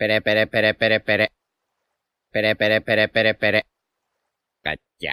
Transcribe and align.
Pere, 0.00 0.22
pere, 0.22 0.46
pere, 0.46 0.72
pere, 0.72 1.00
pere. 1.00 1.28
Pere, 2.32 2.56
pere, 2.56 2.80
pere, 2.80 3.08
pere, 3.08 3.34
pere. 3.34 3.62
Cacha. 4.64 5.12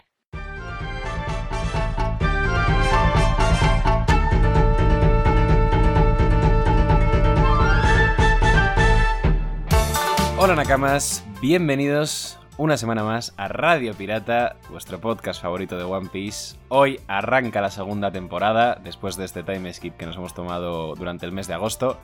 Hola 10.38 10.56
Nakamas, 10.56 11.22
bienvenidos 11.42 12.40
una 12.58 12.76
semana 12.76 13.04
más 13.04 13.34
a 13.38 13.48
Radio 13.48 13.94
Pirata, 13.94 14.56
vuestro 14.72 15.00
podcast 15.00 15.42
favorito 15.42 15.78
de 15.78 15.84
One 15.84 16.10
Piece. 16.12 16.58
Hoy 16.70 17.00
arranca 17.08 17.62
la 17.62 17.70
segunda 17.70 18.12
temporada, 18.12 18.80
después 18.84 19.16
de 19.16 19.26
este 19.26 19.44
time 19.44 19.72
skip 19.72 19.96
que 19.96 20.08
nos 20.08 20.16
hemos 20.16 20.34
tomado 20.34 20.96
durante 20.96 21.26
el 21.26 21.32
mes 21.32 21.48
de 21.48 21.54
agosto. 21.54 22.00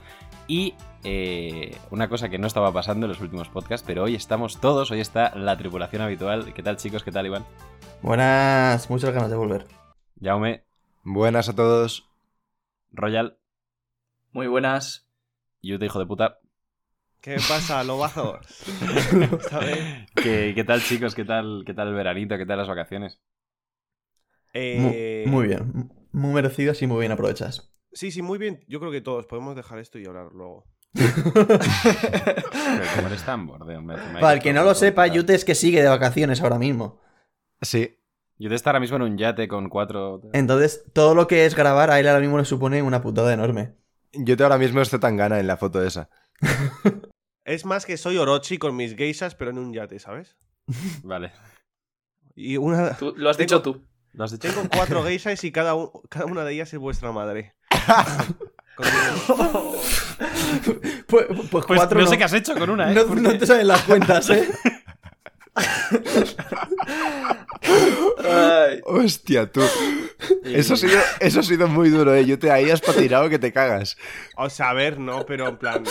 Y 0.47 0.75
eh, 1.03 1.75
una 1.89 2.07
cosa 2.07 2.29
que 2.29 2.37
no 2.37 2.45
estaba 2.45 2.71
pasando 2.71 3.07
en 3.07 3.11
los 3.11 3.21
últimos 3.21 3.49
podcasts, 3.49 3.85
pero 3.85 4.03
hoy 4.03 4.15
estamos 4.15 4.59
todos, 4.61 4.91
hoy 4.91 4.99
está 4.99 5.35
la 5.35 5.57
tripulación 5.57 6.03
habitual. 6.03 6.53
¿Qué 6.53 6.61
tal 6.61 6.77
chicos? 6.77 7.03
¿Qué 7.03 7.11
tal 7.11 7.25
Iván? 7.25 7.45
Buenas, 8.03 8.89
muchas 8.89 9.11
ganas 9.11 9.31
de 9.31 9.37
volver. 9.37 9.65
Jaume, 10.21 10.63
Buenas 11.03 11.49
a 11.49 11.55
todos. 11.55 12.07
Royal, 12.91 13.37
Muy 14.31 14.47
buenas. 14.47 15.09
Yuta, 15.61 15.85
hijo 15.85 15.99
de 15.99 16.05
puta. 16.05 16.39
¿Qué 17.23 17.37
pasa, 17.47 17.81
lobazos? 17.85 18.45
¿Sabes? 19.49 19.79
¿Qué, 20.13 20.51
qué 20.53 20.63
tal 20.65 20.81
chicos? 20.81 21.15
¿Qué 21.15 21.23
tal, 21.23 21.63
¿Qué 21.65 21.73
tal 21.73 21.87
el 21.87 21.93
veranito? 21.93 22.37
¿Qué 22.37 22.45
tal 22.45 22.57
las 22.57 22.67
vacaciones? 22.67 23.21
Eh, 24.53 25.23
Muy, 25.25 25.31
muy 25.33 25.47
bien, 25.47 25.89
muy 26.11 26.33
merecidas 26.33 26.81
y 26.81 26.87
muy 26.87 26.99
bien 26.99 27.13
aprovechadas. 27.13 27.73
Sí, 27.93 28.11
sí, 28.11 28.21
muy 28.21 28.37
bien. 28.37 28.65
Yo 28.67 28.81
creo 28.81 28.91
que 28.91 28.99
todos 28.99 29.25
podemos 29.25 29.55
dejar 29.55 29.79
esto 29.79 29.99
y 29.99 30.05
hablar 30.05 30.33
luego. 30.33 30.65
Pero 30.93 31.15
como 32.93 33.07
eres 33.07 33.23
tan 33.23 33.47
borde, 33.47 33.77
hombre, 33.77 33.99
Para 34.19 34.33
el 34.33 34.41
que 34.41 34.51
no 34.51 34.65
lo 34.65 34.75
sepa. 34.75 35.07
Yute 35.07 35.33
es 35.33 35.45
que 35.45 35.55
sigue 35.55 35.81
de 35.81 35.87
vacaciones 35.87 36.41
ahora 36.41 36.59
mismo. 36.59 36.99
Sí. 37.61 37.99
Yuta 38.37 38.55
está 38.55 38.71
ahora 38.71 38.81
mismo 38.81 38.97
en 38.97 39.03
un 39.03 39.17
yate 39.17 39.47
con 39.47 39.69
cuatro... 39.69 40.19
Entonces, 40.33 40.83
todo 40.91 41.15
lo 41.15 41.27
que 41.27 41.45
es 41.45 41.55
grabar 41.55 41.89
a 41.89 42.01
él 42.01 42.07
ahora 42.09 42.19
mismo 42.19 42.37
le 42.37 42.43
supone 42.43 42.81
una 42.81 43.01
putada 43.01 43.33
enorme. 43.33 43.75
Yo 44.11 44.35
te 44.35 44.43
ahora 44.43 44.57
mismo 44.57 44.81
estoy 44.81 44.99
tan 44.99 45.15
gana 45.15 45.39
en 45.39 45.47
la 45.47 45.55
foto 45.55 45.81
esa. 45.81 46.09
Es 47.45 47.65
más 47.65 47.85
que 47.85 47.97
soy 47.97 48.17
Orochi 48.17 48.57
con 48.57 48.75
mis 48.75 48.95
geishas, 48.95 49.35
pero 49.35 49.51
en 49.51 49.57
un 49.57 49.73
yate, 49.73 49.99
¿sabes? 49.99 50.37
Vale. 51.03 51.31
Y 52.35 52.57
una... 52.57 52.95
Tú, 52.97 53.13
lo 53.17 53.29
has 53.29 53.37
Tengo- 53.37 53.45
dicho 53.47 53.61
tú. 53.61 53.85
¿Lo 54.13 54.23
has 54.25 54.31
dicho? 54.31 54.47
Tengo 54.47 54.67
cuatro 54.69 55.03
geishas 55.05 55.43
y 55.43 55.51
cada, 55.51 55.75
una 55.75 56.43
de 56.45 56.53
ellas 56.53 56.73
es 56.73 56.79
vuestra 56.79 57.11
madre. 57.11 57.55
Pues, 61.07 61.25
pues 61.27 61.47
Pues 61.51 61.65
cuatro 61.65 61.99
no, 61.99 62.05
no, 62.05 62.09
sé 62.11 62.17
qué 62.17 62.23
has 62.23 62.33
hecho 62.33 62.55
con 62.55 62.69
una, 62.71 62.91
¿eh? 62.91 62.95
no, 62.95 63.05
Porque- 63.05 63.21
no 63.21 63.37
te 63.37 63.45
salen 63.45 63.67
las 63.67 63.81
cuentas, 63.83 64.29
¿eh? 64.31 64.49
Ay. 68.25 68.81
Hostia, 68.85 69.51
tú. 69.51 69.61
Y- 70.43 70.55
Eso 70.55 70.73
ha 70.73 70.77
sido, 70.77 70.99
eso 71.19 71.39
ha 71.39 71.43
sido 71.43 71.67
muy 71.67 71.89
duro, 71.89 72.13
eh. 72.13 72.25
Yo 72.25 72.37
te 72.39 72.51
ahí 72.51 72.69
has 72.69 72.81
patinado 72.81 73.29
que 73.29 73.39
te 73.39 73.51
cagas. 73.51 73.97
O 74.37 74.49
sea, 74.49 74.69
a 74.69 74.73
ver, 74.73 74.99
no, 74.99 75.25
pero 75.25 75.47
en 75.49 75.57
plan... 75.57 75.83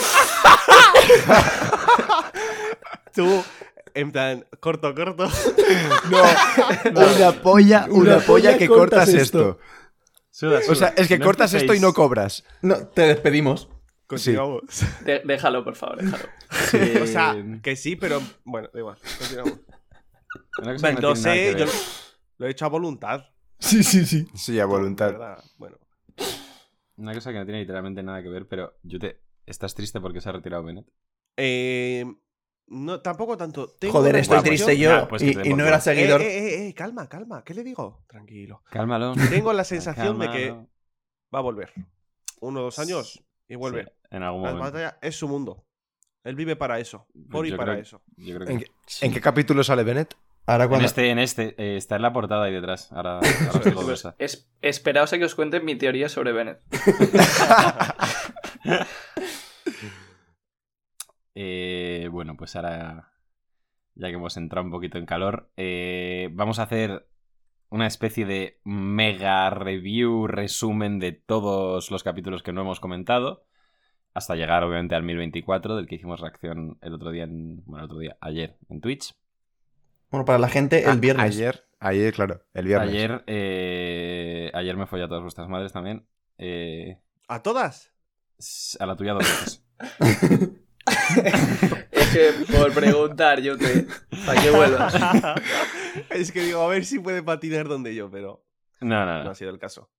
Tú, 3.13 3.43
en 3.93 4.11
plan, 4.11 4.45
corto, 4.59 4.93
corto. 4.95 5.29
No, 6.91 7.01
una 7.15 7.31
polla, 7.41 7.85
una, 7.89 8.15
Una 8.15 8.15
polla 8.15 8.25
polla 8.25 8.57
que 8.57 8.67
cortas 8.67 9.09
esto. 9.09 9.21
esto. 9.21 9.59
Suda, 10.31 10.59
O 10.67 10.73
sea, 10.75 10.93
es 10.97 11.07
que 11.07 11.19
No 11.19 11.25
cortas 11.25 11.53
esto 11.53 11.75
y 11.75 11.79
no 11.79 11.93
cobras. 11.93 12.43
No, 12.63 12.87
te 12.87 13.03
despedimos. 13.03 13.69
Continuamos. 14.07 14.61
De- 15.05 15.21
déjalo, 15.25 15.63
por 15.63 15.75
favor, 15.75 16.01
déjalo. 16.03 16.23
O 17.03 17.07
sea, 17.07 17.35
que 17.61 17.75
sí, 17.75 17.95
pero... 17.95 18.21
Bueno, 18.43 18.69
da 18.73 18.79
igual. 18.79 18.97
Continuamos. 19.19 19.59
una 20.61 20.73
cosa 20.73 20.87
que 20.95 21.01
No, 21.01 21.09
no 21.09 21.13
tiene 21.13 21.23
nada 21.23 21.35
sé, 21.35 21.53
que 21.53 21.59
yo 21.59 21.65
lo 22.37 22.47
he 22.47 22.51
hecho 22.51 22.65
a 22.65 22.69
voluntad. 22.69 23.25
Sí, 23.59 23.83
sí, 23.83 24.05
sí. 24.05 24.27
Sí, 24.35 24.59
a 24.59 24.65
voluntad. 24.65 25.39
Bueno. 25.57 25.77
Una 26.97 27.13
cosa 27.13 27.31
que 27.31 27.39
no 27.39 27.45
tiene 27.45 27.61
literalmente 27.61 28.03
nada 28.03 28.21
que 28.21 28.29
ver, 28.29 28.47
pero 28.47 28.77
Yute, 28.83 29.21
¿estás 29.45 29.73
triste 29.73 29.99
porque 29.99 30.21
se 30.21 30.29
ha 30.29 30.33
retirado 30.33 30.63
Bennett? 30.63 30.87
Eh, 31.37 32.05
no, 32.67 33.01
tampoco 33.01 33.35
tanto. 33.37 33.69
Tengo 33.79 33.93
Joder, 33.93 34.15
estoy 34.17 34.41
triste 34.41 34.77
yo 34.77 35.07
pues 35.07 35.23
y, 35.23 35.33
te 35.33 35.49
no 35.53 35.65
era 35.65 35.79
seguidor. 35.79 36.21
eh, 36.21 36.37
eh, 36.37 36.67
eh, 36.67 36.73
calma, 36.73 37.07
calma. 37.09 37.43
¿Qué 37.43 37.53
le 37.53 37.63
digo? 37.63 38.03
Tranquilo. 38.07 38.63
Cálmalo. 38.69 39.13
Tengo 39.29 39.53
la 39.53 39.63
sensación 39.63 40.19
de 40.19 40.29
que 40.29 40.51
va 41.33 41.39
a 41.39 41.41
volver. 41.41 41.71
Uno 42.41 42.59
o 42.59 42.63
dos 42.63 42.79
años 42.79 43.23
y 43.53 43.55
vuelve. 43.55 43.83
Sí, 43.85 43.91
en 44.11 44.23
algún 44.23 44.43
La 44.43 44.49
momento. 44.49 44.71
batalla 44.71 44.97
es 45.01 45.15
su 45.15 45.27
mundo. 45.27 45.65
Él 46.23 46.35
vive 46.35 46.55
para 46.55 46.79
eso. 46.79 47.07
Por 47.29 47.45
y 47.47 47.51
para 47.51 47.73
creo- 47.73 47.81
eso. 47.81 48.01
Yo 48.17 48.35
creo 48.35 48.47
que 48.47 48.53
¿En 48.53 48.59
sí. 48.59 48.65
qué, 48.99 49.05
en 49.05 49.13
qué 49.13 49.21
capítulo 49.21 49.63
sale 49.63 49.83
Bennett? 49.83 50.15
Ahora 50.45 50.65
En 50.65 50.69
cuando... 50.69 50.85
este, 50.85 51.09
en 51.09 51.19
este, 51.19 51.55
eh, 51.57 51.77
está 51.77 51.95
en 51.95 52.01
la 52.01 52.11
portada 52.11 52.45
ahí 52.45 52.53
detrás. 52.53 52.91
Ahora, 52.91 53.19
ahora. 53.19 54.15
Es, 54.19 54.51
esperaos 54.61 55.13
a 55.13 55.17
que 55.17 55.25
os 55.25 55.35
cuente 55.35 55.59
mi 55.61 55.75
teoría 55.77 56.09
sobre 56.09 56.31
Bennett. 56.33 56.59
Eh, 61.35 62.09
bueno, 62.11 62.35
pues 62.37 62.55
ahora, 62.55 63.11
ya 63.95 64.07
que 64.09 64.13
hemos 64.13 64.37
entrado 64.37 64.65
un 64.65 64.71
poquito 64.71 64.97
en 64.97 65.05
calor, 65.05 65.49
eh, 65.57 66.29
vamos 66.31 66.59
a 66.59 66.63
hacer 66.63 67.07
una 67.73 67.87
especie 67.87 68.25
de 68.27 68.59
mega 68.63 69.49
review, 69.49 70.27
resumen 70.27 70.99
de 70.99 71.11
todos 71.11 71.89
los 71.89 72.03
capítulos 72.03 72.43
que 72.43 72.53
no 72.53 72.61
hemos 72.61 72.79
comentado, 72.79 73.47
hasta 74.13 74.35
llegar 74.35 74.63
obviamente 74.63 74.93
al 74.93 75.01
1024, 75.01 75.75
del 75.75 75.87
que 75.87 75.95
hicimos 75.95 76.19
reacción 76.19 76.77
el 76.81 76.93
otro 76.93 77.09
día, 77.09 77.23
en, 77.23 77.63
bueno, 77.65 77.79
el 77.79 77.85
otro 77.85 77.97
día, 77.97 78.15
ayer, 78.21 78.57
en 78.69 78.79
Twitch. 78.79 79.15
Bueno, 80.11 80.23
para 80.23 80.37
la 80.37 80.49
gente, 80.49 80.83
el 80.83 80.89
Ah, 80.91 80.95
viernes. 80.95 81.25
Ayer, 81.25 81.65
ayer, 81.79 82.13
claro, 82.13 82.43
el 82.53 82.67
viernes. 82.67 82.89
Ayer, 82.89 83.23
eh, 83.25 84.51
ayer 84.53 84.77
me 84.77 84.85
follé 84.85 85.05
a 85.05 85.07
todas 85.07 85.23
vuestras 85.23 85.49
madres 85.49 85.73
también. 85.73 86.05
eh, 86.37 86.99
¿A 87.27 87.41
todas? 87.41 87.91
a 88.79 88.85
la 88.85 88.95
tuya 88.95 89.13
dos 89.13 89.23
veces. 89.23 89.65
Que 92.13 92.31
por 92.55 92.71
preguntar, 92.73 93.41
yo 93.41 93.57
te. 93.57 93.87
Para 94.25 94.41
que 94.41 94.49
vuelvas. 94.51 94.95
es 96.11 96.31
que 96.31 96.41
digo, 96.41 96.61
a 96.61 96.67
ver 96.67 96.85
si 96.85 96.99
puede 96.99 97.23
patinar 97.23 97.67
donde 97.67 97.95
yo, 97.95 98.09
pero 98.11 98.43
No, 98.81 99.05
no, 99.05 99.17
no 99.17 99.23
no. 99.25 99.29
ha 99.31 99.35
sido 99.35 99.49
el 99.51 99.59
caso. 99.59 99.89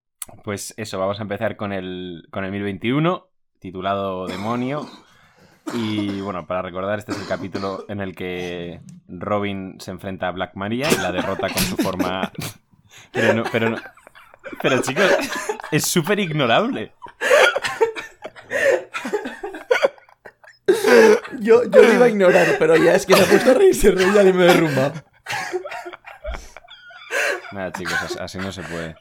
Pues 0.43 0.73
eso, 0.77 0.97
vamos 0.97 1.19
a 1.19 1.23
empezar 1.23 1.55
con 1.55 1.71
el, 1.71 2.27
con 2.31 2.45
el 2.45 2.51
1021, 2.51 3.27
titulado 3.59 4.25
Demonio. 4.27 4.89
Y 5.73 6.21
bueno, 6.21 6.45
para 6.47 6.61
recordar, 6.61 6.99
este 6.99 7.11
es 7.11 7.19
el 7.21 7.27
capítulo 7.27 7.85
en 7.89 7.99
el 7.99 8.15
que 8.15 8.81
Robin 9.07 9.77
se 9.79 9.91
enfrenta 9.91 10.27
a 10.27 10.31
Black 10.31 10.55
Maria 10.55 10.87
y 10.91 10.95
la 10.97 11.11
derrota 11.11 11.49
con 11.49 11.61
su 11.63 11.75
forma. 11.77 12.31
Pero 13.11 13.33
no, 13.33 13.43
pero 13.51 13.69
no. 13.71 13.77
Pero 14.61 14.81
chicos, 14.81 15.03
es 15.71 15.85
súper 15.85 16.19
ignorable. 16.19 16.93
Yo, 21.39 21.63
yo 21.63 21.81
lo 21.81 21.93
iba 21.93 22.05
a 22.05 22.09
ignorar, 22.09 22.55
pero 22.59 22.75
ya 22.75 22.95
es 22.95 23.05
que 23.05 23.15
se 23.15 23.23
ha 23.23 23.25
puesto 23.25 23.51
a 23.51 23.53
reírse 23.53 23.91
Royal 23.91 24.27
y 24.27 24.33
me 24.33 24.43
derrumba. 24.45 24.93
Nada, 27.51 27.71
chicos, 27.71 27.93
as- 28.01 28.17
así 28.17 28.37
no 28.37 28.51
se 28.51 28.61
puede. 28.63 28.95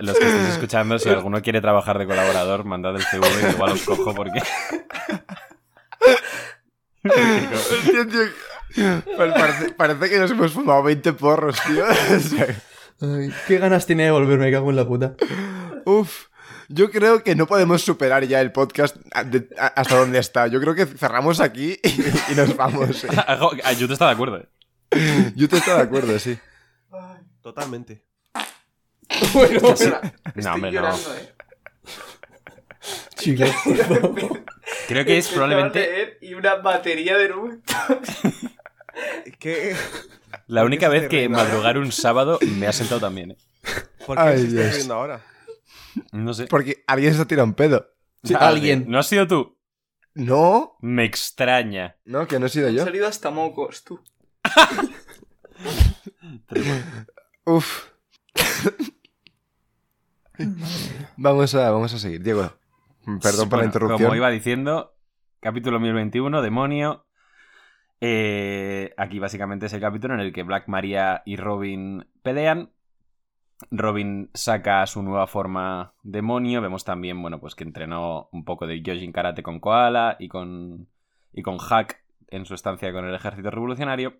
Los 0.00 0.18
que 0.18 0.24
estéis 0.26 0.48
escuchando, 0.54 0.98
si 0.98 1.08
alguno 1.08 1.42
quiere 1.42 1.60
trabajar 1.60 1.98
de 1.98 2.06
colaborador, 2.06 2.64
mandad 2.64 2.96
el 2.96 3.02
CV 3.04 3.26
y 3.42 3.50
igual 3.54 3.72
os 3.72 3.82
cojo 3.82 4.14
porque. 4.14 4.40
Tío. 7.02 7.12
Pues 9.16 9.32
parece, 9.32 9.70
parece 9.72 10.10
que 10.10 10.18
nos 10.18 10.30
hemos 10.30 10.52
fumado 10.52 10.82
20 10.84 11.12
porros, 11.14 11.58
tío. 11.66 11.84
Ay, 13.02 13.32
qué 13.46 13.58
ganas 13.58 13.86
tiene 13.86 14.04
de 14.04 14.10
volver, 14.10 14.38
me 14.38 14.50
cago 14.52 14.70
en 14.70 14.76
la 14.76 14.86
puta. 14.86 15.14
Uf. 15.84 16.26
Yo 16.72 16.88
creo 16.90 17.24
que 17.24 17.34
no 17.34 17.46
podemos 17.48 17.82
superar 17.82 18.24
ya 18.24 18.40
el 18.40 18.52
podcast 18.52 18.96
a- 19.12 19.24
de- 19.24 19.48
a- 19.58 19.66
hasta 19.66 19.96
donde 19.96 20.20
está. 20.20 20.46
Yo 20.46 20.60
creo 20.60 20.74
que 20.76 20.86
cerramos 20.86 21.40
aquí 21.40 21.78
y, 21.82 22.32
y 22.32 22.34
nos 22.36 22.54
vamos. 22.56 23.02
eh. 23.04 23.08
Yo 23.78 23.86
está 23.86 24.06
de 24.06 24.12
acuerdo. 24.12 24.36
eh. 24.92 25.32
Yo 25.34 25.48
te 25.48 25.56
estoy 25.56 25.74
de 25.74 25.80
acuerdo, 25.82 26.16
sí. 26.18 26.38
Totalmente. 27.42 28.04
Bueno, 29.32 29.60
No, 30.36 30.54
hombre, 30.54 30.72
no. 30.72 30.94
¿eh? 30.94 31.34
chicos, 33.16 33.50
por 33.64 33.76
favor. 33.76 34.44
Creo 34.88 35.04
que 35.04 35.18
es 35.18 35.28
probablemente 35.28 36.18
Y 36.20 36.34
una 36.34 36.54
batería 36.56 37.16
de 37.18 37.24
eructos. 37.24 37.76
¿Qué? 39.38 39.74
la 40.46 40.64
única 40.64 40.86
¿Por 40.86 40.94
qué 40.94 41.00
vez 41.00 41.08
que 41.08 41.28
madrugar 41.28 41.78
un 41.78 41.90
sábado 41.92 42.38
me 42.58 42.66
ha 42.66 42.72
sentado 42.72 43.00
también. 43.00 43.32
¿eh? 43.32 43.36
¿Por 44.06 44.16
qué 44.16 44.22
Ay, 44.22 44.38
se 44.38 44.46
está 44.48 44.60
Dios. 44.62 44.74
riendo 44.76 44.94
ahora? 44.94 45.20
No 46.12 46.34
sé. 46.34 46.46
Porque 46.46 46.84
alguien 46.86 47.14
se 47.14 47.22
ha 47.22 47.26
tirado 47.26 47.46
un 47.46 47.54
pedo. 47.54 47.88
Sí, 48.22 48.34
alguien. 48.38 48.84
¿No 48.88 48.98
has 48.98 49.06
sido 49.06 49.26
tú? 49.26 49.58
No, 50.14 50.76
Me 50.80 51.04
extraña. 51.04 51.96
no, 52.04 52.26
que 52.26 52.38
no 52.38 52.46
he 52.46 52.48
sido 52.48 52.68
Han 52.68 52.74
yo. 52.74 52.84
salido 52.84 53.06
hasta 53.06 53.30
mocos, 53.30 53.84
tú. 53.84 54.00
Uf. 57.44 57.86
vamos, 61.16 61.54
a, 61.54 61.70
vamos 61.70 61.94
a 61.94 61.98
seguir. 61.98 62.22
Diego, 62.22 62.52
perdón 63.22 63.48
por 63.48 63.50
Bueno, 63.50 63.56
la 63.58 63.64
interrupción. 63.64 64.02
Como 64.02 64.16
iba 64.16 64.30
diciendo, 64.30 64.94
Capítulo 65.40 65.80
1021, 65.80 66.42
Demonio. 66.42 67.06
Eh, 68.02 68.94
aquí 68.96 69.18
básicamente 69.18 69.66
es 69.66 69.72
el 69.72 69.80
capítulo 69.80 70.14
en 70.14 70.20
el 70.20 70.32
que 70.32 70.42
Black 70.42 70.68
Maria 70.68 71.22
y 71.24 71.36
Robin 71.36 72.06
pelean. 72.22 72.70
Robin 73.70 74.30
saca 74.34 74.86
su 74.86 75.02
nueva 75.02 75.26
forma 75.26 75.94
demonio. 76.02 76.60
Vemos 76.60 76.84
también, 76.84 77.20
bueno, 77.20 77.40
pues 77.40 77.54
que 77.54 77.64
entrenó 77.64 78.28
un 78.32 78.44
poco 78.44 78.66
de 78.66 78.82
Yojin 78.82 79.12
Karate 79.12 79.42
con 79.42 79.60
Koala 79.60 80.16
y 80.18 80.28
con, 80.28 80.88
y 81.32 81.42
con 81.42 81.58
Hack 81.58 82.02
en 82.28 82.46
su 82.46 82.54
estancia 82.54 82.92
con 82.92 83.04
el 83.04 83.14
ejército 83.14 83.50
revolucionario. 83.50 84.14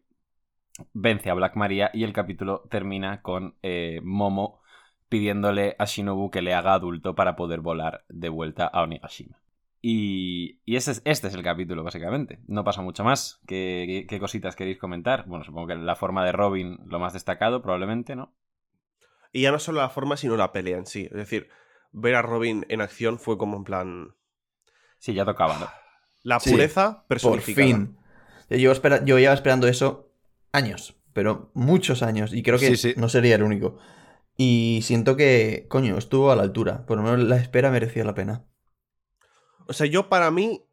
Vence 0.92 1.31
a 1.31 1.34
Black 1.34 1.56
Maria 1.56 1.90
y 1.92 2.04
el 2.04 2.12
capítulo 2.12 2.62
termina 2.70 3.22
con 3.22 3.56
eh, 3.62 4.00
Momo 4.02 4.60
pidiéndole 5.08 5.75
a 5.78 5.84
Shinobu 5.84 6.31
que 6.31 6.42
le 6.42 6.54
haga 6.54 6.75
adulto 6.75 7.14
para 7.14 7.34
poder 7.37 7.60
volar 7.60 8.04
de 8.08 8.28
vuelta 8.28 8.66
a 8.66 8.82
Onigashima. 8.82 9.38
Y, 9.82 10.60
y 10.64 10.76
este, 10.76 10.92
es, 10.92 11.02
este 11.04 11.28
es 11.28 11.34
el 11.34 11.42
capítulo, 11.42 11.82
básicamente. 11.82 12.38
No 12.46 12.64
pasa 12.64 12.82
mucho 12.82 13.02
más. 13.02 13.40
¿Qué, 13.46 13.84
qué, 13.88 14.06
qué 14.06 14.20
cositas 14.20 14.54
queréis 14.54 14.78
comentar? 14.78 15.26
Bueno, 15.26 15.44
supongo 15.44 15.69
que 15.69 15.75
la 15.75 15.96
forma 15.96 16.25
de 16.25 16.32
Robin, 16.32 16.78
lo 16.87 17.00
más 17.00 17.14
destacado, 17.14 17.62
probablemente, 17.62 18.14
¿no? 18.14 18.34
Y 19.32 19.43
ya 19.43 19.53
no 19.53 19.59
solo 19.59 19.81
la 19.81 19.91
forma, 19.91 20.17
sino 20.17 20.37
la 20.37 20.53
pelea 20.53 20.79
en 20.79 20.87
sí. 20.87 21.05
Es 21.06 21.12
decir, 21.17 21.49
ver 21.93 22.15
a 22.17 22.23
Robin 22.23 22.67
en 22.69 22.81
acción 22.81 23.19
fue 23.19 23.38
como 23.38 23.56
en 23.56 23.65
plan. 23.65 24.17
Sí, 24.99 25.15
ya 25.15 25.25
tocaba, 25.25 25.59
¿no? 25.59 25.69
La 26.23 26.38
Sí, 26.41 26.50
pureza 26.50 26.99
Por 27.00 27.06
personificada. 27.09 27.67
fin. 27.67 27.97
Yo, 28.50 28.56
llevo 28.56 28.73
espera- 28.75 29.05
yo 29.05 29.17
esperando 29.19 29.67
eso 29.69 30.12
años, 30.53 30.97
pero 31.15 31.50
muchos 31.55 32.03
años, 32.03 32.35
y 32.35 32.43
creo 32.43 32.59
que 32.59 32.77
Sí, 32.77 32.77
sí. 32.77 32.94
no 32.99 33.09
sería 33.09 33.37
el 33.37 33.43
único. 33.43 33.79
Y 34.37 34.81
siento 34.82 35.17
que, 35.17 35.67
coño, 35.69 35.97
estuvo 35.97 36.31
a 36.31 36.37
la 36.37 36.43
altura. 36.43 36.85
Por 36.87 36.97
lo 36.99 37.05
menos 37.05 37.21
la 37.21 37.37
espera 37.37 37.71
merecía 37.71 38.05
la 38.05 38.15
pena. 38.15 38.44
O 39.67 39.73
sea, 39.73 39.87
yo 39.87 40.09
para 40.09 40.31
mí. 40.31 40.67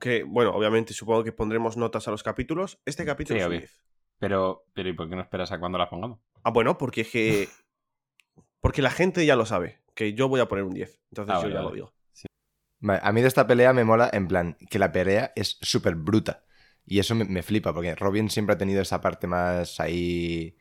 Que, 0.00 0.22
bueno, 0.22 0.52
obviamente 0.54 0.94
supongo 0.94 1.24
que 1.24 1.32
pondremos 1.32 1.76
notas 1.76 2.06
a 2.06 2.10
los 2.12 2.22
capítulos. 2.22 2.80
Este 2.86 3.04
capítulo 3.04 3.36
Sí, 3.36 3.40
es 3.40 3.46
un 3.46 3.50
obvio. 3.50 3.58
10. 3.60 3.82
Pero, 4.18 4.64
pero 4.72 4.88
¿y 4.88 4.92
por 4.92 5.08
qué 5.08 5.16
no 5.16 5.22
esperas 5.22 5.50
a 5.52 5.58
cuando 5.58 5.76
la 5.78 5.90
pongamos? 5.90 6.20
Ah, 6.48 6.52
bueno, 6.52 6.78
porque 6.78 7.02
es 7.02 7.08
que. 7.10 7.48
Porque 8.60 8.82
la 8.82 8.90
gente 8.90 9.24
ya 9.24 9.36
lo 9.36 9.46
sabe. 9.46 9.78
Que 9.94 10.14
yo 10.14 10.28
voy 10.28 10.40
a 10.40 10.48
poner 10.48 10.64
un 10.64 10.74
10. 10.74 11.00
Entonces 11.12 11.32
Ah, 11.32 11.38
yo 11.38 11.42
vale, 11.42 11.54
ya 11.54 11.60
vale. 11.60 11.68
lo 11.68 11.74
digo. 11.74 11.94
Vale, 12.80 13.00
a 13.04 13.12
mí 13.12 13.20
de 13.22 13.28
esta 13.28 13.46
pelea 13.46 13.72
me 13.72 13.84
mola 13.84 14.10
en 14.12 14.26
plan 14.26 14.56
que 14.68 14.80
la 14.80 14.90
pelea 14.90 15.32
es 15.36 15.58
súper 15.62 15.94
bruta. 15.94 16.44
Y 16.84 16.98
eso 16.98 17.14
me, 17.14 17.24
me 17.24 17.42
flipa, 17.44 17.72
porque 17.72 17.94
Robin 17.94 18.28
siempre 18.30 18.54
ha 18.54 18.58
tenido 18.58 18.82
esa 18.82 19.00
parte 19.00 19.26
más 19.28 19.78
ahí 19.78 20.56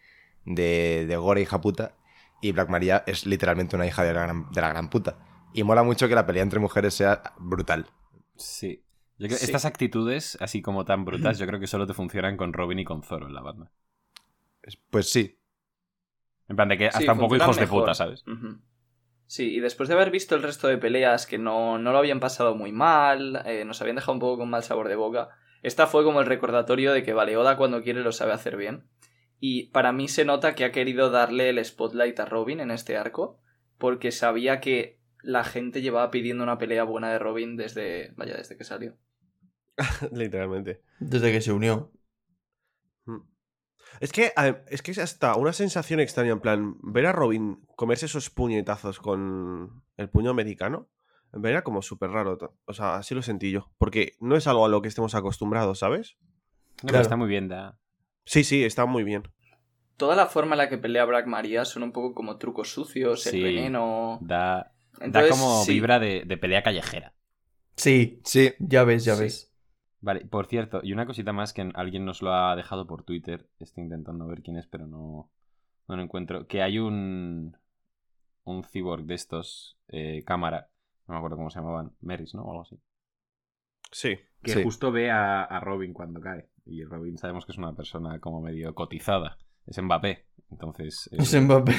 de, 0.45 1.05
de 1.07 1.15
gore 1.17 1.41
hija 1.41 1.59
puta. 1.59 1.95
Y 2.41 2.51
Black 2.51 2.69
Maria 2.69 3.03
es 3.07 3.25
literalmente 3.25 3.75
una 3.75 3.87
hija 3.87 4.03
de 4.03 4.13
la, 4.13 4.21
gran, 4.21 4.51
de 4.51 4.61
la 4.61 4.69
gran 4.69 4.89
puta. 4.91 5.17
Y 5.53 5.63
mola 5.63 5.81
mucho 5.81 6.07
que 6.07 6.13
la 6.15 6.27
pelea 6.27 6.43
entre 6.43 6.59
mujeres 6.59 6.93
sea 6.93 7.33
brutal. 7.39 7.87
Sí. 8.35 8.83
Yo 9.17 9.27
creo- 9.27 9.39
Sí. 9.39 9.45
Estas 9.45 9.65
actitudes, 9.65 10.37
así 10.39 10.61
como 10.61 10.85
tan 10.85 11.03
brutas, 11.03 11.37
yo 11.39 11.47
creo 11.47 11.59
que 11.59 11.65
solo 11.67 11.87
te 11.87 11.95
funcionan 11.95 12.37
con 12.37 12.53
Robin 12.53 12.77
y 12.77 12.85
con 12.85 13.01
Zoro 13.01 13.25
en 13.25 13.33
la 13.33 13.41
banda. 13.41 13.71
Es- 14.61 14.77
Pues 14.91 15.09
sí. 15.09 15.33
En 16.49 16.55
plan 16.55 16.69
de 16.69 16.77
que 16.77 16.87
hasta 16.87 16.99
Sí, 16.99 17.09
un 17.09 17.19
poco 17.19 17.35
hijos 17.35 17.57
de 17.57 17.67
puta, 17.67 17.93
¿sabes? 17.93 18.23
Sí, 19.25 19.55
y 19.55 19.59
después 19.59 19.89
de 19.89 19.95
haber 19.95 20.09
visto 20.11 20.35
el 20.35 20.43
resto 20.43 20.67
de 20.67 20.77
peleas 20.77 21.25
que 21.25 21.37
no, 21.37 21.77
no 21.77 21.91
lo 21.91 21.97
habían 21.97 22.21
pasado 22.21 22.55
muy 22.55 22.71
mal, 22.71 23.43
eh, 23.45 23.65
nos 23.65 23.81
habían 23.81 23.97
dejado 23.97 24.13
un 24.13 24.19
poco 24.19 24.37
con 24.37 24.49
mal 24.49 24.63
sabor 24.63 24.87
de 24.87 24.95
boca, 24.95 25.29
esta 25.63 25.87
fue 25.87 26.03
como 26.03 26.21
el 26.21 26.25
recordatorio 26.25 26.93
de 26.93 27.03
que 27.03 27.13
vale, 27.13 27.35
Oda 27.35 27.57
cuando 27.57 27.83
quiere 27.83 28.01
lo 28.01 28.11
sabe 28.11 28.33
hacer 28.33 28.55
bien. 28.55 28.85
Y 29.39 29.67
para 29.67 29.91
mí 29.91 30.07
se 30.07 30.25
nota 30.25 30.55
que 30.55 30.65
ha 30.65 30.71
querido 30.71 31.09
darle 31.09 31.49
el 31.49 31.63
spotlight 31.63 32.19
a 32.19 32.25
Robin 32.25 32.59
en 32.59 32.71
este 32.71 32.97
arco, 32.97 33.39
porque 33.77 34.11
sabía 34.11 34.59
que 34.59 34.99
la 35.21 35.43
gente 35.43 35.81
llevaba 35.81 36.09
pidiendo 36.09 36.43
una 36.43 36.57
pelea 36.57 36.83
buena 36.83 37.11
de 37.11 37.19
Robin 37.19 37.57
desde, 37.57 38.13
vaya, 38.15 38.35
desde 38.35 38.57
que 38.57 38.63
salió. 38.63 38.97
Literalmente. 40.11 40.81
Desde 40.99 41.31
que 41.31 41.41
se 41.41 41.51
unió. 41.51 41.91
Es 43.99 44.11
que, 44.11 44.31
es 44.69 44.81
que 44.81 44.91
es 44.91 44.97
hasta 44.99 45.35
una 45.35 45.53
sensación 45.53 45.99
extraña, 45.99 46.31
en 46.31 46.39
plan, 46.39 46.75
ver 46.81 47.05
a 47.07 47.11
Robin 47.11 47.59
comerse 47.75 48.05
esos 48.05 48.29
puñetazos 48.29 48.99
con 48.99 49.83
el 49.97 50.09
puño 50.09 50.29
americano, 50.29 50.89
era 51.43 51.63
como 51.63 51.81
súper 51.81 52.11
raro. 52.11 52.37
O 52.65 52.73
sea, 52.73 52.95
así 52.95 53.13
lo 53.15 53.21
sentí 53.21 53.51
yo. 53.51 53.71
Porque 53.77 54.13
no 54.19 54.35
es 54.35 54.47
algo 54.47 54.65
a 54.65 54.69
lo 54.69 54.81
que 54.81 54.87
estemos 54.87 55.15
acostumbrados, 55.15 55.79
¿sabes? 55.79 56.17
No, 56.19 56.75
pero 56.81 56.87
Claro. 56.89 57.01
está 57.03 57.15
muy 57.15 57.27
bien, 57.27 57.47
da. 57.47 57.79
Sí, 58.25 58.43
sí, 58.43 58.63
está 58.63 58.85
muy 58.85 59.03
bien. 59.03 59.23
Toda 59.97 60.15
la 60.15 60.27
forma 60.27 60.53
en 60.53 60.59
la 60.59 60.69
que 60.69 60.77
pelea 60.77 61.05
Black 61.05 61.25
Maria 61.25 61.65
son 61.65 61.81
un 61.83 61.91
poco 61.91 62.13
como 62.13 62.37
trucos 62.37 62.71
sucios, 62.71 63.23
Sí. 63.23 63.37
el 63.37 63.43
veneno. 63.43 64.19
Da, 64.21 64.73
da 64.99 65.27
como 65.29 65.63
sí. 65.63 65.73
vibra 65.73 65.97
de, 65.99 66.23
de 66.25 66.37
pelea 66.37 66.61
callejera. 66.61 67.13
Sí, 67.75 68.21
Sí. 68.23 68.53
ya 68.59 68.83
ves, 68.83 69.05
ya 69.05 69.15
Sí. 69.15 69.23
ves. 69.23 69.53
Vale, 70.07 70.21
por 70.25 70.45
cierto, 70.47 70.79
y 70.83 70.93
una 70.93 71.05
cosita 71.05 71.33
más 71.33 71.51
que 71.51 71.69
alguien 71.75 72.05
nos 72.05 72.21
lo 72.21 72.31
ha 72.33 72.55
dejado 72.55 72.87
por 72.87 73.03
Twitter. 73.03 73.49
Estoy 73.59 73.83
intentando 73.83 74.25
ver 74.25 74.41
quién 74.41 74.55
es, 74.55 74.65
pero 74.65 74.87
no, 74.87 75.29
no 75.89 75.95
lo 75.97 76.01
encuentro. 76.01 76.47
Que 76.47 76.61
hay 76.61 76.79
un. 76.79 77.57
Un 78.45 78.63
cyborg 78.63 79.03
de 79.03 79.15
estos, 79.15 79.77
eh, 79.89 80.23
cámara. 80.25 80.69
No 81.07 81.13
me 81.13 81.17
acuerdo 81.17 81.35
cómo 81.35 81.49
se 81.49 81.59
llamaban. 81.59 81.91
Meris, 81.99 82.33
¿no? 82.35 82.43
O 82.43 82.51
algo 82.51 82.61
así. 82.61 82.79
Sí. 83.91 84.17
Que 84.41 84.51
Sí. 84.51 84.63
justo 84.63 84.93
ve 84.93 85.11
a, 85.11 85.43
a 85.43 85.59
Robin 85.59 85.91
cuando 85.91 86.21
cae. 86.21 86.47
Y 86.65 86.85
Robin 86.85 87.17
sabemos 87.17 87.45
que 87.45 87.51
es 87.51 87.57
una 87.57 87.75
persona 87.75 88.19
como 88.21 88.39
medio 88.39 88.73
cotizada. 88.73 89.37
Es 89.65 89.77
Mbappé. 89.83 90.25
Entonces, 90.51 91.09
eh, 91.11 91.17
Es 91.19 91.35
Mbappé. 91.41 91.73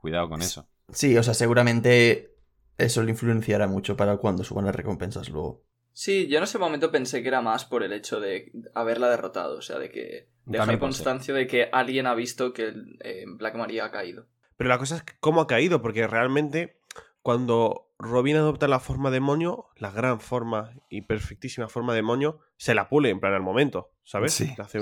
cuidado 0.00 0.30
con 0.30 0.40
eso. 0.40 0.66
Sí, 0.88 1.16
o 1.18 1.22
sea, 1.22 1.34
seguramente 1.34 2.34
eso 2.78 3.02
le 3.02 3.10
influenciará 3.10 3.66
mucho 3.66 3.94
para 3.98 4.16
cuando 4.16 4.42
suban 4.44 4.64
las 4.64 4.74
recompensas 4.74 5.28
luego. 5.28 5.66
Sí, 5.98 6.26
yo 6.28 6.36
en 6.36 6.44
ese 6.44 6.58
momento 6.58 6.90
pensé 6.90 7.22
que 7.22 7.28
era 7.28 7.40
más 7.40 7.64
por 7.64 7.82
el 7.82 7.94
hecho 7.94 8.20
de 8.20 8.52
haberla 8.74 9.08
derrotado, 9.08 9.56
o 9.56 9.62
sea, 9.62 9.78
de 9.78 9.90
que 9.90 10.28
dejar 10.44 10.78
constancia 10.78 11.32
de 11.32 11.46
que 11.46 11.70
alguien 11.72 12.06
ha 12.06 12.14
visto 12.14 12.52
que 12.52 12.74
eh, 13.00 13.24
Black 13.26 13.54
Maria 13.54 13.86
ha 13.86 13.90
caído. 13.90 14.26
Pero 14.58 14.68
la 14.68 14.76
cosa 14.76 14.96
es 14.96 15.04
cómo 15.20 15.40
ha 15.40 15.46
caído, 15.46 15.80
porque 15.80 16.06
realmente 16.06 16.82
cuando 17.22 17.94
Robin 17.98 18.36
adopta 18.36 18.68
la 18.68 18.78
forma 18.78 19.10
demonio, 19.10 19.68
la 19.76 19.90
gran 19.90 20.20
forma 20.20 20.74
y 20.90 21.00
perfectísima 21.00 21.66
forma 21.66 21.94
demonio, 21.94 22.40
se 22.58 22.74
la 22.74 22.90
pule 22.90 23.08
en 23.08 23.18
plan 23.18 23.32
al 23.32 23.40
momento, 23.42 23.94
¿sabes? 24.04 24.34
Sí, 24.34 24.54
hace 24.58 24.80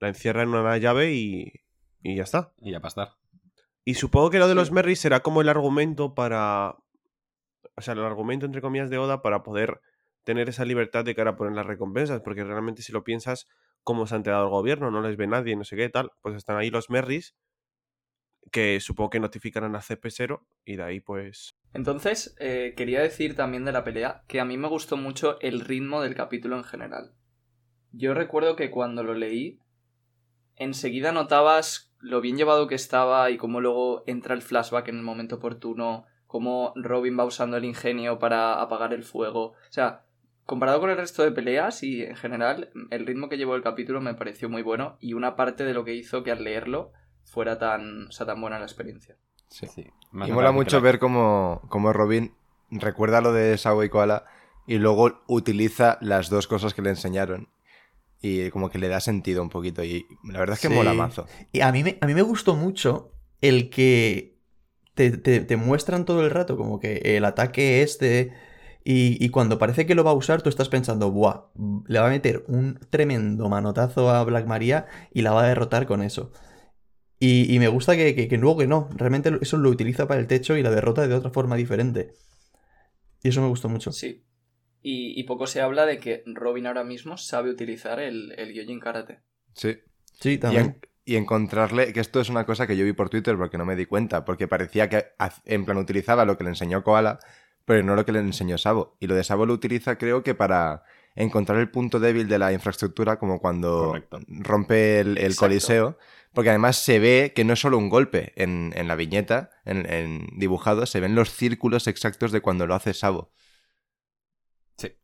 La 0.00 0.08
encierra 0.08 0.42
en 0.42 0.48
una 0.48 0.78
llave 0.78 1.12
y, 1.12 1.52
y 2.02 2.16
ya 2.16 2.22
está. 2.22 2.54
Y 2.62 2.72
ya 2.72 2.80
para 2.80 2.88
estar. 2.88 3.08
Y 3.84 3.92
supongo 3.92 4.30
que 4.30 4.38
lo 4.38 4.46
de 4.48 4.54
Sí. 4.54 4.58
los 4.58 4.72
Merrys 4.72 5.00
será 5.00 5.20
como 5.20 5.42
el 5.42 5.50
argumento 5.50 6.14
para. 6.14 6.76
O 7.76 7.82
sea, 7.82 7.92
el 7.92 8.02
argumento 8.02 8.46
entre 8.46 8.62
comillas 8.62 8.88
de 8.88 8.96
Oda 8.96 9.20
para 9.20 9.42
poder 9.42 9.82
tener 10.28 10.50
esa 10.50 10.66
libertad 10.66 11.06
de 11.06 11.14
cara 11.14 11.30
a 11.30 11.36
poner 11.36 11.54
las 11.54 11.64
recompensas. 11.64 12.20
Porque 12.20 12.44
realmente, 12.44 12.82
si 12.82 12.92
lo 12.92 13.02
piensas, 13.02 13.48
cómo 13.82 14.06
se 14.06 14.14
han 14.14 14.18
enterado 14.18 14.44
el 14.44 14.50
gobierno, 14.50 14.90
no 14.90 15.00
les 15.00 15.16
ve 15.16 15.26
nadie, 15.26 15.56
no 15.56 15.64
sé 15.64 15.74
qué 15.74 15.88
tal. 15.88 16.12
Pues 16.20 16.36
están 16.36 16.58
ahí 16.58 16.68
los 16.68 16.90
Merrys 16.90 17.34
que 18.52 18.78
supongo 18.80 19.10
que 19.10 19.20
notificarán 19.20 19.74
a 19.74 19.80
CP0 19.80 20.42
y 20.66 20.76
de 20.76 20.82
ahí, 20.82 21.00
pues. 21.00 21.56
Entonces, 21.72 22.36
eh, 22.40 22.74
quería 22.76 23.00
decir 23.00 23.34
también 23.36 23.64
de 23.64 23.72
la 23.72 23.84
pelea 23.84 24.22
que 24.28 24.38
a 24.38 24.44
mí 24.44 24.58
me 24.58 24.68
gustó 24.68 24.98
mucho 24.98 25.40
el 25.40 25.60
ritmo 25.60 26.02
del 26.02 26.14
capítulo 26.14 26.56
en 26.56 26.64
general. 26.64 27.14
Yo 27.92 28.12
recuerdo 28.12 28.54
que 28.54 28.70
cuando 28.70 29.02
lo 29.02 29.14
leí, 29.14 29.60
enseguida 30.56 31.12
notabas 31.12 31.94
lo 32.00 32.20
bien 32.20 32.36
llevado 32.36 32.68
que 32.68 32.74
estaba 32.74 33.30
y 33.30 33.38
cómo 33.38 33.60
luego 33.60 34.04
entra 34.06 34.34
el 34.34 34.42
flashback 34.42 34.88
en 34.88 34.96
el 34.96 35.02
momento 35.02 35.36
oportuno, 35.36 36.04
cómo 36.26 36.72
Robin 36.76 37.18
va 37.18 37.24
usando 37.24 37.56
el 37.56 37.64
ingenio 37.64 38.18
para 38.18 38.60
apagar 38.60 38.92
el 38.92 39.04
fuego. 39.04 39.52
O 39.52 39.70
sea, 39.72 40.04
comparado 40.48 40.80
con 40.80 40.88
el 40.88 40.96
resto 40.96 41.22
de 41.22 41.30
peleas 41.30 41.82
y 41.82 42.02
en 42.02 42.16
general, 42.16 42.70
el 42.90 43.06
ritmo 43.06 43.28
que 43.28 43.36
llevó 43.36 43.54
el 43.54 43.62
capítulo 43.62 44.00
me 44.00 44.14
pareció 44.14 44.48
muy 44.48 44.62
bueno 44.62 44.96
y 44.98 45.12
una 45.12 45.36
parte 45.36 45.62
de 45.64 45.74
lo 45.74 45.84
que 45.84 45.94
hizo 45.94 46.22
que 46.22 46.30
al 46.30 46.42
leerlo 46.42 46.92
fuera 47.22 47.58
tan, 47.58 48.06
o 48.08 48.12
sea, 48.12 48.24
tan 48.24 48.40
buena 48.40 48.58
la 48.58 48.64
experiencia. 48.64 49.16
sí. 49.50 49.66
Sí. 49.66 49.86
Más 50.10 50.26
Y 50.26 50.30
me 50.30 50.36
mola 50.36 50.52
mucho 50.52 50.80
ver 50.80 50.98
cómo, 50.98 51.60
cómo 51.68 51.92
Robin 51.92 52.32
recuerda 52.70 53.20
lo 53.20 53.34
de 53.34 53.58
Sawa 53.58 53.84
y 53.84 53.90
Koala 53.90 54.24
y 54.66 54.78
luego 54.78 55.20
utiliza 55.26 55.98
las 56.00 56.30
dos 56.30 56.46
cosas 56.46 56.72
que 56.72 56.80
le 56.80 56.88
enseñaron. 56.88 57.48
Y 58.22 58.48
como 58.48 58.70
que 58.70 58.78
le 58.78 58.88
da 58.88 59.00
sentido 59.00 59.42
un 59.42 59.50
poquito. 59.50 59.84
Y 59.84 60.06
la 60.24 60.38
verdad 60.40 60.54
es 60.54 60.60
que 60.62 60.68
Sí. 60.68 60.74
mola 60.74 60.94
mazo. 60.94 61.26
Y 61.52 61.60
a 61.60 61.70
mí 61.72 61.84
me, 61.84 61.98
a 62.00 62.06
mí 62.06 62.14
me 62.14 62.22
gustó 62.22 62.56
mucho 62.56 63.12
el 63.42 63.68
que 63.68 64.38
te, 64.94 65.10
te- 65.18 65.40
te 65.40 65.56
muestran 65.58 66.06
todo 66.06 66.24
el 66.24 66.30
rato 66.30 66.56
como 66.56 66.80
que 66.80 66.96
el 67.16 67.24
ataque 67.26 67.82
este... 67.82 68.32
Y, 68.90 69.22
y 69.22 69.28
cuando 69.28 69.58
parece 69.58 69.84
que 69.84 69.94
lo 69.94 70.02
va 70.02 70.12
a 70.12 70.14
usar, 70.14 70.40
tú 70.40 70.48
estás 70.48 70.70
pensando, 70.70 71.10
¡buah! 71.10 71.50
Le 71.88 71.98
va 71.98 72.06
a 72.06 72.10
meter 72.10 72.44
un 72.48 72.80
tremendo 72.88 73.48
manotazo 73.50 74.08
a 74.08 74.24
Black 74.24 74.46
Maria 74.46 74.86
y 75.12 75.20
la 75.20 75.32
va 75.32 75.44
a 75.44 75.48
derrotar 75.48 75.86
con 75.86 76.00
eso. 76.02 76.32
Y, 77.18 77.54
y 77.54 77.58
me 77.58 77.68
gusta 77.68 77.96
que, 77.96 78.14
que- 78.14 78.28
que 78.28 78.38
luego 78.38 78.60
que 78.60 78.66
no. 78.66 78.88
Realmente 78.96 79.30
eso 79.42 79.58
lo 79.58 79.68
utiliza 79.68 80.08
para 80.08 80.20
el 80.20 80.26
techo 80.26 80.56
y 80.56 80.62
la 80.62 80.70
derrota 80.70 81.06
de 81.06 81.14
otra 81.14 81.30
forma 81.30 81.56
diferente. 81.56 82.12
Y 83.22 83.28
eso 83.28 83.42
me 83.42 83.48
gustó 83.48 83.68
mucho. 83.68 83.92
Sí. 83.92 84.24
Y, 84.80 85.20
y 85.20 85.24
poco 85.24 85.46
se 85.46 85.60
habla 85.60 85.84
de 85.84 85.98
que 85.98 86.22
Robin 86.24 86.66
ahora 86.66 86.84
mismo 86.84 87.18
sabe 87.18 87.50
utilizar 87.50 88.00
el, 88.00 88.32
el 88.38 88.54
Gyojin 88.54 88.80
Karate. 88.80 89.18
Sí. 89.54 89.76
Sí, 90.18 90.30
Y, 90.30 90.38
también. 90.38 90.64
en- 90.64 90.80
y 91.04 91.16
encontrarle, 91.16 91.92
que 91.92 92.00
esto 92.00 92.20
es 92.22 92.30
una 92.30 92.46
cosa 92.46 92.66
que 92.66 92.76
yo 92.76 92.86
vi 92.86 92.92
por 92.94 93.10
Twitter 93.10 93.36
porque 93.36 93.58
no 93.58 93.66
me 93.66 93.76
di 93.76 93.84
cuenta, 93.84 94.24
porque 94.24 94.48
parecía 94.48 94.88
que 94.88 95.06
en 95.44 95.66
plan 95.66 95.76
utilizaba 95.76 96.24
lo 96.24 96.38
que 96.38 96.44
le 96.44 96.50
enseñó 96.50 96.82
Koala, 96.82 97.18
pero 97.68 97.82
no 97.82 97.94
lo 97.94 98.06
que 98.06 98.12
le 98.12 98.20
enseñó 98.20 98.56
Sabo. 98.56 98.96
Y 98.98 99.06
lo 99.08 99.14
de 99.14 99.22
Sabo 99.22 99.44
lo 99.44 99.52
utiliza 99.52 99.98
creo 99.98 100.22
que 100.22 100.34
para 100.34 100.84
encontrar 101.14 101.58
el 101.58 101.70
punto 101.70 102.00
débil 102.00 102.26
de 102.26 102.38
la 102.38 102.54
infraestructura, 102.54 103.18
como 103.18 103.40
cuando 103.40 103.88
Correcto. 103.88 104.20
rompe 104.26 105.00
el, 105.00 105.18
el 105.18 105.36
coliseo, 105.36 105.98
porque 106.32 106.48
además 106.48 106.78
se 106.78 106.98
ve 106.98 107.34
que 107.36 107.44
no 107.44 107.52
es 107.52 107.60
solo 107.60 107.76
un 107.76 107.90
golpe 107.90 108.32
en, 108.36 108.72
en 108.74 108.88
la 108.88 108.94
viñeta, 108.94 109.50
en, 109.66 109.84
en 109.92 110.26
dibujado, 110.38 110.86
se 110.86 111.00
ven 111.00 111.14
los 111.14 111.30
círculos 111.30 111.86
exactos 111.88 112.32
de 112.32 112.40
cuando 112.40 112.66
lo 112.66 112.74
hace 112.74 112.94
Sabo. 112.94 113.32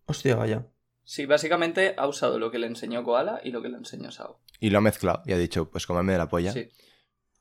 Hostia, 0.06 0.36
vaya. 0.36 0.66
Sí, 1.04 1.26
básicamente 1.26 1.94
ha 1.98 2.06
usado 2.06 2.38
lo 2.38 2.50
que 2.50 2.58
le 2.58 2.66
enseñó 2.66 3.04
Koala 3.04 3.42
y 3.44 3.50
lo 3.50 3.60
que 3.60 3.68
le 3.68 3.76
enseñó 3.76 4.10
Sao. 4.10 4.40
Y 4.58 4.70
lo 4.70 4.78
ha 4.78 4.80
mezclado 4.80 5.22
y 5.26 5.34
ha 5.34 5.38
dicho, 5.38 5.70
pues 5.70 5.86
cómame 5.86 6.12
de 6.12 6.18
la 6.18 6.28
polla. 6.30 6.52
Sí. 6.52 6.70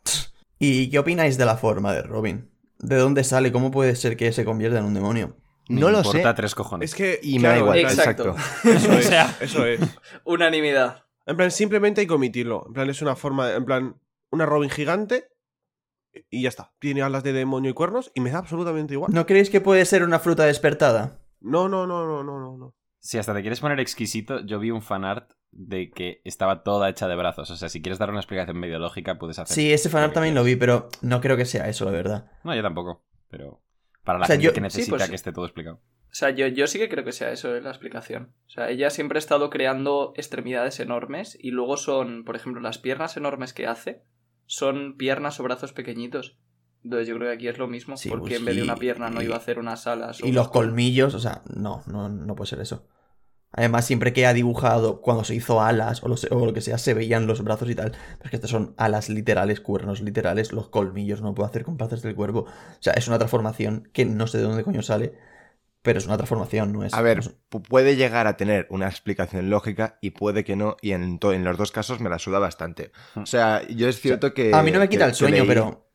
¿Y 0.59 0.89
qué 0.89 0.99
opináis 0.99 1.37
de 1.37 1.45
la 1.45 1.55
forma 1.55 1.93
de 1.93 2.01
Robin? 2.01 2.52
¿De 2.83 2.97
dónde 2.97 3.23
sale? 3.23 3.51
¿Cómo 3.51 3.71
puede 3.71 3.95
ser 3.95 4.15
que 4.17 4.31
se 4.31 4.45
convierta 4.45 4.79
en 4.79 4.85
un 4.85 4.93
demonio? 4.93 5.37
Me 5.69 5.79
No 5.79 5.89
lo 5.89 6.01
sé. 6.03 6.07
importa 6.17 6.35
tres 6.35 6.53
cojones. 6.55 6.89
Es 6.91 6.95
que. 6.95 7.19
Y 7.23 7.39
me 7.39 7.47
da 7.47 7.57
igual, 7.57 7.77
en 7.79 7.85
plan, 7.87 7.97
Exacto. 7.99 8.29
exacto. 8.31 8.69
Eso 8.69 8.91
es. 8.93 9.05
sea- 9.05 9.37
Eso 9.39 9.65
es. 9.65 9.79
Unanimidad. 10.25 11.05
En 11.25 11.37
plan, 11.37 11.51
simplemente 11.51 12.01
hay 12.01 12.07
que 12.07 12.13
omitirlo. 12.13 12.65
En 12.67 12.73
plan, 12.73 12.89
es 12.89 13.01
una 13.01 13.15
forma. 13.15 13.47
de- 13.47 13.55
En 13.55 13.65
plan, 13.65 13.95
una 14.31 14.45
Robin 14.45 14.69
gigante. 14.69 15.29
Y 16.29 16.43
ya 16.43 16.49
está. 16.49 16.73
Tiene 16.79 17.01
alas 17.01 17.23
de 17.23 17.33
demonio 17.33 17.71
y 17.71 17.73
cuernos. 17.73 18.11
Y 18.13 18.21
me 18.21 18.29
da 18.29 18.39
absolutamente 18.39 18.93
igual. 18.93 19.11
¿No 19.13 19.25
creéis 19.25 19.49
que 19.49 19.61
puede 19.61 19.83
ser 19.85 20.03
una 20.03 20.19
fruta 20.19 20.43
despertada? 20.45 21.19
No, 21.39 21.67
no, 21.69 21.87
no, 21.87 22.05
no, 22.05 22.23
no, 22.23 22.57
no. 22.57 22.75
Si 23.03 23.17
hasta 23.17 23.33
te 23.33 23.41
quieres 23.41 23.59
poner 23.59 23.81
exquisito, 23.81 24.39
yo 24.45 24.59
vi 24.59 24.71
un 24.71 24.81
fanart 24.81 25.29
de 25.51 25.91
que 25.91 26.21
estaba 26.23 26.63
toda 26.63 26.89
hecha 26.89 27.09
de 27.09 27.17
brazos. 27.17 27.51
O 27.51 27.57
sea, 27.57 27.67
si 27.67 27.81
quieres 27.81 27.99
dar 27.99 28.09
una 28.09 28.19
explicación 28.19 28.57
medio 28.57 28.79
lógica, 28.79 29.19
puedes 29.19 29.39
hacer. 29.39 29.53
Sí, 29.53 29.73
ese 29.73 29.89
fanart 29.89 30.13
también 30.13 30.35
lo 30.35 30.43
vi, 30.45 30.55
pero 30.55 30.87
no 31.01 31.19
creo 31.19 31.35
que 31.35 31.43
sea 31.45 31.67
eso, 31.67 31.83
la 31.83 31.91
verdad. 31.91 32.31
No, 32.45 32.55
yo 32.55 32.61
tampoco. 32.61 33.03
Pero 33.29 33.61
para 34.05 34.19
la 34.19 34.23
O 34.23 34.27
sea, 34.27 34.35
gente 34.35 34.45
yo- 34.45 34.51
que 34.53 34.59
sí, 34.59 34.61
necesita 34.61 34.95
pues- 34.97 35.09
que 35.09 35.15
esté 35.15 35.33
todo 35.33 35.43
explicado. 35.45 35.75
O 35.77 36.15
sea, 36.15 36.29
yo, 36.29 36.47
yo 36.47 36.65
sí 36.67 36.77
que 36.79 36.87
creo 36.87 37.03
que 37.03 37.11
sea 37.11 37.31
eso, 37.31 37.53
es 37.55 37.63
la 37.63 37.71
explicación. 37.71 38.33
O 38.45 38.49
sea, 38.49 38.69
ella 38.69 38.89
siempre 38.89 39.17
ha 39.17 39.19
estado 39.19 39.49
creando 39.49 40.13
extremidades 40.15 40.79
enormes 40.79 41.37
y 41.41 41.51
luego 41.51 41.75
son, 41.75 42.23
por 42.23 42.35
ejemplo, 42.37 42.61
las 42.61 42.77
piernas 42.77 43.17
enormes 43.17 43.51
que 43.51 43.67
hace 43.67 44.03
son 44.45 44.95
piernas 44.95 45.39
o 45.39 45.43
brazos 45.43 45.73
pequeñitos. 45.73 46.37
Entonces 46.83 47.07
yo 47.07 47.15
creo 47.15 47.29
que 47.29 47.35
aquí 47.35 47.47
es 47.47 47.57
lo 47.57 47.67
mismo, 47.67 47.97
Sí, 47.97 48.09
porque 48.09 48.29
pues, 48.29 48.39
en 48.39 48.45
vez 48.45 48.55
de 48.57 48.63
una 48.63 48.75
pierna 48.75 49.09
no 49.09 49.21
y- 49.21 49.25
iba 49.25 49.35
a 49.35 49.39
hacer 49.39 49.57
unas 49.57 49.87
alas. 49.87 50.21
o 50.21 50.27
Y 50.27 50.31
los 50.31 50.49
colmillos, 50.49 51.13
o 51.15 51.19
sea, 51.19 51.41
no, 51.55 51.81
no, 51.87 52.09
no 52.09 52.35
puede 52.35 52.49
ser 52.49 52.59
eso. 52.59 52.87
Además, 53.53 53.85
siempre 53.85 54.13
que 54.13 54.25
ha 54.25 54.33
dibujado, 54.33 55.01
cuando 55.01 55.23
se 55.23 55.35
hizo 55.35 55.61
alas 55.61 56.03
o 56.03 56.07
lo, 56.09 56.17
se- 56.17 56.27
o 56.33 56.45
lo 56.45 56.53
que 56.53 56.61
sea, 56.61 56.77
se 56.77 56.93
veían 56.93 57.27
los 57.27 57.43
brazos 57.43 57.69
y 57.69 57.75
tal. 57.75 57.91
Pero 57.91 58.23
es 58.25 58.29
que 58.31 58.35
estos 58.37 58.51
son 58.51 58.73
alas 58.77 59.09
literales, 59.09 59.61
cuernos 59.61 60.01
literales, 60.01 60.51
los 60.51 60.69
colmillos 60.69 61.21
no 61.21 61.33
puedo 61.35 61.47
hacer 61.47 61.63
con 61.63 61.77
partes 61.77 62.01
del 62.01 62.15
cuerpo. 62.15 62.39
O 62.41 62.47
sea, 62.81 62.93
es 62.93 63.07
una 63.07 63.17
transformación 63.19 63.89
que 63.93 64.05
no 64.05 64.27
sé 64.27 64.39
de 64.39 64.43
dónde 64.45 64.63
coño 64.63 64.81
sale, 64.81 65.13
pero 65.81 65.99
es 65.99 66.05
una 66.07 66.17
transformación, 66.17 66.71
no 66.73 66.83
es. 66.83 66.93
A 66.93 67.01
ver, 67.01 67.17
no 67.17 67.23
es- 67.23 67.35
pu- 67.51 67.61
puede 67.61 67.95
llegar 67.95 68.25
a 68.27 68.37
tener 68.37 68.67
una 68.69 68.87
explicación 68.87 69.49
lógica 69.49 69.97
y 70.01 70.11
puede 70.11 70.43
que 70.43 70.55
no, 70.55 70.77
y 70.81 70.91
en, 70.93 71.19
en 71.21 71.43
los 71.43 71.57
dos 71.57 71.71
casos 71.71 71.99
me 71.99 72.09
la 72.09 72.19
suda 72.19 72.39
bastante. 72.39 72.91
O 73.15 73.25
sea, 73.25 73.61
yo 73.67 73.89
es 73.89 73.99
cierto 73.99 74.33
que... 74.33 74.53
a 74.53 74.63
mí 74.63 74.71
no 74.71 74.79
me 74.79 74.89
quita 74.89 75.05
que- 75.05 75.09
el 75.09 75.15
sueño, 75.15 75.43
leí- 75.43 75.47
pero. 75.47 75.85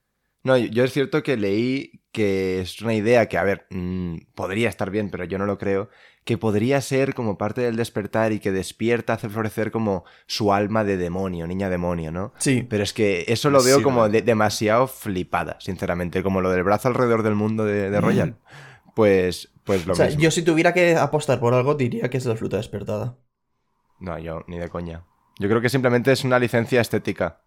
No, 0.45 0.57
yo 0.57 0.85
es 0.85 0.93
cierto 0.93 1.23
que 1.23 1.37
leí 1.37 2.03
que 2.13 2.61
es 2.61 2.81
una 2.81 2.95
idea 2.95 3.27
que, 3.27 3.39
a 3.39 3.45
ver, 3.45 3.67
mm, 3.71 4.17
podría 4.35 4.69
estar 4.69 4.91
bien, 4.91 5.11
pero 5.11 5.25
yo 5.25 5.39
no 5.39 5.47
lo 5.47 5.59
creo, 5.59 5.89
que 6.25 6.39
podría 6.39 6.81
ser 6.81 7.15
como 7.15 7.39
parte 7.39 7.61
del 7.61 7.77
despertar 7.77 8.33
y 8.33 8.41
que 8.41 8.51
despierta, 8.51 9.15
hace 9.15 9.29
florecer 9.29 9.71
como 9.71 10.05
su 10.27 10.53
alma 10.53 10.85
de 10.85 10.97
demonio, 10.97 11.47
niña 11.47 11.71
demonio, 11.71 12.11
¿no? 12.11 12.33
Sí. 12.39 12.67
Pero 12.69 12.83
es 12.83 12.93
que 12.93 13.25
eso 13.29 13.51
lo 13.51 13.63
veo 13.63 13.79
Sí, 13.79 13.83
como 13.83 14.09
demasiado 14.09 14.89
flipada, 14.89 15.59
sinceramente, 15.61 16.23
como 16.23 16.41
lo 16.41 16.51
del 16.51 16.65
brazo 16.65 16.89
alrededor 16.89 17.23
del 17.23 17.35
mundo 17.35 17.65
de, 17.65 17.91
de 17.91 18.01
Royal. 18.01 18.37
Pues, 18.95 19.53
pues 19.63 19.87
lo 19.87 19.93
o 19.93 19.95
sea, 19.95 20.07
mismo. 20.07 20.23
yo 20.23 20.33
si 20.33 20.43
tuviera 20.43 20.75
que 20.75 20.97
apostar 20.97 21.39
por 21.39 21.55
algo, 21.55 21.77
diría 21.77 22.11
que 22.11 22.17
es 22.17 22.27
la 22.27 22.35
fruta 22.35 22.57
despertada. 22.57 23.17
No, 24.01 24.19
yo 24.19 24.43
ni 24.49 24.59
de 24.59 24.69
coña. 24.69 25.05
Yo 25.39 25.49
creo 25.49 25.61
que 25.61 25.69
simplemente 25.69 26.11
es 26.11 26.25
una 26.25 26.41
licencia 26.41 26.81
estética. 26.81 27.43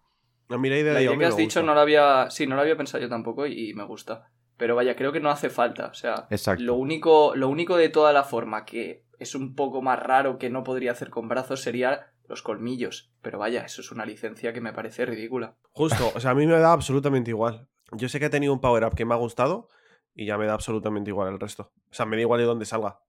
A 0.54 0.58
mí 0.58 0.68
la 0.68 0.78
idea 0.78 0.92
La 0.92 0.98
de 0.98 1.04
idea 1.04 1.12
Yomi 1.12 1.20
que 1.20 1.26
has 1.28 1.36
me 1.36 1.42
dicho 1.42 1.60
gusta. 1.60 1.66
no 1.66 1.74
la 1.74 1.82
había. 1.82 2.30
Sí, 2.30 2.46
no 2.46 2.56
la 2.56 2.62
había 2.62 2.76
pensado 2.76 3.02
yo 3.02 3.08
tampoco 3.08 3.46
y, 3.46 3.70
y 3.70 3.74
me 3.74 3.84
gusta. 3.84 4.28
Pero 4.56 4.76
vaya, 4.76 4.94
creo 4.96 5.12
que 5.12 5.20
no 5.20 5.30
hace 5.30 5.50
falta. 5.50 5.86
O 5.86 5.94
sea, 5.94 6.26
Exacto. 6.30 6.62
lo 6.62 6.74
único, 6.74 7.34
lo 7.34 7.48
único 7.48 7.76
de 7.76 7.88
toda 7.88 8.12
la 8.12 8.22
forma 8.24 8.64
que 8.64 9.04
es 9.18 9.34
un 9.34 9.54
poco 9.54 9.82
más 9.82 9.98
raro 9.98 10.38
que 10.38 10.50
no 10.50 10.62
podría 10.64 10.92
hacer 10.92 11.10
con 11.10 11.28
brazos 11.28 11.62
sería 11.62 12.12
los 12.28 12.42
colmillos. 12.42 13.12
Pero 13.22 13.38
vaya, 13.38 13.62
eso 13.64 13.80
es 13.80 13.90
una 13.92 14.06
licencia 14.06 14.52
que 14.52 14.60
me 14.60 14.72
parece 14.72 15.04
ridícula. 15.06 15.56
Justo, 15.72 16.12
o 16.14 16.20
sea, 16.20 16.30
a 16.32 16.34
mí 16.34 16.46
me 16.46 16.54
da 16.58 16.72
absolutamente 16.72 17.30
igual. 17.30 17.68
Yo 17.92 18.08
sé 18.08 18.18
que 18.20 18.26
ha 18.26 18.30
tenido 18.30 18.52
un 18.52 18.60
power-up 18.60 18.94
que 18.94 19.04
me 19.04 19.14
ha 19.14 19.18
gustado 19.18 19.68
y 20.14 20.26
ya 20.26 20.38
me 20.38 20.46
da 20.46 20.54
absolutamente 20.54 21.10
igual 21.10 21.32
el 21.32 21.40
resto. 21.40 21.72
O 21.90 21.94
sea, 21.94 22.06
me 22.06 22.16
da 22.16 22.22
igual 22.22 22.40
de 22.40 22.46
dónde 22.46 22.64
salga. 22.64 23.00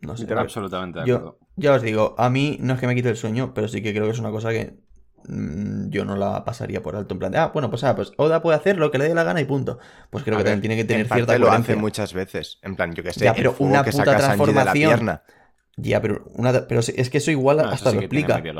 No 0.00 0.16
sé. 0.16 0.32
Absolutamente 0.32 1.00
de 1.00 1.06
Yo, 1.06 1.16
acuerdo. 1.16 1.38
ya 1.56 1.74
os 1.74 1.82
digo, 1.82 2.14
a 2.18 2.30
mí 2.30 2.56
no 2.60 2.74
es 2.74 2.80
que 2.80 2.86
me 2.86 2.94
quite 2.94 3.08
el 3.10 3.16
sueño, 3.16 3.52
pero 3.52 3.66
sí 3.66 3.82
que 3.82 3.92
creo 3.92 4.04
que 4.04 4.12
es 4.12 4.18
una 4.20 4.30
cosa 4.30 4.50
que 4.50 4.78
yo 5.90 6.04
no 6.04 6.16
la 6.16 6.44
pasaría 6.44 6.82
por 6.82 6.96
alto. 6.96 7.14
En 7.14 7.18
plan 7.18 7.32
de, 7.32 7.38
ah, 7.38 7.50
bueno, 7.52 7.70
pues, 7.70 7.84
ah, 7.84 7.94
pues 7.96 8.12
Oda 8.16 8.42
puede 8.42 8.56
hacer 8.56 8.78
lo 8.78 8.90
que 8.90 8.98
le 8.98 9.08
dé 9.08 9.14
la 9.14 9.24
gana 9.24 9.40
y 9.40 9.44
punto. 9.44 9.78
Pues 10.10 10.24
creo 10.24 10.36
A 10.36 10.38
que 10.38 10.44
ver, 10.44 10.44
también 10.44 10.60
tiene 10.60 10.76
que 10.76 10.84
tener 10.84 11.02
en 11.02 11.08
parte 11.08 11.24
cierta 11.26 11.38
lo 11.38 11.50
hace 11.52 11.76
muchas 11.76 12.12
veces. 12.14 12.58
En 12.62 12.76
plan, 12.76 12.94
yo 12.94 13.02
que 13.02 13.12
sé, 13.12 13.24
Ya, 13.24 13.34
el 13.34 13.34
pero 13.36 13.50
fuego 13.50 13.72
una 13.72 13.82
que 13.82 13.90
puta 13.90 14.02
saca 14.04 14.20
Sanji 14.20 14.52
de 14.52 14.64
la 14.64 14.72
transformación. 14.72 14.78
pierna. 14.78 15.22
Ya, 15.76 16.00
pero, 16.02 16.24
una, 16.34 16.66
pero 16.68 16.80
es 16.80 17.10
que 17.10 17.18
eso 17.18 17.30
igual 17.30 17.60
No, 17.60 17.72
eso 17.72 17.84
hasta 17.84 17.90
sí 17.90 17.96
lo 17.96 18.00
explica. 18.00 18.50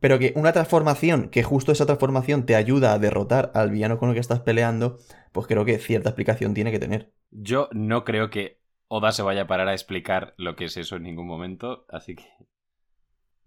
Pero 0.00 0.18
que 0.18 0.32
una 0.36 0.52
transformación, 0.52 1.28
que 1.30 1.42
justo 1.44 1.72
esa 1.72 1.86
transformación 1.86 2.46
te 2.46 2.56
ayuda 2.56 2.92
a 2.92 2.98
derrotar 2.98 3.50
al 3.54 3.70
villano 3.70 3.98
con 3.98 4.08
el 4.08 4.14
que 4.14 4.20
estás 4.20 4.40
peleando, 4.40 4.98
pues 5.32 5.46
creo 5.46 5.64
que 5.64 5.78
cierta 5.78 6.10
explicación 6.10 6.54
tiene 6.54 6.70
que 6.72 6.78
tener. 6.80 7.12
Yo 7.30 7.68
no 7.72 8.04
creo 8.04 8.30
que 8.30 8.60
Oda 8.88 9.12
se 9.12 9.22
vaya 9.22 9.42
a 9.42 9.46
parar 9.46 9.68
a 9.68 9.72
explicar 9.74 10.34
lo 10.38 10.56
que 10.56 10.64
es 10.66 10.76
eso 10.76 10.96
en 10.96 11.02
ningún 11.04 11.26
momento, 11.26 11.84
así 11.88 12.16
que 12.16 12.24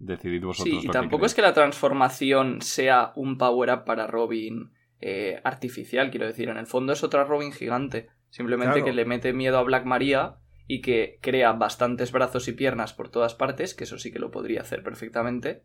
decidid 0.02 0.44
vosotros. 0.44 0.82
Sí, 0.82 0.88
y 0.88 0.92
tampoco 0.92 1.22
queréis. 1.22 1.32
es 1.32 1.36
que 1.36 1.42
la 1.42 1.54
transformación 1.54 2.62
sea 2.62 3.14
un 3.16 3.38
power-up 3.38 3.86
para 3.86 4.08
Robin 4.08 4.72
eh, 5.00 5.40
artificial, 5.44 6.12
quiero 6.12 6.26
decir. 6.26 6.50
En 6.50 6.58
el 6.58 6.68
fondo 6.68 6.94
es 6.94 7.04
otra 7.04 7.24
Robin 7.24 7.52
gigante. 7.52 8.10
Simplemente 8.30 8.74
Claro. 8.76 8.86
que 8.86 8.94
le 8.94 9.06
mete 9.06 9.34
miedo 9.34 9.58
a 9.58 9.64
Black 9.64 9.86
Maria 9.86 10.38
y 10.68 10.82
que 10.82 11.20
crea 11.22 11.52
bastantes 11.54 12.12
brazos 12.12 12.48
y 12.48 12.54
piernas 12.54 12.94
por 12.94 13.10
todas 13.10 13.36
partes, 13.36 13.74
que 13.74 13.84
eso 13.84 13.98
sí 13.98 14.12
que 14.12 14.20
lo 14.20 14.32
podría 14.32 14.62
hacer 14.62 14.84
perfectamente. 14.84 15.64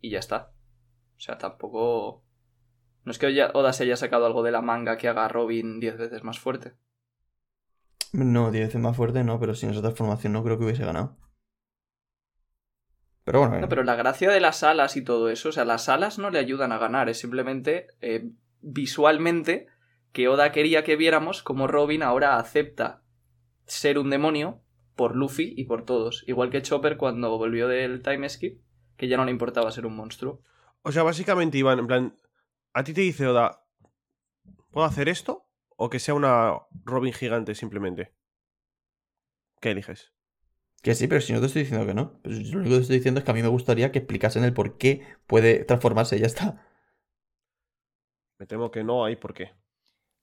Y 0.00 0.10
ya 0.10 0.18
está. 0.18 0.52
O 1.16 1.20
sea, 1.20 1.38
tampoco... 1.38 2.24
No 3.04 3.12
es 3.12 3.18
que 3.18 3.26
Oda 3.54 3.72
se 3.72 3.84
haya 3.84 3.96
sacado 3.96 4.26
algo 4.26 4.42
de 4.42 4.50
la 4.50 4.62
manga 4.62 4.96
que 4.96 5.08
haga 5.08 5.26
a 5.26 5.28
Robin 5.28 5.78
10 5.78 5.96
veces 5.96 6.24
más 6.24 6.38
fuerte. 6.38 6.72
No, 8.12 8.50
10 8.50 8.66
veces 8.66 8.80
más 8.80 8.96
fuerte, 8.96 9.22
no, 9.24 9.38
pero 9.38 9.54
sin 9.54 9.70
esa 9.70 9.82
transformación 9.82 10.32
no 10.32 10.42
creo 10.42 10.58
que 10.58 10.64
hubiese 10.64 10.84
ganado. 10.84 11.16
Pero 13.26 13.40
bueno, 13.40 13.58
No, 13.58 13.68
pero 13.68 13.82
la 13.82 13.96
gracia 13.96 14.30
de 14.30 14.38
las 14.38 14.62
alas 14.62 14.96
y 14.96 15.02
todo 15.02 15.28
eso, 15.30 15.48
o 15.48 15.52
sea, 15.52 15.64
las 15.64 15.88
alas 15.88 16.16
no 16.16 16.30
le 16.30 16.38
ayudan 16.38 16.70
a 16.70 16.78
ganar, 16.78 17.08
es 17.08 17.18
simplemente 17.18 17.88
eh, 18.00 18.30
visualmente 18.60 19.66
que 20.12 20.28
Oda 20.28 20.52
quería 20.52 20.84
que 20.84 20.94
viéramos 20.94 21.42
como 21.42 21.66
Robin 21.66 22.04
ahora 22.04 22.38
acepta 22.38 23.02
ser 23.66 23.98
un 23.98 24.10
demonio 24.10 24.62
por 24.94 25.16
Luffy 25.16 25.54
y 25.56 25.64
por 25.64 25.84
todos. 25.84 26.22
Igual 26.28 26.50
que 26.50 26.62
Chopper 26.62 26.96
cuando 26.96 27.36
volvió 27.36 27.66
del 27.66 28.00
time 28.00 28.28
skip, 28.28 28.60
que 28.96 29.08
ya 29.08 29.16
no 29.16 29.24
le 29.24 29.32
importaba 29.32 29.72
ser 29.72 29.86
un 29.86 29.96
monstruo. 29.96 30.40
O 30.82 30.92
sea, 30.92 31.02
básicamente, 31.02 31.58
Iván, 31.58 31.80
en 31.80 31.86
plan, 31.88 32.16
a 32.74 32.84
ti 32.84 32.94
te 32.94 33.00
dice 33.00 33.26
Oda, 33.26 33.64
¿puedo 34.70 34.86
hacer 34.86 35.08
esto? 35.08 35.48
O 35.74 35.90
que 35.90 35.98
sea 35.98 36.14
una 36.14 36.52
Robin 36.84 37.12
gigante 37.12 37.56
simplemente. 37.56 38.14
¿Qué 39.60 39.72
eliges? 39.72 40.15
Que 40.86 40.94
sí, 40.94 41.08
pero 41.08 41.20
si 41.20 41.32
no 41.32 41.40
te 41.40 41.46
estoy 41.46 41.62
diciendo 41.62 41.84
que 41.86 41.94
no. 41.94 42.20
Pues 42.22 42.50
lo 42.52 42.60
único 42.60 42.74
que 42.74 42.76
te 42.76 42.82
estoy 42.82 42.96
diciendo 42.98 43.18
es 43.18 43.24
que 43.24 43.30
a 43.32 43.34
mí 43.34 43.42
me 43.42 43.48
gustaría 43.48 43.90
que 43.92 43.98
explicasen 43.98 44.44
el 44.44 44.54
por 44.54 44.78
qué 44.78 45.02
puede 45.26 45.64
transformarse 45.64 46.16
y 46.16 46.20
ya 46.20 46.26
está. 46.26 46.64
Me 48.38 48.46
temo 48.46 48.70
que 48.70 48.82
no 48.82 49.04
hay 49.04 49.16
por 49.16 49.34
qué. 49.34 49.50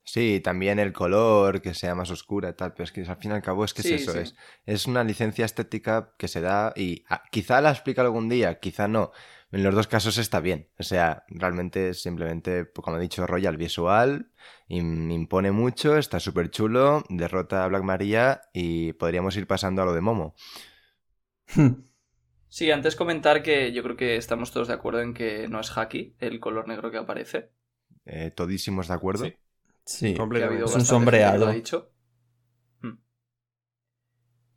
Sí, 0.06 0.42
también 0.44 0.80
el 0.80 0.92
color, 0.92 1.62
que 1.62 1.74
sea 1.74 1.96
más 1.96 2.12
oscura 2.12 2.50
y 2.50 2.54
tal, 2.54 2.74
pero 2.74 2.84
es 2.84 2.92
que 2.92 3.02
al 3.02 3.16
fin 3.18 3.32
y 3.32 3.34
al 3.36 3.42
cabo 3.42 3.64
es 3.64 3.74
que 3.74 3.84
Sí, 3.84 3.94
es 3.94 3.94
eso, 3.94 4.12
sí. 4.12 4.20
es, 4.20 4.36
es 4.66 4.86
una 4.86 5.04
licencia 5.04 5.46
estética 5.46 6.14
que 6.18 6.28
se 6.28 6.42
da 6.42 6.74
y 6.76 7.06
ah, 7.10 7.24
quizá 7.32 7.62
la 7.62 7.72
explica 7.72 8.02
algún 8.02 8.28
día, 8.28 8.60
quizá 8.60 8.88
no. 8.90 9.12
En 9.54 9.64
los 9.64 9.74
dos 9.76 9.88
casos 9.88 10.18
está 10.18 10.40
bien. 10.42 10.68
O 10.80 10.84
sea, 10.84 11.24
realmente 11.30 11.90
es 11.90 12.02
simplemente, 12.02 12.66
pues, 12.66 12.84
como 12.84 12.98
ha 12.98 13.00
dicho 13.00 13.26
Royal, 13.28 13.56
visual, 13.56 14.32
im- 14.68 15.12
impone 15.14 15.52
mucho, 15.52 15.98
está 15.98 16.20
súper 16.20 16.50
chulo, 16.50 17.04
derrota 17.10 17.64
a 17.64 17.68
Black 17.68 17.84
Maria 17.84 18.42
y 18.54 18.94
podríamos 18.94 19.38
ir 19.38 19.48
pasando 19.48 19.82
a 19.82 19.86
lo 19.86 19.94
de 19.94 20.02
Momo. 20.02 20.36
Sí, 22.50 22.70
antes 22.70 22.96
comentar 22.96 23.42
que 23.42 23.74
yo 23.74 23.82
creo 23.82 23.96
que 23.96 24.16
estamos 24.16 24.52
todos 24.52 24.68
de 24.68 24.76
acuerdo 24.76 25.02
en 25.02 25.16
que 25.16 25.48
no 25.48 25.60
es 25.60 25.76
Haki 25.76 26.16
el 26.20 26.40
color 26.40 26.68
negro 26.68 26.92
que 26.92 26.98
aparece. 26.98 27.50
Eh, 28.06 28.32
todísimos 28.36 28.88
de 28.88 28.94
acuerdo. 28.94 29.26
Sí. 29.26 29.34
Ha. 29.86 30.14
Es 30.66 30.76
un 30.76 30.86
sombreado. 30.86 31.46
lo 31.46 31.52
ha 31.52 31.54
dicho. 31.56 31.93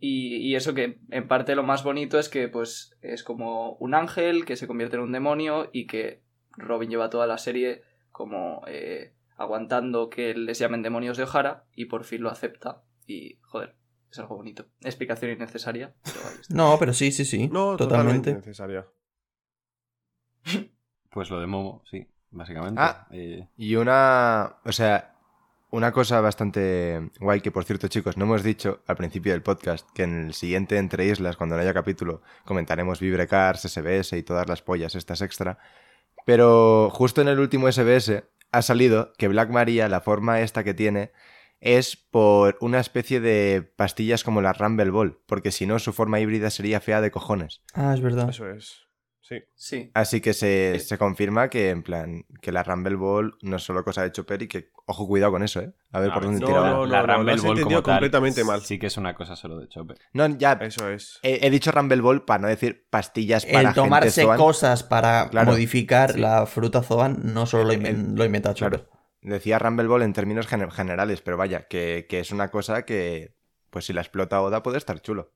Y, 0.09 0.37
y 0.37 0.55
eso 0.55 0.73
que 0.73 1.01
en 1.11 1.27
parte 1.27 1.57
lo 1.57 1.65
más 1.65 1.83
bonito 1.83 2.19
es 2.19 2.29
que 2.29 2.47
pues 2.49 2.97
es 3.01 3.25
como 3.25 3.73
un 3.81 3.93
ángel 3.95 4.45
que 4.45 4.55
se 4.55 4.69
convierte 4.69 4.97
en 4.97 5.03
un 5.03 5.11
demonio 5.11 5.69
y 5.73 5.89
que 5.89 6.23
Robin 6.53 6.91
lleva 6.91 7.11
toda 7.11 7.27
la 7.27 7.39
serie 7.39 7.83
como 8.13 8.63
eh, 8.69 9.15
aguantando 9.37 10.09
que 10.09 10.33
les 10.35 10.61
llamen 10.61 10.83
demonios 10.83 11.17
de 11.17 11.25
O'Hara 11.25 11.65
y 11.75 11.87
por 11.87 12.05
fin 12.05 12.23
lo 12.23 12.31
acepta 12.31 12.85
y 13.05 13.39
joder, 13.43 13.75
es 14.11 14.19
algo 14.21 14.37
bonito. 14.37 14.67
Explicación 14.83 15.33
innecesaria, 15.33 15.93
pero. 16.05 16.21
No, 16.51 16.77
pero 16.79 16.93
sí, 16.93 17.11
sí, 17.11 17.25
sí. 17.25 17.49
No, 17.49 17.77
totalmente. 17.77 18.31
totalmente 18.31 18.35
necesaria. 18.35 18.87
Pues 21.11 21.31
lo 21.31 21.41
de 21.41 21.47
Momo, 21.47 21.83
sí, 21.91 22.07
básicamente. 22.31 22.81
Ah. 22.81 23.09
Eh, 23.11 23.49
Y 23.57 23.75
una. 23.75 24.57
O 24.65 24.73
sea, 24.73 25.16
una 25.71 25.93
cosa 25.93 26.21
bastante 26.21 27.11
guay 27.21 27.41
que, 27.41 27.51
por 27.51 27.65
cierto, 27.65 27.89
chicos, 27.89 28.17
no 28.17 28.25
hemos 28.25 28.43
dicho 28.43 28.83
al 28.87 28.97
principio 28.97 29.33
del 29.33 29.43
podcast 29.43 29.89
que 29.95 30.05
en 30.05 30.27
el 30.27 30.35
siguiente 30.35 30.79
Entre 30.79 31.07
Islas, 31.07 31.37
cuando 31.37 31.57
no 31.57 31.63
haya 31.63 31.75
capítulo, 31.75 32.23
comentaremos 32.45 33.01
Vibrecars, 33.01 33.63
SBS 33.63 34.13
y 34.17 34.23
todas 34.23 34.49
las 34.49 34.63
pollas 34.63 34.95
estas 34.95 35.23
extra. 35.23 35.59
Pero 36.25 36.91
justo 36.91 37.21
en 37.21 37.29
el 37.29 37.39
último 37.39 37.71
SBS 37.71 38.25
ha 38.53 38.63
salido 38.63 39.13
que 39.19 39.29
Black 39.29 39.51
Maria, 39.51 39.89
la 39.89 40.01
forma 40.01 40.41
esta 40.41 40.65
que 40.65 40.75
tiene, 40.75 41.13
es 41.61 41.97
por 41.97 42.57
una 42.61 42.81
especie 42.81 43.21
de 43.21 43.63
pastillas 43.77 44.25
como 44.25 44.43
la 44.43 44.53
Rumble 44.53 44.91
Ball, 44.91 45.19
porque 45.27 45.51
si 45.51 45.67
no, 45.67 45.79
su 45.79 45.93
forma 45.93 46.21
híbrida 46.21 46.51
sería 46.51 46.81
fea 46.81 47.01
de 47.01 47.11
cojones. 47.11 47.63
Ah, 47.75 47.93
es 47.95 48.01
verdad. 48.01 48.31
Eso 48.31 48.49
es. 48.51 48.86
Sí. 49.29 49.43
Sí. 49.57 49.91
Así 49.93 50.21
que 50.21 50.33
se, 50.35 50.77
Eh. 50.77 50.79
se 50.79 50.99
confirma 50.99 51.51
que, 51.51 51.71
en 51.71 51.83
plan, 51.83 52.25
que 52.41 52.53
la 52.53 52.63
Rumble 52.63 52.95
Ball 52.95 53.37
no 53.43 53.57
es 53.57 53.63
solo 53.65 53.83
cosa 53.83 54.03
de 54.05 54.13
Chopper 54.13 54.43
y 54.43 54.47
que, 54.47 54.71
ojo, 54.87 55.09
cuidado 55.09 55.33
con 55.33 55.43
eso, 55.43 55.61
¿eh? 55.61 55.73
A 55.91 55.99
ver 55.99 56.09
no, 56.11 56.15
por 56.15 56.23
dónde 56.25 56.41
no, 56.41 56.47
tira 56.47 56.61
no, 56.61 56.67
no. 56.77 56.87
la 56.87 57.03
lo 57.03 57.07
Rumble 57.17 57.37
Ball 57.37 57.61
como 57.63 57.83
tal, 57.83 57.83
completamente 57.83 58.45
mal. 58.45 58.61
Sí 58.61 58.79
que 58.79 58.87
es 58.87 58.97
una 58.97 59.15
cosa 59.15 59.35
solo 59.35 59.59
de 59.59 59.67
Chopper. 59.69 59.99
No, 60.13 60.29
ya, 60.39 60.53
Eso 60.61 60.89
es. 60.91 61.19
he, 61.25 61.45
he 61.45 61.51
dicho 61.51 61.73
Rumble 61.73 62.01
Ball 62.03 62.25
para 62.25 62.43
no 62.43 62.47
decir 62.49 62.87
pastillas 62.89 63.45
para 63.47 63.71
El 63.71 63.75
tomarse 63.75 64.11
gente 64.11 64.23
Zoan. 64.27 64.39
cosas 64.39 64.85
para 64.85 65.29
Claro, 65.29 65.51
modificar 65.51 66.13
sí. 66.13 66.21
la 66.21 66.47
fruta 66.47 66.83
Zoan 66.83 67.19
no 67.25 67.47
solo 67.47 67.65
lo, 67.65 67.73
inven- 67.73 68.11
El- 68.11 68.15
lo 68.15 68.25
inventa 68.25 68.55
Chopper. 68.55 68.85
Claro. 68.85 68.97
Decía 69.23 69.59
Rumble 69.59 69.89
Ball 69.89 70.03
en 70.03 70.13
términos 70.13 70.47
gener- 70.49 70.71
generales, 70.71 71.21
pero 71.21 71.37
vaya, 71.37 71.67
que, 71.67 72.07
que 72.09 72.21
es 72.21 72.31
una 72.31 72.49
cosa 72.53 72.85
que, 72.85 73.35
pues 73.71 73.87
si 73.87 73.93
la 73.93 74.03
explota 74.03 74.41
Oda 74.41 74.63
puede 74.63 74.79
estar 74.79 75.01
chulo. 75.01 75.33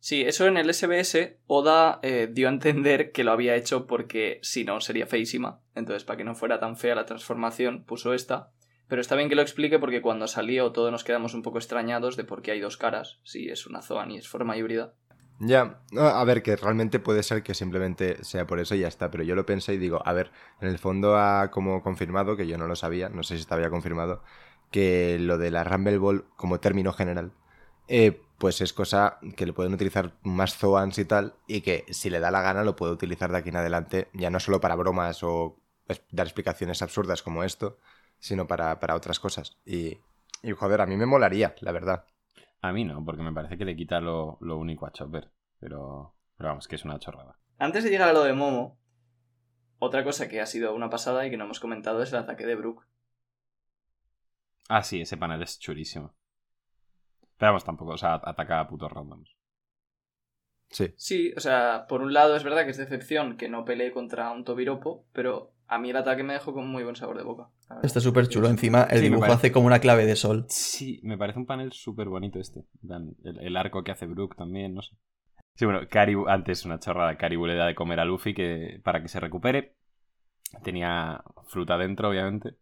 Sí, 0.00 0.22
eso 0.22 0.46
en 0.46 0.56
el 0.56 0.72
SBS, 0.72 1.38
Oda 1.46 1.98
eh, 2.02 2.28
dio 2.30 2.48
a 2.48 2.52
entender 2.52 3.10
que 3.10 3.24
lo 3.24 3.32
había 3.32 3.56
hecho 3.56 3.86
porque 3.86 4.38
si 4.42 4.64
no 4.64 4.80
sería 4.80 5.06
feísima. 5.06 5.60
Entonces, 5.74 6.04
para 6.04 6.16
que 6.16 6.24
no 6.24 6.34
fuera 6.34 6.60
tan 6.60 6.76
fea 6.76 6.94
la 6.94 7.06
transformación, 7.06 7.84
puso 7.84 8.14
esta. 8.14 8.50
Pero 8.86 9.00
está 9.02 9.16
bien 9.16 9.28
que 9.28 9.34
lo 9.34 9.42
explique 9.42 9.78
porque 9.78 10.00
cuando 10.00 10.26
salió 10.26 10.72
todos 10.72 10.90
nos 10.90 11.04
quedamos 11.04 11.34
un 11.34 11.42
poco 11.42 11.58
extrañados 11.58 12.16
de 12.16 12.24
por 12.24 12.42
qué 12.42 12.52
hay 12.52 12.60
dos 12.60 12.76
caras, 12.76 13.20
si 13.22 13.48
es 13.48 13.66
una 13.66 13.82
Zoan 13.82 14.10
y 14.10 14.18
es 14.18 14.28
forma 14.28 14.56
híbrida. 14.56 14.94
Ya, 15.40 15.80
a 15.96 16.24
ver, 16.24 16.42
que 16.42 16.56
realmente 16.56 16.98
puede 16.98 17.22
ser 17.22 17.44
que 17.44 17.54
simplemente 17.54 18.24
sea 18.24 18.46
por 18.46 18.58
eso 18.58 18.74
y 18.74 18.80
ya 18.80 18.88
está, 18.88 19.10
pero 19.10 19.22
yo 19.22 19.36
lo 19.36 19.46
pensé 19.46 19.74
y 19.74 19.78
digo, 19.78 20.02
a 20.04 20.12
ver, 20.12 20.32
en 20.60 20.68
el 20.68 20.78
fondo 20.78 21.16
ha 21.16 21.50
como 21.52 21.80
confirmado, 21.82 22.36
que 22.36 22.48
yo 22.48 22.58
no 22.58 22.66
lo 22.66 22.74
sabía, 22.74 23.08
no 23.08 23.22
sé 23.22 23.36
si 23.36 23.42
estaba 23.42 23.62
ya 23.62 23.70
confirmado, 23.70 24.22
que 24.72 25.16
lo 25.20 25.38
de 25.38 25.52
la 25.52 25.62
Rumble 25.62 25.98
Ball 25.98 26.24
como 26.34 26.58
término 26.58 26.92
general, 26.92 27.32
eh, 27.86 28.20
pues 28.38 28.60
es 28.60 28.72
cosa 28.72 29.18
que 29.36 29.46
le 29.46 29.52
pueden 29.52 29.74
utilizar 29.74 30.12
más 30.22 30.56
Zoans 30.56 30.98
y 30.98 31.04
tal, 31.04 31.34
y 31.46 31.60
que 31.62 31.84
si 31.90 32.10
le 32.10 32.20
da 32.20 32.30
la 32.30 32.42
gana 32.42 32.64
lo 32.64 32.76
puede 32.76 32.92
utilizar 32.92 33.30
de 33.32 33.38
aquí 33.38 33.48
en 33.50 33.56
adelante, 33.56 34.08
ya 34.14 34.30
no 34.30 34.40
solo 34.40 34.60
para 34.60 34.76
bromas 34.76 35.22
o 35.22 35.56
es- 35.88 36.02
dar 36.10 36.26
explicaciones 36.26 36.82
absurdas 36.82 37.22
como 37.22 37.44
esto, 37.44 37.78
sino 38.18 38.46
para, 38.46 38.78
para 38.80 38.94
otras 38.94 39.20
cosas. 39.20 39.56
Y, 39.66 39.98
y 40.42 40.52
joder, 40.52 40.80
a 40.80 40.86
mí 40.86 40.96
me 40.96 41.06
molaría, 41.06 41.54
la 41.60 41.72
verdad. 41.72 42.04
A 42.60 42.72
mí 42.72 42.84
no, 42.84 43.04
porque 43.04 43.22
me 43.22 43.32
parece 43.32 43.58
que 43.58 43.64
le 43.64 43.76
quita 43.76 44.00
lo, 44.00 44.38
lo 44.40 44.56
único 44.56 44.86
a 44.86 44.92
Chopper. 44.92 45.30
Pero, 45.60 46.14
pero 46.36 46.50
vamos, 46.50 46.68
que 46.68 46.76
es 46.76 46.84
una 46.84 46.98
chorrada. 46.98 47.36
Antes 47.58 47.84
de 47.84 47.90
llegar 47.90 48.08
a 48.08 48.12
lo 48.12 48.22
de 48.22 48.32
Momo, 48.32 48.78
otra 49.80 50.04
cosa 50.04 50.28
que 50.28 50.40
ha 50.40 50.46
sido 50.46 50.74
una 50.74 50.90
pasada 50.90 51.26
y 51.26 51.30
que 51.30 51.36
no 51.36 51.44
hemos 51.44 51.60
comentado 51.60 52.02
es 52.02 52.12
el 52.12 52.18
ataque 52.18 52.46
de 52.46 52.54
Brook. 52.54 52.86
Ah, 54.68 54.82
sí, 54.82 55.00
ese 55.02 55.16
panel 55.18 55.42
es 55.42 55.58
chulísimo. 55.58 56.14
Pero 57.38 57.52
vamos, 57.52 57.64
tampoco, 57.64 57.92
o 57.92 57.98
sea, 57.98 58.14
ataca 58.22 58.60
a 58.60 58.68
putos 58.68 58.92
randoms. 58.92 59.30
Sí. 60.70 60.94
Sí, 60.96 61.32
o 61.36 61.40
sea, 61.40 61.86
por 61.88 62.02
un 62.02 62.12
lado 62.12 62.36
es 62.36 62.44
verdad 62.44 62.64
que 62.64 62.70
es 62.70 62.76
decepción 62.76 63.36
que 63.36 63.48
no 63.48 63.64
pelee 63.64 63.92
contra 63.92 64.30
un 64.32 64.44
Tobiropo, 64.44 65.06
pero 65.12 65.52
a 65.66 65.78
mí 65.78 65.90
el 65.90 65.96
ataque 65.96 66.22
me 66.24 66.34
dejó 66.34 66.52
con 66.52 66.68
muy 66.68 66.82
buen 66.84 66.96
sabor 66.96 67.16
de 67.16 67.22
boca. 67.24 67.48
Está 67.82 68.00
súper 68.00 68.28
chulo. 68.28 68.48
Encima, 68.48 68.82
el 68.84 68.98
Sí, 68.98 69.04
dibujo 69.04 69.20
parece. 69.22 69.38
hace 69.38 69.52
como 69.52 69.66
una 69.66 69.78
clave 69.80 70.04
de 70.06 70.16
sol. 70.16 70.46
Sí, 70.48 71.00
me 71.02 71.18
parece 71.18 71.38
un 71.38 71.46
panel 71.46 71.72
súper 71.72 72.08
bonito 72.08 72.38
este. 72.38 72.64
El, 72.82 73.38
el 73.40 73.56
arco 73.56 73.82
que 73.84 73.92
hace 73.92 74.06
Brook 74.06 74.36
también, 74.36 74.74
no 74.74 74.82
sé. 74.82 74.96
Sí, 75.54 75.64
bueno, 75.64 75.80
antes 76.28 76.64
una 76.64 76.78
chorrada, 76.78 77.16
Karibu 77.16 77.46
le 77.46 77.56
da 77.56 77.66
de 77.66 77.74
comer 77.74 78.00
a 78.00 78.04
Luffy 78.04 78.32
que, 78.34 78.80
para 78.84 79.02
que 79.02 79.08
se 79.08 79.20
recupere. 79.20 79.74
Tenía 80.62 81.22
fruta 81.48 81.76
dentro, 81.76 82.08
obviamente. 82.08 82.54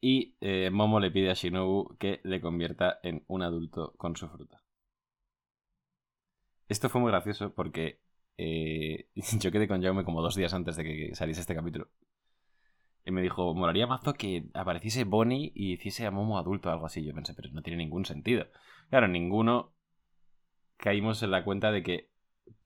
Y 0.00 0.34
eh, 0.40 0.70
Momo 0.70 0.98
le 1.00 1.10
pide 1.10 1.30
a 1.30 1.34
Shinobu 1.34 1.96
que 1.98 2.20
le 2.24 2.40
convierta 2.40 3.00
en 3.02 3.22
un 3.28 3.42
adulto 3.42 3.92
con 3.98 4.16
su 4.16 4.28
fruta. 4.28 4.62
Esto 6.68 6.88
fue 6.88 7.00
muy 7.00 7.10
gracioso 7.10 7.52
porque 7.52 8.00
eh, 8.38 9.08
yo 9.40 9.50
quedé 9.52 9.68
con 9.68 9.82
Jaume 9.82 10.04
como 10.04 10.22
dos 10.22 10.36
días 10.36 10.54
antes 10.54 10.76
de 10.76 10.84
que 10.84 11.14
saliese 11.14 11.40
este 11.40 11.54
capítulo. 11.54 11.88
Y 13.04 13.10
me 13.12 13.22
dijo, 13.22 13.54
molaría 13.54 13.86
mazo 13.86 14.12
que 14.14 14.44
apareciese 14.54 15.04
Bonnie 15.04 15.52
y 15.54 15.72
hiciese 15.72 16.06
a 16.06 16.10
Momo 16.10 16.38
adulto 16.38 16.68
o 16.68 16.72
algo 16.72 16.86
así. 16.86 17.04
Yo 17.04 17.14
pensé, 17.14 17.34
pero 17.34 17.48
no 17.50 17.62
tiene 17.62 17.78
ningún 17.82 18.04
sentido. 18.04 18.46
Claro, 18.90 19.08
ninguno 19.08 19.72
caímos 20.76 21.22
en 21.22 21.30
la 21.30 21.44
cuenta 21.44 21.72
de 21.72 21.82
que 21.82 22.10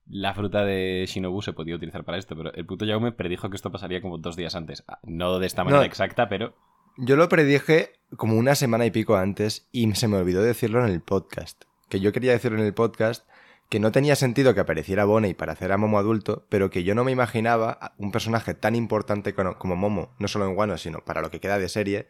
la 0.07 0.33
fruta 0.33 0.63
de 0.63 1.05
Shinobu 1.07 1.41
se 1.41 1.53
podía 1.53 1.75
utilizar 1.75 2.03
para 2.05 2.17
esto, 2.17 2.35
pero 2.35 2.53
el 2.53 2.65
puto 2.65 2.85
Jaume 2.85 3.11
predijo 3.11 3.49
que 3.49 3.55
esto 3.55 3.71
pasaría 3.71 4.01
como 4.01 4.17
dos 4.19 4.35
días 4.35 4.55
antes. 4.55 4.83
Ah, 4.87 4.99
No 5.03 5.39
de 5.39 5.47
esta 5.47 5.63
manera 5.63 5.79
No. 5.81 5.85
exacta, 5.85 6.29
pero 6.29 6.55
Yo 6.97 7.17
lo 7.17 7.27
predije 7.27 7.91
como 8.15 8.37
una 8.37 8.55
semana 8.55 8.85
y 8.85 8.91
pico 8.91 9.17
antes 9.17 9.67
y 9.73 9.93
se 9.95 10.07
me 10.07 10.15
olvidó 10.15 10.41
decirlo 10.41 10.81
en 10.81 10.89
el 10.89 11.01
podcast. 11.01 11.65
Que 11.89 11.99
yo 11.99 12.13
quería 12.13 12.31
decirlo 12.31 12.57
en 12.57 12.65
el 12.65 12.73
podcast 12.73 13.27
que 13.67 13.81
no 13.81 13.91
tenía 13.91 14.15
sentido 14.15 14.53
que 14.53 14.61
apareciera 14.61 15.03
Bonnie 15.03 15.33
para 15.33 15.51
hacer 15.51 15.73
a 15.73 15.77
Momo 15.77 15.99
adulto, 15.99 16.45
pero 16.47 16.69
que 16.69 16.85
yo 16.85 16.95
no 16.95 17.03
me 17.03 17.11
imaginaba 17.11 17.93
un 17.97 18.13
personaje 18.13 18.53
tan 18.53 18.75
importante 18.75 19.33
como, 19.33 19.75
Momo, 19.75 20.15
no 20.19 20.29
solo 20.29 20.47
en 20.47 20.55
Wano, 20.55 20.77
sino 20.77 20.99
para 20.99 21.21
lo 21.21 21.31
que 21.31 21.41
queda 21.41 21.59
de 21.59 21.67
serie, 21.67 22.07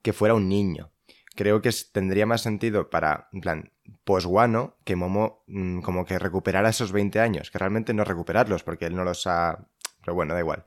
que 0.00 0.14
fuera 0.14 0.32
un 0.32 0.48
niño. 0.48 0.92
Creo 1.34 1.60
que 1.60 1.70
tendría 1.92 2.24
más 2.24 2.40
sentido 2.40 2.88
para, 2.88 3.28
en 3.34 3.42
plan, 3.42 3.72
post-Wano, 4.04 4.76
que 4.84 4.96
Momo 4.96 5.44
mm, 5.46 5.80
como 5.80 6.06
que 6.06 6.18
recuperara 6.18 6.70
esos 6.70 6.90
20 6.90 7.20
años, 7.20 7.50
que 7.50 7.58
realmente 7.58 7.92
no 7.92 8.04
recuperarlos, 8.04 8.62
porque 8.62 8.86
él 8.86 8.96
no 8.96 9.04
los 9.04 9.26
ha... 9.26 9.66
Pero 10.00 10.14
bueno, 10.14 10.32
da 10.32 10.40
igual. 10.40 10.64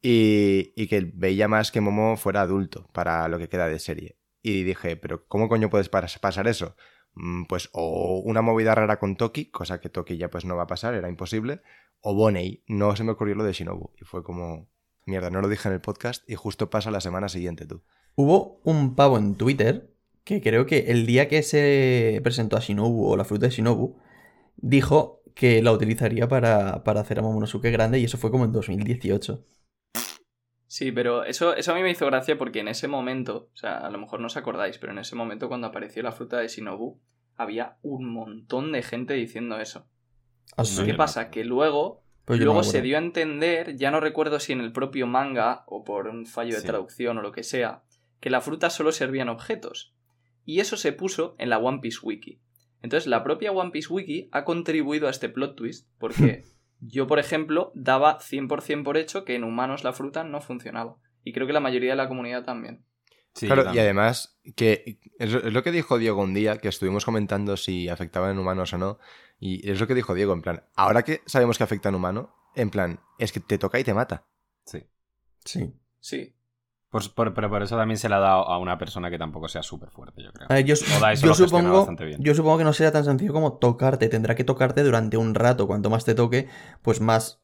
Y, 0.00 0.86
que 0.86 1.10
veía 1.14 1.48
más 1.48 1.72
que 1.72 1.80
Momo 1.80 2.16
fuera 2.16 2.42
adulto 2.42 2.88
para 2.92 3.26
lo 3.28 3.38
que 3.38 3.48
queda 3.48 3.66
de 3.68 3.78
serie. 3.78 4.16
Y 4.42 4.62
dije, 4.62 4.96
pero 4.96 5.26
¿cómo 5.26 5.48
coño 5.48 5.70
puedes 5.70 5.90
pas- 5.90 6.18
pasar 6.20 6.46
eso? 6.46 6.76
Mm, 7.14 7.44
Pues 7.44 7.68
o 7.72 8.20
una 8.24 8.40
movida 8.42 8.74
rara 8.74 8.98
con 9.00 9.16
Toki, 9.16 9.46
cosa 9.50 9.80
que 9.80 9.88
Toki 9.88 10.16
ya 10.16 10.30
pues 10.30 10.44
no 10.44 10.54
va 10.56 10.62
a 10.64 10.66
pasar, 10.68 10.94
era 10.94 11.08
imposible, 11.08 11.60
o 12.00 12.14
Bonnie, 12.14 12.62
no 12.68 12.94
se 12.94 13.02
me 13.02 13.10
ocurrió 13.12 13.34
lo 13.34 13.42
de 13.44 13.52
Shinobu. 13.52 13.90
Y 14.00 14.04
fue 14.04 14.22
como, 14.22 14.68
mierda, 15.04 15.30
no 15.30 15.40
lo 15.40 15.48
dije 15.48 15.68
en 15.68 15.74
el 15.74 15.80
podcast 15.80 16.28
y 16.30 16.36
justo 16.36 16.70
pasa 16.70 16.90
la 16.92 17.00
semana 17.00 17.28
siguiente 17.28 17.66
tú. 17.66 17.82
Hubo 18.14 18.60
un 18.64 18.94
pavo 18.94 19.18
en 19.18 19.34
Twitter 19.34 19.90
que 20.22 20.40
creo 20.40 20.66
que 20.66 20.78
el 20.92 21.06
día 21.06 21.26
que 21.28 21.42
se 21.42 22.20
presentó 22.22 22.56
a 22.56 22.60
Shinobu 22.60 23.06
o 23.10 23.16
la 23.16 23.24
fruta 23.24 23.46
de 23.46 23.52
Shinobu, 23.52 23.96
dijo 24.56 25.22
que 25.34 25.62
la 25.62 25.72
utilizaría 25.72 26.28
para, 26.28 26.84
para 26.84 27.00
hacer 27.00 27.18
a 27.18 27.22
Momonosuke 27.22 27.70
grande 27.70 27.98
y 27.98 28.04
eso 28.04 28.18
fue 28.18 28.30
como 28.30 28.44
en 28.44 28.52
2018. 28.52 29.44
Sí, 30.70 30.92
pero 30.92 31.24
eso, 31.24 31.56
eso 31.56 31.72
a 31.72 31.74
mí 31.74 31.82
me 31.82 31.90
hizo 31.90 32.04
gracia 32.06 32.36
porque 32.36 32.60
en 32.60 32.68
ese 32.68 32.88
momento, 32.88 33.48
o 33.54 33.56
sea, 33.56 33.78
a 33.78 33.90
lo 33.90 33.96
mejor 33.98 34.20
no 34.20 34.26
os 34.26 34.36
acordáis, 34.36 34.76
pero 34.78 34.92
en 34.92 34.98
ese 34.98 35.16
momento 35.16 35.48
cuando 35.48 35.66
apareció 35.66 36.02
la 36.02 36.12
fruta 36.12 36.38
de 36.38 36.48
Shinobu, 36.48 37.00
había 37.36 37.78
un 37.82 38.12
montón 38.12 38.70
de 38.72 38.82
gente 38.82 39.14
diciendo 39.14 39.58
eso. 39.58 39.88
Ah, 40.58 40.64
sí. 40.64 40.84
¿Qué 40.84 40.92
no 40.92 40.98
pasa? 40.98 41.30
Que 41.30 41.42
luego, 41.44 42.02
Pues 42.26 42.38
no 42.38 42.44
luego 42.44 42.62
se 42.64 42.82
dio 42.82 42.96
a 42.96 43.00
entender, 43.00 43.76
ya 43.76 43.90
no 43.90 43.98
recuerdo 44.00 44.38
si 44.40 44.52
en 44.52 44.60
el 44.60 44.72
propio 44.72 45.06
manga 45.06 45.64
o 45.66 45.84
por 45.84 46.06
un 46.08 46.26
fallo 46.26 46.54
de 46.54 46.60
Sí. 46.60 46.66
traducción 46.66 47.16
o 47.16 47.22
lo 47.22 47.32
que 47.32 47.44
sea, 47.44 47.82
que 48.20 48.28
la 48.28 48.42
fruta 48.42 48.68
solo 48.68 48.92
servían 48.92 49.30
objetos. 49.30 49.94
Y 50.44 50.60
eso 50.60 50.76
se 50.76 50.92
puso 50.92 51.34
en 51.38 51.48
la 51.48 51.58
One 51.58 51.78
Piece 51.80 52.00
Wiki. 52.02 52.40
Entonces 52.82 53.06
la 53.06 53.24
propia 53.24 53.52
One 53.52 53.70
Piece 53.70 53.90
Wiki 53.92 54.28
ha 54.32 54.44
contribuido 54.44 55.06
a 55.06 55.10
este 55.10 55.30
plot 55.30 55.56
twist 55.56 55.88
porque 55.98 56.44
yo, 56.80 57.06
por 57.06 57.18
ejemplo, 57.18 57.72
daba 57.74 58.18
100% 58.20 58.84
por 58.84 58.96
hecho 58.96 59.24
que 59.24 59.34
en 59.34 59.44
humanos 59.44 59.84
la 59.84 59.92
fruta 59.92 60.24
no 60.24 60.40
funcionaba. 60.40 60.96
Y 61.24 61.32
creo 61.32 61.46
que 61.46 61.52
la 61.52 61.60
mayoría 61.60 61.90
de 61.90 61.96
la 61.96 62.08
comunidad 62.08 62.44
también. 62.44 62.84
Sí, 63.34 63.46
claro, 63.46 63.62
yo 63.62 63.70
y 63.72 63.76
también. 63.76 63.84
además, 63.84 64.40
que 64.56 64.98
es, 65.18 65.34
es 65.34 65.52
lo 65.52 65.62
que 65.62 65.70
dijo 65.70 65.98
Diego 65.98 66.22
un 66.22 66.34
día, 66.34 66.58
que 66.58 66.68
estuvimos 66.68 67.04
comentando 67.04 67.56
si 67.56 67.88
afectaban 67.88 68.32
en 68.32 68.38
humanos 68.38 68.72
o 68.72 68.78
no, 68.78 68.98
y 69.38 69.68
es 69.68 69.78
lo 69.80 69.86
que 69.86 69.94
dijo 69.94 70.14
Diego, 70.14 70.32
en 70.32 70.42
plan, 70.42 70.64
ahora 70.74 71.02
que 71.02 71.22
sabemos 71.26 71.58
que 71.58 71.64
afecta 71.64 71.88
en 71.88 71.94
humano, 71.94 72.34
en 72.54 72.70
plan, 72.70 73.00
es 73.18 73.32
que 73.32 73.40
te 73.40 73.58
toca 73.58 73.78
y 73.78 73.84
te 73.84 73.94
mata. 73.94 74.26
Sí. 74.64 74.84
Sí. 75.44 75.72
Sí. 76.00 76.34
Por- 76.90 77.12
por- 77.14 77.34
pero 77.34 77.50
por 77.50 77.62
eso 77.62 77.76
también 77.76 77.98
se 77.98 78.08
la 78.08 78.16
ha 78.16 78.20
dado 78.20 78.48
a 78.48 78.58
una 78.58 78.78
persona 78.78 79.10
que 79.10 79.18
tampoco 79.18 79.46
sea 79.48 79.62
súper 79.62 79.90
fuerte, 79.90 80.22
yo 80.22 80.32
creo. 80.32 80.48
Ver, 80.48 80.64
yo, 80.64 80.74
Oda 80.98 81.12
eso 81.12 81.22
yo 81.22 81.28
lo 81.28 81.34
gestiona 81.34 81.48
supongo, 81.62 81.76
bastante 81.78 82.04
bien. 82.06 82.22
yo 82.22 82.34
supongo 82.34 82.58
que 82.58 82.64
no 82.64 82.72
será 82.72 82.92
tan 82.92 83.04
sencillo 83.04 83.32
como 83.32 83.58
tocarte. 83.58 84.08
Tendrá 84.08 84.34
que 84.34 84.44
tocarte 84.44 84.82
durante 84.82 85.16
un 85.18 85.34
rato. 85.34 85.66
Cuanto 85.66 85.90
más 85.90 86.04
te 86.06 86.14
toque, 86.14 86.48
pues 86.82 87.00
más 87.02 87.42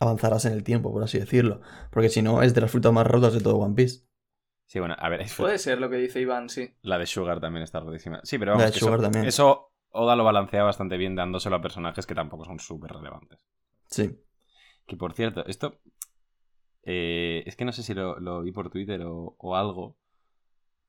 avanzarás 0.00 0.44
en 0.46 0.52
el 0.54 0.64
tiempo, 0.64 0.92
por 0.92 1.02
así 1.02 1.18
decirlo. 1.18 1.60
Porque 1.90 2.08
si 2.08 2.22
no, 2.22 2.42
es 2.42 2.54
de 2.54 2.60
las 2.62 2.70
frutas 2.70 2.92
más 2.92 3.06
rotas 3.06 3.34
de 3.34 3.40
todo 3.40 3.56
One 3.58 3.74
Piece. 3.74 4.04
Sí, 4.66 4.78
bueno, 4.78 4.94
a 4.98 5.08
ver, 5.08 5.26
Puede 5.36 5.58
ser 5.58 5.80
lo 5.80 5.90
que 5.90 5.96
dice 5.96 6.20
Iván, 6.20 6.48
sí. 6.48 6.74
la 6.82 6.96
de 6.98 7.06
Sugar 7.06 7.40
también 7.40 7.62
está 7.64 7.80
rotísima. 7.80 8.20
Sí, 8.22 8.38
pero 8.38 8.52
La 8.52 8.58
vamos, 8.58 8.70
de 8.70 8.72
que 8.74 8.78
Sugar 8.80 8.94
eso, 8.94 9.02
también. 9.02 9.24
eso 9.26 9.72
Oda 9.92 10.14
lo 10.14 10.22
balancea 10.22 10.62
bastante 10.62 10.96
bien 10.96 11.16
dándoselo 11.16 11.56
a 11.56 11.60
personajes 11.60 12.06
que 12.06 12.14
tampoco 12.14 12.44
son 12.44 12.60
súper 12.60 12.92
relevantes. 12.92 13.44
Sí. 13.86 14.16
Que 14.86 14.96
por 14.96 15.12
cierto, 15.14 15.44
esto. 15.46 15.80
Eh, 16.84 17.42
es 17.46 17.56
que 17.56 17.64
no 17.64 17.72
sé 17.72 17.82
si 17.82 17.94
lo, 17.94 18.18
lo 18.20 18.42
vi 18.42 18.52
por 18.52 18.70
Twitter 18.70 19.02
o, 19.02 19.36
o 19.38 19.56
algo. 19.56 19.96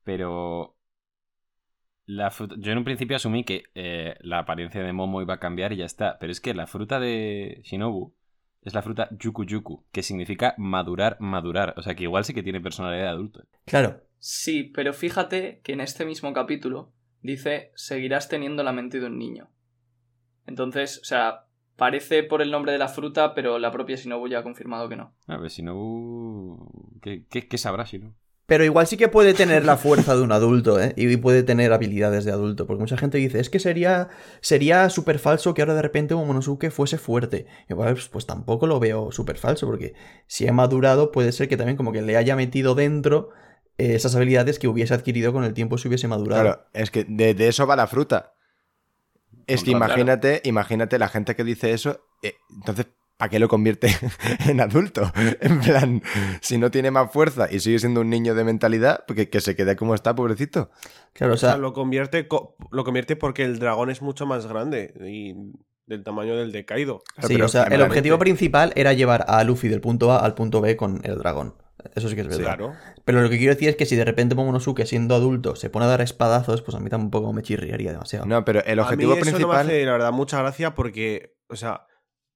Pero. 0.04 0.76
La 2.04 2.30
fruta- 2.30 2.56
yo 2.58 2.72
en 2.72 2.78
un 2.78 2.84
principio 2.84 3.16
asumí 3.16 3.44
que 3.44 3.64
eh, 3.76 4.16
la 4.20 4.40
apariencia 4.40 4.82
de 4.82 4.92
Momo 4.92 5.22
iba 5.22 5.34
a 5.34 5.38
cambiar 5.40 5.72
y 5.72 5.76
ya 5.76 5.84
está. 5.84 6.18
Pero 6.18 6.32
es 6.32 6.40
que 6.40 6.52
la 6.52 6.66
fruta 6.66 6.98
de 6.98 7.60
Shinobu 7.62 8.12
es 8.62 8.74
la 8.74 8.82
fruta 8.82 9.08
Yuku 9.18 9.44
Yuku, 9.44 9.84
que 9.92 10.02
significa 10.02 10.54
madurar, 10.58 11.16
madurar. 11.20 11.74
O 11.76 11.82
sea 11.82 11.94
que 11.94 12.02
igual 12.02 12.24
sí 12.24 12.34
que 12.34 12.42
tiene 12.42 12.60
personalidad 12.60 13.04
de 13.04 13.08
adulto. 13.08 13.44
Claro. 13.66 14.02
Sí, 14.18 14.64
pero 14.74 14.92
fíjate 14.92 15.60
que 15.62 15.72
en 15.72 15.80
este 15.80 16.04
mismo 16.04 16.32
capítulo 16.32 16.92
dice 17.22 17.70
seguirás 17.76 18.28
teniendo 18.28 18.62
la 18.64 18.72
mente 18.72 18.98
de 18.98 19.06
un 19.06 19.18
niño. 19.18 19.50
Entonces, 20.46 20.98
o 21.00 21.04
sea, 21.04 21.46
parece 21.82 22.22
por 22.22 22.42
el 22.42 22.52
nombre 22.52 22.70
de 22.70 22.78
la 22.78 22.86
fruta, 22.86 23.34
pero 23.34 23.58
la 23.58 23.72
propia 23.72 23.96
Shinobu 23.96 24.28
ya 24.28 24.38
ha 24.38 24.42
confirmado 24.44 24.88
que 24.88 24.94
no. 24.94 25.16
A 25.26 25.36
ver, 25.36 25.50
Shinobu. 25.50 27.00
¿Qué, 27.02 27.26
qué, 27.28 27.48
qué 27.48 27.58
sabrá 27.58 27.82
Shinobu? 27.82 28.14
Pero 28.46 28.64
igual 28.64 28.86
sí 28.86 28.96
que 28.96 29.08
puede 29.08 29.34
tener 29.34 29.64
la 29.64 29.76
fuerza 29.76 30.14
de 30.14 30.22
un 30.22 30.30
adulto, 30.30 30.80
¿eh? 30.80 30.92
Y 30.96 31.16
puede 31.16 31.42
tener 31.42 31.72
habilidades 31.72 32.24
de 32.24 32.30
adulto. 32.30 32.68
Porque 32.68 32.82
mucha 32.82 32.96
gente 32.96 33.18
dice, 33.18 33.40
es 33.40 33.50
que 33.50 33.58
sería 33.58 34.10
sería 34.40 34.90
súper 34.90 35.18
falso 35.18 35.54
que 35.54 35.62
ahora 35.62 35.74
de 35.74 35.82
repente 35.82 36.14
Momonosuke 36.14 36.70
fuese 36.70 36.98
fuerte. 36.98 37.46
Y 37.68 37.74
pues, 37.74 38.08
pues 38.08 38.26
tampoco 38.26 38.68
lo 38.68 38.78
veo 38.78 39.10
súper 39.10 39.36
falso, 39.36 39.66
porque 39.66 39.94
si 40.28 40.46
ha 40.46 40.52
madurado, 40.52 41.10
puede 41.10 41.32
ser 41.32 41.48
que 41.48 41.56
también 41.56 41.76
como 41.76 41.90
que 41.90 42.02
le 42.02 42.16
haya 42.16 42.36
metido 42.36 42.76
dentro 42.76 43.30
eh, 43.76 43.96
esas 43.96 44.14
habilidades 44.14 44.60
que 44.60 44.68
hubiese 44.68 44.94
adquirido 44.94 45.32
con 45.32 45.42
el 45.42 45.52
tiempo 45.52 45.78
si 45.78 45.88
hubiese 45.88 46.06
madurado. 46.06 46.42
Claro, 46.44 46.64
es 46.74 46.92
que 46.92 47.02
de, 47.08 47.34
de 47.34 47.48
eso 47.48 47.66
va 47.66 47.74
la 47.74 47.88
fruta. 47.88 48.34
Es 49.46 49.62
que 49.64 49.70
Claro. 49.72 49.84
imagínate, 49.86 50.40
imagínate 50.44 50.98
la 50.98 51.08
gente 51.08 51.34
que 51.36 51.44
dice 51.44 51.72
eso, 51.72 52.00
eh, 52.22 52.34
entonces, 52.56 52.86
¿para 53.16 53.28
qué 53.30 53.38
lo 53.38 53.48
convierte 53.48 53.88
en 54.48 54.60
adulto? 54.60 55.12
En 55.40 55.60
plan, 55.60 56.02
si 56.40 56.58
no 56.58 56.70
tiene 56.70 56.90
más 56.90 57.12
fuerza 57.12 57.48
y 57.50 57.60
sigue 57.60 57.78
siendo 57.78 58.00
un 58.00 58.10
niño 58.10 58.34
de 58.34 58.44
mentalidad, 58.44 59.04
porque 59.06 59.28
que 59.28 59.40
se 59.40 59.54
quede 59.56 59.76
como 59.76 59.94
está, 59.94 60.14
pobrecito. 60.14 60.70
Claro, 61.12 61.32
o 61.32 61.34
O 61.34 61.38
sea, 61.38 61.50
sea, 61.50 61.58
lo 61.58 61.72
convierte, 61.72 62.26
co- 62.28 62.56
lo 62.70 62.84
convierte 62.84 63.16
porque 63.16 63.44
el 63.44 63.58
dragón 63.58 63.90
es 63.90 64.02
mucho 64.02 64.26
más 64.26 64.46
grande 64.46 64.94
y 65.06 65.34
del 65.86 66.04
tamaño 66.04 66.36
del 66.36 66.52
de 66.52 66.64
Kaido. 66.64 67.02
Claro, 67.14 67.28
sí, 67.28 67.34
pero 67.34 67.46
o 67.46 67.48
sea, 67.48 67.64
el 67.64 67.82
objetivo 67.82 68.18
principal 68.18 68.72
era 68.76 68.92
llevar 68.92 69.24
a 69.28 69.42
Luffy 69.44 69.68
del 69.68 69.80
punto 69.80 70.12
A 70.12 70.18
al 70.24 70.34
punto 70.34 70.60
B 70.60 70.76
con 70.76 71.00
el 71.04 71.18
dragón. 71.18 71.54
Eso 71.94 72.08
sí 72.08 72.14
que 72.14 72.20
es 72.22 72.28
verdad. 72.28 72.44
Claro. 72.44 72.74
Pero 73.04 73.22
lo 73.22 73.28
que 73.28 73.38
quiero 73.38 73.54
decir 73.54 73.68
es 73.68 73.76
que 73.76 73.86
si 73.86 73.96
de 73.96 74.04
repente 74.04 74.34
Momonosuke, 74.34 74.86
siendo 74.86 75.14
adulto, 75.14 75.56
se 75.56 75.68
pone 75.70 75.86
a 75.86 75.88
dar 75.88 76.00
espadazos, 76.00 76.62
pues 76.62 76.76
a 76.76 76.80
mí 76.80 76.88
tampoco 76.90 77.32
me 77.32 77.42
chirriaría 77.42 77.92
demasiado. 77.92 78.26
No, 78.26 78.44
pero 78.44 78.62
el 78.64 78.78
objetivo 78.78 79.12
a 79.12 79.14
mí 79.16 79.20
eso 79.22 79.30
principal. 79.30 79.58
no 79.58 79.64
me 79.64 79.74
hace, 79.74 79.84
la 79.86 79.92
verdad, 79.92 80.12
mucha 80.12 80.38
gracia 80.38 80.74
porque, 80.74 81.36
o 81.48 81.56
sea, 81.56 81.86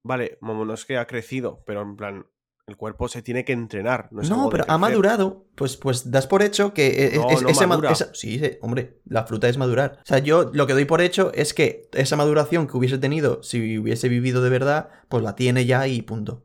vale, 0.03 0.39
Momonosuke 0.41 0.97
ha 0.97 1.07
crecido, 1.07 1.63
pero 1.67 1.83
en 1.83 1.97
plan, 1.97 2.27
el 2.67 2.77
cuerpo 2.77 3.07
se 3.09 3.23
tiene 3.23 3.45
que 3.45 3.53
entrenar. 3.53 4.09
No, 4.11 4.23
es 4.23 4.29
No, 4.31 4.49
pero 4.51 4.65
ha 4.67 4.77
madurado. 4.79 5.47
Pues, 5.55 5.77
pues 5.77 6.11
das 6.11 6.27
por 6.27 6.43
hecho 6.43 6.75
que 6.75 7.07
e- 7.15 7.17
No, 7.17 7.31
es, 7.31 7.43
no 7.43 7.49
ese 7.49 7.61
ma- 7.61 7.77
madura. 7.77 7.93
esa- 7.93 8.13
sí, 8.13 8.41
sí, 8.41 8.59
hombre, 8.61 8.99
la 9.05 9.25
fruta 9.25 9.49
es 9.49 9.57
madurar. 9.57 9.99
O 10.03 10.07
sea, 10.07 10.19
yo 10.19 10.51
lo 10.53 10.67
que 10.67 10.73
doy 10.73 10.85
por 10.85 11.01
hecho 11.01 11.31
es 11.35 11.55
que 11.55 11.89
esa 11.93 12.17
maduración 12.17 12.67
que 12.67 12.77
hubiese 12.77 12.99
tenido 12.99 13.43
si 13.45 13.79
hubiese 13.79 14.09
vivido 14.09 14.43
de 14.43 14.51
verdad, 14.51 14.89
pues 15.09 15.23
la 15.23 15.37
tiene 15.37 15.65
ya 15.65 15.87
y 15.87 16.03
punto. 16.03 16.43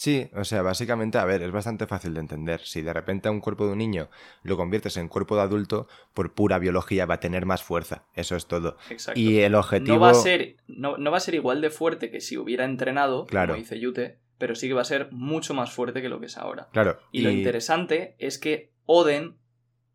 Sí, 0.00 0.30
o 0.34 0.44
sea, 0.44 0.62
básicamente, 0.62 1.18
a 1.18 1.26
ver, 1.26 1.42
es 1.42 1.52
bastante 1.52 1.86
fácil 1.86 2.14
de 2.14 2.20
entender. 2.20 2.62
Si 2.62 2.80
de 2.80 2.90
repente 2.94 3.28
a 3.28 3.30
un 3.30 3.40
cuerpo 3.40 3.66
de 3.66 3.72
un 3.72 3.78
niño 3.78 4.08
lo 4.42 4.56
conviertes 4.56 4.96
en 4.96 5.08
cuerpo 5.08 5.36
de 5.36 5.42
adulto, 5.42 5.88
por 6.14 6.32
pura 6.32 6.58
biología 6.58 7.04
va 7.04 7.16
a 7.16 7.20
tener 7.20 7.44
más 7.44 7.62
fuerza. 7.62 8.06
Eso 8.14 8.34
es 8.34 8.46
todo. 8.46 8.78
Exacto. 8.88 9.20
Y 9.20 9.40
el 9.40 9.54
objetivo. 9.54 9.96
No 9.96 10.00
va 10.00 10.08
a 10.08 10.14
ser, 10.14 10.56
no, 10.68 10.96
no 10.96 11.10
va 11.10 11.18
a 11.18 11.20
ser 11.20 11.34
igual 11.34 11.60
de 11.60 11.68
fuerte 11.68 12.10
que 12.10 12.22
si 12.22 12.38
hubiera 12.38 12.64
entrenado, 12.64 13.26
Claro. 13.26 13.52
como 13.52 13.60
dice 13.60 13.78
Yute, 13.78 14.18
pero 14.38 14.54
sí 14.54 14.68
que 14.68 14.72
va 14.72 14.80
a 14.80 14.86
ser 14.86 15.12
mucho 15.12 15.52
más 15.52 15.70
fuerte 15.70 16.00
que 16.00 16.08
lo 16.08 16.18
que 16.18 16.26
es 16.26 16.38
ahora. 16.38 16.70
Claro. 16.72 16.98
Y, 17.12 17.20
lo 17.20 17.28
interesante 17.28 18.16
es 18.18 18.38
que 18.38 18.72
Oden, 18.86 19.36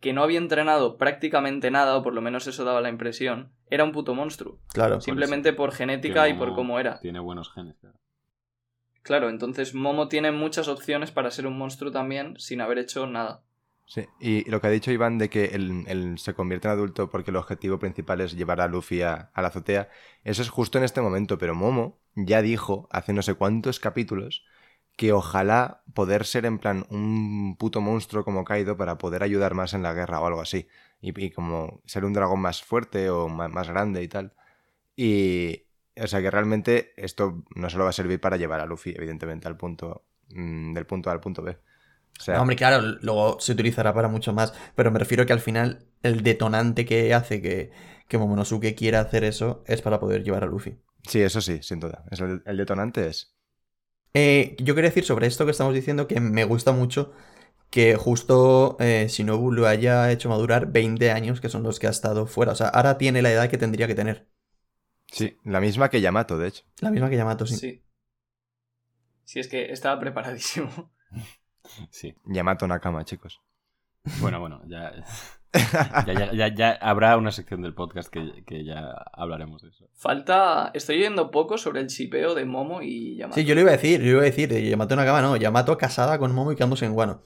que 0.02 0.14
no 0.14 0.22
había 0.22 0.38
entrenado 0.38 0.98
prácticamente 0.98 1.72
nada, 1.72 1.98
o 1.98 2.04
por 2.04 2.14
lo 2.14 2.22
menos 2.22 2.46
eso 2.46 2.64
daba 2.64 2.80
la 2.80 2.90
impresión, 2.90 3.54
era 3.72 3.84
un 3.84 3.92
puto 3.92 4.14
monstruo. 4.14 4.60
Claro. 4.72 5.02
Simplemente 5.02 5.52
por 5.52 5.72
genética 5.72 6.30
y 6.30 6.36
por 6.36 6.54
cómo 6.54 6.80
era. 6.80 7.00
Tiene 7.00 7.20
buenos 7.20 7.52
genes, 7.52 7.76
claro. 7.82 7.98
Claro, 9.06 9.30
entonces 9.30 9.74
Momo 9.74 10.10
tiene 10.10 10.34
muchas 10.34 10.68
opciones 10.68 11.10
para 11.10 11.32
ser 11.32 11.48
un 11.48 11.58
monstruo 11.58 11.94
también 11.94 12.38
sin 12.38 12.60
haber 12.60 12.78
hecho 12.80 13.08
nada. 13.08 13.42
Sí, 13.88 14.08
y 14.20 14.50
lo 14.50 14.60
que 14.60 14.68
ha 14.68 14.70
dicho 14.72 14.92
Iván 14.92 15.20
de 15.20 15.30
que 15.30 15.46
él, 15.46 16.16
se 16.18 16.34
convierte 16.34 16.68
en 16.68 16.74
adulto 16.74 17.10
porque 17.10 17.30
el 17.32 17.38
objetivo 17.38 17.78
principal 17.78 18.20
es 18.22 18.34
llevar 18.36 18.60
a 18.60 18.68
Luffy 18.68 19.04
a, 19.04 19.32
la 19.36 19.48
azotea, 19.48 19.90
eso 20.24 20.42
es 20.42 20.50
justo 20.50 20.78
en 20.80 20.84
este 20.84 21.02
momento, 21.02 21.38
pero 21.38 21.54
Momo 21.54 22.00
ya 22.16 22.42
dijo 22.42 22.88
hace 22.92 23.14
no 23.14 23.22
sé 23.22 23.36
cuántos 23.36 23.80
capítulos 23.80 24.44
que 24.98 25.14
ojalá 25.14 25.84
poder 25.94 26.26
ser 26.26 26.46
en 26.46 26.58
plan 26.60 26.86
un 26.90 27.58
puto 27.60 27.80
monstruo 27.82 28.24
como 28.26 28.44
Kaido 28.44 28.76
para 28.78 28.98
poder 28.98 29.22
ayudar 29.24 29.54
más 29.54 29.74
en 29.74 29.84
la 29.84 29.94
guerra 29.94 30.20
o 30.22 30.26
algo 30.28 30.42
así, 30.42 30.68
y, 31.02 31.20
y 31.26 31.32
como 31.32 31.82
ser 31.86 32.06
un 32.06 32.14
dragón 32.14 32.40
más 32.42 32.64
fuerte 32.64 33.10
o 33.12 33.28
ma- 33.30 33.50
más, 33.50 33.68
grande 33.70 34.02
y 34.04 34.08
tal. 34.08 34.34
Y, 34.96 35.65
o 36.02 36.08
sea 36.08 36.22
que 36.22 36.32
realmente 36.32 36.94
esto 36.98 37.44
no 37.56 37.70
solo 37.70 37.86
va 37.86 37.92
a 37.92 37.94
servir 37.94 38.20
para 38.20 38.38
llevar 38.38 38.60
a 38.62 38.66
Luffy, 38.66 38.94
evidentemente, 38.96 39.48
al 39.48 39.58
punto, 39.58 40.06
mm, 40.30 40.74
del 40.74 40.86
punto 40.86 41.10
A 41.10 41.14
al 41.14 41.22
punto 41.22 41.42
B. 41.44 41.52
O 41.52 42.22
sea, 42.24 42.36
No, 42.36 42.42
hombre, 42.42 42.56
claro, 42.56 42.82
luego 43.02 43.40
se 43.40 43.54
utilizará 43.54 43.94
para 43.94 44.08
mucho 44.10 44.34
más. 44.34 44.54
Pero 44.76 44.92
me 44.92 45.00
refiero 45.00 45.26
que 45.26 45.34
al 45.34 45.40
final 45.40 45.86
el 46.04 46.22
detonante 46.24 46.86
que 46.86 47.14
hace 47.14 47.42
que, 47.42 47.72
que 48.08 48.18
Momonosuke 48.18 48.76
quiera 48.76 49.00
hacer 49.00 49.24
eso 49.24 49.64
es 49.68 49.82
para 49.82 50.00
poder 50.00 50.24
llevar 50.24 50.44
a 50.44 50.48
Luffy. 50.48 50.78
Sí, 51.08 51.22
eso 51.22 51.42
sí, 51.42 51.60
sin 51.62 51.80
duda. 51.80 52.04
Es 52.12 52.20
el, 52.20 52.42
el 52.46 52.58
detonante 52.58 53.08
es. 53.08 53.36
Eh, 54.14 54.56
yo 54.60 54.76
quería 54.76 54.90
decir 54.90 55.04
sobre 55.06 55.28
esto 55.28 55.46
que 55.46 55.52
estamos 55.52 55.74
diciendo 55.74 56.08
que 56.08 56.20
me 56.22 56.46
gusta 56.46 56.72
mucho 56.72 57.12
que 57.72 57.96
justo 57.98 58.78
eh, 58.80 59.08
Shinobu 59.10 59.52
lo 59.52 59.68
haya 59.68 60.12
hecho 60.12 60.30
madurar 60.30 60.72
20 60.72 61.12
años, 61.12 61.42
que 61.42 61.50
son 61.50 61.64
los 61.64 61.80
que 61.80 61.88
ha 61.88 61.92
estado 61.92 62.28
fuera. 62.28 62.54
O 62.54 62.56
sea, 62.56 62.70
ahora 62.70 62.98
tiene 63.00 63.22
la 63.24 63.32
edad 63.32 63.50
que 63.50 63.58
tendría 63.60 63.88
que 63.88 63.96
tener. 63.96 64.28
Sí, 65.08 65.38
la 65.44 65.60
misma 65.62 65.90
que 65.90 66.02
Yamato, 66.02 66.38
de 66.38 66.48
hecho. 66.50 66.64
La 66.82 66.92
misma 66.92 67.10
que 67.10 67.18
Yamato, 67.18 67.46
sí. 67.46 67.56
Sí. 67.56 67.82
Sí, 69.24 69.40
es 69.40 69.48
que 69.48 69.72
estaba 69.72 70.00
preparadísimo. 70.00 70.70
Sí. 71.90 72.14
Yamato 72.26 72.68
Nakama, 72.68 73.04
chicos. 73.06 73.42
Bueno, 74.20 74.40
bueno, 74.40 74.62
ya, 74.68 74.92
ya, 76.06 76.14
ya, 76.14 76.32
ya- 76.32 76.48
ya 76.56 76.72
habrá 76.74 77.18
una 77.18 77.32
sección 77.32 77.64
del 77.64 77.74
podcast 77.74 78.08
que, 78.10 78.44
que 78.46 78.64
ya 78.64 78.92
hablaremos 79.14 79.64
de 79.64 79.70
eso. 79.70 79.90
Falta. 79.96 80.70
Estoy 80.76 80.98
oyendo 80.98 81.32
poco 81.32 81.58
sobre 81.58 81.80
el 81.82 81.88
chipeo 81.88 82.36
de 82.36 82.46
Momo 82.46 82.84
y 82.84 83.18
Yamato. 83.18 83.34
Sí, 83.40 83.46
yo 83.46 83.56
lo 83.56 83.62
iba 83.62 83.72
a 83.72 83.78
decir, 83.78 84.00
yo 84.00 84.06
lo 84.06 84.12
iba 84.12 84.22
a 84.22 84.26
decir, 84.26 84.54
eh, 84.54 84.70
Yamato 84.70 84.96
Nakama 84.96 85.24
no, 85.24 85.36
Yamato 85.38 85.76
casada 85.76 86.20
con 86.20 86.36
Momo 86.36 86.52
y 86.52 86.56
quedándose 86.56 86.86
en 86.86 86.94
Guano. 86.94 87.24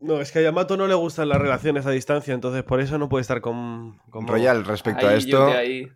No, 0.00 0.22
es 0.22 0.32
que 0.32 0.38
a 0.38 0.42
Yamato 0.42 0.78
no 0.78 0.86
le 0.86 0.94
gustan 0.94 1.28
las 1.28 1.38
relaciones 1.38 1.84
a 1.84 1.90
distancia, 1.90 2.32
entonces 2.32 2.62
por 2.62 2.80
eso 2.80 2.96
no 2.96 3.10
puede 3.10 3.20
estar 3.22 3.42
con, 3.42 3.98
con 4.08 4.22
Momo. 4.24 4.28
Royal, 4.32 4.64
respecto 4.64 5.06
a 5.06 5.14
esto. 5.14 5.48
Ahí. 5.48 5.86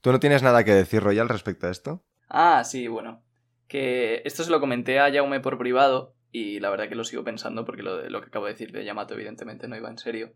¿Tú 0.00 0.10
no 0.10 0.18
tienes 0.18 0.42
nada 0.42 0.64
que 0.64 0.74
decir, 0.74 1.02
Royal, 1.04 1.28
respecto 1.28 1.68
a 1.68 1.70
esto? 1.70 2.04
Ah, 2.28 2.64
sí, 2.64 2.88
bueno. 2.88 3.22
Que 3.68 4.22
esto 4.24 4.42
se 4.44 4.50
lo 4.50 4.60
comenté 4.60 4.98
a 4.98 5.12
Jaume 5.12 5.40
por 5.40 5.58
privado 5.58 6.14
y 6.32 6.60
la 6.60 6.70
verdad 6.70 6.88
que 6.88 6.94
lo 6.94 7.04
sigo 7.04 7.24
pensando 7.24 7.64
porque 7.64 7.82
lo, 7.82 7.96
de- 7.98 8.10
lo 8.10 8.20
que 8.20 8.28
acabo 8.28 8.46
de 8.46 8.52
decir 8.52 8.72
de 8.72 8.84
Yamato 8.84 9.14
evidentemente 9.14 9.68
no 9.68 9.76
iba 9.76 9.90
en 9.90 9.98
serio. 9.98 10.32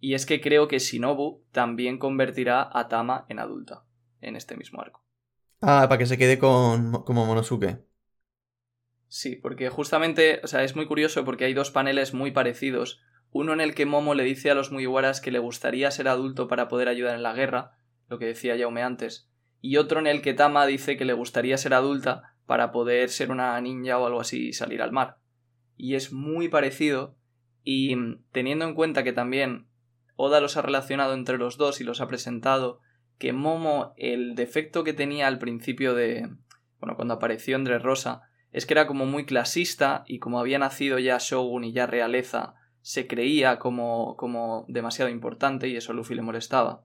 Y 0.00 0.14
es 0.14 0.26
que 0.26 0.40
creo 0.40 0.68
que 0.68 0.78
Shinobu 0.80 1.44
también 1.52 1.98
convertirá 1.98 2.68
a 2.72 2.88
Tama 2.88 3.26
en 3.28 3.38
adulta 3.40 3.84
en 4.20 4.36
este 4.36 4.56
mismo 4.56 4.80
arco. 4.82 5.04
Ah, 5.60 5.86
para 5.88 5.98
que 5.98 6.06
se 6.06 6.16
quede 6.18 6.38
con, 6.38 6.92
con 7.04 7.16
Momonosuke. 7.16 7.84
Sí, 9.08 9.36
porque 9.36 9.68
justamente, 9.70 10.40
o 10.42 10.46
sea, 10.46 10.62
es 10.64 10.76
muy 10.76 10.86
curioso 10.86 11.24
porque 11.24 11.44
hay 11.44 11.54
dos 11.54 11.70
paneles 11.70 12.12
muy 12.14 12.32
parecidos. 12.32 13.00
Uno 13.30 13.52
en 13.52 13.60
el 13.60 13.74
que 13.74 13.86
Momo 13.86 14.14
le 14.14 14.24
dice 14.24 14.50
a 14.50 14.54
los 14.54 14.72
Mugiwaras 14.72 15.20
que 15.20 15.30
le 15.30 15.38
gustaría 15.38 15.90
ser 15.90 16.08
adulto 16.08 16.48
para 16.48 16.68
poder 16.68 16.88
ayudar 16.88 17.14
en 17.14 17.22
la 17.22 17.32
guerra, 17.32 17.78
lo 18.08 18.18
que 18.18 18.26
decía 18.26 18.56
Jaume 18.58 18.82
antes, 18.82 19.28
y 19.60 19.76
otro 19.76 20.00
en 20.00 20.06
el 20.06 20.22
que 20.22 20.34
Tama 20.34 20.66
dice 20.66 20.96
que 20.96 21.04
le 21.04 21.12
gustaría 21.14 21.56
ser 21.56 21.74
adulta 21.74 22.34
para 22.46 22.72
poder 22.72 23.08
ser 23.08 23.30
una 23.30 23.58
ninja 23.60 23.98
o 23.98 24.06
algo 24.06 24.20
así 24.20 24.48
y 24.48 24.52
salir 24.52 24.82
al 24.82 24.92
mar. 24.92 25.18
Y 25.76 25.94
es 25.94 26.12
muy 26.12 26.48
parecido, 26.48 27.16
y 27.62 27.96
mm, 27.96 28.24
teniendo 28.32 28.66
en 28.66 28.74
cuenta 28.74 29.02
que 29.02 29.12
también 29.12 29.66
Oda 30.16 30.40
los 30.40 30.56
ha 30.56 30.62
relacionado 30.62 31.14
entre 31.14 31.38
los 31.38 31.56
dos 31.56 31.80
y 31.80 31.84
los 31.84 32.00
ha 32.00 32.06
presentado, 32.06 32.80
que 33.18 33.32
Momo, 33.32 33.94
el 33.96 34.34
defecto 34.34 34.84
que 34.84 34.92
tenía 34.92 35.26
al 35.26 35.38
principio 35.38 35.94
de. 35.94 36.28
bueno, 36.78 36.96
cuando 36.96 37.14
apareció 37.14 37.56
Andrés 37.56 37.82
Rosa, 37.82 38.22
es 38.52 38.66
que 38.66 38.74
era 38.74 38.86
como 38.86 39.06
muy 39.06 39.24
clasista 39.24 40.04
y 40.06 40.20
como 40.20 40.38
había 40.38 40.58
nacido 40.58 40.98
ya 40.98 41.18
Shogun 41.18 41.64
y 41.64 41.72
ya 41.72 41.86
realeza, 41.86 42.54
se 42.80 43.06
creía 43.06 43.58
como, 43.58 44.16
como 44.16 44.66
demasiado 44.68 45.10
importante 45.10 45.68
y 45.68 45.76
eso 45.76 45.92
a 45.92 45.94
Luffy 45.94 46.14
le 46.14 46.22
molestaba. 46.22 46.84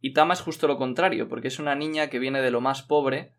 Y 0.00 0.12
Tama 0.14 0.34
es 0.34 0.40
justo 0.40 0.66
lo 0.66 0.78
contrario, 0.78 1.28
porque 1.28 1.48
es 1.48 1.58
una 1.58 1.74
niña 1.74 2.08
que 2.08 2.18
viene 2.18 2.40
de 2.42 2.50
lo 2.50 2.60
más 2.60 2.82
pobre 2.82 3.34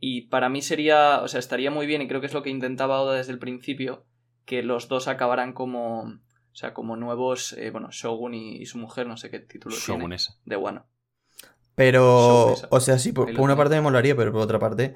y 0.00 0.22
para 0.22 0.48
mí 0.48 0.62
sería, 0.62 1.20
o 1.22 1.28
sea, 1.28 1.40
estaría 1.40 1.70
muy 1.70 1.86
bien 1.86 2.02
y 2.02 2.08
creo 2.08 2.20
que 2.20 2.26
es 2.28 2.34
lo 2.34 2.42
que 2.42 2.50
intentaba 2.50 3.00
Oda 3.00 3.14
desde 3.16 3.32
el 3.32 3.38
principio, 3.38 4.06
que 4.46 4.62
los 4.62 4.88
dos 4.88 5.08
acabaran 5.08 5.52
como, 5.52 6.02
o 6.02 6.54
sea, 6.54 6.74
como 6.74 6.96
nuevos, 6.96 7.52
eh, 7.54 7.70
bueno, 7.70 7.88
Shogun 7.90 8.34
y, 8.34 8.56
y 8.56 8.66
su 8.66 8.78
mujer, 8.78 9.06
no 9.06 9.16
sé 9.16 9.30
qué 9.30 9.40
título 9.40 9.74
tiene, 9.76 9.86
Shogunesa. 9.86 10.34
de 10.44 10.56
Wano. 10.56 10.86
Pero, 11.74 12.54
o 12.70 12.80
sea, 12.80 12.98
sí, 12.98 13.12
por, 13.12 13.30
una 13.38 13.56
parte 13.56 13.74
me 13.76 13.80
molaría, 13.80 14.14
pero 14.16 14.32
por 14.32 14.42
otra 14.42 14.58
parte, 14.58 14.94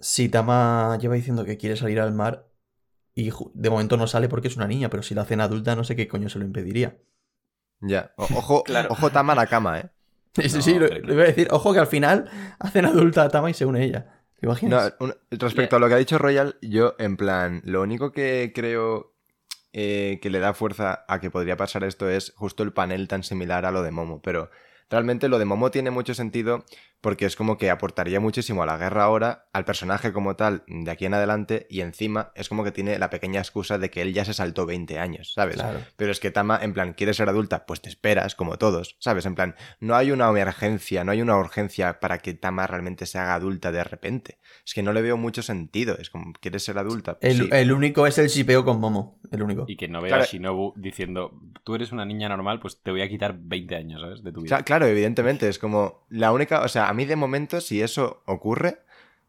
si 0.00 0.28
Tama 0.28 0.98
lleva 1.00 1.14
diciendo 1.14 1.44
que 1.44 1.58
quiere 1.58 1.76
salir 1.76 2.00
al 2.00 2.12
mar 2.12 2.48
y 3.14 3.30
de 3.54 3.70
momento 3.70 3.96
no 3.96 4.06
sale 4.06 4.28
porque 4.28 4.48
es 4.48 4.56
una 4.56 4.68
niña, 4.68 4.90
pero 4.90 5.02
si 5.02 5.14
la 5.14 5.22
hacen 5.22 5.40
adulta 5.40 5.76
no 5.76 5.84
sé 5.84 5.96
qué 5.96 6.08
coño 6.08 6.28
se 6.28 6.38
lo 6.38 6.44
impediría. 6.46 6.98
Ya. 7.80 8.12
O- 8.16 8.24
ojo, 8.24 8.64
Claro. 8.66 8.90
ojo 8.90 9.10
Tama 9.10 9.34
Nakama, 9.34 9.80
¿eh? 9.80 9.90
Sí, 10.42 10.48
sí, 10.62 10.74
No, 10.74 10.80
lo, 10.80 10.86
iba 11.12 11.22
a 11.22 11.26
decir. 11.26 11.48
Ojo 11.50 11.72
que 11.72 11.78
al 11.80 11.86
final 11.86 12.28
hacen 12.58 12.84
adulta 12.86 13.22
a 13.24 13.28
Tama 13.28 13.50
y 13.50 13.54
se 13.54 13.66
une 13.66 13.84
ella. 13.84 14.22
¿Te 14.40 14.46
No, 14.46 14.50
imaginas? 14.50 14.94
un- 15.00 15.14
respecto 15.30 15.76
a 15.76 15.78
lo 15.78 15.88
que 15.88 15.94
ha 15.94 15.98
dicho 15.98 16.18
Royal, 16.18 16.56
yo, 16.60 16.94
en 16.98 17.16
plan, 17.16 17.62
lo 17.64 17.82
único 17.82 18.12
que 18.12 18.52
creo 18.54 19.14
eh, 19.72 20.18
que 20.22 20.30
le 20.30 20.40
da 20.40 20.54
fuerza 20.54 21.04
a 21.08 21.20
que 21.20 21.30
podría 21.30 21.56
pasar 21.56 21.84
esto 21.84 22.08
es 22.08 22.32
justo 22.36 22.62
el 22.62 22.72
panel 22.72 23.08
tan 23.08 23.22
similar 23.22 23.64
a 23.66 23.70
lo 23.70 23.82
de 23.82 23.90
Momo. 23.90 24.20
Pero 24.22 24.50
realmente 24.90 25.28
lo 25.28 25.38
de 25.38 25.44
Momo 25.44 25.70
tiene 25.70 25.90
mucho 25.90 26.14
sentido 26.14 26.64
porque 27.04 27.26
es 27.26 27.36
como 27.36 27.58
que 27.58 27.68
aportaría 27.70 28.18
muchísimo 28.18 28.62
a 28.62 28.66
la 28.66 28.78
guerra 28.78 29.04
ahora, 29.04 29.46
al 29.52 29.66
personaje 29.66 30.12
como 30.14 30.36
tal, 30.36 30.64
de 30.66 30.90
aquí 30.90 31.04
en 31.04 31.12
adelante, 31.12 31.66
y 31.68 31.82
encima 31.82 32.32
es 32.34 32.48
como 32.48 32.64
que 32.64 32.72
tiene 32.72 32.98
la 32.98 33.10
pequeña 33.10 33.40
excusa 33.40 33.76
de 33.78 33.90
que 33.90 34.00
él 34.00 34.14
ya 34.14 34.24
se 34.24 34.32
saltó 34.32 34.64
20 34.64 34.98
años, 34.98 35.34
¿sabes? 35.34 35.56
Claro. 35.56 35.80
Pero 35.96 36.10
es 36.10 36.18
que 36.18 36.30
Tama, 36.30 36.58
en 36.62 36.72
plan, 36.72 36.94
quiere 36.94 37.12
ser 37.12 37.28
adulta, 37.28 37.66
pues 37.66 37.82
te 37.82 37.90
esperas, 37.90 38.34
como 38.34 38.56
todos, 38.56 38.96
¿sabes? 39.00 39.26
En 39.26 39.34
plan, 39.34 39.54
no 39.80 39.94
hay 39.94 40.10
una 40.12 40.28
emergencia, 40.30 41.04
no 41.04 41.12
hay 41.12 41.20
una 41.20 41.36
urgencia 41.36 42.00
para 42.00 42.18
que 42.18 42.32
Tama 42.32 42.66
realmente 42.66 43.04
se 43.04 43.18
haga 43.18 43.34
adulta 43.34 43.70
de 43.70 43.84
repente. 43.84 44.38
Es 44.66 44.72
que 44.72 44.82
no 44.82 44.94
le 44.94 45.02
veo 45.02 45.18
mucho 45.18 45.42
sentido. 45.42 45.96
Es 45.98 46.08
como, 46.08 46.32
¿quieres 46.40 46.64
ser 46.64 46.78
adulta? 46.78 47.18
Pues 47.20 47.34
El, 47.38 47.42
sí. 47.42 47.48
el 47.52 47.70
único 47.70 48.06
es 48.06 48.16
el 48.16 48.28
shipeo 48.28 48.64
con 48.64 48.80
Momo. 48.80 49.20
El 49.30 49.42
único. 49.42 49.66
Y 49.68 49.76
que 49.76 49.88
no 49.88 50.00
vea 50.00 50.08
Claro. 50.08 50.22
a 50.22 50.26
Shinobu 50.26 50.72
diciendo, 50.76 51.38
tú 51.64 51.74
eres 51.74 51.92
una 51.92 52.04
niña 52.06 52.30
normal, 52.30 52.60
pues 52.60 52.80
te 52.82 52.90
voy 52.90 53.02
a 53.02 53.08
quitar 53.08 53.36
20 53.38 53.76
años, 53.76 54.00
¿sabes? 54.00 54.22
De 54.22 54.32
tu 54.32 54.40
vida. 54.42 54.56
Cla- 54.58 54.64
claro, 54.64 54.86
evidentemente, 54.86 55.48
es 55.48 55.58
como 55.58 56.06
la 56.08 56.32
única, 56.32 56.62
o 56.62 56.68
sea, 56.68 56.88
a 56.94 56.96
mí 56.96 57.04
de 57.04 57.16
momento, 57.16 57.60
si 57.60 57.82
eso 57.82 58.22
ocurre, 58.26 58.78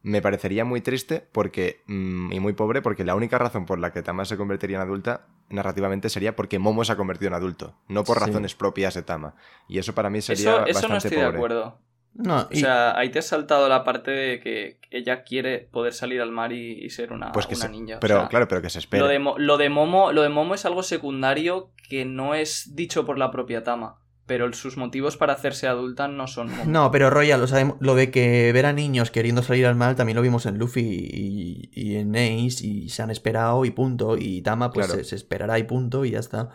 me 0.02 0.22
parecería 0.22 0.64
muy 0.64 0.80
triste 0.80 1.26
porque 1.32 1.82
mm, 1.86 2.32
y 2.32 2.38
muy 2.40 2.52
pobre 2.52 2.80
porque 2.80 3.04
la 3.04 3.16
única 3.16 3.38
razón 3.38 3.66
por 3.66 3.78
la 3.80 3.92
que 3.92 4.02
Tama 4.02 4.24
se 4.24 4.36
convertiría 4.36 4.76
en 4.76 4.82
adulta 4.82 5.26
narrativamente 5.48 6.08
sería 6.10 6.36
porque 6.36 6.58
Momo 6.60 6.84
se 6.84 6.92
ha 6.92 6.96
convertido 6.96 7.28
en 7.28 7.34
adulto, 7.34 7.74
no 7.88 8.04
por 8.04 8.18
Sí. 8.18 8.26
razones 8.26 8.54
propias 8.54 8.94
de 8.94 9.02
Tama. 9.02 9.34
Y 9.68 9.78
eso 9.78 9.94
para 9.94 10.08
mí 10.10 10.20
sería 10.22 10.42
Eso, 10.42 10.50
bastante 10.58 10.78
eso 10.78 10.88
no 10.88 10.96
estoy 10.96 11.10
de 11.18 11.24
pobre. 11.24 11.36
acuerdo. 11.38 11.78
No, 12.14 12.48
O 12.50 12.54
sea, 12.54 12.96
ahí 12.96 13.10
te 13.10 13.18
has 13.18 13.26
saltado 13.26 13.68
la 13.68 13.84
parte 13.84 14.10
de 14.10 14.40
que 14.40 14.80
ella 14.90 15.22
quiere 15.22 15.58
poder 15.58 15.92
salir 15.92 16.22
al 16.22 16.32
mar 16.32 16.50
y, 16.52 16.72
y 16.84 16.88
ser 16.88 17.12
una, 17.12 17.30
Pues 17.32 17.46
que 17.46 17.54
una 17.56 17.64
se- 17.64 17.68
ninja. 17.70 17.96
o 17.96 18.00
pero 18.00 18.20
sea, 18.20 18.28
claro, 18.28 18.48
pero 18.48 18.62
que 18.62 18.70
se. 18.70 18.80
Lo 18.96 19.06
de, 19.06 19.18
Mo- 19.18 19.34
lo, 19.38 19.58
de 19.58 19.68
Momo, 19.68 20.12
lo 20.12 20.22
de 20.22 20.30
Momo 20.30 20.54
es 20.54 20.64
algo 20.64 20.82
secundario 20.82 21.72
que 21.90 22.04
no 22.06 22.34
es 22.34 22.74
dicho 22.74 23.04
por 23.04 23.18
la 23.18 23.30
propia 23.30 23.64
Tama. 23.64 23.98
Pero 24.26 24.52
sus 24.54 24.76
motivos 24.76 25.16
para 25.16 25.34
hacerse 25.34 25.68
adulta 25.68 26.08
no 26.08 26.26
son. 26.26 26.50
No, 26.66 26.90
pero 26.90 27.10
Royal, 27.10 27.40
lo, 27.40 27.46
sabemos, 27.46 27.76
lo 27.80 27.94
de 27.94 28.10
que 28.10 28.50
ver 28.52 28.66
a 28.66 28.72
niños 28.72 29.10
queriendo 29.10 29.42
salir 29.42 29.66
al 29.66 29.76
mar 29.76 29.94
también 29.94 30.16
lo 30.16 30.22
vimos 30.22 30.46
en 30.46 30.58
Luffy 30.58 30.80
y, 30.82 31.70
y 31.72 31.96
en 31.96 32.16
Ace 32.16 32.66
y 32.66 32.88
se 32.88 33.02
han 33.02 33.10
esperado 33.10 33.64
y 33.64 33.70
punto. 33.70 34.16
Y 34.18 34.42
Tama 34.42 34.70
pues 34.72 34.86
Claro. 34.86 35.02
se, 35.02 35.08
se 35.08 35.16
esperará 35.16 35.58
y 35.58 35.62
punto 35.64 36.04
y 36.04 36.10
ya 36.10 36.18
está. 36.18 36.48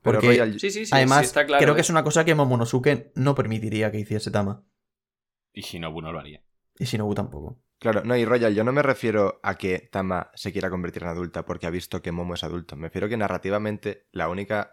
Pero 0.00 0.20
Porque 0.20 0.28
Royal- 0.28 0.60
Sí, 0.60 0.70
sí, 0.70 0.86
sí, 0.86 0.92
además 0.94 1.20
sí, 1.20 1.24
está 1.26 1.44
claro. 1.44 1.60
creo 1.62 1.74
que 1.74 1.80
¿eh? 1.80 1.82
es 1.82 1.90
una 1.90 2.04
cosa 2.04 2.24
que 2.24 2.34
Momonosuke 2.36 3.10
no 3.16 3.34
permitiría 3.34 3.90
que 3.90 3.98
hiciese 3.98 4.30
Tama. 4.30 4.64
Y 5.52 5.62
Shinobu 5.62 6.00
no 6.00 6.12
lo 6.12 6.20
haría. 6.20 6.42
Y 6.78 6.84
Shinobu 6.84 7.14
tampoco. 7.14 7.60
Claro, 7.80 8.02
no, 8.04 8.16
y 8.16 8.24
Royal, 8.24 8.54
yo 8.54 8.62
no 8.64 8.72
me 8.72 8.82
refiero 8.82 9.40
a 9.42 9.56
que 9.56 9.88
Tama 9.90 10.30
se 10.34 10.52
quiera 10.52 10.70
convertir 10.70 11.02
en 11.02 11.08
adulta 11.08 11.44
porque 11.44 11.66
ha 11.66 11.70
visto 11.70 12.00
que 12.00 12.12
Momo 12.12 12.34
es 12.34 12.44
adulto. 12.44 12.76
Me 12.76 12.86
refiero 12.88 13.08
que 13.08 13.16
narrativamente 13.16 14.06
la 14.12 14.28
única, 14.28 14.72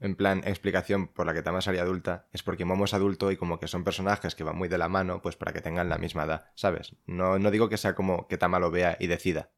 en 0.00 0.16
plan, 0.16 0.42
explicación 0.44 1.08
por 1.08 1.26
la 1.26 1.34
que 1.34 1.42
Tama 1.42 1.60
sería 1.60 1.82
adulta 1.82 2.26
es 2.32 2.42
porque 2.42 2.64
Momo 2.64 2.84
es 2.84 2.94
adulto 2.94 3.30
y 3.30 3.36
como 3.36 3.58
que 3.58 3.68
son 3.68 3.84
personajes 3.84 4.34
que 4.34 4.44
van 4.44 4.56
muy 4.56 4.68
de 4.68 4.78
la 4.78 4.88
mano, 4.88 5.22
pues 5.22 5.36
para 5.36 5.52
que 5.52 5.60
tengan 5.60 5.88
la 5.88 5.98
misma 5.98 6.24
edad, 6.24 6.50
¿sabes? 6.54 6.96
No, 7.06 7.38
no 7.38 7.50
digo 7.50 7.68
que 7.68 7.76
sea 7.76 7.94
como 7.94 8.28
que 8.28 8.38
Tama 8.38 8.58
lo 8.58 8.70
vea 8.70 8.96
y 9.00 9.06
decida. 9.06 9.50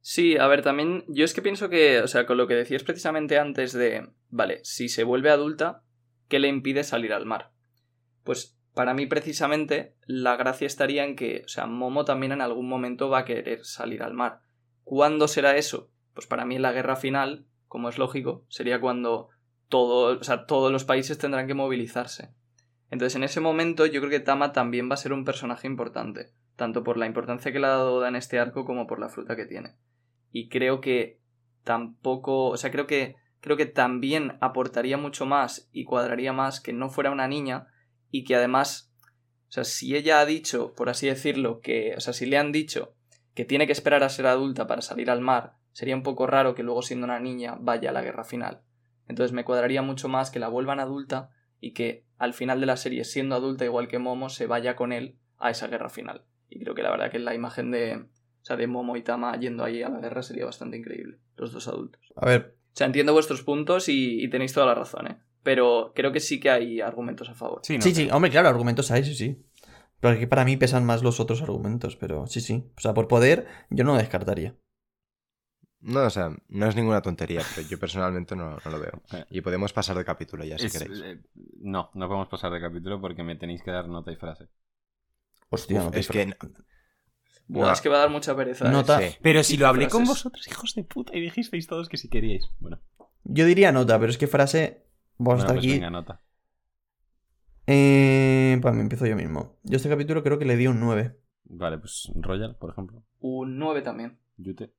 Sí, 0.00 0.36
a 0.36 0.46
ver, 0.46 0.62
también 0.62 1.04
yo 1.08 1.24
es 1.24 1.34
que 1.34 1.42
pienso 1.42 1.68
que, 1.68 2.00
o 2.00 2.08
sea, 2.08 2.24
con 2.24 2.36
lo 2.36 2.46
que 2.46 2.54
decías 2.54 2.82
precisamente 2.82 3.38
antes 3.38 3.72
de, 3.72 4.08
vale, 4.30 4.60
si 4.64 4.88
se 4.88 5.04
vuelve 5.04 5.30
adulta, 5.30 5.82
¿qué 6.28 6.38
le 6.38 6.48
impide 6.48 6.84
salir 6.84 7.12
al 7.12 7.26
mar? 7.26 7.52
Pues 8.22 8.58
para 8.74 8.94
mí 8.94 9.06
precisamente 9.06 9.96
la 10.06 10.36
gracia 10.36 10.66
estaría 10.66 11.04
en 11.04 11.16
que, 11.16 11.42
o 11.44 11.48
sea, 11.48 11.66
Momo 11.66 12.04
también 12.04 12.32
en 12.32 12.40
algún 12.40 12.68
momento 12.68 13.10
va 13.10 13.18
a 13.18 13.24
querer 13.24 13.64
salir 13.64 14.02
al 14.02 14.14
mar. 14.14 14.42
¿Cuándo 14.84 15.26
será 15.26 15.56
eso? 15.56 15.90
Pues 16.14 16.26
para 16.26 16.44
mí 16.44 16.56
en 16.56 16.62
la 16.62 16.72
guerra 16.72 16.96
final, 16.96 17.46
como 17.68 17.88
es 17.88 17.98
lógico, 17.98 18.44
sería 18.48 18.80
cuando 18.80 19.28
o 19.70 20.18
sea, 20.22 20.46
todos 20.46 20.72
los 20.72 20.84
países 20.84 21.18
tendrán 21.18 21.46
que 21.46 21.54
movilizarse. 21.54 22.32
Entonces 22.90 23.16
en 23.16 23.24
ese 23.24 23.40
momento 23.40 23.84
yo 23.84 24.00
creo 24.00 24.10
que 24.10 24.20
Tama 24.20 24.52
también 24.52 24.90
va 24.90 24.94
a 24.94 24.98
ser 24.98 25.12
un 25.12 25.24
personaje 25.24 25.66
importante, 25.66 26.32
tanto 26.56 26.82
por 26.82 26.96
la 26.96 27.06
importancia 27.06 27.52
que 27.52 27.60
le 27.60 27.66
ha 27.66 27.70
dado 27.70 28.06
en 28.06 28.16
este 28.16 28.38
arco 28.38 28.64
como 28.64 28.86
por 28.86 28.98
la 28.98 29.10
fruta 29.10 29.36
que 29.36 29.44
tiene 29.44 29.76
y 30.32 30.48
creo 30.48 30.80
que 30.80 31.20
tampoco, 31.64 32.46
o 32.46 32.56
sea, 32.56 32.70
creo 32.70 32.86
que 32.86 33.16
creo 33.40 33.56
que 33.56 33.66
también 33.66 34.36
aportaría 34.40 34.96
mucho 34.96 35.24
más 35.24 35.68
y 35.72 35.84
cuadraría 35.84 36.32
más 36.32 36.60
que 36.60 36.72
no 36.72 36.90
fuera 36.90 37.10
una 37.10 37.28
niña 37.28 37.68
y 38.10 38.24
que 38.24 38.34
además, 38.34 38.92
o 39.48 39.52
sea, 39.52 39.64
si 39.64 39.94
ella 39.94 40.20
ha 40.20 40.26
dicho, 40.26 40.74
por 40.74 40.88
así 40.88 41.06
decirlo, 41.06 41.60
que, 41.60 41.94
o 41.96 42.00
sea, 42.00 42.12
si 42.12 42.26
le 42.26 42.36
han 42.36 42.52
dicho 42.52 42.94
que 43.34 43.44
tiene 43.44 43.66
que 43.66 43.72
esperar 43.72 44.02
a 44.02 44.08
ser 44.08 44.26
adulta 44.26 44.66
para 44.66 44.82
salir 44.82 45.10
al 45.10 45.20
mar, 45.20 45.54
sería 45.78 45.94
un 45.94 46.02
poco 46.02 46.26
raro 46.26 46.56
que 46.56 46.64
luego 46.64 46.82
siendo 46.82 47.04
una 47.04 47.20
niña 47.20 47.56
vaya 47.60 47.90
a 47.90 47.92
la 47.92 48.02
guerra 48.02 48.24
final. 48.24 48.62
Entonces 49.06 49.32
me 49.32 49.44
cuadraría 49.44 49.80
mucho 49.80 50.08
más 50.08 50.32
que 50.32 50.40
la 50.40 50.48
vuelvan 50.48 50.80
adulta 50.80 51.30
y 51.60 51.72
que 51.72 52.04
al 52.18 52.34
final 52.34 52.58
de 52.58 52.66
la 52.66 52.76
serie, 52.76 53.04
siendo 53.04 53.36
adulta 53.36 53.64
igual 53.64 53.86
que 53.86 54.00
Momo, 54.00 54.28
se 54.28 54.48
vaya 54.48 54.74
con 54.74 54.92
él 54.92 55.20
a 55.38 55.50
esa 55.50 55.68
guerra 55.68 55.88
final. 55.88 56.24
Y 56.48 56.58
creo 56.58 56.74
que 56.74 56.82
la 56.82 56.90
verdad 56.90 57.12
que 57.12 57.20
la 57.20 57.32
imagen 57.32 57.70
de, 57.70 57.94
o 57.94 58.44
sea, 58.44 58.56
de 58.56 58.66
Momo 58.66 58.96
y 58.96 59.02
Tama 59.02 59.38
yendo 59.38 59.62
ahí 59.62 59.84
a 59.84 59.88
la 59.88 60.00
guerra 60.00 60.24
sería 60.24 60.46
bastante 60.46 60.78
increíble, 60.78 61.18
los 61.36 61.52
dos 61.52 61.68
adultos. 61.68 62.02
A 62.16 62.26
ver, 62.26 62.56
O 62.72 62.76
sea, 62.76 62.88
entiendo 62.88 63.12
vuestros 63.12 63.42
puntos 63.42 63.88
y, 63.88 64.20
y 64.20 64.28
tenéis 64.30 64.52
toda 64.52 64.66
la 64.66 64.74
razón, 64.74 65.06
¿eh? 65.06 65.18
Pero 65.44 65.92
creo 65.94 66.10
que 66.10 66.18
sí 66.18 66.40
que 66.40 66.50
hay 66.50 66.80
argumentos 66.80 67.28
a 67.28 67.34
favor. 67.34 67.60
Sí, 67.62 67.76
no, 67.76 67.82
sí, 67.82 67.94
sí, 67.94 68.08
hombre, 68.10 68.32
claro, 68.32 68.48
argumentos 68.48 68.90
hay, 68.90 69.04
sí, 69.04 69.14
sí. 69.14 69.44
Pero 70.00 70.14
aquí 70.14 70.26
para 70.26 70.44
mí 70.44 70.56
pesan 70.56 70.84
más 70.84 71.04
los 71.04 71.20
otros 71.20 71.40
argumentos, 71.40 71.94
pero 71.94 72.26
sí, 72.26 72.40
sí. 72.40 72.64
O 72.76 72.80
sea, 72.80 72.94
por 72.94 73.06
poder, 73.06 73.46
yo 73.70 73.84
no 73.84 73.92
lo 73.92 73.98
descartaría. 73.98 74.56
No, 75.80 76.04
o 76.04 76.10
sea, 76.10 76.30
no 76.48 76.66
es 76.66 76.74
ninguna 76.74 77.00
tontería, 77.02 77.40
pero 77.54 77.66
yo 77.68 77.78
personalmente 77.78 78.34
no, 78.34 78.58
no 78.64 78.70
lo 78.70 78.80
veo. 78.80 79.02
Eh. 79.12 79.24
Y 79.30 79.40
podemos 79.42 79.72
pasar 79.72 79.96
de 79.96 80.04
capítulo 80.04 80.44
ya, 80.44 80.58
si 80.58 80.66
Es- 80.66 80.72
queréis. 80.78 81.00
eh, 81.04 81.20
no, 81.60 81.90
no 81.94 82.06
podemos 82.08 82.28
pasar 82.28 82.50
de 82.52 82.60
capítulo 82.60 83.00
porque 83.00 83.22
me 83.22 83.36
tenéis 83.36 83.62
que 83.62 83.70
dar 83.70 83.88
nota 83.88 84.10
y 84.10 84.16
frase. 84.16 84.48
Hostia, 85.50 85.78
Uf, 85.78 85.84
no 85.86 85.90
te 85.92 86.00
es 86.00 86.08
que... 86.08 86.34
Buah, 87.46 87.66
No. 87.68 87.72
es 87.72 87.80
que 87.80 87.88
va 87.88 87.96
a 87.96 88.00
dar 88.00 88.10
mucha 88.10 88.36
pereza. 88.36 88.66
¿eh? 88.68 88.72
Nota. 88.72 89.00
Sí. 89.00 89.16
Pero 89.22 89.42
si 89.44 89.56
lo 89.56 89.68
hablé 89.68 89.88
con 89.88 90.04
vosotros, 90.04 90.46
hijos 90.48 90.74
de 90.74 90.84
puta, 90.84 91.16
y 91.16 91.20
dijisteis 91.20 91.66
todos 91.66 91.88
que 91.88 91.96
si 91.96 92.08
queríais. 92.08 92.50
Bueno, 92.58 92.80
Yo 93.24 93.46
diría 93.46 93.72
nota, 93.72 93.98
pero 93.98 94.10
es 94.10 94.18
que 94.18 94.26
frase. 94.26 94.84
Vamos 95.16 95.16
bueno, 95.16 95.40
hasta 95.42 95.52
pues 95.54 95.58
aquí. 95.64 95.72
venga, 95.72 95.90
nota. 95.90 96.20
Eh, 97.66 98.58
pues 98.62 98.74
me 98.74 98.80
empiezo 98.82 99.06
yo 99.06 99.16
mismo. 99.16 99.58
Yo 99.62 99.76
este 99.76 99.88
capítulo 99.88 100.22
creo 100.22 100.38
que 100.38 100.44
le 100.44 100.56
di 100.56 100.66
un 100.66 100.80
9. 100.80 101.18
Vale, 101.44 101.78
pues 101.78 102.10
Royal, 102.14 102.56
por 102.56 102.70
ejemplo. 102.70 103.02
Un 103.20 103.58
9 103.58 103.82
también. 103.82 104.18
Yute, 104.36 104.72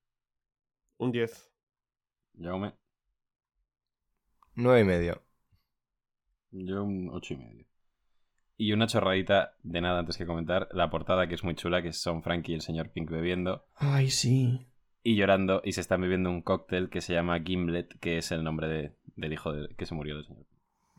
Un 1.00 1.12
10. 1.12 1.50
Jaume, 2.42 2.74
Nueve 4.56 4.82
y 4.82 4.84
medio. 4.84 5.22
yo 6.52 6.84
un 6.84 7.10
ocho 7.14 7.34
y 7.34 7.38
medio. 7.38 7.66
Y 8.58 8.74
una 8.74 8.88
chorradita 8.88 9.56
de 9.64 9.80
nada 9.82 10.00
antes 10.00 10.18
que 10.18 10.26
comentar, 10.26 10.68
la 10.74 10.90
portada 10.90 11.28
que 11.28 11.36
es 11.36 11.44
muy 11.46 11.56
chula, 11.56 11.82
que 11.82 11.94
son 11.94 12.22
Frankie 12.24 12.52
y 12.52 12.56
el 12.56 12.62
señor 12.62 12.90
Pink 12.92 13.10
bebiendo 13.10 13.66
Ay, 13.76 14.10
sí. 14.10 14.68
y 15.02 15.16
llorando 15.16 15.62
y 15.64 15.72
se 15.72 15.82
están 15.82 16.02
bebiendo 16.02 16.30
un 16.30 16.42
cóctel 16.42 16.90
que 16.90 17.00
se 17.02 17.14
llama 17.14 17.40
Gimlet, 17.40 17.98
que 18.00 18.18
es 18.18 18.32
el 18.34 18.44
nombre 18.44 18.68
de- 18.68 18.96
del 19.16 19.32
hijo 19.34 19.54
de- 19.54 19.74
que 19.76 19.86
se 19.86 19.96
murió 19.96 20.16
del 20.18 20.26
señor. 20.26 20.46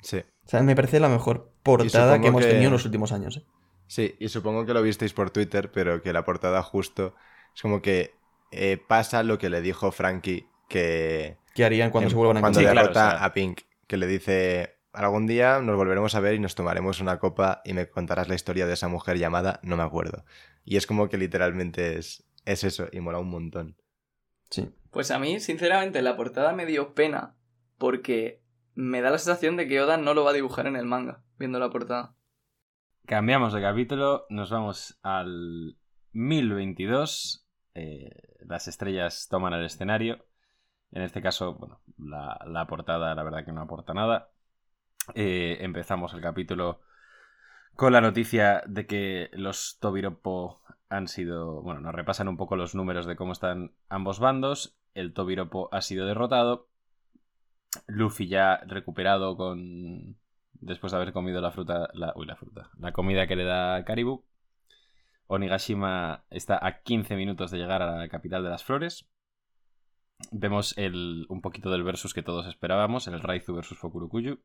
Sí. 0.01 0.19
O 0.19 0.49
sea, 0.49 0.63
me 0.63 0.75
parece 0.75 1.01
la 1.01 1.11
mejor 1.11 1.53
portada 1.63 2.19
que 2.21 2.29
hemos 2.29 2.43
que- 2.45 2.51
tenido 2.51 2.69
en 2.69 2.73
los 2.73 2.87
últimos 2.87 3.13
años. 3.13 3.37
¿eh? 3.37 3.45
Sí, 3.87 4.15
y 4.19 4.29
supongo 4.29 4.65
que 4.65 4.73
lo 4.73 4.83
visteis 4.83 5.13
por 5.13 5.31
Twitter, 5.31 5.71
pero 5.71 6.01
que 6.01 6.15
la 6.15 6.25
portada 6.25 6.63
justo 6.63 7.15
es 7.55 7.61
como 7.61 7.83
que 7.83 8.15
eh, 8.51 8.79
pasa 8.89 9.23
lo 9.23 9.39
que 9.39 9.51
le 9.51 9.61
dijo 9.61 9.93
Frankie 9.93 10.47
que 10.69 11.37
¿Qué 11.55 11.65
harían 11.65 11.91
cuando 11.91 12.07
em, 12.07 12.11
se 12.11 12.17
vuelvan 12.17 12.37
a 12.39 12.41
cuando 12.41 12.61
Sí, 12.61 12.65
encontrar? 12.65 12.85
claro, 12.93 12.95
derrota 12.95 13.15
o 13.17 13.19
sea- 13.19 13.25
a 13.27 13.33
Pink, 13.35 13.61
que 13.87 13.97
le 13.97 14.07
dice 14.07 14.77
algún 14.93 15.27
día 15.27 15.61
nos 15.61 15.77
volveremos 15.77 16.15
a 16.15 16.21
ver 16.21 16.35
y 16.35 16.39
nos 16.41 16.55
tomaremos 16.55 17.01
una 17.01 17.19
copa 17.19 17.61
y 17.65 17.73
me 17.75 17.89
contarás 17.89 18.29
la 18.29 18.35
historia 18.35 18.67
de 18.67 18.75
esa 18.75 18.89
mujer 18.89 19.19
llamada 19.19 19.61
no 19.63 19.77
me 19.77 19.83
acuerdo. 19.83 20.25
Y 20.65 20.77
es 20.77 20.87
como 20.87 21.09
que 21.09 21.17
literalmente 21.19 21.99
es, 21.99 22.25
es 22.45 22.65
eso 22.65 22.89
y 22.93 23.01
mola 23.01 23.19
un 23.19 23.31
montón. 23.31 23.77
Sí. 24.51 24.69
Pues 24.91 25.11
a 25.13 25.19
mí, 25.21 25.39
sinceramente, 25.41 26.03
la 26.03 26.17
portada 26.17 26.53
me 26.53 26.67
dio 26.67 26.95
pena 26.95 27.37
porque 27.79 28.43
me 28.75 29.01
da 29.01 29.11
la 29.11 29.19
sensación 29.19 29.57
de 29.57 29.69
que 29.69 29.81
Oda 29.81 29.97
no 29.97 30.13
lo 30.15 30.25
va 30.25 30.31
a 30.31 30.35
dibujar 30.35 30.67
en 30.67 30.75
el 30.77 30.87
manga, 30.87 31.23
viendo 31.39 31.59
la 31.61 31.71
portada. 31.71 32.15
Cambiamos 33.07 33.53
de 33.53 33.61
capítulo, 33.63 34.27
nos 34.29 34.51
vamos 34.51 34.99
al 35.03 35.77
1022. 36.13 37.47
eh, 37.75 38.11
las 38.47 38.69
estrellas 38.69 39.29
toman 39.31 39.55
el 39.55 39.65
escenario. 39.65 40.25
En 40.93 41.03
este 41.03 41.23
caso, 41.23 41.55
bueno, 41.55 41.81
la, 41.99 42.67
portada 42.67 43.15
la 43.15 43.23
verdad 43.23 43.45
que 43.45 43.53
no 43.53 43.63
aporta 43.63 43.95
nada. 43.95 44.31
Eh, 45.15 45.59
empezamos 45.61 46.13
el 46.15 46.21
capítulo 46.21 46.81
con 47.75 47.93
la 47.93 48.01
noticia 48.01 48.63
de 48.67 48.87
que 48.87 49.31
los 49.33 49.79
Tobiropo 49.81 50.63
han 50.89 51.09
sido. 51.09 51.63
Bueno, 51.63 51.81
nos 51.81 51.95
repasan 51.95 52.29
un 52.29 52.37
poco 52.37 52.57
los 52.57 52.75
números 52.75 53.07
de 53.07 53.17
cómo 53.17 53.33
están 53.33 53.73
ambos 53.89 54.19
bandos. 54.19 54.77
El 54.95 55.15
Tobiropo 55.15 55.69
ha 55.73 55.81
sido 55.81 56.07
derrotado. 56.07 56.69
Luffy 57.87 58.29
ya 58.29 58.59
recuperado 58.67 59.37
con. 59.37 60.17
Después 60.53 60.93
de 60.93 60.97
haber 60.99 61.13
comido 61.13 61.41
la 61.41 61.53
fruta. 61.53 61.89
La, 61.95 62.13
uy, 62.17 62.27
la 62.27 62.37
fruta. 62.37 62.71
La 62.79 62.93
comida 62.93 63.27
que 63.27 63.37
le 63.37 63.45
da 63.45 63.85
Karibu. 63.85 64.25
Onigashima 65.33 66.25
está 66.29 66.59
a 66.61 66.83
15 66.83 67.15
minutos 67.15 67.53
de 67.53 67.59
llegar 67.59 67.83
a 67.83 67.97
la 67.97 68.09
capital 68.09 68.43
de 68.43 68.51
las 68.51 68.65
flores. 68.65 69.09
Vemos 70.33 70.75
un 70.77 71.41
poquito 71.41 71.71
del 71.71 71.85
versus 71.85 72.13
que 72.13 72.25
todos 72.25 72.49
esperábamos, 72.49 73.07
el 73.07 73.21
Raizu 73.21 73.55
versus 73.55 73.79
Fukurokuyu. 73.79 74.41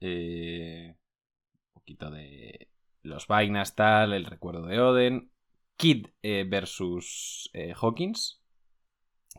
Eh, 0.00 0.94
un 0.94 1.72
poquito 1.72 2.10
de 2.10 2.68
los 3.02 3.26
vainas, 3.26 3.74
tal, 3.74 4.12
el 4.12 4.26
recuerdo 4.26 4.66
de 4.66 4.80
Oden. 4.80 5.30
Kid 5.78 6.08
eh, 6.22 6.44
versus 6.46 7.48
eh, 7.54 7.72
Hawkins. 7.74 8.42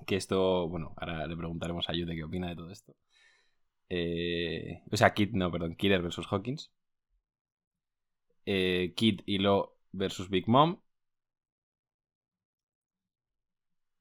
Que 0.07 0.15
esto, 0.15 0.67
bueno, 0.67 0.95
ahora 0.97 1.27
le 1.27 1.37
preguntaremos 1.37 1.87
a 1.87 1.93
Yude 1.93 2.15
qué 2.15 2.23
opina 2.23 2.49
de 2.49 2.55
todo 2.55 2.71
esto. 2.71 2.95
Eh, 3.89 4.81
o 4.91 4.97
sea, 4.97 5.13
Kid, 5.13 5.33
no, 5.33 5.51
perdón, 5.51 5.75
Killer 5.75 6.01
versus 6.01 6.25
Hawkins. 6.31 6.71
Eh, 8.47 8.93
Kid 8.95 9.21
y 9.27 9.37
Lo 9.37 9.74
versus 9.95 10.29
Big 10.29 10.47
Mom. 10.47 10.81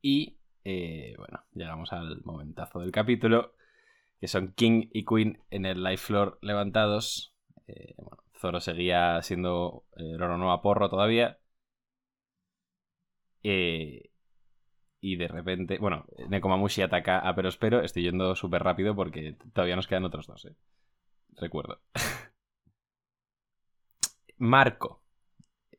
Y, 0.03 0.39
eh, 0.65 1.15
bueno, 1.19 1.45
llegamos 1.55 1.93
al 1.93 2.23
momentazo 2.25 2.81
del 2.81 2.93
capítulo. 2.93 3.55
Que 4.21 4.29
son 4.29 4.53
King 4.55 4.89
y 4.93 5.05
Queen 5.05 5.43
en 5.51 5.67
el 5.67 5.83
live 5.83 5.97
floor 5.99 6.39
levantados. 6.43 7.35
Eh, 7.67 7.95
bueno, 7.99 8.23
Zoro 8.35 8.61
seguía 8.61 9.21
siendo 9.23 9.85
eh, 9.97 10.17
Roronoa 10.19 10.63
Porro 10.63 10.89
todavía. 10.89 11.39
Y 15.01 15.17
de 15.17 15.29
repente, 15.29 15.79
bueno, 15.79 16.07
Nekomamushi 16.29 16.83
ataca 16.83 17.19
a 17.19 17.35
Perospero. 17.35 17.81
Estoy 17.83 18.05
yendo 18.05 18.35
súper 18.35 18.63
rápido 18.63 18.95
porque 18.97 19.37
todavía 19.53 19.77
nos 19.77 19.87
quedan 19.87 20.05
otros 20.05 20.27
dos. 20.27 20.49
Recuerdo. 21.37 21.81
Marco 24.39 25.04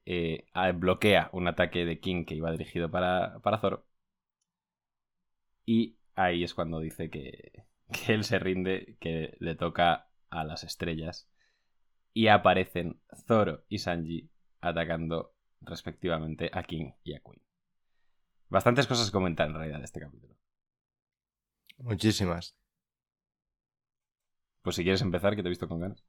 eh, 0.05 0.45
a- 0.53 0.71
bloquea 0.71 1.29
un 1.33 1.47
ataque 1.47 1.85
de 1.85 1.99
King 1.99 2.25
que 2.25 2.35
iba 2.35 2.51
dirigido 2.51 2.89
para, 2.91 3.39
para 3.41 3.59
Zoro. 3.59 3.85
Y 5.65 5.97
ahí 6.15 6.43
es 6.43 6.53
cuando 6.53 6.79
dice 6.79 7.09
que, 7.09 7.63
que 7.91 8.13
él 8.13 8.23
se 8.23 8.39
rinde, 8.39 8.97
que 8.99 9.35
le 9.39 9.55
toca 9.55 10.07
a 10.29 10.43
las 10.43 10.63
estrellas. 10.63 11.27
Y 12.13 12.27
aparecen 12.27 12.99
Zoro 13.27 13.65
y 13.69 13.79
Sanji 13.79 14.29
atacando 14.61 15.33
respectivamente 15.61 16.49
a 16.53 16.63
King 16.63 16.93
y 17.03 17.15
a 17.15 17.21
Queen. 17.21 17.41
Bastantes 18.55 18.87
cosas 18.87 19.11
comentar 19.11 19.47
en 19.47 19.53
realidad 19.53 19.77
de 19.77 19.85
este 19.85 19.99
capítulo. 19.99 20.33
Muchísimas. 21.77 22.53
Pues 24.63 24.75
si 24.75 24.83
quieres 24.83 25.01
empezar, 25.01 25.33
que 25.33 25.41
te 25.43 25.47
he 25.47 25.55
visto 25.55 25.67
con 25.69 25.79
ganas. 25.79 26.03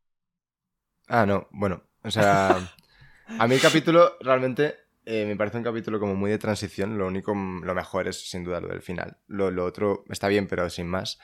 Ah, 1.09 1.26
no, 1.26 1.48
bueno, 1.52 1.82
o 2.02 2.11
sea, 2.11 2.68
a 3.26 3.46
mí 3.48 3.54
el 3.54 3.60
capítulo 3.60 4.16
realmente 4.20 4.74
eh, 5.04 5.24
me 5.24 5.36
parece 5.36 5.56
un 5.56 5.62
capítulo 5.62 6.00
como 6.00 6.16
muy 6.16 6.30
de 6.30 6.38
transición, 6.38 6.98
lo 6.98 7.06
único, 7.06 7.32
lo 7.34 7.74
mejor 7.74 8.08
es 8.08 8.28
sin 8.28 8.42
duda 8.42 8.60
lo 8.60 8.68
del 8.68 8.82
final, 8.82 9.18
lo, 9.28 9.64
otro 9.64 10.04
está 10.10 10.28
bien 10.28 10.48
pero 10.48 10.68
sin 10.68 10.88
más. 10.88 11.18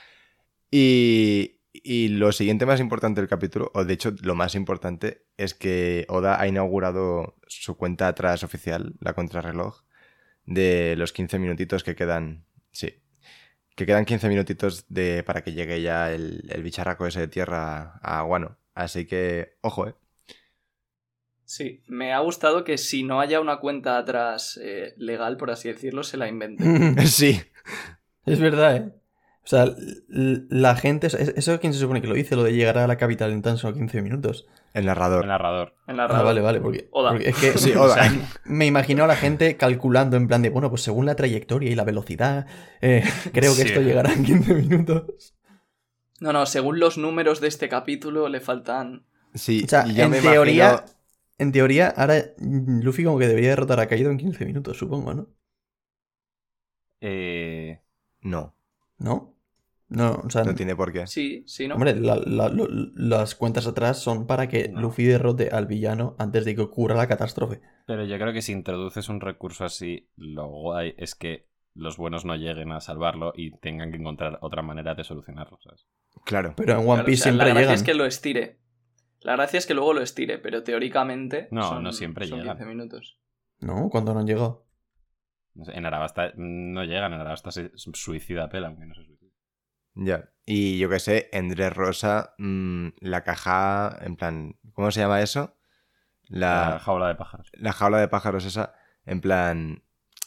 Y, 0.71 1.61
y 1.73 2.09
lo 2.09 2.33
siguiente 2.33 2.65
más 2.65 2.81
importante 2.81 3.21
del 3.21 3.29
capítulo, 3.29 3.71
o 3.75 3.85
de 3.85 3.95
hecho 3.95 4.15
lo 4.23 4.35
más 4.35 4.55
importante, 4.55 5.27
es 5.37 5.55
que 5.55 6.07
Oda 6.09 6.41
ha 6.41 6.47
inaugurado 6.47 7.37
su 7.49 7.77
cuenta 7.77 8.09
atrás 8.09 8.45
oficial, 8.45 8.95
la 9.01 9.15
contrarreloj, 9.15 9.83
de 10.47 10.95
los 10.97 11.13
15 11.13 11.39
minutitos 11.39 11.85
que 11.85 11.97
quedan, 11.97 12.45
sí, 12.71 13.03
que 13.75 13.87
quedan 13.87 14.05
15 14.05 14.29
minutitos 14.29 14.87
de, 14.89 15.23
para 15.25 15.43
que 15.43 15.53
llegue 15.53 15.83
ya 15.83 16.13
el, 16.13 16.45
el 16.51 16.63
bicharraco 16.63 17.07
ese 17.07 17.21
de 17.21 17.29
tierra 17.29 17.99
a 18.03 18.23
Guano. 18.23 18.59
Así 18.75 19.07
que, 19.07 19.57
ojo, 19.61 19.89
eh. 19.89 19.95
Sí, 21.55 21.83
me 21.87 22.15
ha 22.15 22.19
gustado 22.21 22.65
que 22.65 22.79
si 22.79 23.03
no 23.03 23.21
haya 23.21 23.39
una 23.39 23.59
cuenta 23.59 23.99
atrás 23.99 24.59
eh, 24.63 24.95
legal, 24.97 25.37
por 25.37 25.51
así 25.51 25.69
decirlo, 25.69 26.03
se 26.03 26.17
la 26.17 26.27
inventen. 26.27 26.97
Sí. 27.07 27.43
Es 28.25 28.41
verdad, 28.41 28.77
¿eh? 28.77 28.93
O 29.45 29.47
sea, 29.47 29.67
la 30.09 30.77
gente... 30.77 31.09
¿es- 31.09 31.15
¿Eso 31.15 31.61
quién 31.61 31.75
se 31.75 31.79
supone 31.81 32.01
que 32.01 32.07
lo 32.07 32.15
dice? 32.15 32.37
Lo 32.37 32.43
de 32.45 32.55
llegar 32.55 32.79
a 32.79 32.87
la 32.87 32.97
capital 32.97 33.33
en 33.33 33.43
tan 33.43 33.59
solo 33.59 33.75
15 33.75 34.01
minutos. 34.01 34.47
El 34.73 34.87
narrador. 34.87 35.25
El 35.25 35.29
narrador. 35.29 35.75
En 35.89 35.99
la 35.99 36.05
Ah, 36.05 36.09
radio. 36.09 36.25
vale, 36.25 36.41
vale, 36.41 36.61
porque, 36.63 36.89
Oda. 36.91 37.11
porque 37.11 37.29
es 37.29 37.37
que 37.37 37.53
Sí, 37.59 37.73
o 37.73 37.83
Oda. 37.83 37.95
sea, 37.97 38.31
me 38.47 38.65
imagino 38.65 39.05
a 39.05 39.07
la 39.07 39.17
gente 39.17 39.59
calculando 39.59 40.17
en 40.17 40.29
plan 40.29 40.41
de, 40.41 40.49
bueno, 40.49 40.71
pues 40.71 40.81
según 40.81 41.05
la 41.05 41.17
trayectoria 41.17 41.71
y 41.71 41.75
la 41.75 41.85
velocidad, 41.85 42.47
eh, 42.81 43.03
creo 43.35 43.55
que 43.55 43.61
Sí. 43.63 43.69
esto 43.69 43.83
llegará 43.83 44.11
en 44.15 44.25
15 44.25 44.55
minutos. 44.55 45.35
No, 46.19 46.33
no, 46.33 46.47
según 46.47 46.81
los 46.81 46.97
números 46.97 47.43
de 47.43 47.49
este 47.49 47.69
capítulo 47.69 48.31
le 48.31 48.41
faltan... 48.41 49.05
Sí, 49.35 49.65
O 49.65 49.69
sea, 49.69 49.83
en 49.83 50.09
me 50.11 50.21
teoría, 50.21 50.69
imagino- 50.71 51.02
en 51.43 51.53
teoría, 51.53 51.89
ahora 51.89 52.17
Luffy 52.39 53.05
como 53.05 53.19
que 53.19 53.29
debería 53.29 53.51
derrotar 53.51 53.81
a 53.81 53.87
Kaido 53.89 54.11
en 54.11 54.19
15 54.19 54.47
minutos, 54.47 54.79
supongo, 54.79 55.13
¿no? 55.15 55.29
Eh, 57.01 57.81
No, 58.23 58.55
¿No? 58.99 59.37
No, 59.89 60.23
o 60.25 60.31
sea, 60.31 60.45
no 60.45 60.55
tiene 60.55 60.75
por 60.75 60.91
qué. 60.91 61.07
Sí, 61.07 61.45
sí, 61.47 61.69
¿no? 61.69 61.75
hombre, 61.75 61.95
la- 61.95 62.17
la- 62.17 62.49
lo- 62.49 62.67
las 62.95 63.35
cuentas 63.35 63.67
atrás 63.67 63.99
son 63.99 64.27
para 64.27 64.49
que 64.49 64.69
No. 64.71 64.81
Luffy 64.81 65.05
derrote 65.05 65.51
al 65.51 65.67
villano 65.67 66.17
antes 66.19 66.47
de 66.47 66.55
que 66.55 66.63
ocurra 66.63 66.95
la 66.95 67.09
catástrofe. 67.09 67.61
pero 67.87 68.05
yo 68.07 68.17
creo 68.17 68.33
que 68.33 68.41
si 68.41 68.53
introduces 68.53 69.11
un 69.11 69.21
recurso 69.21 69.65
así, 69.67 70.09
lo 70.17 70.47
guay 70.49 70.95
es 70.97 71.15
que 71.15 71.49
los 71.75 71.99
buenos 71.99 72.25
no 72.25 72.37
lleguen 72.37 72.73
a 72.73 72.81
salvarlo 72.81 73.33
y 73.37 73.51
tengan 73.59 73.91
que 73.91 73.99
encontrar 73.99 74.39
otra 74.41 74.63
manera 74.63 74.95
de 74.95 75.05
solucionarlo, 75.05 75.59
¿sabes? 75.63 75.87
Claro. 76.25 76.55
Pero 76.57 76.73
en 76.75 76.79
One 76.79 76.87
Claro, 76.87 77.03
o 77.03 77.07
Piece 77.07 77.23
sea, 77.25 77.33
siempre 77.33 77.53
la 77.53 77.61
llegan. 77.61 77.75
es 77.75 77.83
que 77.83 77.95
lo 77.95 78.07
estire. 78.07 78.61
La 79.25 79.33
gracia 79.37 79.59
es 79.59 79.67
que 79.67 79.75
luego 79.75 79.93
lo 79.95 80.03
estire, 80.03 80.39
pero 80.39 80.63
teóricamente 80.63 81.49
No, 81.51 81.63
son, 81.69 81.83
no 81.83 81.93
siempre 81.93 82.27
son 82.27 82.41
llegan. 82.41 82.57
15 82.57 82.69
minutos. 82.75 83.19
¿No? 83.61 83.89
Cuando 83.91 84.13
no 84.15 84.21
han 84.21 84.27
llegado. 84.27 84.67
No 85.55 85.65
sé, 85.65 85.77
En 85.77 85.85
Arabasta 85.87 86.33
no 86.37 86.83
llegan, 86.85 87.13
en 87.13 87.21
Arabasta 87.21 87.51
se 87.51 87.71
suicida 87.75 88.49
Pela, 88.49 88.69
aunque 88.69 88.87
no 88.87 88.95
se 88.95 89.05
suicida. 89.05 89.31
Ya. 89.95 90.31
Y 90.47 90.79
yo 90.79 90.89
qué 90.89 90.99
sé, 90.99 91.29
en 91.33 91.55
Rosa, 91.75 92.35
mm, 92.39 92.89
la 93.01 93.23
caja, 93.23 93.99
en 94.01 94.17
plan, 94.17 94.57
¿cómo 94.73 94.91
se 94.91 95.01
llama 95.01 95.21
eso? 95.21 95.57
La 96.25 96.71
La, 96.71 96.79
jaula 96.79 97.09
de 97.09 97.15
pájaros. 97.15 97.51
la 97.53 97.73
jaula 97.73 97.99
de 97.99 98.09
pájaros 98.09 98.45
esa, 98.47 98.75
en 99.05 99.21
plan, 99.21 99.83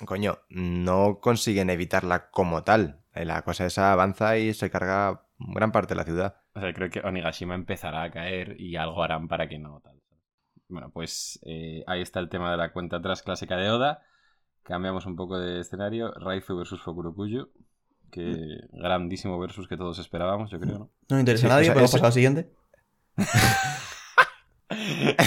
coño, 0.06 0.40
no 0.50 1.20
consiguen 1.20 1.70
evitarla 1.70 2.30
como 2.30 2.64
tal. 2.64 3.02
Eh, 3.14 3.26
La 3.26 3.42
cosa 3.42 3.66
esa 3.66 3.92
avanza 3.92 4.38
y 4.38 4.54
se 4.54 4.70
carga 4.70 5.26
gran 5.40 5.72
parte 5.72 5.96
de 5.96 5.98
la 5.98 6.04
ciudad. 6.06 6.42
O 6.56 6.60
sea, 6.62 6.74
creo 6.74 6.90
que 6.90 7.02
Onigashima 7.02 7.54
empezará 7.56 8.04
a 8.04 8.12
caer 8.12 8.60
y 8.60 8.76
algo 8.78 9.04
harán 9.04 9.28
para 9.28 9.48
que 9.48 9.60
no 9.60 9.82
tal. 9.82 10.00
Bueno, 10.70 10.90
pues 10.92 11.38
eh, 11.46 11.84
ahí 11.86 12.02
está 12.02 12.20
el 12.20 12.30
tema 12.30 12.50
de 12.52 12.58
la 12.58 12.72
cuenta 12.72 12.98
atrás 12.98 13.22
clásica 13.22 13.58
de 13.58 13.70
Oda. 13.70 14.02
Cambiamos 14.64 15.06
un 15.06 15.16
poco 15.16 15.38
de 15.38 15.60
escenario. 15.60 16.12
Raizu 16.14 16.56
versus 16.58 16.82
Fukurokuyu. 16.82 17.52
Que 18.12 18.62
grandísimo 18.72 19.38
versus 19.40 19.68
que 19.68 19.76
todos 19.78 20.00
esperábamos, 20.00 20.50
yo 20.50 20.60
creo, 20.60 20.80
¿no? 20.80 20.92
No 21.10 21.16
me 21.16 21.20
interesa 21.20 21.42
Sí, 21.42 21.46
a 21.48 21.50
nadie, 21.50 21.62
o 21.64 21.66
sea, 21.66 21.74
podemos 21.74 21.90
ese- 21.90 21.98
pasar 21.98 22.06
al 22.08 22.14
siguiente. 22.14 22.50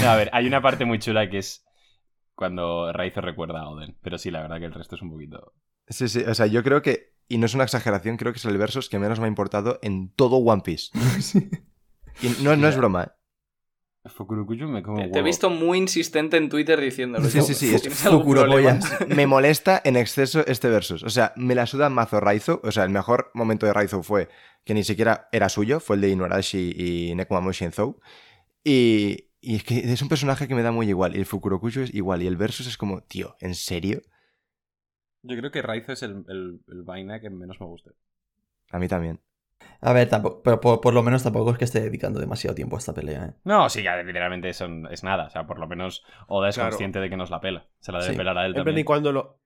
No, 0.03 0.09
a 0.11 0.17
ver, 0.17 0.31
hay 0.33 0.47
una 0.47 0.61
parte 0.62 0.85
muy 0.85 0.99
chula 0.99 1.29
que 1.29 1.38
es 1.38 1.64
cuando 2.35 2.93
Raizu 2.93 3.21
recuerda 3.21 3.61
a 3.61 3.69
Oden. 3.69 3.97
Pero 4.03 4.19
sí, 4.19 4.31
la 4.31 4.41
verdad 4.43 4.59
que 4.59 4.64
el 4.67 4.75
resto 4.75 4.97
es 4.97 5.03
un 5.03 5.11
poquito... 5.11 5.53
Sí, 5.88 6.09
sí, 6.09 6.21
o 6.23 6.35
sea, 6.35 6.47
yo 6.47 6.62
creo 6.62 6.83
que, 6.83 7.14
y 7.29 7.38
no 7.38 7.47
es 7.47 7.55
una 7.55 7.64
exageración, 7.64 8.17
creo 8.17 8.33
que 8.33 8.38
es 8.38 8.45
el 8.45 8.59
versus 8.59 8.88
que 8.88 8.99
menos 8.99 9.21
me 9.21 9.27
ha 9.27 9.29
importado 9.29 9.79
en 9.83 10.11
todo 10.11 10.37
One 10.37 10.62
Piece. 10.64 10.91
Y 12.20 12.43
no, 12.43 12.57
no 12.57 12.66
es 12.66 12.76
broma, 12.76 13.05
¿eh? 13.05 13.11
Me 14.66 14.83
como 14.83 15.11
Te, 15.11 15.18
he 15.18 15.22
visto 15.22 15.51
muy 15.51 15.79
insistente 15.79 16.37
en 16.37 16.49
Twitter 16.49 16.81
diciéndolo. 16.81 17.29
Sí, 17.29 17.43
sí, 17.43 17.55
sí, 17.55 17.74
es 17.74 18.05
me 19.09 19.26
molesta 19.26 19.81
en 19.85 19.97
exceso 19.97 20.47
este 20.47 20.68
versus. 20.68 21.03
O 21.03 21.11
sea, 21.11 21.33
me 21.37 21.55
la 21.55 21.66
suda 21.66 21.91
mazo 21.91 22.20
Raizo. 22.20 22.61
O 22.64 22.72
sea, 22.72 22.85
el 22.85 22.91
mejor 22.91 23.31
momento 23.35 23.66
de 23.66 23.72
Raizo 23.72 24.03
fue 24.03 24.29
que 24.64 24.74
ni 24.74 24.85
siquiera 24.85 25.29
era 25.33 25.49
suyo, 25.49 25.81
fue 25.81 25.97
el 25.97 26.03
de 26.03 26.11
Inuarashi 26.11 26.74
y 26.76 27.14
Nekomamushi 27.14 27.66
en 27.66 27.72
Zou. 27.72 28.01
Y, 28.64 29.29
y 29.41 29.57
es 29.57 29.64
que 29.64 29.93
es 29.93 30.03
un 30.03 30.09
personaje 30.09 30.49
que 30.49 30.55
me 30.55 30.62
da 30.62 30.72
muy 30.72 30.89
igual. 30.89 31.14
Y 31.14 31.18
el 31.18 31.26
Fukurokuyu 31.26 31.83
es 31.83 31.95
igual. 31.95 32.22
Y 32.22 32.26
el 32.26 32.37
versus 32.37 32.66
es 32.66 32.76
como, 32.76 33.03
tío, 33.03 33.37
¿en 33.41 33.55
serio? 33.55 34.03
Yo 35.23 35.37
creo 35.37 35.51
que 35.51 35.62
Raizu 35.62 35.93
es 35.93 36.03
el, 36.03 36.25
el, 36.29 36.61
el 36.69 36.83
vaina 36.83 37.21
que 37.21 37.31
menos 37.31 37.61
me 37.61 37.66
gusta. 37.66 37.91
A 38.71 38.79
mí 38.79 38.89
también. 38.89 39.21
A 39.81 39.93
ver, 39.93 40.09
tampoco, 40.09 40.43
pero 40.43 40.61
por, 40.61 40.81
por 40.81 40.95
lo 40.95 41.03
menos 41.03 41.23
tampoco 41.23 41.51
es 41.53 41.59
que 41.59 41.64
esté 41.64 41.81
dedicando 41.81 42.21
demasiado 42.21 42.55
tiempo 42.55 42.77
a 42.77 42.79
esta 42.79 42.93
pelea, 42.95 43.27
¿eh? 43.27 43.35
No, 43.45 43.69
sí, 43.69 43.83
ya 43.83 43.97
literalmente 44.03 44.53
son, 44.53 44.87
es 44.91 45.03
nada. 45.05 45.27
O 45.27 45.31
sea, 45.31 45.47
por 45.47 45.59
lo 45.59 45.66
menos 45.66 46.05
Oda 46.29 46.49
es 46.49 46.55
Claro. 46.57 46.71
consciente 46.71 47.01
de 47.01 47.11
que 47.11 47.16
nos 47.16 47.31
la 47.31 47.41
pela. 47.41 47.66
Se 47.81 47.93
la 47.93 47.99
debe 48.01 48.12
Sí. 48.12 48.16
pelar 48.19 48.39
a 48.39 48.47
él 48.47 48.55
también. 48.55 48.79
y 48.79 48.85
cuando 48.85 49.12
lo, 49.12 49.41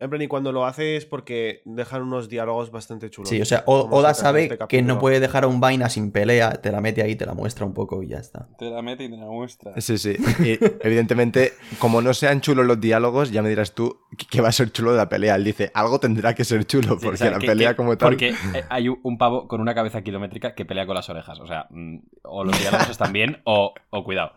En 0.00 0.10
plan, 0.10 0.22
y 0.22 0.28
cuando 0.28 0.52
lo 0.52 0.64
hace 0.64 0.96
es 0.96 1.06
porque 1.06 1.60
dejan 1.64 2.02
unos 2.02 2.28
diálogos 2.28 2.70
bastante 2.70 3.10
chulos. 3.10 3.28
Sí, 3.28 3.40
o 3.40 3.44
sea, 3.44 3.64
O- 3.66 3.88
Oda 3.90 4.14
sabe 4.14 4.44
este 4.44 4.58
que 4.68 4.80
no 4.80 4.98
puede 5.00 5.18
dejar 5.18 5.42
a 5.42 5.48
un 5.48 5.58
vaina 5.60 5.88
sin 5.88 6.12
pelea, 6.12 6.52
te 6.62 6.70
la 6.70 6.80
mete 6.80 7.02
ahí, 7.02 7.16
te 7.16 7.26
la 7.26 7.34
muestra 7.34 7.66
un 7.66 7.74
poco 7.74 8.00
y 8.04 8.08
ya 8.08 8.18
está. 8.18 8.48
Te 8.58 8.70
la 8.70 8.80
mete 8.80 9.04
y 9.04 9.10
te 9.10 9.16
la 9.16 9.26
muestra. 9.26 9.72
Sí, 9.80 9.98
sí. 9.98 10.16
Y 10.38 10.56
evidentemente, 10.86 11.52
como 11.80 12.00
no 12.00 12.14
sean 12.14 12.40
chulos 12.40 12.64
los 12.64 12.80
diálogos, 12.80 13.32
ya 13.32 13.42
me 13.42 13.48
dirás 13.48 13.74
tú 13.74 13.98
que- 14.30 14.40
va 14.40 14.50
a 14.50 14.52
ser 14.52 14.70
chulo 14.70 14.92
de 14.92 14.98
la 14.98 15.08
pelea. 15.08 15.34
Él 15.34 15.42
dice, 15.44 15.70
algo 15.74 15.98
tendrá 15.98 16.34
que 16.34 16.44
ser 16.44 16.64
chulo, 16.64 16.90
Sí, 16.94 17.00
porque 17.02 17.08
o 17.08 17.16
sea, 17.16 17.30
la 17.32 17.38
que- 17.40 17.46
pelea 17.48 17.70
que- 17.70 17.76
como 17.76 17.98
tal... 17.98 18.10
Porque 18.10 18.28
eh, 18.54 18.64
hay 18.70 18.88
un- 18.88 19.00
un 19.02 19.18
pavo 19.18 19.48
con 19.48 19.60
una 19.60 19.74
cabeza 19.74 20.02
kilométrica 20.02 20.54
que 20.54 20.64
pelea 20.64 20.86
con 20.86 20.94
las 20.94 21.08
orejas. 21.10 21.40
O 21.40 21.46
sea, 21.48 21.66
mm, 21.70 21.98
o 22.22 22.44
los 22.44 22.58
diálogos 22.60 22.88
están 22.90 23.12
bien 23.12 23.40
o, 23.44 23.74
o 23.90 24.04
cuidado. 24.04 24.32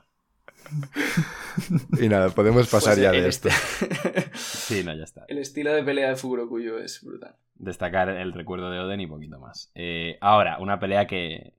Y 2.02 2.08
nada, 2.08 2.30
podemos 2.30 2.70
pasar 2.70 2.93
Pues 2.93 3.02
ya 3.04 3.10
el 3.12 3.24
de 3.24 3.30
esto. 3.30 3.49
est- 3.49 4.36
Sí, 4.36 4.84
no, 4.84 4.95
ya 4.95 5.04
está. 5.04 5.26
el 5.28 5.38
estilo 5.38 5.74
de 5.74 5.84
pelea 5.84 6.10
de 6.10 6.16
Fukurokuyo 6.16 6.80
es 6.80 7.02
brutal. 7.04 7.36
Destacar 7.56 8.10
el 8.10 8.34
recuerdo 8.34 8.72
de 8.72 8.80
Oden 8.80 9.02
y 9.02 9.08
poquito 9.08 9.39
más. 9.39 9.72
Eh, 9.76 10.18
ahora, 10.22 10.58
una 10.60 10.80
pelea 10.80 11.08
que. 11.08 11.56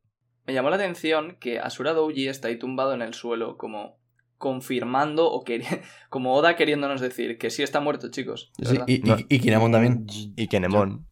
Me 0.47 0.55
llamó 0.55 0.71
la 0.71 0.77
atención 0.77 1.37
que 1.39 1.59
Asura 1.61 1.93
Douji 1.93 2.27
está 2.29 2.49
ahí 2.49 2.59
tumbado 2.59 2.95
en 2.95 3.03
el 3.03 3.15
suelo, 3.15 3.57
como 3.59 4.01
confirmando 4.39 5.31
o 5.31 5.45
queri- 5.45 5.83
como 6.09 6.35
Oda 6.35 6.57
queriéndonos 6.57 7.01
decir 7.01 7.39
que 7.39 7.51
sí 7.51 7.63
está 7.63 7.81
muerto, 7.81 8.11
chicos. 8.11 8.51
Sí, 8.63 8.79
y, 8.87 8.95
y- 8.95 9.03
No. 9.03 9.17
y 9.29 9.39
Kinemon 9.41 9.73
también. 9.73 10.07
Y 10.37 10.49
Kenemon. 10.49 11.07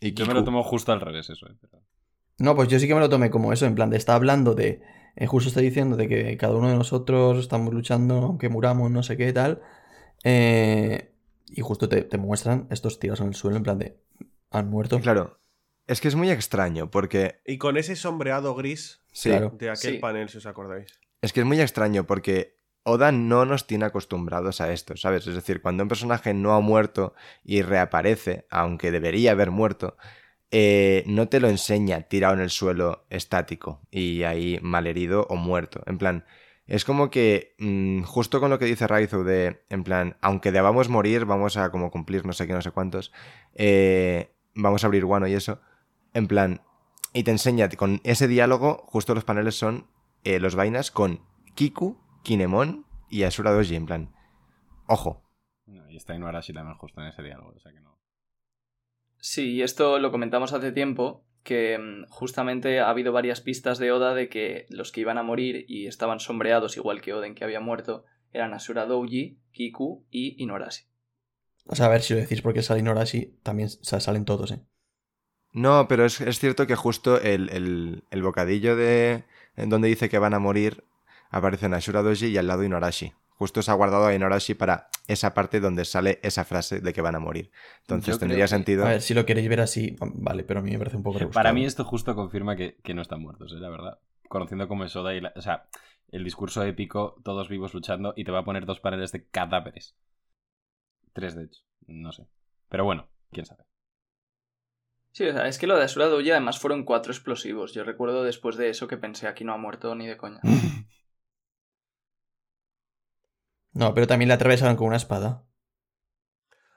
Y 0.00 0.12
Yo 0.14 0.26
me 0.26 0.34
lo 0.34 0.44
tomo 0.44 0.62
justo 0.62 0.92
al 0.92 1.00
revés, 1.00 1.28
eso. 1.30 1.46
eh, 1.48 1.54
pero- 1.60 1.82
No, 2.38 2.54
pues 2.54 2.68
yo 2.68 2.78
sí 2.78 2.86
que 2.86 2.94
me 2.94 3.00
lo 3.00 3.08
tomé 3.08 3.30
como 3.30 3.52
eso, 3.52 3.66
en 3.66 3.74
plan 3.74 3.90
de 3.90 3.96
está 3.96 4.14
hablando 4.14 4.54
de. 4.54 4.80
Eh, 5.16 5.26
justo 5.26 5.48
está 5.48 5.60
diciendo 5.60 5.96
de 5.96 6.08
que 6.08 6.36
cada 6.36 6.54
uno 6.54 6.68
de 6.68 6.76
nosotros 6.76 7.38
estamos 7.38 7.72
luchando, 7.74 8.14
aunque 8.16 8.48
muramos, 8.48 8.90
no 8.90 9.02
sé 9.02 9.16
qué 9.16 9.32
tal. 9.32 9.60
eh, 10.24 11.12
y 11.50 11.62
justo 11.62 11.88
te, 11.88 12.02
te 12.02 12.18
muestran 12.18 12.66
estos 12.70 12.98
tiros 12.98 13.20
en 13.20 13.28
el 13.28 13.34
suelo, 13.34 13.56
en 13.56 13.62
plan 13.62 13.78
de. 13.78 13.96
Han 14.50 14.68
muerto. 14.68 15.00
Claro, 15.00 15.38
es 15.86 16.00
que 16.00 16.08
es 16.08 16.14
muy 16.14 16.30
extraño, 16.30 16.90
porque... 16.90 17.40
Y 17.46 17.56
con 17.58 17.76
ese 17.76 17.96
sombreado 17.96 18.54
gris 18.54 19.02
Sí, 19.12 19.30
Claro. 19.30 19.54
de 19.58 19.70
aquel 19.70 19.94
Sí. 19.94 19.98
panel, 19.98 20.28
si 20.28 20.38
os 20.38 20.46
acordáis. 20.46 20.98
es 21.22 21.32
que 21.32 21.40
es 21.40 21.46
muy 21.46 21.60
extraño 21.60 22.04
porque 22.06 22.56
Oda 22.84 23.12
no 23.12 23.44
nos 23.44 23.66
tiene 23.66 23.84
acostumbrados 23.86 24.60
a 24.60 24.72
esto, 24.72 24.96
¿sabes? 24.96 25.26
Es 25.26 25.34
decir, 25.34 25.60
cuando 25.60 25.82
un 25.82 25.88
personaje 25.88 26.32
no 26.34 26.54
ha 26.54 26.60
muerto 26.60 27.14
y 27.44 27.60
reaparece, 27.62 28.46
aunque 28.50 28.90
debería 28.90 29.32
haber 29.32 29.50
muerto, 29.50 29.96
eh, 30.50 31.04
no 31.06 31.28
te 31.28 31.40
lo 31.40 31.48
enseña 31.48 32.02
tirado 32.02 32.34
en 32.34 32.40
el 32.40 32.50
suelo 32.50 33.04
estático 33.10 33.80
y 33.90 34.22
ahí 34.22 34.58
malherido 34.62 35.26
o 35.28 35.36
muerto. 35.36 35.82
En 35.86 35.98
plan, 35.98 36.24
es 36.66 36.84
como 36.84 37.10
que 37.10 37.54
mm, 37.58 38.02
justo 38.02 38.40
con 38.40 38.50
lo 38.50 38.58
que 38.58 38.66
dice 38.66 38.86
Raizu 38.86 39.24
de, 39.24 39.64
en 39.70 39.84
plan, 39.84 40.16
aunque 40.20 40.52
debamos 40.52 40.88
morir, 40.88 41.24
vamos 41.24 41.56
a 41.56 41.70
como 41.70 41.90
cumplir 41.90 42.26
no 42.26 42.32
sé 42.32 42.46
qué, 42.46 42.52
no 42.52 42.62
sé 42.62 42.70
cuántos, 42.70 43.12
eh, 43.54 44.34
vamos 44.54 44.84
a 44.84 44.86
abrir 44.86 45.04
guano 45.04 45.26
y 45.26 45.34
eso, 45.34 45.60
en 46.12 46.28
plan, 46.28 46.62
y 47.12 47.24
te 47.24 47.30
enseña 47.30 47.68
con 47.70 48.00
ese 48.04 48.28
diálogo, 48.28 48.84
justo 48.86 49.14
los 49.14 49.24
paneles 49.24 49.54
son 49.54 49.86
eh, 50.24 50.40
los 50.40 50.54
vainas 50.54 50.90
con 50.90 51.20
Kiku, 51.54 51.98
Kinemon 52.22 52.84
y 53.08 53.22
Asura 53.22 53.52
Doji, 53.52 53.74
en 53.74 53.86
plan, 53.86 54.14
ojo. 54.86 55.22
Y 55.66 55.96
está 55.96 56.14
Inuarashi 56.14 56.52
también 56.52 56.76
justo 56.76 57.00
en 57.00 57.08
ese 57.08 57.22
diálogo, 57.22 57.52
o 57.56 57.60
sea 57.60 57.72
que 57.72 57.80
no. 57.80 57.97
Sí, 59.20 59.52
y 59.54 59.62
esto 59.62 59.98
lo 60.00 60.10
comentamos 60.10 60.52
hace 60.52 60.72
tiempo, 60.72 61.24
que 61.44 61.78
mm, 61.78 62.06
justamente 62.10 62.80
ha 62.80 62.90
habido 62.90 63.12
varias 63.12 63.40
pistas 63.40 63.78
de 63.78 63.92
Oda 63.92 64.14
de 64.14 64.28
que 64.28 64.66
los 64.70 64.90
que 64.92 65.00
iban 65.02 65.18
a 65.18 65.22
morir 65.22 65.64
y 65.68 65.86
estaban 65.86 66.18
sombreados 66.20 66.76
igual 66.76 67.00
que 67.00 67.12
Oden 67.14 67.34
que 67.34 67.44
había 67.44 67.60
muerto 67.60 68.04
eran 68.32 68.54
Asura 68.54 68.86
Douji, 68.86 69.38
Kiku 69.52 70.04
y 70.10 70.42
Inuarashi. 70.42 70.84
O 71.66 71.74
sea, 71.76 71.86
a 71.86 71.88
ver 71.90 72.02
si 72.02 72.14
lo 72.14 72.20
decís 72.20 72.42
porque 72.42 72.62
sale 72.62 72.80
Inorashi, 72.80 73.20
también 73.42 73.68
o 73.68 73.84
sea, 73.84 74.00
salen 74.00 74.24
todos, 74.24 74.50
¿eh? 74.52 74.60
No, 75.52 75.88
pero 75.88 76.04
es, 76.04 76.20
es 76.20 76.38
cierto 76.38 76.66
que 76.66 76.76
justo 76.76 77.20
el, 77.20 77.50
el- 77.50 78.04
el 78.10 78.22
bocadillo 78.22 78.76
de 78.76 79.24
en 79.56 79.68
donde 79.70 79.88
dice 79.88 80.08
que 80.08 80.18
van 80.18 80.34
a 80.34 80.38
morir 80.38 80.84
aparecen 81.30 81.74
Asura 81.74 82.02
Doji 82.02 82.26
y 82.28 82.38
al 82.38 82.46
lado 82.46 82.64
Inuarashi. 82.64 83.12
Justo 83.38 83.62
se 83.62 83.70
ha 83.70 83.74
guardado 83.74 84.06
a 84.06 84.14
Inuarashi 84.14 84.54
para 84.54 84.88
esa 85.06 85.32
parte 85.32 85.60
donde 85.60 85.84
sale 85.84 86.18
esa 86.22 86.44
frase 86.44 86.80
de 86.80 86.92
que 86.92 87.00
van 87.00 87.14
a 87.14 87.20
morir. 87.20 87.50
Entonces 87.82 88.14
Yo 88.16 88.18
tendría 88.18 88.44
que- 88.44 88.48
sentido. 88.48 88.84
A 88.84 88.88
ver, 88.90 89.00
si 89.00 89.14
lo 89.14 89.24
queréis 89.24 89.48
ver 89.48 89.60
así, 89.60 89.96
vale, 90.00 90.42
pero 90.44 90.60
a 90.60 90.62
mí 90.62 90.72
me 90.72 90.78
parece 90.78 90.96
un 90.96 91.02
poco 91.04 91.18
rebuscado. 91.20 91.42
Para 91.42 91.52
mí 91.54 91.64
esto 91.64 91.84
justo 91.84 92.14
confirma 92.16 92.56
que, 92.56 92.76
que 92.82 92.94
no 92.94 93.02
están 93.02 93.22
muertos, 93.22 93.52
¿eh? 93.52 93.60
la 93.60 93.70
verdad. 93.70 93.98
Conociendo 94.28 94.66
cómo 94.68 94.84
es 94.84 94.94
Oda 94.96 95.14
y 95.14 95.20
la- 95.20 95.32
O 95.36 95.40
sea, 95.40 95.68
el 96.10 96.24
discurso 96.24 96.62
épico, 96.64 97.14
todos 97.24 97.48
vivos 97.48 97.74
luchando, 97.74 98.12
y 98.16 98.24
te 98.24 98.32
va 98.32 98.40
a 98.40 98.44
poner 98.44 98.66
dos 98.66 98.80
paneles 98.80 99.12
de 99.12 99.26
cadáveres. 99.28 99.96
Tres, 101.12 101.34
de 101.36 101.44
hecho. 101.44 101.62
No 101.86 102.12
sé. 102.12 102.26
Pero 102.68 102.84
bueno, 102.84 103.08
quién 103.30 103.46
sabe. 103.46 103.64
Sí, 105.12 105.24
o 105.26 105.32
sea, 105.32 105.48
es 105.48 105.58
que 105.58 105.66
lo 105.66 105.76
de 105.76 105.84
Asura 105.84 106.06
Douji 106.06 106.30
además 106.30 106.58
fueron 106.58 106.84
cuatro 106.84 107.12
explosivos. 107.12 107.72
Yo 107.72 107.82
recuerdo 107.84 108.24
después 108.24 108.56
de 108.56 108.68
eso 108.68 108.88
que 108.88 108.96
pensé 108.98 109.26
aquí 109.26 109.42
no 109.44 109.52
ha 109.52 109.58
muerto 109.58 109.94
ni 109.94 110.06
de 110.06 110.16
coña. 110.16 110.40
No, 113.78 113.94
pero 113.94 114.06
también 114.06 114.28
le 114.28 114.34
atravesaron 114.34 114.76
con 114.76 114.88
una 114.88 114.96
espada. 114.96 115.44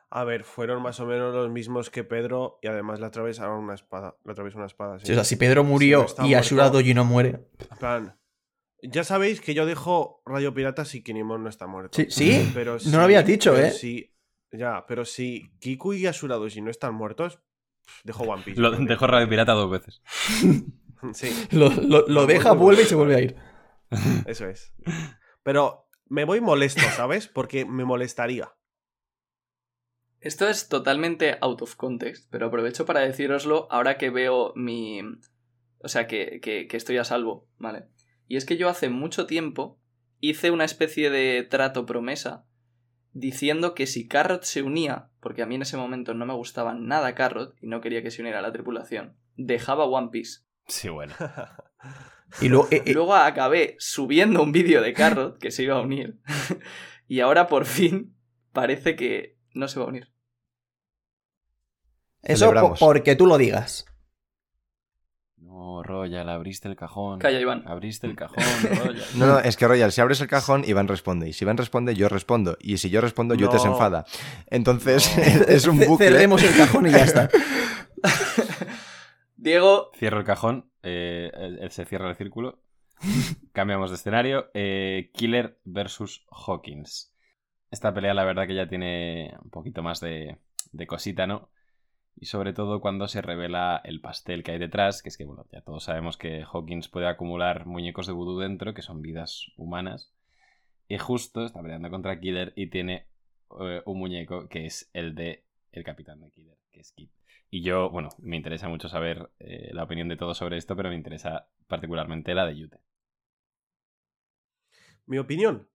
A 0.10 0.24
ver, 0.26 0.44
fueron 0.44 0.82
más 0.84 1.00
o 1.00 1.06
menos 1.06 1.34
los 1.34 1.50
mismos 1.50 1.90
que 1.90 2.04
Pedro 2.04 2.60
y 2.62 2.68
además 2.68 3.00
le 3.00 3.06
atravesaron 3.06 3.64
una 3.64 3.74
espada. 3.76 4.18
Le 4.26 4.34
atravesó 4.34 4.58
una 4.58 4.68
espada, 4.68 5.00
sí. 5.00 5.06
Sí, 5.06 5.12
o 5.14 5.16
sea, 5.16 5.24
si 5.24 5.36
Pedro 5.38 5.64
murió 5.64 6.06
no 6.18 6.28
y 6.28 6.34
Ashura 6.34 6.64
muerto- 6.64 6.78
Doji 6.80 6.94
no 6.94 7.06
muere. 7.06 7.48
En 7.72 7.78
plan, 7.80 8.20
ya 8.84 9.04
sabéis 9.06 9.40
que 9.40 9.54
yo 9.54 9.66
dejo 9.66 10.22
Radio 10.26 10.54
Pirata 10.54 10.84
si 10.86 11.02
Kinemon 11.02 11.44
no 11.44 11.50
está 11.50 11.66
muerto. 11.66 11.96
Sí, 11.96 12.08
¿sí? 12.10 12.52
Pero 12.54 12.74
No 12.74 12.80
si- 12.80 12.92
lo 12.92 13.02
habías 13.02 13.26
dicho, 13.26 13.54
pero 13.54 13.68
¿eh? 13.68 13.72
si- 13.72 14.14
ya, 14.52 14.86
pero 14.86 15.06
si 15.06 15.50
Kiku 15.60 15.94
y 15.94 16.04
Doji 16.04 16.62
no 16.62 16.70
están 16.70 16.94
muertos, 16.94 17.40
dejo 18.04 18.24
One 18.24 18.44
Piece. 18.44 18.60
Lo 18.60 18.72
dejo 18.72 19.08
Radio 19.08 19.30
Pirata 19.30 19.54
dos 19.54 19.72
veces. 19.72 20.02
Sí, 21.14 21.32
Lo, 21.52 21.70
lo- 21.70 22.06
lo 22.08 22.22
No, 22.22 22.26
deja, 22.28 22.52
vuelve 22.52 22.84
y 22.84 22.86
se 22.86 22.94
vuelve 22.94 23.16
a 23.16 23.20
ir. 23.22 23.36
eso 24.28 24.46
es. 24.46 24.72
Pero 25.42 25.81
me 26.12 26.26
voy 26.26 26.42
molesto, 26.42 26.82
¿sabes? 26.96 27.30
Porque 27.30 27.66
me 27.66 27.86
molestaría. 27.86 28.54
Esto 30.20 30.50
es 30.50 30.68
totalmente 30.68 31.38
out 31.40 31.62
of 31.62 31.76
context, 31.76 32.28
pero 32.30 32.48
aprovecho 32.48 32.86
para 32.86 33.00
decíroslo 33.00 33.68
ahora 33.72 33.98
que 33.98 34.10
veo 34.10 34.52
mi... 34.56 35.00
O 35.80 35.88
sea, 35.88 36.08
que, 36.08 36.42
que, 36.42 36.68
que 36.68 36.78
estoy 36.78 36.98
a 36.98 37.06
salvo, 37.06 37.48
¿vale? 37.58 37.86
Y 38.28 38.36
es 38.36 38.46
que 38.46 38.58
yo 38.58 38.68
hace 38.68 38.90
mucho 38.90 39.26
tiempo 39.26 39.80
hice 40.20 40.52
una 40.52 40.66
especie 40.66 41.10
de 41.10 41.44
trato 41.44 41.86
promesa 41.86 42.46
diciendo 43.14 43.74
que 43.74 43.88
si 43.88 44.08
Carrot 44.08 44.44
se 44.44 44.64
unía, 44.64 45.10
porque 45.22 45.42
a 45.42 45.46
mí 45.46 45.56
en 45.56 45.64
ese 45.64 45.78
momento 45.78 46.14
no 46.14 46.26
me 46.26 46.34
gustaba 46.34 46.74
nada 46.74 47.16
Carrot 47.16 47.56
y 47.62 47.68
no 47.68 47.80
quería 47.80 48.04
que 48.04 48.12
se 48.12 48.22
uniera 48.22 48.40
a 48.40 48.44
la 48.44 48.52
tripulación, 48.52 49.18
dejaba 49.38 49.86
One 49.86 50.10
Piece. 50.12 50.42
Sí, 50.68 50.90
bueno. 50.90 51.14
Y 52.40 52.48
luego, 52.50 52.68
eh, 52.72 52.84
eh, 52.86 52.94
Luego 52.94 53.16
acabé 53.16 53.76
subiendo 53.80 54.42
un 54.42 54.52
vídeo 54.52 54.82
de 54.82 54.94
Carrot 54.94 55.38
que 55.40 55.52
se 55.52 55.64
iba 55.64 55.76
a 55.78 55.82
unir. 55.82 56.20
y 57.08 57.20
ahora 57.20 57.48
por 57.48 57.66
fin 57.66 58.16
parece 58.54 58.96
que 58.96 59.38
no 59.54 59.68
se 59.68 59.80
va 59.80 59.86
a 59.86 59.90
unir. 59.90 60.14
eso 62.22 62.54
po- 62.54 62.76
porque 62.80 63.16
tú 63.16 63.26
lo 63.26 63.38
digas. 63.38 63.86
No, 65.38 65.84
Royal, 65.84 66.30
abriste 66.30 66.70
el 66.70 66.76
cajón. 66.78 67.20
Calla, 67.20 67.40
Iván. 67.40 67.64
Abriste 67.68 68.08
el 68.08 68.16
cajón, 68.16 68.38
Royal. 68.86 69.04
No, 69.16 69.26
no, 69.26 69.40
es 69.40 69.58
que 69.58 69.68
Royal, 69.68 69.92
si 69.92 70.00
abres 70.00 70.22
el 70.22 70.28
cajón, 70.28 70.64
Iván 70.66 70.88
responde. 70.88 71.28
Y 71.28 71.34
si 71.34 71.44
Iván 71.44 71.58
responde, 71.58 71.94
yo 71.96 72.08
respondo. 72.08 72.58
Y 72.62 72.78
si 72.78 72.90
yo 72.90 73.02
respondo, 73.02 73.36
yo 73.36 73.50
te 73.50 73.60
se 73.60 73.68
enfada. 73.68 74.06
Entonces, 74.48 75.12
No. 75.18 75.24
es 75.48 75.68
un 75.68 75.80
bucle. 75.80 76.08
Cerremos 76.10 76.42
el 76.44 76.56
cajón 76.56 76.88
y 76.88 76.92
ya 76.92 77.04
está. 77.04 77.30
Diego, 79.36 79.92
Cierro 79.98 80.20
el 80.20 80.26
cajón, 80.26 80.71
eh, 80.84 81.68
se 81.70 81.86
cierra 81.86 82.10
el 82.10 82.16
círculo. 82.16 82.62
Cambiamos 83.54 83.90
de 83.92 83.96
escenario. 83.96 84.50
eh, 84.54 85.12
Killer 85.14 85.60
versus 85.64 86.26
Hawkins. 86.32 87.14
Esta 87.72 87.94
pelea, 87.94 88.14
la 88.14 88.26
verdad, 88.26 88.48
que 88.48 88.56
ya 88.56 88.68
tiene 88.68 89.34
un 89.44 89.50
poquito 89.50 89.82
más 89.82 90.00
de, 90.02 90.38
de 90.72 90.88
cosita, 90.88 91.26
¿no? 91.28 91.50
Y 92.16 92.26
sobre 92.26 92.54
todo 92.54 92.82
cuando 92.82 93.08
se 93.08 93.22
revela 93.22 93.82
el 93.84 94.02
pastel 94.02 94.44
que 94.44 94.52
hay 94.52 94.60
detrás, 94.60 95.02
que 95.02 95.10
es 95.10 95.18
que, 95.18 95.26
bueno, 95.26 95.46
ya 95.52 95.62
todos 95.62 95.86
sabemos 95.86 96.18
que 96.18 96.44
Hawkins 96.44 96.90
puede 96.90 97.08
acumular 97.08 97.66
muñecos 97.66 98.08
de 98.08 98.14
vudú 98.14 98.40
dentro, 98.40 98.74
que 98.74 98.82
son 98.82 99.02
vidas 99.02 99.48
humanas. 99.58 100.14
Y 100.88 100.98
justo 100.98 101.46
está 101.46 101.62
peleando 101.62 101.90
contra 101.90 102.20
Killer 102.20 102.52
y 102.56 102.68
tiene 102.68 103.08
eh, 103.62 103.82
un 103.86 103.98
muñeco 103.98 104.48
que 104.50 104.66
es 104.66 104.90
el 104.94 105.16
de 105.16 105.46
el 105.72 105.84
capitán 105.86 106.20
de 106.20 106.30
Killer, 106.32 106.58
que 106.72 106.82
es 106.82 106.92
Kid. 106.92 107.10
Y 107.54 107.64
yo, 107.64 107.90
bueno, 107.90 108.08
me 108.20 108.38
interesa 108.38 108.70
mucho 108.70 108.88
saber 108.88 109.30
eh, 109.40 109.72
la 109.74 109.84
opinión 109.84 110.08
de 110.08 110.16
todos 110.16 110.38
sobre 110.38 110.56
esto, 110.58 110.74
pero 110.78 110.88
me 110.88 110.96
interesa 110.96 111.50
particularmente 111.68 112.34
la 112.34 112.46
de 112.46 112.58
Yute. 112.58 112.80
Mi 115.06 115.18
opinión. 115.18 115.68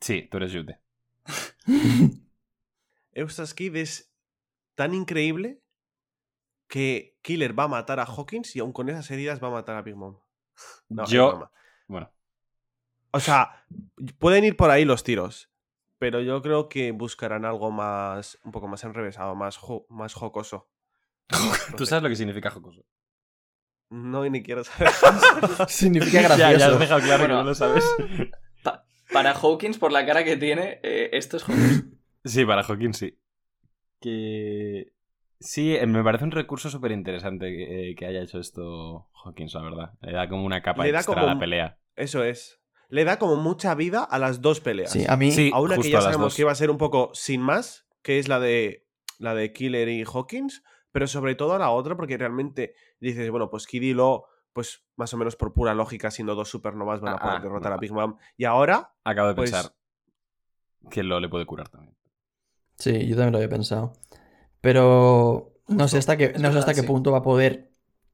Sí, 0.00 0.28
tú 0.30 0.36
eres 0.36 0.52
Yute. 0.52 0.78
Eustace 3.12 3.54
Kid 3.56 3.74
es 3.74 4.14
tan 4.76 4.94
increíble 4.94 5.60
que 6.68 7.18
Killer 7.20 7.58
va 7.58 7.64
a 7.64 7.68
matar 7.68 7.98
a 7.98 8.04
Hawkins 8.04 8.54
y 8.54 8.60
aun 8.60 8.72
con 8.72 8.88
esas 8.88 9.10
heridas 9.10 9.42
va 9.42 9.48
a 9.48 9.52
matar 9.52 9.74
a 9.74 9.82
Big 9.82 9.96
Mom. 9.96 10.20
No, 10.88 11.04
Yo-. 11.06 11.50
Bueno, 11.88 12.12
O 13.10 13.18
sea, 13.18 13.64
pueden 14.18 14.44
ir 14.44 14.56
por 14.56 14.70
ahí 14.70 14.84
los 14.84 15.02
tiros. 15.02 15.50
Pero 15.98 16.20
yo 16.20 16.40
creo 16.42 16.68
que 16.68 16.92
buscarán 16.92 17.44
algo 17.44 17.70
más, 17.70 18.38
un 18.44 18.52
poco 18.52 18.68
más 18.68 18.84
enrevesado, 18.84 19.34
más, 19.34 19.56
jo- 19.56 19.86
más 19.88 20.14
jocoso. 20.14 20.68
Tú 21.76 21.86
sabes 21.86 22.02
lo 22.02 22.08
que 22.08 22.16
significa 22.16 22.50
jocoso. 22.50 22.84
No, 23.90 24.24
y 24.24 24.30
ni 24.30 24.42
quiero 24.42 24.62
saber. 24.64 24.90
Significa 25.68 26.22
Ya, 26.22 26.36
ya 26.36 26.50
gracioso. 26.50 26.74
has 26.74 26.78
dejado 26.80 27.00
claro 27.00 27.18
Bueno. 27.20 27.34
que 27.34 27.38
no 27.38 27.44
lo 27.44 27.54
sabes. 27.54 27.84
Pa- 28.62 28.84
para 29.12 29.32
Hawkins, 29.32 29.78
por 29.78 29.92
la 29.92 30.04
cara 30.06 30.24
que 30.24 30.36
tiene, 30.36 30.78
eh, 30.82 31.10
esto 31.14 31.36
es 31.38 31.42
Hawkins. 31.48 31.84
Sí, 32.24 32.44
para 32.44 32.62
Hawkins 32.62 32.96
sí. 32.98 33.18
Que. 34.00 34.92
Sí, 35.40 35.74
eh, 35.76 35.86
me 35.86 36.02
parece 36.02 36.24
un 36.24 36.32
recurso 36.32 36.68
súper 36.68 36.90
interesante 36.92 37.46
que, 37.46 37.90
eh, 37.90 37.94
que 37.94 38.06
haya 38.06 38.22
hecho 38.22 38.38
esto 38.40 39.08
Hawkins, 39.24 39.54
la 39.54 39.62
verdad. 39.62 39.92
Le 40.00 40.12
da 40.12 40.28
como 40.28 40.44
una 40.44 40.62
capa 40.62 40.82
Le 40.84 40.90
extra 40.90 41.14
como 41.14 41.26
a 41.26 41.34
la 41.34 41.38
pelea. 41.40 41.78
Eso 41.96 42.24
es. 42.24 42.57
Le 42.88 43.04
da 43.04 43.18
como 43.18 43.36
mucha 43.36 43.74
vida 43.74 44.02
a 44.02 44.18
las 44.18 44.40
dos 44.40 44.60
peleas. 44.60 44.90
Sí, 44.90 45.04
a 45.08 45.16
mí. 45.16 45.30
Sí. 45.30 45.50
a 45.52 45.60
una 45.60 45.76
que 45.76 45.90
ya 45.90 46.00
sabemos 46.00 46.34
que 46.34 46.42
iba 46.42 46.52
a 46.52 46.54
ser 46.54 46.70
un 46.70 46.78
poco 46.78 47.10
sin 47.12 47.40
más, 47.42 47.86
que 48.02 48.18
es 48.18 48.28
la 48.28 48.40
de 48.40 48.86
la 49.18 49.34
de 49.34 49.52
Killer 49.52 49.88
y 49.88 50.04
Hawkins, 50.04 50.62
pero 50.92 51.06
sobre 51.06 51.34
todo 51.34 51.54
a 51.54 51.58
la 51.58 51.70
otra, 51.70 51.96
porque 51.96 52.16
realmente 52.16 52.74
dices, 53.00 53.28
bueno, 53.30 53.50
pues 53.50 53.66
Kid 53.66 53.82
y 53.82 53.92
Lo, 53.92 54.24
pues 54.52 54.84
más 54.96 55.12
o 55.12 55.16
menos 55.18 55.36
por 55.36 55.52
pura 55.52 55.74
lógica, 55.74 56.10
siendo 56.10 56.34
dos 56.34 56.48
supernovas, 56.48 57.00
van 57.00 57.14
a 57.14 57.16
Ah, 57.16 57.20
poder 57.20 57.36
ah, 57.36 57.40
derrotar 57.42 57.70
no. 57.72 57.76
a 57.76 57.80
Big 57.80 57.92
Mom. 57.92 58.16
Y 58.36 58.44
ahora, 58.44 58.92
Acabo 59.04 59.28
de 59.28 59.34
Pues- 59.34 59.50
pensar 59.50 59.72
que 60.90 61.02
lo 61.02 61.18
le 61.20 61.28
puede 61.28 61.44
curar 61.46 61.68
también. 61.68 61.94
Sí, 62.76 63.06
yo 63.06 63.16
también 63.16 63.32
lo 63.32 63.38
había 63.38 63.48
pensado. 63.48 63.92
Pero 64.60 65.54
no 65.66 65.88
sé 65.88 65.98
hasta 65.98 66.16
qué, 66.16 66.32
no 66.38 66.52
sé 66.52 66.58
hasta 66.58 66.74
qué 66.74 66.82
punto 66.82 67.12
va 67.12 67.18
a 67.18 67.22
poder 67.22 67.70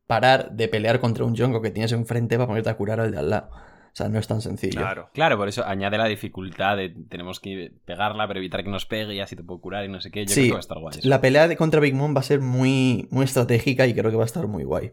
parar 0.06 0.52
de 0.52 0.68
pelear 0.68 1.00
contra 1.00 1.24
un 1.24 1.36
Jonko 1.36 1.60
que 1.62 1.70
tienes 1.70 1.92
enfrente 1.92 2.36
para 2.36 2.46
ponerte 2.48 2.70
a 2.70 2.76
curar 2.76 3.00
al 3.00 3.10
de 3.12 3.18
al 3.18 3.30
lado. 3.30 3.50
O 3.94 3.96
sea, 3.96 4.08
no 4.08 4.18
es 4.18 4.26
tan 4.26 4.40
sencillo. 4.40 4.80
claro. 4.80 5.08
Claro, 5.14 5.36
por 5.36 5.46
eso 5.48 5.64
añade 5.64 5.96
la 5.98 6.06
dificultad 6.06 6.76
de 6.76 6.88
tenemos 7.08 7.38
que 7.38 7.72
pegarla, 7.84 8.26
pero 8.26 8.40
evitar 8.40 8.64
que 8.64 8.68
nos 8.70 8.86
pegue 8.86 9.14
y 9.14 9.20
así 9.20 9.36
te 9.36 9.44
puedo 9.44 9.60
curar 9.60 9.84
y 9.84 9.88
no 9.88 10.00
sé 10.00 10.10
qué. 10.10 10.26
Yo 10.26 10.34
Sí, 10.34 10.40
creo 10.40 10.46
que 10.46 10.52
va 10.54 10.58
a 10.58 10.60
estar 10.60 10.78
guay. 10.80 10.98
eso. 10.98 11.08
La 11.08 11.20
pelea 11.20 11.46
de 11.46 11.56
contra 11.56 11.80
Big 11.80 11.94
Mom 11.94 12.14
va 12.14 12.18
a 12.20 12.24
ser 12.24 12.40
muy, 12.40 13.06
muy 13.12 13.24
estratégica 13.24 13.86
y 13.86 13.94
creo 13.94 14.10
que 14.10 14.16
va 14.16 14.24
a 14.24 14.26
estar 14.26 14.48
muy 14.48 14.64
guay. 14.64 14.92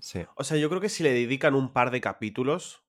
Sí. 0.00 0.22
O 0.36 0.44
sea, 0.44 0.56
yo 0.56 0.68
creo 0.70 0.80
que 0.80 0.88
si 0.88 1.02
le 1.02 1.12
dedican 1.12 1.54
un 1.54 1.72
par 1.72 1.90
de 1.90 2.00
capítulos, 2.00 2.82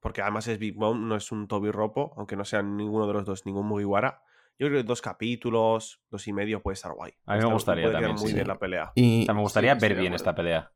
porque 0.00 0.20
además 0.20 0.46
es 0.48 0.58
Big 0.58 0.76
Mom, 0.76 1.08
no 1.08 1.16
es 1.16 1.32
un 1.32 1.48
Toby 1.48 1.70
Ropo, 1.70 2.12
aunque 2.18 2.36
no 2.36 2.44
sean 2.44 2.76
ninguno 2.76 3.06
de 3.06 3.14
los 3.14 3.24
dos, 3.24 3.46
ningún 3.46 3.66
Mugiwara. 3.66 4.22
Yo 4.58 4.66
creo 4.66 4.80
que 4.82 4.86
dos 4.86 5.00
capítulos, 5.00 6.02
dos 6.10 6.26
y 6.28 6.32
medio 6.34 6.62
puede 6.62 6.74
estar 6.74 6.92
guay. 6.92 7.12
A 7.26 7.36
mí 7.36 7.42
me 7.44 7.52
gustaría 7.52 7.90
también, 7.90 8.16
muy 8.16 8.28
sí. 8.28 8.34
bien 8.34 8.48
la 8.48 8.58
pelea. 8.58 8.92
Y 8.96 9.22
O 9.22 9.24
sea, 9.24 9.34
me 9.34 9.40
gustaría 9.40 9.74
Sí, 9.74 9.80
ver 9.80 9.96
bien 9.96 10.12
esta 10.14 10.34
pelea. 10.34 10.72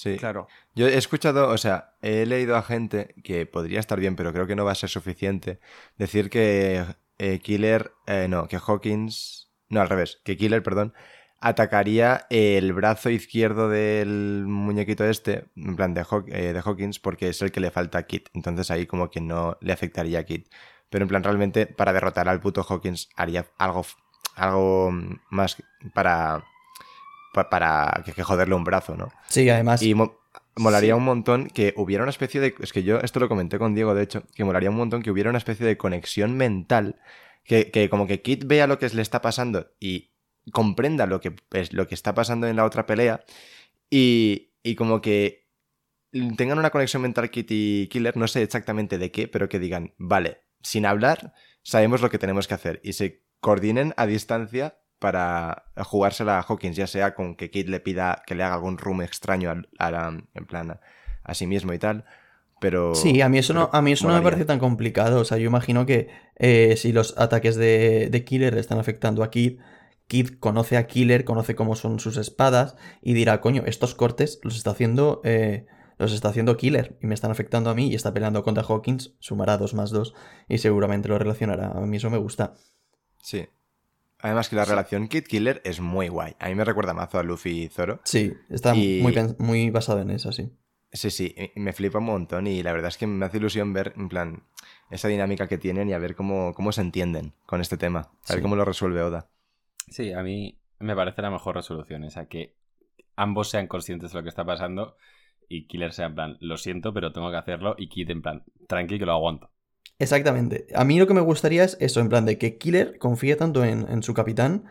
Sí. 0.00 0.16
Claro. 0.16 0.46
Yo 0.76 0.86
he 0.86 0.96
escuchado, 0.96 1.48
o 1.48 1.58
sea, 1.58 1.94
he 2.02 2.24
leído 2.24 2.56
a 2.56 2.62
gente 2.62 3.14
que 3.24 3.46
podría 3.46 3.80
estar 3.80 3.98
bien, 3.98 4.14
pero 4.14 4.32
creo 4.32 4.46
que 4.46 4.54
no 4.54 4.64
va 4.64 4.70
a 4.72 4.74
ser 4.76 4.90
suficiente. 4.90 5.58
Decir 5.96 6.30
que 6.30 6.84
eh, 7.18 7.40
Killer, 7.40 7.92
eh, 8.06 8.28
no, 8.28 8.46
que 8.46 8.58
Hawkins, 8.64 9.50
no, 9.68 9.80
al 9.80 9.88
revés, 9.88 10.20
que 10.24 10.36
Killer, 10.36 10.62
perdón, 10.62 10.94
atacaría 11.40 12.26
el 12.30 12.72
brazo 12.74 13.10
izquierdo 13.10 13.68
del 13.68 14.44
muñequito 14.46 15.04
este, 15.04 15.46
en 15.56 15.74
plan 15.74 15.94
de, 15.94 16.02
Haw- 16.04 16.24
eh, 16.28 16.52
de 16.52 16.62
Hawkins, 16.64 17.00
porque 17.00 17.28
es 17.30 17.42
el 17.42 17.50
que 17.50 17.58
le 17.60 17.72
falta 17.72 17.98
a 17.98 18.02
Kit. 18.04 18.28
Entonces 18.34 18.70
ahí 18.70 18.86
como 18.86 19.10
que 19.10 19.20
no 19.20 19.56
le 19.60 19.72
afectaría 19.72 20.20
a 20.20 20.24
Kit. 20.24 20.46
Pero 20.90 21.02
en 21.04 21.08
plan, 21.08 21.24
realmente, 21.24 21.66
para 21.66 21.92
derrotar 21.92 22.28
al 22.28 22.40
puto 22.40 22.64
Hawkins 22.68 23.08
haría 23.16 23.46
algo, 23.58 23.84
algo 24.36 24.92
más 25.30 25.56
para, 25.92 26.44
pa- 27.32 27.50
para 27.50 28.02
que, 28.04 28.12
que 28.12 28.22
joderle 28.22 28.54
un 28.54 28.64
brazo, 28.64 28.96
¿no? 28.96 29.08
sí, 29.28 29.48
además. 29.48 29.82
Y 29.82 29.94
mo- 29.94 30.18
molaría 30.56 30.94
Sí. 30.94 30.98
un 30.98 31.04
montón 31.04 31.48
que 31.48 31.72
hubiera 31.76 32.02
una 32.02 32.10
especie 32.10 32.40
de... 32.40 32.54
Es 32.60 32.72
que 32.72 32.82
yo 32.82 32.98
esto 33.00 33.20
lo 33.20 33.28
comenté 33.28 33.58
con 33.58 33.74
Diego, 33.74 33.94
de 33.94 34.02
hecho, 34.02 34.24
que 34.34 34.44
molaría 34.44 34.70
un 34.70 34.76
montón 34.76 35.02
que 35.02 35.10
hubiera 35.10 35.30
una 35.30 35.38
especie 35.38 35.66
de 35.66 35.76
conexión 35.76 36.36
mental, 36.36 37.00
que, 37.44 37.70
que 37.70 37.88
como 37.88 38.06
que 38.06 38.22
Kit 38.22 38.44
vea 38.46 38.66
lo 38.66 38.78
que 38.78 38.88
le 38.88 39.02
está 39.02 39.20
pasando 39.22 39.70
y 39.80 40.12
comprenda 40.52 41.06
lo 41.06 41.20
que, 41.20 41.34
lo 41.72 41.86
que 41.86 41.94
está 41.94 42.14
pasando 42.14 42.46
en 42.48 42.56
la 42.56 42.64
otra 42.64 42.86
pelea 42.86 43.24
y, 43.90 44.52
y 44.62 44.74
como 44.74 45.00
que 45.00 45.46
tengan 46.36 46.58
una 46.58 46.70
conexión 46.70 47.02
mental 47.02 47.30
Kit 47.30 47.46
y 47.50 47.88
Killer, 47.88 48.16
no 48.16 48.26
sé 48.28 48.42
exactamente 48.42 48.98
de 48.98 49.10
qué, 49.10 49.28
pero 49.28 49.48
que 49.48 49.58
digan, 49.58 49.94
vale, 49.98 50.38
sin 50.62 50.86
hablar, 50.86 51.34
sabemos 51.62 52.00
lo 52.00 52.10
que 52.10 52.18
tenemos 52.18 52.48
que 52.48 52.54
hacer 52.54 52.80
y 52.82 52.94
se 52.94 53.24
coordinen 53.40 53.92
a 53.96 54.06
distancia 54.06 54.77
para 54.98 55.64
jugársela 55.84 56.38
a 56.38 56.42
Hawkins, 56.42 56.76
ya 56.76 56.86
sea 56.86 57.14
con 57.14 57.36
que 57.36 57.50
Kid 57.50 57.68
le 57.68 57.80
pida 57.80 58.22
que 58.26 58.34
le 58.34 58.42
haga 58.42 58.54
algún 58.54 58.78
room 58.78 59.02
extraño 59.02 59.50
al- 59.50 59.68
a, 59.78 59.90
la- 59.90 60.22
en 60.34 60.46
plan 60.46 60.70
a, 60.72 60.80
a 61.22 61.34
sí 61.34 61.46
mismo 61.46 61.72
y 61.72 61.78
tal, 61.78 62.04
pero... 62.60 62.94
Sí, 62.94 63.20
a 63.20 63.28
mí 63.28 63.38
eso, 63.38 63.54
no, 63.54 63.70
a 63.72 63.82
mí 63.82 63.92
eso 63.92 64.08
no 64.08 64.14
me 64.14 64.22
parece 64.22 64.44
tan 64.44 64.58
complicado. 64.58 65.20
O 65.20 65.24
sea, 65.24 65.38
yo 65.38 65.46
imagino 65.46 65.86
que 65.86 66.08
eh, 66.36 66.74
si 66.76 66.92
los 66.92 67.16
ataques 67.18 67.54
de, 67.56 68.08
de 68.10 68.24
Killer 68.24 68.56
están 68.58 68.78
afectando 68.78 69.22
a 69.22 69.30
Kid, 69.30 69.60
Kid 70.08 70.38
conoce 70.40 70.76
a 70.76 70.86
Killer, 70.86 71.24
conoce 71.24 71.54
cómo 71.54 71.76
son 71.76 72.00
sus 72.00 72.16
espadas 72.16 72.76
y 73.02 73.12
dirá, 73.12 73.40
coño, 73.40 73.62
estos 73.66 73.94
cortes 73.94 74.40
los 74.42 74.56
está 74.56 74.70
haciendo. 74.70 75.20
eh, 75.24 75.66
los 75.98 76.12
está 76.12 76.28
haciendo 76.28 76.56
Killer 76.56 76.96
y 77.02 77.06
me 77.08 77.14
están 77.14 77.30
afectando 77.32 77.70
a 77.70 77.74
mí 77.74 77.88
y 77.88 77.94
está 77.96 78.14
peleando 78.14 78.42
contra 78.44 78.62
Hawkins, 78.64 79.14
sumará 79.18 79.58
2 79.58 79.74
más 79.74 79.90
2 79.90 80.14
y 80.48 80.58
seguramente 80.58 81.08
lo 81.08 81.18
relacionará. 81.18 81.72
A 81.72 81.80
mí 81.80 81.96
eso 81.96 82.08
me 82.08 82.18
gusta. 82.18 82.54
Sí. 83.20 83.48
Además 84.20 84.48
que 84.48 84.56
la 84.56 84.64
relación 84.64 85.08
Kid-Killer 85.08 85.60
es 85.64 85.80
muy 85.80 86.08
guay. 86.08 86.34
A 86.40 86.48
mí 86.48 86.54
me 86.54 86.64
recuerda 86.64 86.92
mazo 86.94 87.18
a 87.18 87.22
Luffy 87.22 87.62
y 87.64 87.68
Zoro. 87.68 88.00
Sí, 88.04 88.32
está 88.50 88.74
Y- 88.74 89.00
muy, 89.00 89.14
muy 89.38 89.70
basado 89.70 90.00
en 90.00 90.10
eso, 90.10 90.32
sí. 90.32 90.50
Sí, 90.90 91.10
sí, 91.10 91.34
me 91.54 91.72
flipa 91.74 91.98
un 91.98 92.06
montón 92.06 92.46
y 92.46 92.62
la 92.62 92.72
verdad 92.72 92.88
es 92.88 92.96
que 92.96 93.06
me 93.06 93.24
hace 93.26 93.36
ilusión 93.36 93.72
ver, 93.74 93.92
en 93.96 94.08
plan, 94.08 94.42
esa 94.90 95.06
dinámica 95.08 95.46
que 95.46 95.58
tienen 95.58 95.88
y 95.88 95.92
a 95.92 95.98
ver 95.98 96.16
cómo, 96.16 96.54
cómo 96.54 96.72
se 96.72 96.80
entienden 96.80 97.34
con 97.46 97.60
este 97.60 97.76
tema. 97.76 98.00
A 98.00 98.32
ver 98.32 98.38
Sí. 98.38 98.42
cómo 98.42 98.56
lo 98.56 98.64
resuelve 98.64 99.02
Oda. 99.02 99.28
Sí, 99.88 100.12
a 100.12 100.22
mí 100.22 100.58
me 100.78 100.96
parece 100.96 101.20
la 101.22 101.30
mejor 101.30 101.56
resolución 101.56 102.04
esa, 102.04 102.26
que 102.26 102.56
ambos 103.16 103.50
sean 103.50 103.66
conscientes 103.66 104.12
de 104.12 104.18
lo 104.18 104.22
que 104.22 104.30
está 104.30 104.44
pasando 104.46 104.96
y 105.48 105.66
Killer 105.66 105.92
sea 105.92 106.06
en 106.06 106.14
plan, 106.14 106.36
lo 106.40 106.56
siento, 106.56 106.92
pero 106.94 107.12
tengo 107.12 107.30
que 107.30 107.36
hacerlo, 107.36 107.74
y 107.78 107.88
Kid 107.88 108.10
en 108.10 108.22
plan, 108.22 108.44
tranqui 108.66 108.98
que 108.98 109.06
lo 109.06 109.12
aguanto. 109.12 109.50
Exactamente. 109.98 110.66
A 110.74 110.84
mí 110.84 110.98
lo 110.98 111.06
que 111.06 111.14
me 111.14 111.20
gustaría 111.20 111.64
es 111.64 111.76
eso, 111.80 112.00
en 112.00 112.08
plan 112.08 112.24
de 112.24 112.38
que 112.38 112.56
Killer 112.58 112.98
confíe 112.98 113.36
tanto 113.36 113.64
en, 113.64 113.86
en 113.90 114.02
su 114.02 114.14
capitán 114.14 114.64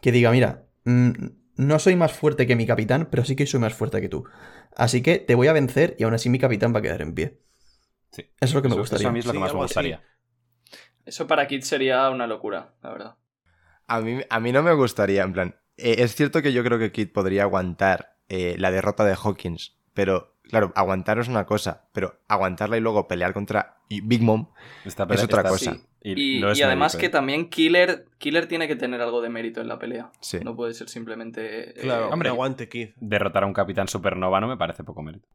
que 0.00 0.12
diga, 0.12 0.30
mira, 0.30 0.66
mm, 0.84 1.10
no 1.56 1.78
soy 1.80 1.96
más 1.96 2.12
fuerte 2.12 2.46
que 2.46 2.54
mi 2.56 2.66
capitán, 2.66 3.08
pero 3.10 3.24
sí 3.24 3.34
que 3.34 3.46
soy 3.46 3.58
más 3.60 3.74
fuerte 3.74 4.00
que 4.00 4.08
tú. 4.08 4.24
Así 4.76 5.02
que 5.02 5.18
te 5.18 5.34
voy 5.34 5.48
a 5.48 5.52
vencer 5.52 5.96
y 5.98 6.04
aún 6.04 6.14
así 6.14 6.30
mi 6.30 6.38
capitán 6.38 6.72
va 6.74 6.78
a 6.78 6.82
quedar 6.82 7.02
en 7.02 7.14
pie. 7.14 7.40
Sí. 8.12 8.22
Eso 8.22 8.32
es 8.40 8.54
lo 8.54 8.62
que 8.62 8.68
me 8.68 8.74
Eso- 8.74 8.80
gustaría. 8.80 9.02
Eso 9.02 9.08
a 9.08 9.12
mí 9.12 9.18
es 9.18 9.26
lo 9.26 9.32
Sí, 9.32 9.36
que 9.36 9.40
más 9.40 9.54
me 9.54 9.64
así. 9.64 9.94
Eso 11.04 11.26
para 11.26 11.46
Kid 11.48 11.62
sería 11.62 12.08
una 12.10 12.26
locura, 12.26 12.74
la 12.82 12.90
verdad. 12.90 13.14
A 13.86 14.00
mí, 14.00 14.20
a 14.28 14.40
mí 14.40 14.52
no 14.52 14.62
me 14.62 14.74
gustaría, 14.74 15.22
en 15.22 15.32
plan, 15.32 15.56
eh, 15.76 15.96
es 15.98 16.14
cierto 16.14 16.42
que 16.42 16.52
yo 16.52 16.62
creo 16.62 16.78
que 16.78 16.92
Kid 16.92 17.08
podría 17.12 17.42
aguantar 17.42 18.18
eh, 18.28 18.56
la 18.58 18.70
derrota 18.70 19.04
de 19.04 19.16
Hawkins, 19.20 19.78
pero 19.94 20.37
claro, 20.48 20.72
aguantar 20.74 21.18
es 21.18 21.28
una 21.28 21.46
cosa, 21.46 21.88
pero 21.92 22.20
aguantarla 22.28 22.76
y 22.76 22.80
luego 22.80 23.06
pelear 23.08 23.32
contra 23.32 23.76
Big 23.88 24.22
Mom 24.22 24.48
Esta 24.84 25.04
Es 25.10 25.22
otra 25.24 25.40
esta- 25.40 25.48
cosa. 25.48 25.74
sí, 25.74 25.80
Y, 26.02 26.42
además 26.62 26.94
mérito, 26.94 26.98
que 27.00 27.06
¿eh? 27.06 27.10
también 27.10 27.48
Killer, 27.50 28.06
Killer 28.18 28.46
tiene 28.48 28.66
que 28.68 28.76
tener 28.76 29.00
algo 29.00 29.20
de 29.20 29.28
mérito 29.28 29.60
en 29.60 29.68
la 29.68 29.78
pelea. 29.78 30.10
Sí. 30.20 30.38
No 30.42 30.54
puede 30.56 30.74
ser 30.74 30.88
simplemente... 30.88 31.70
eh, 31.70 31.74
Claro, 31.82 32.02
hombre. 32.04 32.14
hombre, 32.14 32.28
aguante, 32.30 32.68
Kid. 32.68 32.90
Derrotar 32.96 33.44
a 33.44 33.46
un 33.46 33.52
capitán 33.54 33.88
supernova 33.88 34.40
no 34.40 34.48
me 34.48 34.56
parece 34.56 34.84
poco 34.84 35.02
mérito. 35.02 35.28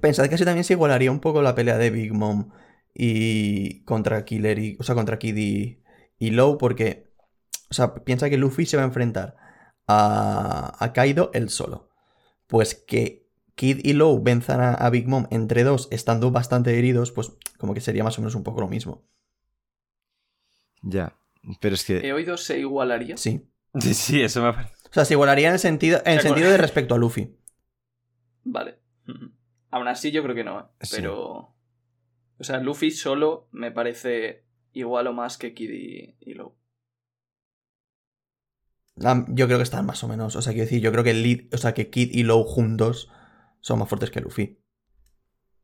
Pensad 0.00 0.28
que 0.28 0.36
así 0.36 0.44
también 0.44 0.64
se 0.64 0.72
igualaría 0.74 1.10
un 1.10 1.20
poco 1.20 1.42
la 1.42 1.54
pelea 1.54 1.76
de 1.76 1.90
Big 1.90 2.12
Mom 2.14 2.50
y 2.94 3.82
contra 3.84 4.24
Killer 4.24 4.58
y. 4.58 4.76
O 4.78 4.82
sea, 4.84 4.94
contra 4.94 5.18
Kid 5.18 5.36
y, 5.36 5.82
y 6.18 6.30
Low, 6.30 6.56
porque. 6.58 7.10
O 7.70 7.74
sea, 7.74 7.94
piensa 7.94 8.28
que 8.30 8.36
Luffy 8.36 8.66
se 8.66 8.76
va 8.76 8.82
a 8.84 8.86
enfrentar 8.86 9.34
a, 9.86 10.76
a 10.78 10.92
Kaido 10.92 11.30
él 11.34 11.48
solo. 11.50 11.90
Pues 12.46 12.74
que 12.74 13.21
Kid 13.54 13.80
y 13.84 13.92
Low 13.92 14.22
venzan 14.22 14.60
a, 14.60 14.74
a 14.74 14.90
Big 14.90 15.08
Mom 15.08 15.26
entre 15.30 15.64
dos, 15.64 15.88
estando 15.90 16.30
bastante 16.30 16.78
heridos, 16.78 17.12
pues 17.12 17.32
como 17.58 17.74
que 17.74 17.80
sería 17.80 18.04
más 18.04 18.18
o 18.18 18.22
menos 18.22 18.34
un 18.34 18.42
poco 18.42 18.60
lo 18.60 18.68
mismo. 18.68 19.04
Ya. 20.82 21.16
Pero 21.60 21.74
es 21.74 21.84
que... 21.84 21.98
He 21.98 22.12
oído 22.12 22.36
se 22.36 22.58
igualaría. 22.58 23.16
Sí. 23.16 23.48
Sí, 23.78 23.94
sí, 23.94 24.22
eso 24.22 24.42
me 24.42 24.52
parece. 24.52 24.74
O 24.90 24.92
sea, 24.92 25.04
se 25.04 25.14
igualaría 25.14 25.48
en 25.48 25.54
el 25.54 25.58
sentido, 25.58 26.00
en 26.04 26.14
el 26.14 26.20
sentido 26.20 26.50
de 26.50 26.56
respecto 26.58 26.94
a 26.94 26.98
Luffy. 26.98 27.36
Vale. 28.44 28.78
Aún 29.70 29.88
así 29.88 30.10
yo 30.10 30.22
creo 30.22 30.34
que 30.34 30.44
no, 30.44 30.60
¿eh? 30.60 30.64
Sí. 30.80 30.96
Pero... 30.96 31.54
O 32.38 32.44
sea, 32.44 32.58
Luffy 32.58 32.90
solo 32.90 33.48
me 33.52 33.70
parece 33.70 34.44
igual 34.72 35.06
o 35.06 35.12
más 35.12 35.38
que 35.38 35.54
Kid 35.54 35.70
y, 35.70 36.16
y 36.20 36.34
Low. 36.34 36.56
Yo 39.28 39.46
creo 39.46 39.58
que 39.58 39.62
están 39.62 39.86
más 39.86 40.02
o 40.02 40.08
menos. 40.08 40.36
O 40.36 40.42
sea, 40.42 40.52
quiero 40.52 40.66
decir, 40.66 40.82
yo 40.82 40.92
creo 40.92 41.04
que 41.04 41.12
el 41.12 41.22
lead, 41.22 41.54
o 41.54 41.56
sea, 41.56 41.72
que 41.72 41.88
Kid 41.88 42.10
y 42.12 42.24
Low 42.24 42.42
juntos 42.44 43.10
son 43.62 43.78
más 43.78 43.88
fuertes 43.88 44.10
que 44.10 44.20
Luffy. 44.20 44.58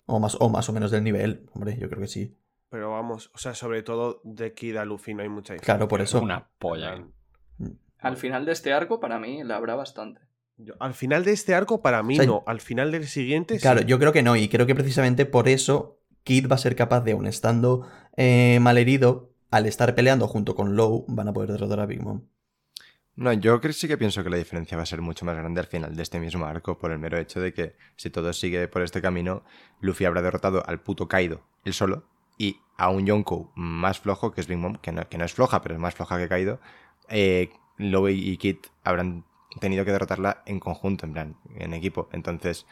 O 0.07 0.19
más, 0.19 0.37
o 0.41 0.49
más 0.49 0.67
o 0.71 0.73
menos 0.73 0.91
del 0.91 1.05
nivel. 1.05 1.47
Hombre, 1.53 1.77
yo 1.79 1.91
creo 1.91 2.01
que 2.01 2.09
sí. 2.09 2.35
Pero 2.71 2.93
vamos, 2.93 3.31
o 3.35 3.39
sea, 3.39 3.55
sobre 3.55 3.83
todo 3.83 4.23
de 4.25 4.55
Kid 4.55 4.77
a 4.77 4.87
Luffy 4.87 5.13
no 5.13 5.23
hay 5.23 5.29
mucha 5.29 5.53
diferencia. 5.53 5.75
Claro, 5.75 5.89
por 5.89 6.01
eso. 6.01 6.21
Una 6.23 6.49
polla. 6.59 6.95
¿eh? 6.97 7.05
Al 7.99 8.17
final 8.17 8.47
de 8.47 8.53
este 8.53 8.73
arco, 8.73 9.01
para 9.01 9.19
mí, 9.19 9.43
la 9.45 9.57
habrá 9.57 9.75
bastante. 9.75 10.21
Yo- 10.57 10.75
al 10.81 10.95
final 10.95 11.25
de 11.25 11.33
este 11.33 11.55
arco, 11.55 11.83
para 11.83 12.03
mí 12.03 12.15
O 12.15 12.17
sea, 12.23 12.27
no. 12.27 12.43
Al 12.47 12.61
final 12.61 12.91
del 12.91 13.07
siguiente, 13.07 13.59
Claro, 13.59 13.81
sí. 13.81 13.87
yo 13.87 13.99
creo 13.99 14.13
que 14.13 14.23
no. 14.23 14.35
Y 14.37 14.49
creo 14.49 14.67
que 14.67 14.75
precisamente 14.75 15.27
por 15.27 15.49
eso 15.49 16.01
Kid 16.25 16.49
va 16.51 16.55
a 16.57 16.59
ser 16.59 16.75
capaz 16.75 17.01
de, 17.03 17.13
aun 17.13 17.27
estando 17.27 17.87
eh, 18.17 18.59
malherido, 18.61 19.33
al 19.51 19.67
estar 19.67 19.95
peleando 19.95 20.27
junto 20.29 20.55
con 20.55 20.75
Low, 20.77 21.05
van 21.09 21.29
a 21.29 21.33
poder 21.33 21.53
derrotar 21.53 21.81
a 21.81 21.87
Big 21.87 22.03
Mom. 22.03 22.23
No, 23.19 23.33
yo 23.33 23.61
sí 23.73 23.89
que 23.89 23.99
pienso 23.99 24.23
que 24.23 24.31
la 24.31 24.37
diferencia 24.37 24.77
va 24.77 24.85
a 24.85 24.87
ser 24.87 25.01
mucho 25.01 25.25
más 25.25 25.35
grande 25.37 25.61
al 25.61 25.67
final 25.67 25.97
de 25.97 26.05
este 26.05 26.21
mismo 26.21 26.47
arco, 26.47 26.79
por 26.79 26.93
el 26.93 27.01
mero 27.01 27.19
hecho 27.19 27.41
de 27.41 27.53
que 27.53 27.75
si 27.97 28.11
todo 28.11 28.33
sigue 28.33 28.69
por 28.69 28.83
este 28.83 29.03
camino, 29.03 29.43
Luffy 29.81 30.05
habrá 30.05 30.23
derrotado 30.23 30.63
al 30.65 30.81
puto 30.81 31.09
Kaido, 31.09 31.43
él 31.65 31.75
solo, 31.75 32.05
y 32.39 32.61
a 32.77 32.91
un 32.91 33.07
Yonko 33.07 33.51
más 33.57 33.99
flojo, 33.99 34.31
que 34.31 34.41
es 34.41 34.47
Big 34.47 34.59
Mom, 34.59 34.77
que 34.77 34.93
no, 34.93 35.09
que 35.09 35.19
no 35.19 35.25
es 35.25 35.35
floja, 35.35 35.63
pero 35.63 35.75
es 35.75 35.81
más 35.81 35.97
floja 35.97 36.17
que 36.17 36.29
Kaido, 36.29 36.61
eh, 37.09 37.51
y 37.81 38.37
Kid 38.37 38.59
habrán 38.85 39.25
tenido 39.61 39.85
que 39.85 39.91
derrotarla 39.91 40.45
en 40.47 40.61
conjunto, 40.61 41.05
en 41.05 41.13
plan, 41.13 41.37
en 41.57 41.75
equipo. 41.75 42.09
Entonces, 42.13 42.67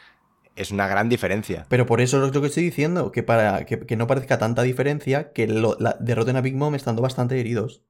es 0.55 0.71
una 0.71 0.87
gran 0.87 1.09
diferencia. 1.09 1.67
Pero 1.69 1.87
por 1.87 2.01
eso 2.01 2.25
es 2.25 2.33
lo 2.33 2.41
que 2.41 2.47
estoy 2.47 2.63
diciendo, 2.63 3.11
que 3.11 3.25
para 3.25 3.67
que, 3.67 3.97
no 3.97 4.07
parezca 4.07 4.39
tanta 4.39 4.63
diferencia, 4.63 5.33
que 5.33 5.49
la, 5.49 5.97
derroten 5.99 6.37
a 6.37 6.41
Big 6.41 6.55
Mom 6.55 6.77
estando 6.77 7.03
bastante 7.03 7.41
heridos. 7.41 7.83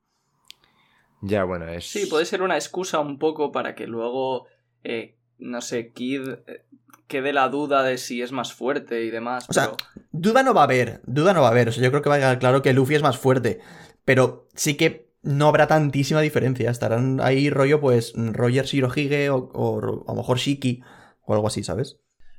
Ya, 1.22 1.44
bueno, 1.44 1.68
es... 1.68 1.86
Sí, 1.90 2.06
puede 2.06 2.24
ser 2.26 2.42
una 2.42 2.56
excusa 2.56 3.00
un 3.00 3.18
poco 3.18 3.52
para 3.52 3.74
que 3.74 3.86
luego, 3.86 4.46
eh, 4.84 5.16
no 5.38 5.60
sé, 5.60 5.92
Kid 5.92 6.28
eh, 6.46 6.64
quede 7.06 7.32
la 7.32 7.48
duda 7.48 7.82
de 7.82 7.98
si 7.98 8.22
es 8.22 8.32
más 8.32 8.52
fuerte 8.52 9.04
y 9.04 9.10
demás. 9.10 9.46
O 9.48 9.52
sea, 9.52 9.72
Duda 10.12 10.42
no 10.42 10.54
va 10.54 10.62
a 10.62 10.64
haber, 10.64 11.00
duda 11.06 11.32
no 11.34 11.40
va 11.42 11.48
a 11.48 11.50
haber. 11.50 11.68
O 11.68 11.72
sea, 11.72 11.82
yo 11.82 11.90
creo 11.90 12.02
que 12.02 12.08
va 12.08 12.16
a 12.16 12.18
quedar 12.18 12.38
claro 12.38 12.62
que 12.62 12.72
Luffy 12.72 12.94
es 12.94 13.02
más 13.02 13.18
fuerte. 13.18 13.60
Pero 14.04 14.48
sí 14.54 14.76
que 14.76 15.10
no 15.22 15.48
habrá 15.48 15.66
tantísima 15.66 16.20
diferencia. 16.20 16.70
Estarán 16.70 17.20
ahí 17.20 17.50
rollo, 17.50 17.80
pues, 17.80 18.12
Roger 18.16 18.64
Shirohige 18.64 19.30
o, 19.30 19.36
o 19.52 19.78
a 20.06 20.12
lo 20.12 20.16
mejor 20.16 20.38
Shiki 20.38 20.82
o 21.22 21.34
algo 21.34 21.48
así, 21.48 21.64
¿sabes? 21.64 21.98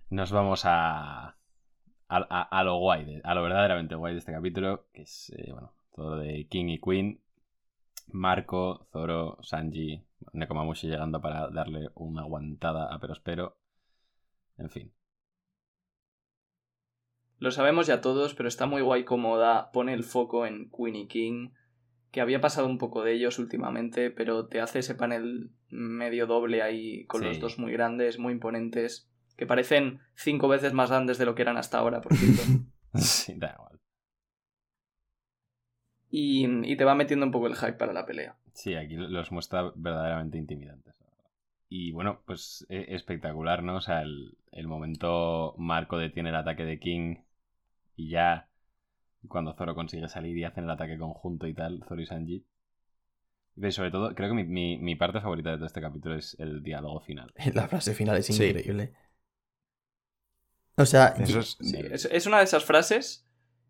Nos 0.09 0.32
vamos 0.32 0.61
a, 0.65 1.28
a, 1.28 1.36
a- 2.07 2.47
a 2.59 2.63
lo 2.63 2.78
guay, 2.78 3.03
de- 3.05 3.21
a 3.23 3.36
lo 3.36 3.43
verdaderamente 3.43 3.95
guay 3.95 4.13
de 4.13 4.19
este 4.19 4.32
capítulo, 4.32 4.88
que 4.93 5.01
es, 5.01 5.32
eh, 5.38 5.51
bueno, 5.51 5.73
todo 5.93 6.17
de 6.17 6.47
King 6.49 6.67
y 6.69 6.80
Queen, 6.80 7.21
Marco, 8.08 8.88
Zoro, 8.91 9.38
Sanji, 9.41 10.03
Nekomamushi 10.34 10.88
llegando 10.88 11.22
para 11.22 11.49
darle 11.49 11.89
una 11.95 12.22
aguantada 12.22 12.93
a 12.93 12.99
Perospero. 12.99 13.58
En 14.58 14.70
fin. 14.70 14.93
Lo 17.39 17.51
sabemos 17.51 17.86
ya 17.86 18.01
todos, 18.01 18.34
pero 18.34 18.49
está 18.49 18.66
muy 18.66 18.82
guay 18.82 19.03
como 19.05 19.38
da, 19.38 19.72
pone 19.72 19.93
el 19.93 20.03
foco 20.03 20.45
en 20.47 20.72
Queen 20.72 20.95
y 20.95 21.08
King, 21.08 21.49
que 22.12 22.22
había 22.22 22.41
pasado 22.41 22.66
un 22.68 22.80
poco 22.80 23.03
de 23.03 23.14
ellos 23.14 23.38
últimamente, 23.38 24.10
pero 24.10 24.47
te 24.47 24.60
hace 24.60 24.80
ese 24.80 24.95
panel 24.95 25.51
medio 25.70 26.26
doble 26.26 26.64
ahí 26.64 27.05
con 27.05 27.22
Sí. 27.22 27.28
los 27.28 27.39
dos 27.39 27.60
muy 27.60 27.72
grandes, 27.72 28.18
muy 28.18 28.34
imponentes, 28.34 29.08
que 29.36 29.45
parecen 29.45 29.99
cinco 30.16 30.47
veces 30.47 30.74
más 30.74 30.89
grandes 30.89 31.20
de 31.20 31.26
lo 31.26 31.36
que 31.36 31.43
eran 31.43 31.58
hasta 31.58 31.78
ahora, 31.78 32.01
por 32.01 32.16
cierto. 32.16 32.41
sí, 32.95 33.36
da 33.38 33.53
igual. 33.53 33.76
Y, 36.10 36.47
y 36.72 36.76
te 36.78 36.86
va 36.86 36.95
metiendo 36.95 37.26
un 37.26 37.32
poco 37.32 37.47
el 37.47 37.55
hype 37.55 37.74
para 37.74 37.93
la 37.93 38.05
pelea. 38.05 38.36
Sí, 38.53 38.76
aquí 38.76 38.95
los 38.95 39.32
muestra 39.32 39.72
verdaderamente 39.76 40.38
intimidantes. 40.38 40.95
Y 41.70 41.91
bueno, 41.91 42.22
pues 42.26 42.66
e- 42.70 42.95
espectacular, 42.95 43.62
¿no? 43.64 43.76
O 43.78 43.82
sea, 43.82 44.01
el, 44.01 44.38
el 44.51 44.68
momento 44.68 45.53
Marco 45.58 45.97
detiene 45.97 46.30
el 46.30 46.36
ataque 46.36 46.64
de 46.64 46.80
King 46.80 47.18
y 47.95 48.10
ya 48.10 48.47
cuando 49.28 49.53
Zoro 49.53 49.76
consigue 49.76 50.08
salir 50.08 50.38
y 50.38 50.43
hacen 50.45 50.64
el 50.66 50.70
ataque 50.72 50.97
conjunto 50.97 51.47
y 51.47 51.53
tal, 51.53 51.84
Zoro 51.88 52.01
y 52.01 52.05
Sanji. 52.05 52.45
Y 53.58 53.72
sobre 53.72 53.91
todo, 53.91 54.14
creo 54.16 54.30
que 54.30 54.36
mi, 54.36 54.43
mi- 54.43 54.78
mi 54.78 54.95
parte 54.95 55.20
favorita 55.20 55.49
de 55.51 55.58
todo 55.58 55.66
este 55.66 55.82
capítulo 55.82 56.16
es 56.16 56.39
el 56.39 56.62
diálogo 56.64 57.01
final. 57.01 57.34
La 57.53 57.68
frase 57.68 57.93
final 57.93 58.18
es 58.18 58.28
Sí. 58.28 58.43
increíble. 58.45 58.93
O 60.78 60.86
sea, 60.86 61.08
Eso 61.20 61.39
es... 61.39 61.58
Sí, 61.60 61.78
es, 61.91 62.05
es 62.05 62.26
una 62.28 62.38
de 62.38 62.43
esas 62.43 62.64
frases 62.64 63.26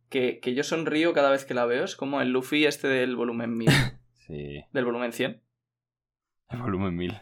que, 0.10 0.39
que 0.39 0.53
yo 0.53 0.64
sonrío 0.64 1.14
cada 1.14 1.30
vez 1.32 1.45
que 1.45 1.53
la 1.53 1.66
veo, 1.66 1.84
es 1.84 1.95
como 1.95 2.22
el 2.22 2.30
Luffy 2.32 2.66
este 2.66 2.88
del 2.88 3.16
volumen 3.16 3.58
1000, 3.58 3.70
Sí, 4.28 4.64
del 4.74 4.86
volumen 4.86 5.14
100. 5.14 5.41
el 6.49 6.62
volumen 6.62 6.95
1000. 6.95 7.22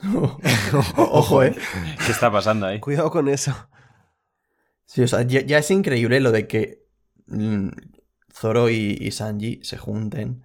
ojo, 0.96 1.42
eh. 1.42 1.54
¿Qué 2.06 2.12
está 2.12 2.30
pasando 2.32 2.66
ahí? 2.66 2.80
Cuidado 2.80 3.10
con 3.10 3.28
eso. 3.28 3.54
Sí, 4.86 5.02
o 5.02 5.08
sea, 5.08 5.22
ya, 5.22 5.40
ya 5.42 5.58
es 5.58 5.70
increíble 5.70 6.20
lo 6.20 6.32
de 6.32 6.48
que 6.48 6.82
mm, 7.26 7.68
Zoro 8.32 8.70
y, 8.70 8.96
y 9.00 9.10
Sanji 9.12 9.60
se 9.62 9.76
junten 9.76 10.42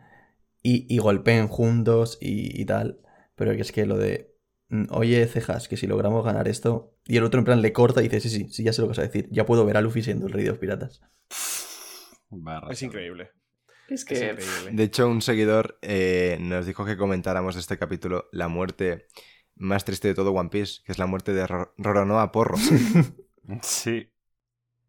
y, 0.61 0.93
y 0.93 0.97
golpeen 0.99 1.47
juntos 1.47 2.17
y, 2.21 2.59
y 2.61 2.65
tal. 2.65 2.99
Pero 3.36 3.53
que 3.55 3.61
es 3.61 3.71
que 3.71 3.86
lo 3.86 3.97
de, 3.97 4.36
mm, 4.69 4.86
oye, 4.91 5.25
cejas, 5.27 5.67
que 5.67 5.77
si 5.77 5.88
logramos 5.88 6.23
ganar 6.23 6.47
esto. 6.47 6.93
Y 7.05 7.17
el 7.17 7.23
otro 7.23 7.39
en 7.39 7.45
plan 7.45 7.61
le 7.61 7.73
corta 7.73 8.01
y 8.01 8.09
dice, 8.09 8.19
sí, 8.19 8.29
sí, 8.29 8.47
sí, 8.49 8.63
ya 8.63 8.73
sé 8.73 8.81
lo 8.81 8.88
que 8.88 8.91
vas 8.91 8.99
a 8.99 9.03
decir. 9.03 9.27
Ya 9.31 9.45
puedo 9.45 9.65
ver 9.65 9.77
a 9.77 9.81
Luffy 9.81 10.03
siendo 10.03 10.27
el 10.27 10.33
rey 10.33 10.43
de 10.43 10.49
los 10.51 10.59
piratas. 10.59 11.01
Barra. 12.30 12.71
Es 12.71 12.82
increíble. 12.82 13.32
Es 13.88 14.01
Es 14.01 14.05
que 14.05 14.15
increíble. 14.32 14.71
De 14.71 14.84
hecho, 14.84 15.07
un 15.07 15.21
seguidor 15.21 15.78
eh, 15.82 16.38
nos 16.41 16.65
dijo 16.65 16.86
que 16.86 16.97
comentáramos 16.97 17.55
este 17.55 17.78
capítulo 17.78 18.28
la 18.32 18.47
muerte 18.47 19.05
más 19.55 19.86
triste 19.86 20.07
de 20.09 20.15
todo 20.15 20.32
One 20.32 20.49
Piece, 20.49 20.82
que 20.86 20.91
es 20.91 20.99
la 20.99 21.05
muerte 21.05 21.34
de 21.34 21.45
Ro- 21.47 21.73
Roronoa 21.78 22.32
Porro. 22.32 22.57
Sí. 23.61 24.09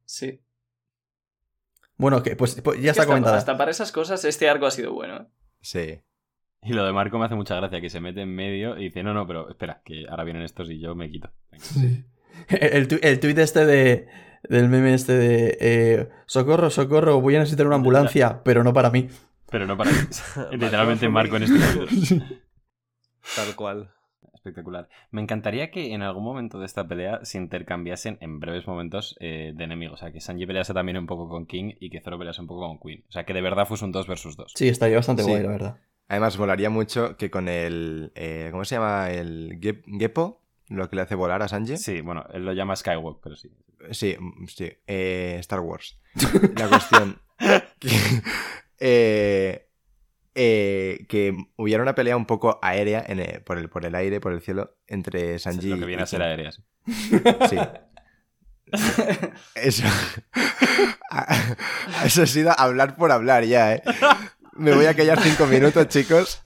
sí. 0.06 0.40
Bueno, 1.98 2.22
que 2.22 2.36
pues, 2.36 2.60
pues 2.62 2.80
ya 2.80 2.90
está 2.90 3.02
hasta, 3.02 3.12
comentada. 3.12 3.36
hasta 3.36 3.56
para 3.58 3.70
esas 3.70 3.92
cosas 3.92 4.24
este 4.24 4.48
arco 4.48 4.66
ha 4.66 4.70
sido 4.70 4.92
bueno. 4.92 5.16
¿eh? 5.16 5.26
Sí. 5.60 6.00
Y 6.62 6.72
lo 6.72 6.84
de 6.84 6.92
Marco 6.92 7.18
me 7.18 7.26
hace 7.26 7.34
mucha 7.34 7.54
gracia, 7.56 7.80
que 7.80 7.90
se 7.90 8.00
mete 8.00 8.22
en 8.22 8.34
medio 8.34 8.76
y 8.78 8.84
dice, 8.84 9.02
no, 9.02 9.14
no, 9.14 9.26
pero 9.26 9.48
espera, 9.50 9.82
que 9.84 10.06
ahora 10.08 10.24
vienen 10.24 10.42
estos 10.42 10.70
y 10.70 10.80
yo 10.80 10.94
me 10.94 11.10
quito. 11.10 11.30
Sí. 11.58 12.04
El, 12.48 12.86
tu- 12.88 12.98
el 13.02 13.18
tuit 13.20 13.38
este 13.38 13.64
de, 13.64 14.08
del 14.48 14.68
meme 14.68 14.94
este 14.94 15.12
de 15.12 15.58
eh, 15.60 16.08
socorro, 16.26 16.70
socorro, 16.70 17.20
voy 17.20 17.36
a 17.36 17.40
necesitar 17.40 17.66
una 17.66 17.76
ambulancia, 17.76 18.42
pero 18.44 18.62
no 18.64 18.72
para 18.72 18.90
mí. 18.90 19.08
Pero 19.50 19.66
no 19.66 19.76
para 19.76 19.90
mí. 19.90 19.96
Literalmente 20.52 21.08
Marco 21.08 21.36
en 21.36 21.42
este 21.44 21.58
capítulo. 21.58 22.24
Tal 23.36 23.54
cual. 23.56 23.90
Espectacular. 24.34 24.88
Me 25.10 25.20
encantaría 25.22 25.72
que 25.72 25.92
en 25.92 26.02
algún 26.02 26.22
momento 26.22 26.60
de 26.60 26.66
esta 26.66 26.86
pelea 26.86 27.18
se 27.24 27.36
intercambiasen 27.38 28.18
en 28.20 28.38
breves 28.38 28.68
momentos 28.68 29.16
eh, 29.18 29.52
de 29.56 29.64
enemigos. 29.64 29.94
O 30.00 30.04
sea, 30.04 30.12
que 30.12 30.20
Sanji 30.20 30.46
pelease 30.46 30.72
también 30.72 30.98
un 30.98 31.06
poco 31.06 31.28
con 31.28 31.46
King 31.46 31.72
y 31.80 31.90
que 31.90 32.00
Zoro 32.00 32.16
pelease 32.18 32.40
un 32.40 32.46
poco 32.46 32.60
con 32.68 32.78
Queen. 32.78 33.04
O 33.08 33.12
sea, 33.12 33.24
que 33.24 33.34
de 33.34 33.40
verdad 33.40 33.66
fuese 33.66 33.84
un 33.84 33.90
2 33.92 34.06
versus 34.06 34.36
2. 34.36 34.52
Sí, 34.54 34.68
estaría 34.68 34.96
bastante 34.96 35.24
Sí. 35.24 35.30
guay, 35.30 35.42
la 35.42 35.48
verdad. 35.48 35.76
Además, 36.06 36.36
volaría 36.36 36.70
mucho 36.70 37.16
que 37.16 37.28
con 37.28 37.48
el... 37.48 38.12
eh, 38.14 38.48
¿Cómo 38.52 38.64
se 38.64 38.76
llama? 38.76 39.10
El 39.10 39.58
Gep- 39.60 39.82
Geppo, 39.98 40.40
lo 40.68 40.88
que 40.88 40.94
le 40.94 41.02
hace 41.02 41.16
volar 41.16 41.42
a 41.42 41.48
Sanji. 41.48 41.76
Sí, 41.76 42.00
bueno, 42.00 42.24
él 42.32 42.44
lo 42.44 42.52
llama 42.52 42.76
Skywalk, 42.76 43.18
pero 43.20 43.34
sí. 43.34 43.50
Sí, 43.92 44.16
mm, 44.18 44.46
sí. 44.48 44.72
eh, 44.86 45.36
Star 45.40 45.60
Wars. 45.60 45.98
La 46.56 46.68
cuestión. 46.68 47.20
que, 47.78 47.90
eh, 48.80 49.68
eh, 50.34 51.06
que 51.08 51.36
hubiera 51.56 51.82
una 51.82 51.94
pelea 51.94 52.16
un 52.16 52.26
poco 52.26 52.58
aérea 52.62 53.04
en 53.06 53.20
el- 53.20 53.42
por, 53.42 53.58
el, 53.58 53.68
por 53.68 53.84
el 53.84 53.94
aire, 53.94 54.20
por 54.20 54.32
el 54.32 54.40
cielo, 54.40 54.76
entre 54.86 55.38
Sanji 55.38 55.68
lo 55.70 55.78
que 55.78 55.84
viene 55.86 56.02
y 56.02 56.04
a 56.04 56.06
ser 56.06 56.22
aéreas. 56.22 56.62
Sí. 57.48 57.56
Eso. 59.54 59.84
Eso 62.04 62.22
ha 62.22 62.26
sido 62.26 62.52
hablar 62.58 62.96
por 62.96 63.12
hablar 63.12 63.44
ya, 63.44 63.74
¿eh? 63.74 63.82
Me 64.54 64.74
voy 64.74 64.86
a 64.86 64.94
callar 64.94 65.20
cinco 65.20 65.46
minutos, 65.46 65.88
chicos. 65.88 66.42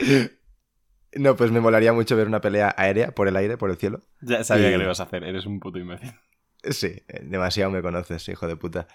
No, 1.14 1.36
pues 1.36 1.50
me 1.50 1.60
molaría 1.60 1.92
mucho 1.92 2.16
ver 2.16 2.26
una 2.26 2.40
pelea 2.40 2.74
aérea, 2.76 3.12
por 3.12 3.26
el 3.28 3.36
aire, 3.36 3.56
por 3.56 3.70
el 3.70 3.76
cielo. 3.76 4.00
Ya 4.20 4.44
sabía 4.44 4.68
Y- 4.68 4.72
que 4.72 4.78
lo 4.78 4.84
ibas 4.84 5.00
a 5.00 5.04
hacer, 5.04 5.24
eres 5.24 5.46
un 5.46 5.58
puto 5.60 5.78
imbécil. 5.78 6.12
Sí, 6.62 7.02
eh, 7.08 7.20
demasiado 7.22 7.70
me 7.70 7.82
conoces, 7.82 8.28
hijo 8.28 8.46
de 8.46 8.56
puta. 8.56 8.86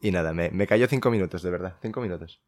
Y 0.00 0.12
nada, 0.12 0.32
me, 0.32 0.50
me 0.50 0.66
cayó 0.68 0.86
cinco 0.86 1.10
minutos, 1.10 1.42
de 1.42 1.50
verdad, 1.50 1.76
cinco 1.82 2.00
minutos. 2.00 2.40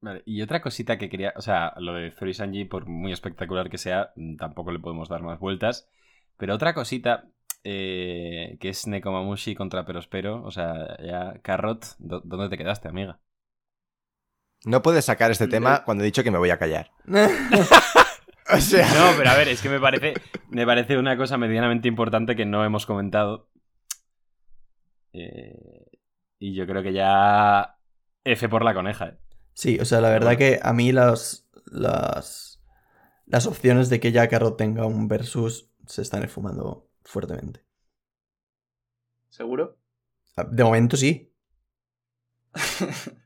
Vale, 0.00 0.22
y 0.26 0.42
otra 0.42 0.60
cosita 0.60 0.98
que 0.98 1.08
quería, 1.08 1.32
o 1.36 1.40
sea, 1.40 1.72
lo 1.78 1.94
de 1.94 2.10
Zoro 2.10 2.30
y 2.30 2.34
Sanji, 2.34 2.64
por 2.66 2.86
muy 2.86 3.12
espectacular 3.12 3.70
que 3.70 3.78
sea, 3.78 4.12
mm, 4.16 4.36
tampoco 4.36 4.70
le 4.70 4.78
podemos 4.78 5.08
dar 5.08 5.22
más 5.22 5.38
vueltas. 5.40 5.88
Pero 6.36 6.54
otra 6.54 6.74
cosita, 6.74 7.24
eh, 7.62 8.58
que 8.60 8.68
es 8.68 8.86
Nekomamushi 8.86 9.54
contra 9.54 9.86
Perospero, 9.86 10.42
o 10.44 10.50
sea, 10.50 10.96
ya, 11.02 11.40
Carrot, 11.42 11.86
¿dó- 11.98 12.20
¿dónde 12.24 12.50
te 12.50 12.58
quedaste, 12.58 12.88
amiga? 12.88 13.20
No 14.66 14.82
puedes 14.82 15.04
sacar 15.04 15.30
este 15.30 15.46
tema 15.46 15.78
De- 15.78 15.84
cuando 15.84 16.02
he 16.02 16.06
dicho 16.06 16.22
que 16.24 16.30
me 16.30 16.38
voy 16.38 16.50
a 16.50 16.58
callar. 16.58 16.90
O 18.52 18.60
sea, 18.60 18.86
No, 18.94 19.16
pero 19.16 19.30
a 19.30 19.36
ver, 19.36 19.48
es 19.48 19.62
que 19.62 19.68
me 19.68 19.80
parece, 19.80 20.14
me 20.50 20.66
parece 20.66 20.98
una 20.98 21.16
cosa 21.16 21.38
medianamente 21.38 21.88
importante 21.88 22.36
que 22.36 22.44
no 22.44 22.64
hemos 22.64 22.86
comentado. 22.86 23.48
Eh, 25.12 25.86
y 26.38 26.54
yo 26.54 26.66
creo 26.66 26.82
que 26.82 26.92
ya 26.92 27.78
F 28.24 28.48
por 28.48 28.64
la 28.64 28.74
coneja. 28.74 29.08
¿eh? 29.08 29.18
Sí, 29.54 29.78
o 29.80 29.84
sea, 29.84 30.00
la 30.00 30.10
verdad 30.10 30.36
que 30.36 30.60
a 30.62 30.72
mí 30.72 30.92
las, 30.92 31.48
las, 31.66 32.62
las 33.26 33.46
opciones 33.46 33.88
de 33.88 34.00
que 34.00 34.12
ya 34.12 34.28
Carrot 34.28 34.56
tenga 34.56 34.86
un 34.86 35.08
versus 35.08 35.70
se 35.86 36.02
están 36.02 36.22
esfumando 36.22 36.90
fuertemente. 37.02 37.64
¿Seguro? 39.28 39.78
De 40.36 40.64
momento 40.64 40.96
sí. 40.96 41.32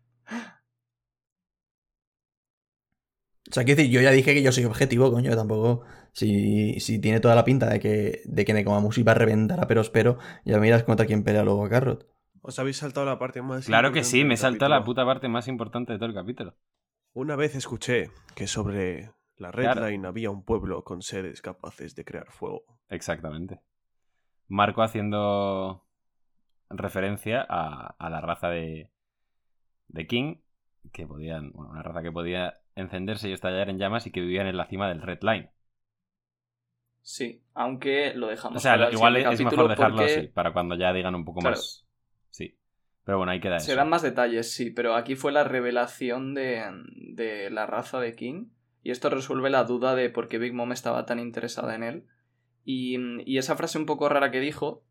O 3.50 3.52
sea, 3.52 3.64
quiero 3.64 3.78
decir, 3.78 3.90
yo 3.92 4.00
ya 4.00 4.10
dije 4.10 4.34
que 4.34 4.42
yo 4.42 4.52
soy 4.52 4.64
objetivo, 4.64 5.10
coño, 5.10 5.34
tampoco. 5.34 5.84
Si, 6.12 6.80
si 6.80 6.98
tiene 6.98 7.20
toda 7.20 7.34
la 7.34 7.44
pinta 7.44 7.66
de 7.68 7.80
que, 7.80 8.22
de 8.24 8.44
que 8.44 8.52
Nekomamushi 8.52 9.02
va 9.02 9.12
a 9.12 9.14
reventar 9.14 9.60
a 9.60 9.66
Perospero, 9.66 10.18
ya 10.44 10.58
miras 10.58 10.82
contra 10.82 11.06
quién 11.06 11.22
pelea 11.22 11.44
luego 11.44 11.64
a 11.64 11.68
Carrot. 11.68 12.06
Os 12.42 12.58
habéis 12.58 12.78
saltado 12.78 13.06
la 13.06 13.18
parte 13.18 13.42
más 13.42 13.66
Claro 13.66 13.92
que 13.92 14.04
sí, 14.04 14.24
me 14.24 14.36
saltado 14.36 14.70
la 14.70 14.84
puta 14.84 15.04
parte 15.04 15.28
más 15.28 15.48
importante 15.48 15.92
de 15.92 15.98
todo 15.98 16.08
el 16.08 16.14
capítulo. 16.14 16.56
Una 17.12 17.36
vez 17.36 17.54
escuché 17.54 18.10
que 18.34 18.46
sobre 18.46 19.12
la 19.36 19.50
Red 19.50 19.64
Claro. 19.64 19.88
Line 19.88 20.06
había 20.06 20.30
un 20.30 20.44
pueblo 20.44 20.84
con 20.84 21.02
seres 21.02 21.40
capaces 21.40 21.94
de 21.94 22.04
crear 22.04 22.30
fuego. 22.30 22.62
Exactamente. 22.88 23.60
Marco 24.46 24.82
haciendo 24.82 25.84
referencia 26.70 27.46
a, 27.48 27.94
a 27.98 28.10
la 28.10 28.20
raza 28.20 28.48
de, 28.48 28.90
de 29.88 30.06
King, 30.06 30.36
que 30.92 31.06
podían, 31.06 31.52
bueno, 31.52 31.70
una 31.70 31.82
raza 31.82 32.02
que 32.02 32.12
podía 32.12 32.60
encenderse 32.74 33.28
y 33.28 33.32
estallar 33.32 33.68
en 33.70 33.78
llamas 33.78 34.06
y 34.06 34.12
que 34.12 34.20
vivían 34.20 34.46
en 34.46 34.56
la 34.56 34.66
cima 34.66 34.88
del 34.88 35.02
Red 35.02 35.20
Line. 35.22 35.50
Sí, 37.02 37.42
aunque 37.54 38.12
lo 38.14 38.26
dejamos 38.28 38.58
O 38.58 38.60
sea, 38.60 38.72
para 38.72 38.92
igual 38.92 39.16
es 39.16 39.40
mejor 39.40 39.68
dejarlo 39.68 39.96
porque 39.96 40.14
así, 40.18 40.26
para 40.28 40.52
cuando 40.52 40.74
ya 40.76 40.92
digan 40.92 41.14
un 41.14 41.24
poco 41.24 41.40
Claro. 41.40 41.56
más. 41.56 41.86
Sí. 42.30 42.58
Pero 43.04 43.18
bueno, 43.18 43.32
ahí 43.32 43.40
queda 43.40 43.58
Se 43.60 43.72
eso. 43.72 43.76
dan 43.76 43.88
más 43.88 44.02
detalles, 44.02 44.52
sí, 44.52 44.70
pero 44.70 44.94
aquí 44.94 45.14
fue 45.16 45.32
la 45.32 45.44
revelación 45.44 46.34
de, 46.34 46.64
de 46.94 47.50
la 47.50 47.66
raza 47.66 47.98
de 48.00 48.14
King. 48.14 48.48
Y 48.82 48.90
esto 48.90 49.10
resuelve 49.10 49.50
la 49.50 49.64
duda 49.64 49.94
de 49.94 50.10
por 50.10 50.28
qué 50.28 50.38
Big 50.38 50.52
Mom 50.54 50.72
estaba 50.72 51.06
tan 51.06 51.18
interesada 51.18 51.74
en 51.74 51.82
él. 51.82 52.06
Y, 52.64 52.96
y 53.24 53.38
esa 53.38 53.56
frase 53.56 53.78
un 53.78 53.86
poco 53.86 54.08
rara 54.08 54.30
que 54.30 54.40
dijo, 54.40 54.84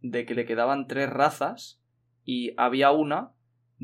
de 0.00 0.24
que 0.24 0.34
le 0.34 0.44
quedaban 0.46 0.86
tres 0.86 1.10
razas 1.10 1.80
y 2.24 2.54
había 2.56 2.90
una 2.92 3.32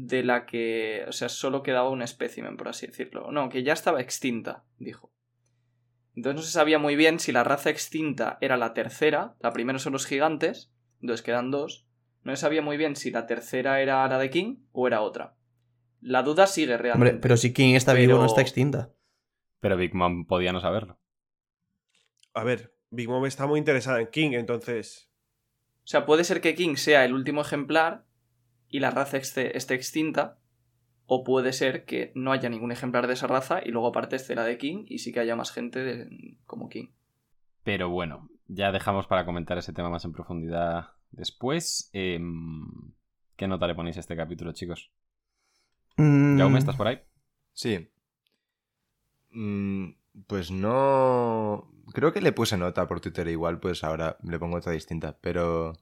de 0.07 0.23
la 0.23 0.47
que, 0.47 1.05
o 1.09 1.13
sea, 1.13 1.29
solo 1.29 1.63
quedaba 1.63 1.91
un 1.91 2.03
espécimen, 2.03 2.57
por 2.57 2.69
así 2.69 2.87
decirlo. 2.87 3.31
No, 3.31 3.49
que 3.49 3.63
ya 3.63 3.73
estaba 3.73 4.01
extinta, 4.01 4.65
dijo. 4.79 5.13
Entonces 6.15 6.37
no 6.37 6.43
se 6.43 6.53
sabía 6.53 6.79
muy 6.79 6.97
bien 6.97 7.19
si 7.19 7.33
la 7.33 7.45
raza 7.45 7.71
extinta 7.71 8.39
era 8.41 8.57
la 8.57 8.73
tercera, 8.73 9.37
la 9.41 9.53
primera 9.53 9.79
son 9.79 9.93
los 9.93 10.07
gigantes, 10.07 10.73
entonces 11.01 11.25
quedan 11.25 11.51
dos, 11.51 11.87
no 12.23 12.35
se 12.35 12.41
sabía 12.41 12.63
muy 12.63 12.77
bien 12.77 12.97
si 12.97 13.11
la 13.11 13.27
tercera 13.27 13.81
era 13.81 14.07
la 14.09 14.19
de 14.19 14.31
King 14.31 14.57
o 14.73 14.87
era 14.87 15.03
otra. 15.03 15.37
La 16.01 16.23
duda 16.23 16.47
sigue 16.47 16.77
realmente. 16.77 17.11
Hombre, 17.11 17.21
pero 17.21 17.37
si 17.37 17.53
King 17.53 17.75
está 17.75 17.93
vivo, 17.93 18.19
no 18.19 18.27
está 18.27 18.41
extinta. 18.41 18.93
Pero 19.61 19.77
Big 19.77 19.95
Mom 19.95 20.27
podía 20.27 20.53
no 20.53 20.61
saberlo. 20.61 20.99
A 22.33 22.43
ver, 22.43 22.75
Big 22.91 23.09
Mom 23.09 23.25
está 23.27 23.47
muy 23.47 23.59
interesada 23.59 24.01
en 24.01 24.09
King, 24.09 24.31
entonces. 24.33 25.11
O 25.85 25.87
sea, 25.91 26.07
puede 26.07 26.25
ser 26.25 26.41
que 26.41 26.55
King 26.55 26.77
sea 26.77 27.05
el 27.05 27.13
último 27.13 27.43
ejemplar 27.43 28.07
y 28.71 28.81
la 28.81 28.91
raza 28.91 29.19
esté, 29.19 29.57
esté 29.57 29.75
extinta, 29.75 30.39
o 31.07 31.25
puede 31.25 31.53
ser 31.53 31.85
que 31.85 32.13
no 32.15 32.33
haya 32.33 32.49
ningún 32.49 32.71
ejemplar 32.73 33.07
de 33.09 33.15
esa 33.15 33.27
raza 33.27 33.61
y 33.65 33.71
luego 33.71 33.89
aparte 33.89 34.17
esté 34.17 34.35
la 34.37 34.45
de 34.45 34.57
King 34.59 34.85
y 34.89 34.99
sí 35.01 35.13
que 35.13 35.21
haya 35.21 35.37
más 35.37 35.51
gente 35.53 35.81
de- 35.81 36.37
como 36.47 36.69
King. 36.69 36.89
Pero 37.65 37.91
bueno, 37.91 38.29
ya 38.47 38.73
dejamos 38.73 39.07
para 39.07 39.25
comentar 39.27 39.59
ese 39.59 39.73
tema 39.73 39.91
más 39.91 40.05
en 40.05 40.13
profundidad 40.13 40.91
después. 41.11 41.91
Em, 41.93 42.93
¿Qué 43.37 43.49
nota 43.49 43.67
le 43.67 43.75
ponéis 43.75 43.97
a 43.97 44.01
este 44.01 44.17
capítulo, 44.17 44.53
chicos? 44.53 44.91
Mm, 45.97 46.39
Jaume, 46.39 46.59
¿estás 46.59 46.77
por 46.77 46.87
ahí? 46.87 47.01
Sí. 47.53 47.89
Mm, 49.33 49.91
pues 50.27 50.51
no. 50.51 51.71
Creo 51.93 52.13
que 52.13 52.21
le 52.21 52.33
puse 52.33 52.57
nota 52.57 52.87
por 52.87 53.01
Twitter 53.01 53.27
igual, 53.29 53.59
pues 53.61 53.83
ahora 53.85 54.17
le 54.23 54.39
pongo 54.39 54.57
otra 54.59 54.73
distinta. 54.73 55.19
Pero. 55.21 55.73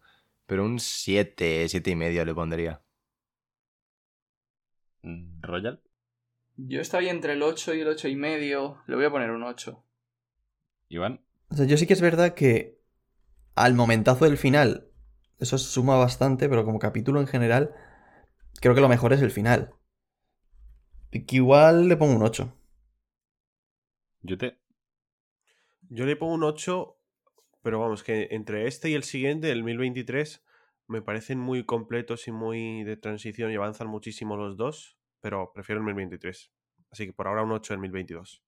Pero 0.49 0.64
un 0.64 0.80
7, 0.80 1.68
7 1.68 1.90
y 1.90 1.94
medio 1.94 2.24
le 2.24 2.34
pondría. 2.34 2.82
Mm, 5.03 5.42
¿Royal? 5.42 5.82
Yo 6.57 6.80
estaría 6.80 7.11
entre 7.11 7.34
el 7.34 7.42
8 7.42 7.74
y 7.74 7.82
el 7.82 7.88
8 7.88 8.09
y 8.09 8.16
medio. 8.16 8.82
Le 8.86 8.96
voy 8.96 9.05
a 9.05 9.11
poner 9.11 9.30
un 9.30 9.42
8. 9.42 9.84
¿Iván? 10.88 11.20
O 11.51 11.55
sea, 11.55 11.66
yo 11.66 11.76
sí 11.76 11.86
que 11.86 11.92
es 11.92 12.01
verdad 12.01 12.32
que 12.32 12.80
al 13.57 13.74
momentazo 13.74 14.24
del 14.24 14.38
final, 14.38 14.90
eso 15.38 15.59
suma 15.59 15.96
bastante, 15.96 16.49
pero 16.49 16.64
como 16.64 16.78
capítulo 16.78 17.20
en 17.20 17.26
general, 17.26 17.74
creo 18.62 18.74
que 18.74 18.80
lo 18.80 18.88
mejor 18.88 19.12
es 19.12 19.20
el 19.20 19.30
final. 19.30 19.74
Y 21.11 21.26
que 21.26 21.36
igual 21.36 21.88
le 21.88 21.99
pongo 21.99 22.16
un 22.16 22.22
8. 22.22 22.57
¿Yute? 24.22 24.59
Yo 25.90 26.07
le 26.07 26.16
pongo 26.16 26.32
un 26.32 26.44
8, 26.44 26.97
pero 27.62 27.80
vamos, 27.80 28.02
que 28.02 28.28
entre 28.30 28.66
este 28.66 28.90
y 28.90 28.94
el 28.94 29.02
siguiente, 29.02 29.50
el 29.50 29.64
1023, 29.64 30.44
me 30.86 31.02
parecen 31.02 31.38
muy 31.38 31.64
completos 31.64 32.26
y 32.28 32.32
muy 32.32 32.82
de 32.84 32.96
transición 32.96 33.52
y 33.52 33.56
avanzan 33.56 33.88
muchísimo 33.88 34.36
los 34.36 34.56
dos, 34.56 34.98
pero 35.20 35.52
prefiero 35.52 35.80
el 35.80 35.84
1023. 35.84 36.50
Así 36.90 37.06
que 37.06 37.12
por 37.12 37.28
ahora 37.28 37.42
un 37.42 37.52
8 37.52 37.74
en 37.74 37.80
1022. 37.80 38.42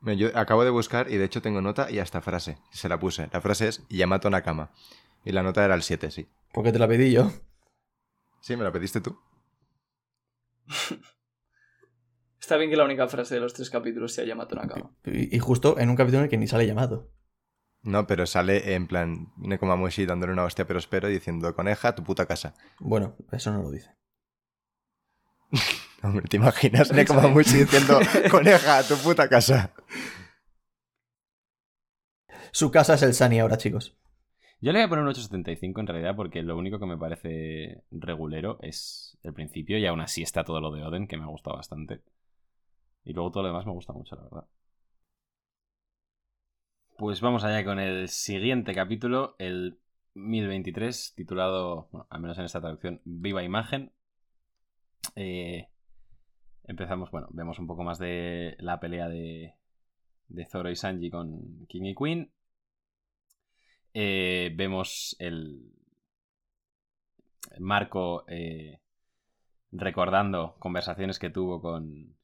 Mira, 0.00 0.14
Yo 0.14 0.28
acabo 0.38 0.62
de 0.64 0.70
buscar 0.70 1.10
y 1.10 1.16
de 1.16 1.24
hecho 1.24 1.42
tengo 1.42 1.60
nota 1.60 1.90
y 1.90 1.98
hasta 1.98 2.20
frase. 2.20 2.58
Se 2.70 2.88
la 2.88 3.00
puse. 3.00 3.28
La 3.32 3.40
frase 3.40 3.68
es 3.68 3.84
Yamato 3.88 4.30
Nakama. 4.30 4.70
Y 5.24 5.32
la 5.32 5.42
nota 5.42 5.64
era 5.64 5.74
el 5.74 5.82
7, 5.82 6.12
sí. 6.12 6.28
Porque 6.52 6.70
te 6.70 6.78
la 6.78 6.86
pedí 6.86 7.12
yo. 7.12 7.32
Sí, 8.40 8.56
me 8.56 8.62
la 8.62 8.70
pediste 8.70 9.00
tú. 9.00 9.18
Está 12.40 12.56
bien 12.56 12.70
que 12.70 12.76
la 12.76 12.84
única 12.84 13.08
frase 13.08 13.34
de 13.34 13.40
los 13.40 13.52
tres 13.52 13.68
capítulos 13.68 14.14
sea 14.14 14.24
Yamato 14.24 14.54
Nakama. 14.54 14.92
Y, 15.04 15.34
y 15.34 15.38
justo 15.40 15.78
en 15.78 15.90
un 15.90 15.96
capítulo 15.96 16.20
en 16.20 16.24
el 16.24 16.30
que 16.30 16.38
ni 16.38 16.46
sale 16.46 16.66
llamado. 16.66 17.10
No, 17.82 18.06
pero 18.06 18.26
sale 18.26 18.74
en 18.74 18.86
plan 18.86 19.32
Nekomamushi 19.36 20.04
dándole 20.04 20.32
una 20.32 20.44
hostia 20.44 20.66
pero 20.66 20.78
espero 20.78 21.08
y 21.08 21.14
diciendo 21.14 21.54
coneja, 21.54 21.94
tu 21.94 22.02
puta 22.02 22.26
casa. 22.26 22.54
Bueno, 22.80 23.16
eso 23.32 23.52
no 23.52 23.62
lo 23.62 23.70
dice. 23.70 23.94
Hombre, 26.02 26.26
¿te 26.28 26.36
imaginas 26.36 26.92
Nekomamushi 26.92 27.58
diciendo 27.58 28.00
coneja, 28.30 28.82
tu 28.82 28.96
puta 28.96 29.28
casa? 29.28 29.72
Su 32.52 32.70
casa 32.70 32.94
es 32.94 33.02
el 33.02 33.14
Sunny 33.14 33.40
ahora, 33.40 33.56
chicos. 33.56 33.96
Yo 34.60 34.72
le 34.72 34.80
voy 34.80 34.86
a 34.86 34.88
poner 34.88 35.04
un 35.04 35.12
8.75 35.12 35.80
en 35.80 35.86
realidad 35.86 36.16
porque 36.16 36.42
lo 36.42 36.56
único 36.56 36.80
que 36.80 36.86
me 36.86 36.98
parece 36.98 37.84
regulero 37.92 38.58
es 38.60 39.16
el 39.22 39.32
principio 39.32 39.78
y 39.78 39.86
aún 39.86 40.00
así 40.00 40.22
está 40.22 40.42
todo 40.42 40.60
lo 40.60 40.72
de 40.72 40.82
Oden 40.82 41.06
que 41.06 41.16
me 41.16 41.22
ha 41.22 41.28
gustado 41.28 41.56
bastante. 41.56 42.02
Y 43.04 43.12
luego 43.12 43.30
todo 43.30 43.44
lo 43.44 43.50
demás 43.50 43.66
me 43.66 43.72
gusta 43.72 43.92
mucho, 43.92 44.16
la 44.16 44.24
verdad. 44.24 44.44
Pues 46.98 47.20
vamos 47.20 47.44
allá 47.44 47.64
con 47.64 47.78
el 47.78 48.08
siguiente 48.08 48.74
capítulo, 48.74 49.36
el 49.38 49.78
1023, 50.14 51.14
titulado, 51.14 51.88
bueno, 51.92 52.08
al 52.10 52.20
menos 52.20 52.36
en 52.38 52.44
esta 52.44 52.60
traducción, 52.60 53.00
Viva 53.04 53.44
Imagen. 53.44 53.92
Eh, 55.14 55.68
empezamos, 56.64 57.12
bueno, 57.12 57.28
vemos 57.30 57.60
un 57.60 57.68
poco 57.68 57.84
más 57.84 58.00
de 58.00 58.56
la 58.58 58.80
pelea 58.80 59.08
de, 59.08 59.54
Zoro 60.50 60.72
y 60.72 60.74
Sanji 60.74 61.08
con 61.08 61.66
King 61.68 61.84
y 61.84 61.94
Queen. 61.94 62.32
Eh, 63.94 64.52
vemos 64.56 65.14
el 65.20 65.70
Marco 67.60 68.24
eh, 68.26 68.80
recordando 69.70 70.56
conversaciones 70.58 71.20
que 71.20 71.30
tuvo 71.30 71.62
con, 71.62 72.16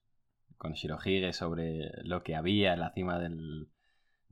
con 0.58 0.72
Shirohige 0.72 1.32
sobre 1.32 1.92
lo 2.02 2.24
que 2.24 2.34
había 2.34 2.72
en 2.72 2.80
la 2.80 2.92
cima 2.92 3.20
del 3.20 3.68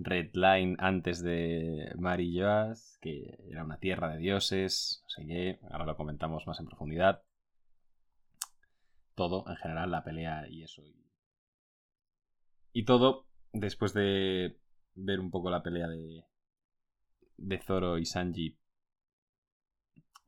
Red 0.05 0.31
Line 0.35 0.77
antes 0.79 1.23
de 1.23 1.93
Mari 1.99 2.39
Joas, 2.39 2.99
que 3.01 3.39
era 3.51 3.65
una 3.65 3.79
tierra 3.79 4.13
de 4.13 4.19
dioses, 4.19 5.03
no 5.05 5.09
sé 5.11 5.27
qué, 5.27 5.61
ahora 5.71 5.87
lo 5.87 5.97
comentamos 5.97 6.47
más 6.47 6.61
en 6.61 6.67
profundidad. 6.67 7.23
Todo, 9.15 9.45
en 9.49 9.57
general, 9.57 9.91
la 9.91 10.05
pelea 10.05 10.49
y 10.49 10.63
eso. 10.63 10.83
Y, 10.83 10.97
y 12.73 12.85
todo, 12.85 13.27
después 13.53 13.93
de 13.93 14.59
ver 14.95 15.21
un 15.21 15.31
poco 15.31 15.51
la 15.51 15.63
pelea 15.63 15.89
de, 15.89 16.25
de 17.37 17.59
Zoro 17.59 17.99
y 17.99 18.07
Sanji. 18.07 18.59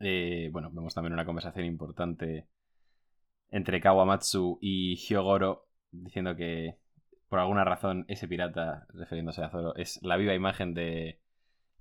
Eh, 0.01 0.51
bueno, 0.53 0.71
vemos 0.73 0.95
también 0.95 1.15
una 1.15 1.25
conversación 1.25 1.65
importante 1.65 2.49
entre 3.51 3.81
Kawamatsu 3.81 4.59
y 4.61 4.97
Hyogoro 4.97 5.69
diciendo 5.91 6.35
que 6.35 6.79
por 7.35 7.41
alguna 7.41 7.65
razón 7.65 8.05
ese 8.07 8.29
pirata, 8.29 8.87
refiriéndose 8.91 9.43
a 9.43 9.51
Zoro, 9.51 9.75
es 9.75 10.01
la 10.05 10.17
viva 10.17 10.35
imagen 10.35 10.73
de 10.73 11.21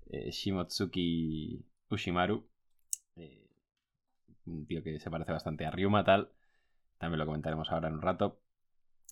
eh, 0.09 0.31
Shimotsuki 0.31 1.63
Ushimaru. 1.91 2.49
Eh, 3.17 3.47
un 4.47 4.65
tío 4.65 4.81
que 4.81 4.99
se 4.99 5.11
parece 5.11 5.31
bastante 5.31 5.67
a 5.67 5.69
Ryuma 5.69 6.03
tal. 6.03 6.31
También 6.97 7.19
lo 7.19 7.27
comentaremos 7.27 7.71
ahora 7.71 7.89
en 7.89 7.93
un 7.93 8.01
rato. 8.01 8.41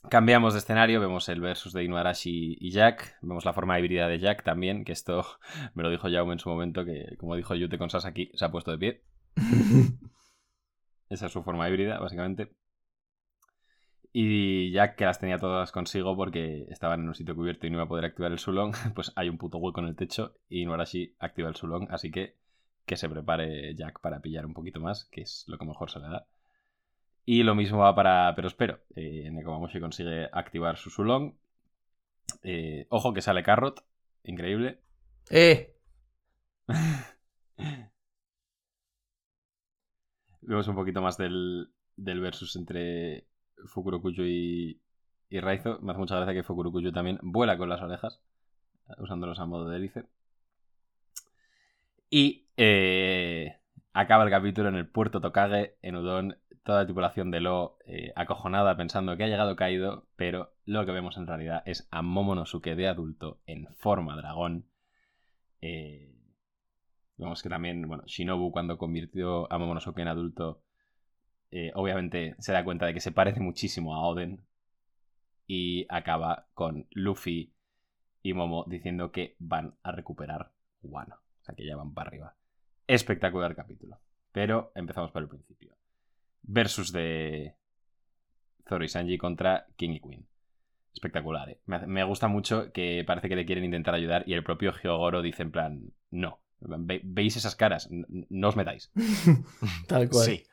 Cambiamos 0.10 0.54
de 0.54 0.60
escenario, 0.62 1.00
vemos 1.00 1.30
el 1.30 1.42
versus 1.42 1.74
de 1.74 1.84
Inuarashi 1.84 2.58
y 2.60 2.72
Jack, 2.72 3.20
vemos 3.22 3.46
la 3.46 3.54
forma 3.54 3.80
híbrida 3.80 4.08
de 4.08 4.18
Jack 4.18 4.42
también, 4.42 4.84
que 4.84 4.94
esto 4.94 5.24
me 5.76 5.84
lo 5.84 5.92
dijo 5.92 6.10
Jaume 6.10 6.34
en 6.34 6.40
su 6.40 6.50
momento, 6.50 6.86
que 6.86 7.18
como 7.20 7.36
dijo 7.36 7.54
Yute 7.54 7.78
con 7.78 7.92
Sasaki, 7.92 8.32
se 8.34 8.46
ha 8.46 8.52
puesto 8.52 8.72
de 8.72 8.80
pie. 8.80 9.04
Esa 11.08 11.28
es 11.28 11.32
su 11.32 11.44
forma 11.44 11.70
híbrida, 11.70 12.00
básicamente. 12.00 12.56
Y 14.14 14.72
Jack, 14.72 14.98
que 14.98 15.06
las 15.06 15.20
tenía 15.20 15.38
todas 15.38 15.72
consigo 15.72 16.16
porque 16.16 16.66
estaban 16.70 17.02
en 17.02 17.08
un 17.08 17.16
sitio 17.16 17.36
cubierto 17.36 17.66
y 17.66 17.70
no 17.70 17.78
iba 17.78 17.84
a 17.84 17.88
poder 17.88 18.06
activar 18.06 18.32
el 18.32 18.40
Sulong, 18.40 18.74
pues 18.96 19.14
hay 19.16 19.30
un 19.30 19.38
puto 19.38 19.58
hueco 19.58 19.80
en 19.80 19.88
el 19.88 19.96
techo 19.96 20.36
y 20.50 20.62
Inuarashi 20.62 21.16
activa 21.20 21.50
el 21.50 21.56
Sulong, 21.56 21.88
así 21.92 22.12
que 22.12 22.36
que 22.86 22.98
se 22.98 23.10
prepare 23.10 23.74
Jack 23.76 24.02
para 24.02 24.20
pillar 24.20 24.46
un 24.46 24.54
poquito 24.54 24.80
más, 24.82 25.06
que 25.06 25.22
es 25.22 25.46
lo 25.48 25.58
que 25.58 25.66
mejor 25.66 25.90
se 25.90 26.00
le 26.00 26.08
da. 26.08 26.28
Y 27.26 27.44
lo 27.44 27.56
mismo 27.56 27.80
va 27.80 27.96
para 27.96 28.34
Pero 28.36 28.48
espero. 28.48 28.80
Eh, 28.96 29.30
Nekomamushi 29.32 29.80
consigue 29.80 30.28
activar 30.32 30.78
su 30.78 30.90
Sulong. 30.90 31.36
Eh, 32.44 32.88
ojo 32.90 33.14
que 33.14 33.22
sale 33.22 33.44
Carrot. 33.44 33.86
Increíble. 34.24 34.82
¡Eh! 35.30 35.76
vemos 40.42 40.68
un 40.68 40.76
poquito 40.76 41.02
más 41.02 41.18
del, 41.18 41.72
del 41.96 42.20
versus 42.20 42.56
entre 42.56 43.28
Fukurokuyo 43.66 44.26
y, 44.26 44.82
y 45.30 45.40
Raizo. 45.40 45.80
Me 45.82 45.92
hace 45.92 46.00
mucha 46.00 46.16
gracia 46.16 46.34
que 46.34 46.44
Fukurokuyo 46.44 46.92
también 46.92 47.20
vuela 47.22 47.58
con 47.58 47.70
las 47.70 47.82
orejas, 47.82 48.22
usándolos 48.98 49.40
a 49.40 49.46
modo 49.46 49.70
de 49.70 49.78
hélice. 49.78 50.06
Y 52.10 52.48
eh, 52.58 53.58
acaba 53.94 54.26
el 54.26 54.30
capítulo 54.30 54.70
en 54.70 54.76
el 54.76 54.88
puerto 54.88 55.22
Tokage, 55.22 55.78
en 55.82 55.96
Udon, 55.96 56.38
toda 56.64 56.80
la 56.80 56.86
tripulación 56.86 57.32
de 57.32 57.40
Lo 57.40 57.78
eh, 57.86 58.12
acojonada 58.16 58.76
pensando 58.78 59.16
que 59.18 59.24
ha 59.24 59.28
llegado 59.28 59.56
Kaido, 59.56 60.06
pero 60.16 60.54
lo 60.66 60.86
que 60.86 60.92
vemos 60.92 61.18
en 61.18 61.28
realidad 61.28 61.64
es 61.66 61.88
a 61.92 62.02
Momonosuke 62.02 62.76
de 62.76 62.88
adulto 62.88 63.40
en 63.46 63.68
forma 63.78 64.16
dragón. 64.16 64.66
Eh, 65.62 66.14
vemos 67.18 67.42
que 67.42 67.50
también, 67.50 67.88
bueno, 67.88 68.04
Shinobu 68.06 68.52
cuando 68.52 68.78
convirtió 68.78 69.52
a 69.52 69.58
Momonosuke 69.58 70.00
en 70.00 70.08
adulto, 70.08 70.64
eh, 71.52 71.72
obviamente 71.76 72.36
se 72.40 72.54
da 72.54 72.64
cuenta 72.64 72.86
de 72.86 72.94
que 72.94 73.02
se 73.02 73.12
parece 73.12 73.42
muchísimo 73.42 73.94
a 73.96 74.08
Oden 74.08 74.46
y 75.48 75.86
acaba 75.90 76.48
con 76.54 76.88
Luffy 76.92 77.54
y 78.24 78.34
Momo 78.34 78.64
diciendo 78.68 79.12
que 79.12 79.36
van 79.40 79.76
a 79.84 79.92
recuperar 79.92 80.54
Wano. 80.82 81.16
O 81.16 81.44
sea, 81.44 81.54
que 81.56 81.66
ya 81.66 81.76
van 81.76 81.94
para 81.94 82.08
arriba. 82.08 82.36
Espectacular 82.88 83.54
capítulo. 83.56 84.00
Pero 84.32 84.72
empezamos 84.76 85.12
por 85.12 85.24
el 85.24 85.28
principio. 85.28 85.76
Versus 86.44 86.94
de 86.94 87.56
Zoro 88.68 88.86
y 88.86 88.88
Sanji 88.88 89.18
contra 89.18 89.68
King 89.76 89.92
y 89.92 90.00
Queen. 90.00 90.28
Espectacular, 90.94 91.50
¿eh? 91.50 91.60
me, 91.66 91.86
me, 91.86 92.04
gusta 92.04 92.28
mucho 92.28 92.72
que 92.72 93.04
parece 93.06 93.30
que 93.30 93.36
le 93.36 93.46
quieren 93.46 93.64
intentar 93.64 93.94
ayudar 93.94 94.24
y 94.26 94.34
el 94.34 94.44
propio 94.44 94.72
Hyogoro 94.72 95.22
dice 95.22 95.44
en 95.44 95.52
plan, 95.52 95.94
no. 96.10 96.40
Ve, 96.60 97.02
¿Veis 97.04 97.38
esas 97.38 97.56
caras? 97.56 97.90
No, 97.90 98.06
no 98.30 98.50
os 98.50 98.56
metáis. 98.56 98.92
Tal 99.88 100.10
cual. 100.10 100.26
Sí. 100.26 100.44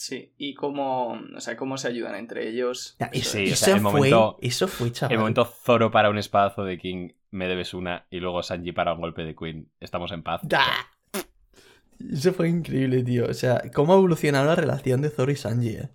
Sí, 0.00 0.32
y 0.38 0.54
cómo, 0.54 1.18
o 1.36 1.40
sea, 1.40 1.56
cómo 1.56 1.76
se 1.76 1.88
ayudan 1.88 2.14
entre 2.14 2.48
ellos. 2.48 2.94
Ya, 3.00 3.06
Eso 3.06 3.18
eso, 3.20 3.30
Sí, 3.32 3.38
o 3.38 3.52
es. 3.54 3.58
sea, 3.58 3.74
el 3.74 3.80
fue, 3.80 3.90
momento- 3.90 4.38
eso 4.40 4.68
fue, 4.68 4.92
chaval. 4.92 5.12
El 5.14 5.18
momento 5.18 5.44
Zoro 5.44 5.90
para 5.90 6.08
un 6.08 6.18
espadazo 6.18 6.62
de 6.62 6.78
King, 6.78 7.08
me 7.32 7.48
debes 7.48 7.74
una, 7.74 8.06
y 8.08 8.20
luego 8.20 8.44
Sanji 8.44 8.70
para 8.70 8.94
un 8.94 9.00
golpe 9.00 9.24
de 9.24 9.34
Queen. 9.34 9.72
Estamos 9.80 10.12
en 10.12 10.22
paz. 10.22 10.40
¡Da! 10.44 10.62
Eso 12.12 12.32
fue 12.32 12.48
increíble, 12.48 13.02
tío. 13.02 13.26
O 13.26 13.34
sea, 13.34 13.60
cómo 13.74 13.92
ha 13.92 13.96
evolucionado 13.96 14.46
la 14.46 14.54
relación 14.54 15.02
de 15.02 15.10
Zoro 15.10 15.32
y 15.32 15.36
Sanji, 15.36 15.70
eh. 15.70 15.88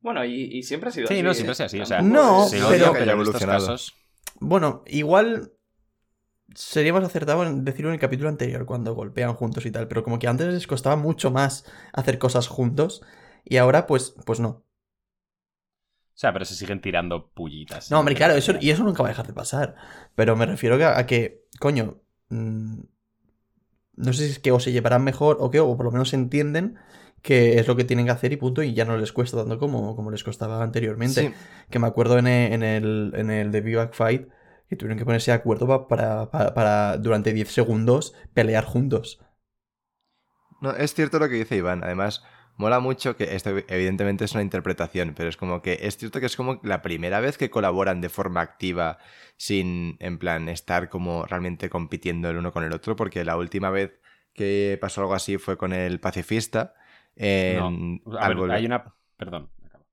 Bueno, 0.00 0.24
y, 0.24 0.44
y 0.44 0.62
siempre 0.62 0.88
ha 0.88 0.92
sido 0.92 1.08
Sí, 1.08 1.14
así. 1.14 1.22
no, 1.22 1.30
¿eh? 1.32 1.34
siempre 1.34 1.54
sea 1.56 1.66
así. 1.66 1.78
O 1.78 1.84
sea, 1.84 2.00
No, 2.00 2.46
pero- 2.50 2.68
pero 2.70 2.92
haya 2.94 3.12
en 3.12 3.20
estos 3.20 3.44
casos. 3.44 3.94
Bueno, 4.40 4.82
igual 4.86 5.52
sería 6.56 6.92
más 6.92 7.04
acertado 7.04 7.44
en 7.44 7.64
decirlo 7.64 7.90
en 7.90 7.94
el 7.94 8.00
capítulo 8.00 8.30
anterior, 8.30 8.64
cuando 8.64 8.94
golpean 8.94 9.34
juntos 9.34 9.66
y 9.66 9.70
tal, 9.70 9.88
pero 9.88 10.02
como 10.02 10.18
que 10.18 10.26
antes 10.26 10.46
les 10.46 10.66
costaba 10.66 10.96
mucho 10.96 11.30
más 11.30 11.64
hacer 11.92 12.18
cosas 12.18 12.48
juntos 12.48 13.02
y 13.44 13.58
ahora 13.58 13.86
pues, 13.86 14.14
pues 14.24 14.40
no. 14.40 14.48
O 14.48 16.18
sea, 16.18 16.32
pero 16.32 16.46
se 16.46 16.54
siguen 16.54 16.80
tirando 16.80 17.28
pullitas. 17.28 17.90
No, 17.90 17.98
hombre, 17.98 18.14
claro, 18.14 18.34
eso, 18.34 18.54
y 18.58 18.70
eso 18.70 18.82
nunca 18.82 19.02
va 19.02 19.10
a 19.10 19.12
dejar 19.12 19.26
de 19.26 19.34
pasar. 19.34 19.74
Pero 20.14 20.34
me 20.34 20.46
refiero 20.46 20.82
a, 20.82 20.98
a 20.98 21.04
que, 21.06 21.44
coño, 21.60 22.00
mm, 22.30 22.80
no 23.96 24.12
sé 24.14 24.24
si 24.24 24.30
es 24.30 24.38
que 24.38 24.50
o 24.50 24.58
se 24.58 24.72
llevarán 24.72 25.04
mejor 25.04 25.36
o 25.40 25.50
qué, 25.50 25.60
o 25.60 25.76
por 25.76 25.84
lo 25.84 25.92
menos 25.92 26.14
entienden 26.14 26.78
que 27.20 27.58
es 27.58 27.66
lo 27.66 27.76
que 27.76 27.84
tienen 27.84 28.06
que 28.06 28.12
hacer 28.12 28.32
y 28.32 28.36
punto, 28.36 28.62
y 28.62 28.72
ya 28.72 28.84
no 28.86 28.96
les 28.96 29.12
cuesta 29.12 29.36
tanto 29.36 29.58
como, 29.58 29.94
como 29.94 30.10
les 30.10 30.24
costaba 30.24 30.62
anteriormente. 30.62 31.20
Sí. 31.28 31.34
Que 31.68 31.78
me 31.78 31.86
acuerdo 31.86 32.18
en 32.18 32.28
el, 32.28 32.52
en 32.52 32.62
el, 32.62 33.12
en 33.14 33.30
el 33.30 33.88
Fight 33.92 34.28
que 34.68 34.76
tuvieron 34.76 34.98
que 34.98 35.04
ponerse 35.04 35.30
de 35.30 35.36
acuerdo 35.36 35.66
pa- 35.66 35.88
para, 35.88 36.30
para, 36.30 36.54
para 36.54 36.96
durante 36.98 37.32
10 37.32 37.50
segundos 37.52 38.14
pelear 38.34 38.64
juntos. 38.64 39.20
No, 40.60 40.72
es 40.72 40.94
cierto 40.94 41.18
lo 41.18 41.28
que 41.28 41.34
dice 41.36 41.56
Iván. 41.56 41.84
Además, 41.84 42.22
mola 42.56 42.80
mucho 42.80 43.16
que 43.16 43.34
esto 43.34 43.50
evidentemente 43.68 44.24
es 44.24 44.32
una 44.32 44.42
interpretación, 44.42 45.14
pero 45.14 45.28
es 45.28 45.36
como 45.36 45.62
que 45.62 45.78
es 45.82 45.96
cierto 45.98 46.20
que 46.20 46.26
es 46.26 46.36
como 46.36 46.60
la 46.62 46.82
primera 46.82 47.20
vez 47.20 47.36
que 47.38 47.50
colaboran 47.50 48.00
de 48.00 48.08
forma 48.08 48.40
activa 48.40 48.98
sin, 49.36 49.96
en 50.00 50.18
plan, 50.18 50.48
estar 50.48 50.88
como 50.88 51.26
realmente 51.26 51.68
compitiendo 51.70 52.30
el 52.30 52.38
uno 52.38 52.52
con 52.52 52.64
el 52.64 52.72
otro, 52.72 52.96
porque 52.96 53.24
la 53.24 53.36
última 53.36 53.70
vez 53.70 53.98
que 54.34 54.78
pasó 54.80 55.02
algo 55.02 55.14
así 55.14 55.38
fue 55.38 55.56
con 55.58 55.72
el 55.72 56.00
pacifista. 56.00 56.74
en- 57.16 58.02
No, 58.04 58.18
a 58.18 58.28
ver, 58.28 58.50
hay 58.50 58.66
una. 58.66 58.94
Perdón. 59.16 59.50
acabo. 59.64 59.84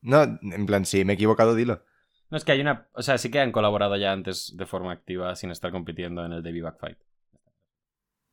No, 0.00 0.22
en 0.42 0.66
plan, 0.66 0.86
si 0.86 1.04
me 1.04 1.12
he 1.12 1.16
equivocado, 1.16 1.54
dilo. 1.54 1.82
No, 2.30 2.36
es 2.36 2.44
que 2.44 2.52
hay 2.52 2.60
una. 2.60 2.88
O 2.92 3.02
sea, 3.02 3.18
sí 3.18 3.30
que 3.30 3.40
han 3.40 3.52
colaborado 3.52 3.96
ya 3.96 4.12
antes 4.12 4.56
de 4.56 4.66
forma 4.66 4.92
activa 4.92 5.34
sin 5.36 5.50
estar 5.50 5.70
compitiendo 5.70 6.24
en 6.24 6.32
el 6.32 6.42
Davy 6.42 6.60
Backfight. 6.60 6.98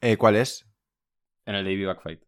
Eh, 0.01 0.17
¿Cuál 0.17 0.35
es? 0.35 0.65
En 1.45 1.55
el 1.55 1.63
Davy 1.63 1.85
Backfight. 1.85 2.21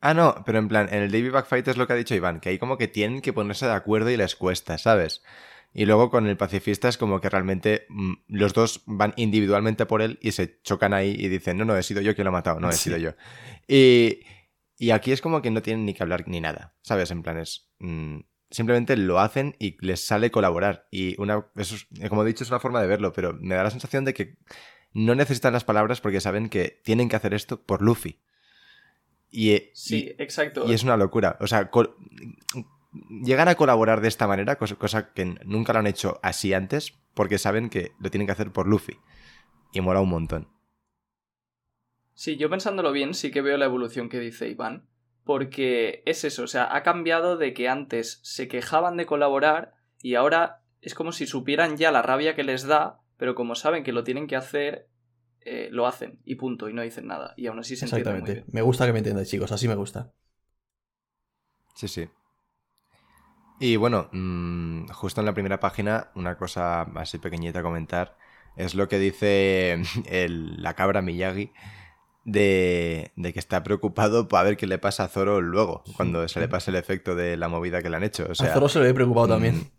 Ah, 0.00 0.14
no, 0.14 0.42
pero 0.46 0.58
en 0.58 0.68
plan, 0.68 0.88
en 0.90 1.02
el 1.02 1.10
Davy 1.10 1.28
Backfight 1.28 1.68
es 1.68 1.76
lo 1.76 1.86
que 1.86 1.92
ha 1.92 1.96
dicho 1.96 2.14
Iván, 2.14 2.40
que 2.40 2.48
ahí 2.48 2.58
como 2.58 2.78
que 2.78 2.88
tienen 2.88 3.20
que 3.20 3.32
ponerse 3.34 3.66
de 3.66 3.72
acuerdo 3.72 4.10
y 4.10 4.16
les 4.16 4.34
cuesta, 4.34 4.78
¿sabes? 4.78 5.22
Y 5.74 5.84
luego 5.84 6.10
con 6.10 6.26
el 6.26 6.36
pacifista 6.38 6.88
es 6.88 6.96
como 6.96 7.20
que 7.20 7.28
realmente 7.28 7.86
mm, 7.90 8.12
los 8.28 8.54
dos 8.54 8.82
van 8.86 9.12
individualmente 9.16 9.84
por 9.86 10.00
él 10.02 10.18
y 10.22 10.32
se 10.32 10.60
chocan 10.62 10.94
ahí 10.94 11.14
y 11.18 11.28
dicen, 11.28 11.58
no, 11.58 11.64
no, 11.66 11.76
he 11.76 11.82
sido 11.82 12.00
yo 12.00 12.14
quien 12.14 12.24
lo 12.24 12.30
ha 12.30 12.32
matado, 12.32 12.60
no, 12.60 12.70
he 12.70 12.72
Sí. 12.72 12.84
sido 12.84 12.96
yo. 12.96 13.12
Y, 13.68 14.20
y 14.78 14.90
aquí 14.90 15.12
es 15.12 15.20
como 15.20 15.42
que 15.42 15.50
no 15.50 15.60
tienen 15.62 15.84
ni 15.84 15.92
que 15.94 16.02
hablar 16.02 16.26
ni 16.26 16.40
nada, 16.40 16.74
¿sabes? 16.80 17.10
En 17.10 17.22
plan 17.22 17.36
es... 17.38 17.70
mm, 17.78 18.20
simplemente 18.50 18.96
lo 18.96 19.20
hacen 19.20 19.54
y 19.58 19.76
les 19.84 20.04
sale 20.04 20.30
colaborar. 20.30 20.86
Y 20.90 21.20
una, 21.20 21.46
eso 21.56 21.76
es- 21.76 21.86
como 22.08 22.22
he 22.22 22.26
dicho, 22.26 22.44
es 22.44 22.50
una 22.50 22.60
forma 22.60 22.80
de 22.80 22.88
verlo, 22.88 23.12
pero 23.12 23.32
me 23.34 23.54
da 23.54 23.62
la 23.64 23.70
sensación 23.70 24.04
de 24.04 24.14
que 24.14 24.36
no 24.92 25.14
necesitan 25.14 25.52
las 25.52 25.64
palabras 25.64 26.00
porque 26.00 26.20
saben 26.20 26.48
que 26.48 26.80
tienen 26.84 27.08
que 27.08 27.16
hacer 27.16 27.32
esto 27.34 27.62
por 27.62 27.80
Luffy. 27.82 28.20
Y, 29.30 29.50
eh, 29.52 29.70
Sí, 29.74 30.12
exacto. 30.18 30.64
y 30.66 30.72
es 30.72 30.82
una 30.82 30.96
locura. 30.96 31.36
O 31.40 31.46
sea, 31.46 31.70
llegan 33.22 33.46
a 33.48 33.54
colaborar 33.54 34.00
de 34.00 34.08
esta 34.08 34.26
manera, 34.26 34.56
cosa, 34.56 34.74
cosa 34.74 35.12
que 35.12 35.24
nunca 35.44 35.72
lo 35.72 35.78
han 35.78 35.86
hecho 35.86 36.18
así 36.22 36.52
antes, 36.52 36.98
porque 37.14 37.38
saben 37.38 37.70
que 37.70 37.92
lo 38.00 38.10
tienen 38.10 38.26
que 38.26 38.32
hacer 38.32 38.50
por 38.50 38.66
Luffy. 38.66 38.98
Y 39.72 39.80
mola 39.80 40.00
un 40.00 40.08
montón. 40.08 40.48
Sí, 42.14 42.36
yo 42.36 42.50
pensándolo 42.50 42.90
bien, 42.92 43.14
sí 43.14 43.30
que 43.30 43.40
veo 43.40 43.56
la 43.56 43.64
evolución 43.66 44.08
que 44.08 44.18
dice 44.18 44.48
Iván. 44.48 44.88
Porque 45.30 46.02
es 46.06 46.24
eso, 46.24 46.42
o 46.42 46.46
sea, 46.48 46.74
ha 46.74 46.82
cambiado 46.82 47.36
de 47.36 47.54
que 47.54 47.68
antes 47.68 48.18
se 48.24 48.48
quejaban 48.48 48.96
de 48.96 49.06
colaborar 49.06 49.74
y 50.02 50.16
ahora 50.16 50.60
es 50.80 50.96
como 50.96 51.12
si 51.12 51.24
supieran 51.24 51.76
ya 51.76 51.92
la 51.92 52.02
rabia 52.02 52.34
que 52.34 52.42
les 52.42 52.66
da, 52.66 52.98
pero 53.16 53.36
como 53.36 53.54
saben 53.54 53.84
que 53.84 53.92
lo 53.92 54.02
tienen 54.02 54.26
que 54.26 54.34
hacer, 54.34 54.88
eh, 55.42 55.68
lo 55.70 55.86
hacen 55.86 56.18
y 56.24 56.34
punto, 56.34 56.68
y 56.68 56.74
no 56.74 56.82
dicen 56.82 57.06
nada. 57.06 57.34
Y 57.36 57.46
aún 57.46 57.60
así 57.60 57.76
se 57.76 57.84
entiende 57.84 58.10
muy 58.10 58.22
Exactamente. 58.22 58.32
bien. 58.32 58.44
Me 58.50 58.62
gusta 58.62 58.86
que 58.86 58.92
me 58.92 58.98
entendáis, 58.98 59.28
chicos, 59.30 59.52
así 59.52 59.68
me 59.68 59.76
gusta. 59.76 60.10
Sí, 61.76 61.86
sí. 61.86 62.10
Y 63.58 63.76
bueno, 63.76 64.08
mm, 64.12 64.86
justo 64.88 65.20
en 65.20 65.26
la 65.26 65.34
primera 65.34 65.60
página, 65.60 66.10
una 66.14 66.36
cosa 66.36 66.82
así 66.96 67.18
pequeñita 67.18 67.60
a 67.60 67.62
comentar, 67.62 68.16
es 68.56 68.74
lo 68.74 68.88
que 68.88 68.98
dice 68.98 69.80
el- 70.06 70.60
la 70.60 70.74
cabra 70.74 71.02
Miyagi 71.02 71.52
de, 72.24 73.12
de 73.16 73.32
que 73.32 73.38
está 73.38 73.62
preocupado 73.62 74.28
para 74.28 74.44
ver 74.44 74.56
qué 74.56 74.66
le 74.66 74.78
pasa 74.78 75.04
a 75.04 75.08
Zoro 75.08 75.40
luego, 75.40 75.82
cuando 75.96 76.26
se 76.28 76.40
le 76.40 76.48
pase 76.48 76.70
el 76.70 76.76
efecto 76.76 77.14
de 77.14 77.36
la 77.36 77.48
movida 77.48 77.82
que 77.82 77.90
le 77.90 77.96
han 77.96 78.04
hecho. 78.04 78.26
O 78.30 78.34
sea, 78.34 78.50
a 78.50 78.54
Zoro 78.54 78.68
se 78.68 78.78
lo 78.78 78.86
he 78.86 78.94
preocupado 78.94 79.26
mm, 79.26 79.30
también. 79.30 79.70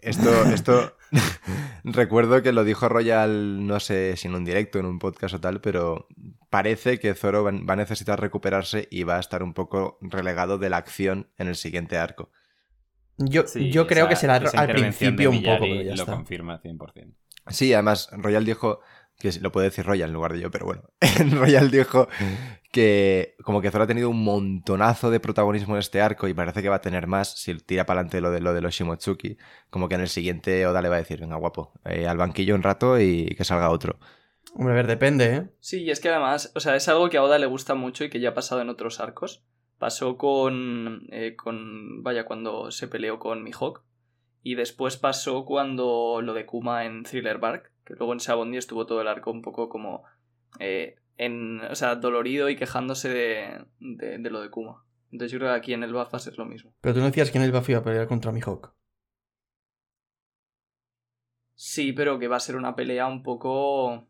Esto, 0.00 0.30
esto, 0.52 0.96
recuerdo 1.84 2.42
que 2.42 2.52
lo 2.52 2.64
dijo 2.64 2.88
Royal, 2.88 3.66
no 3.66 3.80
sé 3.80 4.16
si 4.16 4.28
en 4.28 4.34
un 4.34 4.44
directo, 4.44 4.78
en 4.78 4.86
un 4.86 4.98
podcast 4.98 5.34
o 5.34 5.40
tal, 5.40 5.60
pero 5.60 6.06
parece 6.50 6.98
que 6.98 7.14
Zoro 7.14 7.44
va 7.44 7.50
va 7.52 7.72
a 7.74 7.76
necesitar 7.76 8.20
recuperarse 8.20 8.88
y 8.90 9.04
va 9.04 9.16
a 9.16 9.20
estar 9.20 9.42
un 9.42 9.54
poco 9.54 9.98
relegado 10.00 10.58
de 10.58 10.70
la 10.70 10.76
acción 10.78 11.28
en 11.38 11.48
el 11.48 11.56
siguiente 11.56 11.98
arco. 11.98 12.30
Yo, 13.18 13.46
Sí, 13.46 13.70
yo 13.70 13.86
creo 13.86 14.04
esa- 14.04 14.08
que 14.08 14.16
será 14.16 14.34
al 14.36 14.68
principio 14.72 15.30
un 15.30 15.42
poco, 15.42 15.58
pero 15.60 15.82
ya 15.82 15.94
lo 15.94 16.02
está. 16.02 16.12
confirma 16.14 16.60
100%. 16.60 17.14
Sí, 17.48 17.72
además, 17.74 18.08
Royal 18.12 18.44
dijo, 18.44 18.80
que 19.22 19.32
lo 19.40 19.52
puede 19.52 19.68
decir 19.68 19.86
Royal 19.86 20.10
en 20.10 20.14
lugar 20.14 20.32
de 20.32 20.40
yo, 20.40 20.50
pero 20.50 20.66
bueno, 20.66 20.82
Royal 21.30 21.70
dijo 21.70 22.08
que 22.72 23.36
como 23.44 23.60
que 23.60 23.70
Zoro 23.70 23.84
ha 23.84 23.86
tenido 23.86 24.10
un 24.10 24.24
montonazo 24.24 25.10
de 25.10 25.20
protagonismo 25.20 25.74
en 25.74 25.80
este 25.80 26.00
arco 26.00 26.26
y 26.26 26.34
parece 26.34 26.62
que 26.62 26.68
va 26.68 26.76
a 26.76 26.80
tener 26.80 27.06
más 27.06 27.38
si 27.38 27.54
tira 27.58 27.86
para 27.86 28.00
adelante 28.00 28.20
lo 28.20 28.30
de, 28.30 28.40
lo 28.40 28.54
de 28.54 28.62
los 28.62 28.74
Shimotsuki, 28.74 29.36
como 29.70 29.88
que 29.88 29.94
en 29.94 30.00
el 30.00 30.08
siguiente 30.08 30.66
Oda 30.66 30.82
le 30.82 30.88
va 30.88 30.96
a 30.96 30.98
decir, 30.98 31.20
venga 31.20 31.36
guapo, 31.36 31.72
eh, 31.84 32.06
al 32.06 32.16
banquillo 32.16 32.54
un 32.54 32.62
rato 32.62 32.98
y 32.98 33.26
que 33.36 33.44
salga 33.44 33.70
otro. 33.70 33.98
Hombre, 34.54 34.72
a 34.72 34.76
ver, 34.76 34.86
depende, 34.86 35.36
¿eh? 35.36 35.50
Sí, 35.60 35.82
y 35.82 35.90
es 35.90 36.00
que 36.00 36.08
además, 36.08 36.52
o 36.54 36.60
sea, 36.60 36.76
es 36.76 36.88
algo 36.88 37.08
que 37.08 37.16
a 37.16 37.22
Oda 37.22 37.38
le 37.38 37.46
gusta 37.46 37.74
mucho 37.74 38.04
y 38.04 38.10
que 38.10 38.20
ya 38.20 38.30
ha 38.30 38.34
pasado 38.34 38.60
en 38.60 38.68
otros 38.68 39.00
arcos. 39.00 39.44
Pasó 39.78 40.16
con, 40.16 41.06
eh, 41.10 41.36
con 41.36 42.02
vaya, 42.02 42.24
cuando 42.24 42.70
se 42.70 42.86
peleó 42.88 43.18
con 43.18 43.42
Mihawk. 43.42 43.82
Y 44.42 44.56
después 44.56 44.96
pasó 44.96 45.44
cuando 45.44 46.20
lo 46.22 46.34
de 46.34 46.46
Kuma 46.46 46.84
en 46.84 47.04
Thriller 47.04 47.38
Bark, 47.38 47.71
que 47.84 47.94
luego 47.94 48.12
en 48.12 48.20
Sabondi 48.20 48.58
estuvo 48.58 48.86
todo 48.86 49.00
el 49.00 49.08
arco 49.08 49.30
un 49.30 49.42
poco 49.42 49.68
como, 49.68 50.04
eh, 50.58 50.96
en, 51.16 51.60
o 51.60 51.74
sea, 51.74 51.96
dolorido 51.96 52.48
y 52.48 52.56
quejándose 52.56 53.08
de, 53.08 53.64
de, 53.80 54.18
de 54.18 54.30
lo 54.30 54.40
de 54.40 54.50
Kuma. 54.50 54.84
Entonces 55.10 55.32
yo 55.32 55.38
creo 55.38 55.52
que 55.52 55.58
aquí 55.58 55.72
en 55.74 55.82
el 55.82 55.92
BAF 55.92 56.12
va 56.12 56.16
a 56.16 56.20
ser 56.20 56.38
lo 56.38 56.46
mismo. 56.46 56.74
Pero 56.80 56.94
tú 56.94 57.00
no 57.00 57.06
decías 57.06 57.30
que 57.30 57.38
en 57.38 57.44
el 57.44 57.52
Buffy 57.52 57.72
iba 57.72 57.80
a 57.80 57.84
pelear 57.84 58.08
contra 58.08 58.32
Mihawk. 58.32 58.74
Sí, 61.54 61.92
pero 61.92 62.18
que 62.18 62.28
va 62.28 62.36
a 62.36 62.40
ser 62.40 62.56
una 62.56 62.74
pelea 62.74 63.06
un 63.06 63.22
poco 63.22 64.08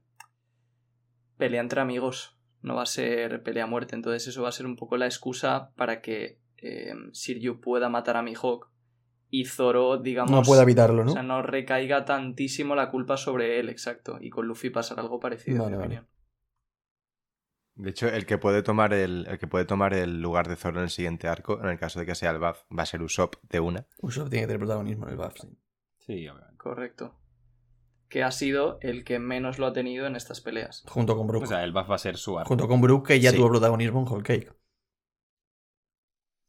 pelea 1.37 1.61
entre 1.61 1.81
amigos, 1.81 2.39
no 2.63 2.77
va 2.77 2.85
a 2.85 2.87
ser 2.87 3.43
pelea 3.43 3.65
a 3.65 3.67
muerte. 3.67 3.97
Entonces 3.97 4.29
eso 4.29 4.43
va 4.43 4.49
a 4.49 4.53
ser 4.53 4.65
un 4.65 4.77
poco 4.77 4.97
la 4.97 5.07
excusa 5.07 5.73
para 5.77 6.01
que 6.01 6.41
eh, 6.59 6.95
Siryu 7.13 7.61
pueda 7.61 7.89
matar 7.89 8.17
a 8.17 8.23
Mihawk 8.23 8.72
y 9.35 9.47
Zoro, 9.47 9.97
digamos... 9.97 10.31
No 10.31 10.43
puede 10.43 10.63
evitarlo, 10.63 11.01
O 11.03 11.05
¿no? 11.07 11.13
sea, 11.13 11.23
no 11.23 11.41
recaiga 11.43 12.05
tantísimo 12.05 12.75
la 12.75 12.91
culpa 12.91 13.17
sobre 13.17 13.59
él, 13.59 13.71
exacto. 13.71 14.19
Y 14.21 14.29
con 14.29 14.47
Luffy 14.47 14.69
pasará 14.69 15.01
algo 15.01 15.19
parecido, 15.19 15.65
Vale, 15.65 15.75
en 15.75 15.81
mi 15.81 15.87
vale. 15.87 15.87
opinión. 15.99 16.09
De 17.75 17.91
hecho, 17.91 18.09
el 18.09 18.27
que 18.27 18.37
puede 18.37 18.63
tomar 18.63 18.93
el, 18.93 19.27
el 19.27 19.39
que 19.39 19.47
puede 19.47 19.65
tomar 19.65 19.95
el 19.95 20.21
lugar 20.21 20.47
de 20.49 20.57
Zoro 20.57 20.77
en 20.79 20.85
el 20.85 20.91
siguiente 20.91 21.29
arco, 21.29 21.59
en 21.63 21.71
el 21.71 21.79
caso 21.79 21.99
de 21.99 22.05
que 22.07 22.15
sea 22.15 22.31
el 22.31 22.39
buff, 22.39 22.59
va 22.71 22.83
a 22.83 22.87
ser 22.87 23.01
Usopp 23.03 23.37
de 23.49 23.61
una. 23.61 23.87
Usopp 24.03 24.29
tiene 24.29 24.43
que 24.43 24.49
tener 24.49 24.59
protagonismo 24.61 25.07
en 25.07 25.13
el 25.13 25.17
buff, 25.17 25.33
sí. 25.41 25.49
Sí, 25.99 26.29
obviamente. 26.29 26.59
Correcto. 26.59 27.19
Que 28.11 28.23
ha 28.23 28.31
sido 28.31 28.77
el 28.83 29.05
que 29.05 29.19
menos 29.19 29.59
lo 29.59 29.67
ha 29.67 29.73
tenido 29.73 30.07
en 30.07 30.17
estas 30.17 30.43
peleas. 30.43 30.85
Junto 30.87 31.17
con 31.17 31.27
Brook. 31.27 31.45
O 31.45 31.47
sea, 31.47 31.65
el 31.65 31.73
buff 31.73 31.91
va 31.91 31.95
a 31.95 31.99
ser 31.99 32.19
su 32.19 32.39
arco. 32.39 32.49
Junto 32.49 32.69
con 32.69 32.83
Brook, 32.83 33.07
que 33.07 33.19
ya 33.21 33.31
Sí. 33.31 33.37
tuvo 33.39 33.49
protagonismo 33.49 34.01
en 34.03 34.07
Whole 34.09 34.23
Cake. 34.23 34.53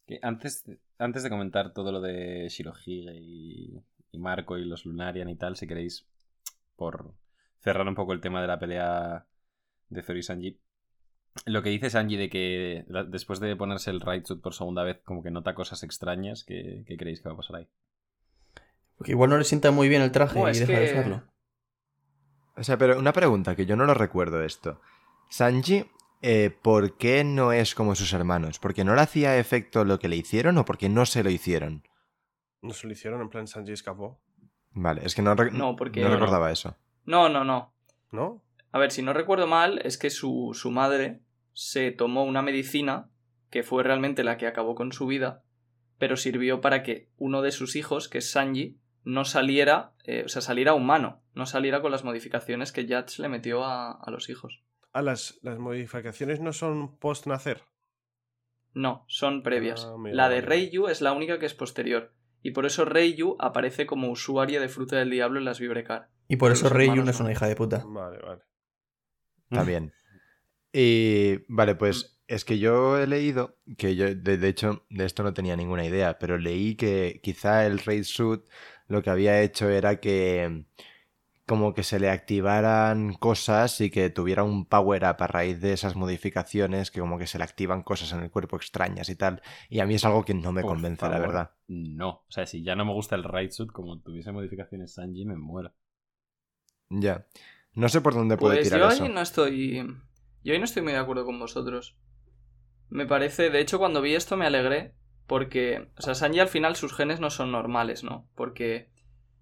Que 0.05 0.19
antes, 0.21 0.65
antes 0.97 1.23
de 1.23 1.29
comentar 1.29 1.73
todo 1.73 1.91
lo 1.91 2.01
de 2.01 2.47
Shirohige 2.49 3.13
y, 3.15 3.81
y 4.11 4.17
Marco 4.17 4.57
y 4.57 4.65
los 4.65 4.85
Lunarian 4.85 5.29
y 5.29 5.35
tal, 5.35 5.55
si 5.55 5.67
queréis, 5.67 6.05
por 6.75 7.13
cerrar 7.61 7.87
un 7.87 7.95
poco 7.95 8.13
el 8.13 8.21
tema 8.21 8.41
de 8.41 8.47
la 8.47 8.59
pelea 8.59 9.25
de 9.89 10.03
Zoro 10.03 10.19
y 10.19 10.23
Sanji, 10.23 10.59
lo 11.45 11.63
que 11.63 11.69
dice 11.69 11.89
Sanji 11.89 12.17
de 12.17 12.29
que 12.29 12.85
después 13.07 13.39
de 13.39 13.55
ponerse 13.55 13.89
el 13.91 14.01
right 14.01 14.25
suit 14.25 14.41
por 14.41 14.53
segunda 14.53 14.83
vez, 14.83 14.99
como 15.03 15.23
que 15.23 15.31
nota 15.31 15.55
cosas 15.55 15.83
extrañas, 15.83 16.43
¿qué, 16.43 16.83
qué 16.85 16.97
creéis 16.97 17.21
que 17.21 17.29
va 17.29 17.33
a 17.35 17.37
pasar 17.37 17.55
ahí? 17.57 17.67
Porque 18.97 19.13
igual 19.13 19.29
no 19.29 19.37
le 19.37 19.43
sienta 19.45 19.71
muy 19.71 19.89
bien 19.89 20.01
el 20.01 20.11
traje 20.11 20.37
No, 20.39 20.49
y 20.49 20.53
deja 20.59 20.71
de 20.73 20.85
que- 20.85 20.91
hacerlo. 20.91 21.23
O 22.55 22.63
sea, 22.63 22.77
pero 22.77 22.99
una 22.99 23.13
pregunta, 23.13 23.55
que 23.55 23.65
yo 23.65 23.75
no 23.75 23.85
lo 23.85 23.95
recuerdo 23.95 24.43
esto. 24.43 24.79
Sanji, 25.29 25.85
eh, 26.23 26.49
¿por 26.61 26.97
qué 26.97 27.23
no 27.23 27.51
es 27.51 27.75
como 27.75 27.93
sus 27.95 28.11
hermanos? 28.13 28.57
¿Porque 28.57 28.83
no 28.83 28.95
le 28.95 29.01
hacía 29.01 29.37
efecto 29.37 29.85
lo 29.85 29.99
que 29.99 30.07
le 30.07 30.15
hicieron 30.15 30.57
o 30.57 30.65
porque 30.65 30.89
no 30.89 31.05
se 31.05 31.23
lo 31.23 31.29
hicieron? 31.29 31.83
¿No 32.61 32.73
se 32.73 32.87
lo 32.87 32.93
hicieron 32.93 33.21
en 33.21 33.29
plan 33.29 33.45
Sanji 33.47 33.71
escapó? 33.73 34.19
Vale, 34.71 35.01
es 35.05 35.13
que 35.13 35.21
no, 35.21 35.35
No, 35.35 35.75
porque- 35.75 36.01
no 36.01 36.09
recordaba 36.09 36.51
eso. 36.51 36.75
No, 37.05 37.29
no, 37.29 37.43
no. 37.43 37.75
¿No? 38.11 38.41
A 38.71 38.79
ver, 38.79 38.91
si 38.91 39.01
no 39.03 39.13
recuerdo 39.13 39.45
mal, 39.45 39.79
es 39.83 39.97
que 39.99 40.09
su, 40.09 40.51
su 40.53 40.71
madre 40.71 41.21
se 41.51 41.91
tomó 41.91 42.23
una 42.23 42.41
medicina 42.41 43.09
que 43.51 43.61
fue 43.61 43.83
realmente 43.83 44.23
la 44.23 44.37
que 44.37 44.47
acabó 44.47 44.73
con 44.73 44.91
su 44.93 45.05
vida, 45.05 45.43
pero 45.99 46.17
sirvió 46.17 46.59
para 46.61 46.81
que 46.81 47.09
uno 47.17 47.41
de 47.43 47.51
sus 47.51 47.75
hijos, 47.75 48.09
que 48.09 48.17
es 48.19 48.31
Sanji, 48.31 48.79
no 49.03 49.25
saliera, 49.25 49.93
eh, 50.05 50.23
o 50.25 50.29
sea, 50.29 50.41
saliera 50.41 50.73
humano, 50.73 51.21
no 51.35 51.45
saliera 51.45 51.81
con 51.81 51.91
las 51.91 52.03
modificaciones 52.03 52.71
que 52.71 52.85
Yats 52.87 53.19
le 53.19 53.29
metió 53.29 53.63
a, 53.63 53.91
a 53.91 54.09
los 54.09 54.29
hijos. 54.29 54.63
Ah, 54.93 55.01
las, 55.01 55.39
las 55.41 55.59
modificaciones 55.59 56.39
no 56.39 56.53
son 56.53 56.97
post 56.97 57.27
nacer. 57.27 57.63
No, 58.73 59.05
son 59.07 59.43
previas. 59.43 59.85
Ah, 59.85 59.95
mira, 59.97 60.15
la 60.15 60.29
de. 60.29 60.41
Reiyu 60.41 60.87
es 60.87 61.01
la 61.01 61.11
única 61.11 61.39
que 61.39 61.45
es 61.45 61.53
posterior, 61.53 62.13
y 62.41 62.51
por 62.51 62.65
eso 62.65 62.85
Reiyu 62.85 63.35
aparece 63.39 63.85
como 63.85 64.09
usuaria 64.09 64.61
de 64.61 64.69
fruta 64.69 64.97
del 64.97 65.09
diablo 65.09 65.39
en 65.39 65.45
las 65.45 65.59
Vibrecar. 65.59 66.09
Y 66.27 66.37
por 66.37 66.51
eso 66.51 66.67
hermanos 66.67 67.05
no 67.05 67.11
es 67.11 67.19
una 67.19 67.31
hija 67.31 67.47
de 67.47 67.55
puta. 67.55 67.83
Vale, 67.85 68.19
vale. 68.19 68.41
También. 69.49 69.93
Y 70.71 71.37
vale, 71.47 71.75
pues 71.75 72.19
es 72.27 72.45
que 72.45 72.57
yo 72.57 72.97
he 72.97 73.07
leído, 73.07 73.57
que 73.77 73.95
yo 73.95 74.13
de, 74.13 74.37
de 74.37 74.47
hecho 74.47 74.85
de 74.89 75.05
esto 75.05 75.23
no 75.23 75.33
tenía 75.33 75.55
ninguna 75.55 75.85
idea, 75.85 76.17
pero 76.17 76.37
leí 76.37 76.75
que 76.75 77.19
quizá 77.21 77.65
el 77.65 77.79
Raid 77.79 78.03
Suit 78.03 78.41
lo 78.87 79.01
que 79.01 79.09
había 79.09 79.41
hecho 79.41 79.69
era 79.69 79.99
que 79.99 80.65
como 81.45 81.73
que 81.73 81.83
se 81.83 81.99
le 81.99 82.09
activaran 82.09 83.13
cosas 83.13 83.81
y 83.81 83.89
que 83.91 84.09
tuviera 84.09 84.43
un 84.43 84.65
power 84.65 85.03
up 85.03 85.17
a 85.19 85.27
raíz 85.27 85.59
de 85.61 85.73
esas 85.73 85.95
modificaciones, 85.95 86.91
que 86.91 86.99
como 87.01 87.17
que 87.17 87.27
se 87.27 87.37
le 87.37 87.43
activan 87.43 87.83
cosas 87.83 88.11
en 88.13 88.21
el 88.21 88.31
cuerpo 88.31 88.55
extrañas 88.57 89.09
y 89.09 89.15
tal. 89.15 89.41
Y 89.69 89.79
a 89.79 89.85
mí 89.85 89.95
es 89.95 90.05
algo 90.05 90.23
que 90.25 90.33
no 90.33 90.51
me 90.53 90.61
Por 90.61 90.65
convence, 90.65 91.07
la 91.09 91.19
verdad. 91.19 91.51
No. 91.67 92.09
O 92.09 92.31
sea, 92.31 92.45
si 92.45 92.63
ya 92.63 92.75
no 92.75 92.85
me 92.85 92.93
gusta 92.93 93.15
el 93.15 93.23
right 93.25 93.51
suit, 93.51 93.71
como 93.71 93.99
tuviese 93.99 94.31
modificaciones 94.31 94.93
Sanji, 94.93 95.25
me 95.25 95.35
muero. 95.35 95.73
Ya. 96.89 97.27
No 97.73 97.89
sé 97.89 98.01
por 98.01 98.13
dónde 98.13 98.37
puede 98.37 98.57
Pues 98.57 98.67
tirar 98.69 98.79
yo 98.79 98.87
eso. 98.87 99.03
ahí 99.03 99.09
no 99.09 99.21
estoy. 99.21 99.83
Yo 100.43 100.53
ahí 100.53 100.59
no 100.59 100.65
estoy 100.65 100.81
muy 100.83 100.93
de 100.93 100.99
acuerdo 100.99 101.25
con 101.25 101.39
vosotros. 101.39 101.97
Me 102.89 103.05
parece. 103.05 103.49
De 103.49 103.59
hecho, 103.59 103.79
cuando 103.79 104.01
vi 104.01 104.15
esto 104.15 104.37
me 104.37 104.45
alegré. 104.45 104.95
Porque. 105.27 105.89
O 105.97 106.01
sea, 106.01 106.15
Sanji 106.15 106.39
al 106.39 106.47
final 106.49 106.75
sus 106.75 106.93
genes 106.93 107.19
no 107.19 107.29
son 107.29 107.51
normales, 107.51 108.03
¿no? 108.03 108.29
Porque. 108.35 108.91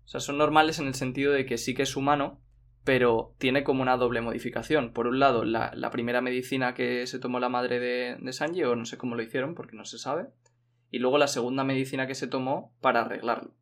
O 0.06 0.08
sea, 0.08 0.20
son 0.20 0.38
normales 0.38 0.80
en 0.80 0.88
el 0.88 0.94
sentido 0.94 1.32
de 1.32 1.46
que 1.46 1.58
sí 1.58 1.74
que 1.74 1.84
es 1.84 1.96
humano. 1.96 2.42
Pero 2.84 3.36
tiene 3.38 3.64
como 3.64 3.84
una 3.84 3.96
doble 3.96 4.22
modificación. 4.22 4.92
Por 4.92 5.06
un 5.06 5.20
lado, 5.20 5.46
la, 5.46 5.90
primera 5.92 6.22
medicina 6.22 6.74
que 6.74 7.06
se 7.06 7.20
tomó 7.20 7.40
la 7.40 7.50
madre 7.50 7.80
de, 7.80 8.18
de 8.20 8.34
Sanji, 8.34 8.64
o 8.64 8.76
no 8.76 8.86
sé 8.86 8.98
cómo 8.98 9.16
lo 9.16 9.22
hicieron, 9.22 9.54
porque 9.54 9.78
no 9.78 9.86
se 9.86 10.00
sabe. 10.00 10.30
Y 10.90 10.98
luego 10.98 11.20
la 11.20 11.28
segunda 11.28 11.64
medicina 11.64 12.08
que 12.08 12.16
se 12.16 12.28
tomó 12.28 12.76
para 12.82 13.02
arreglarlo. 13.02 13.54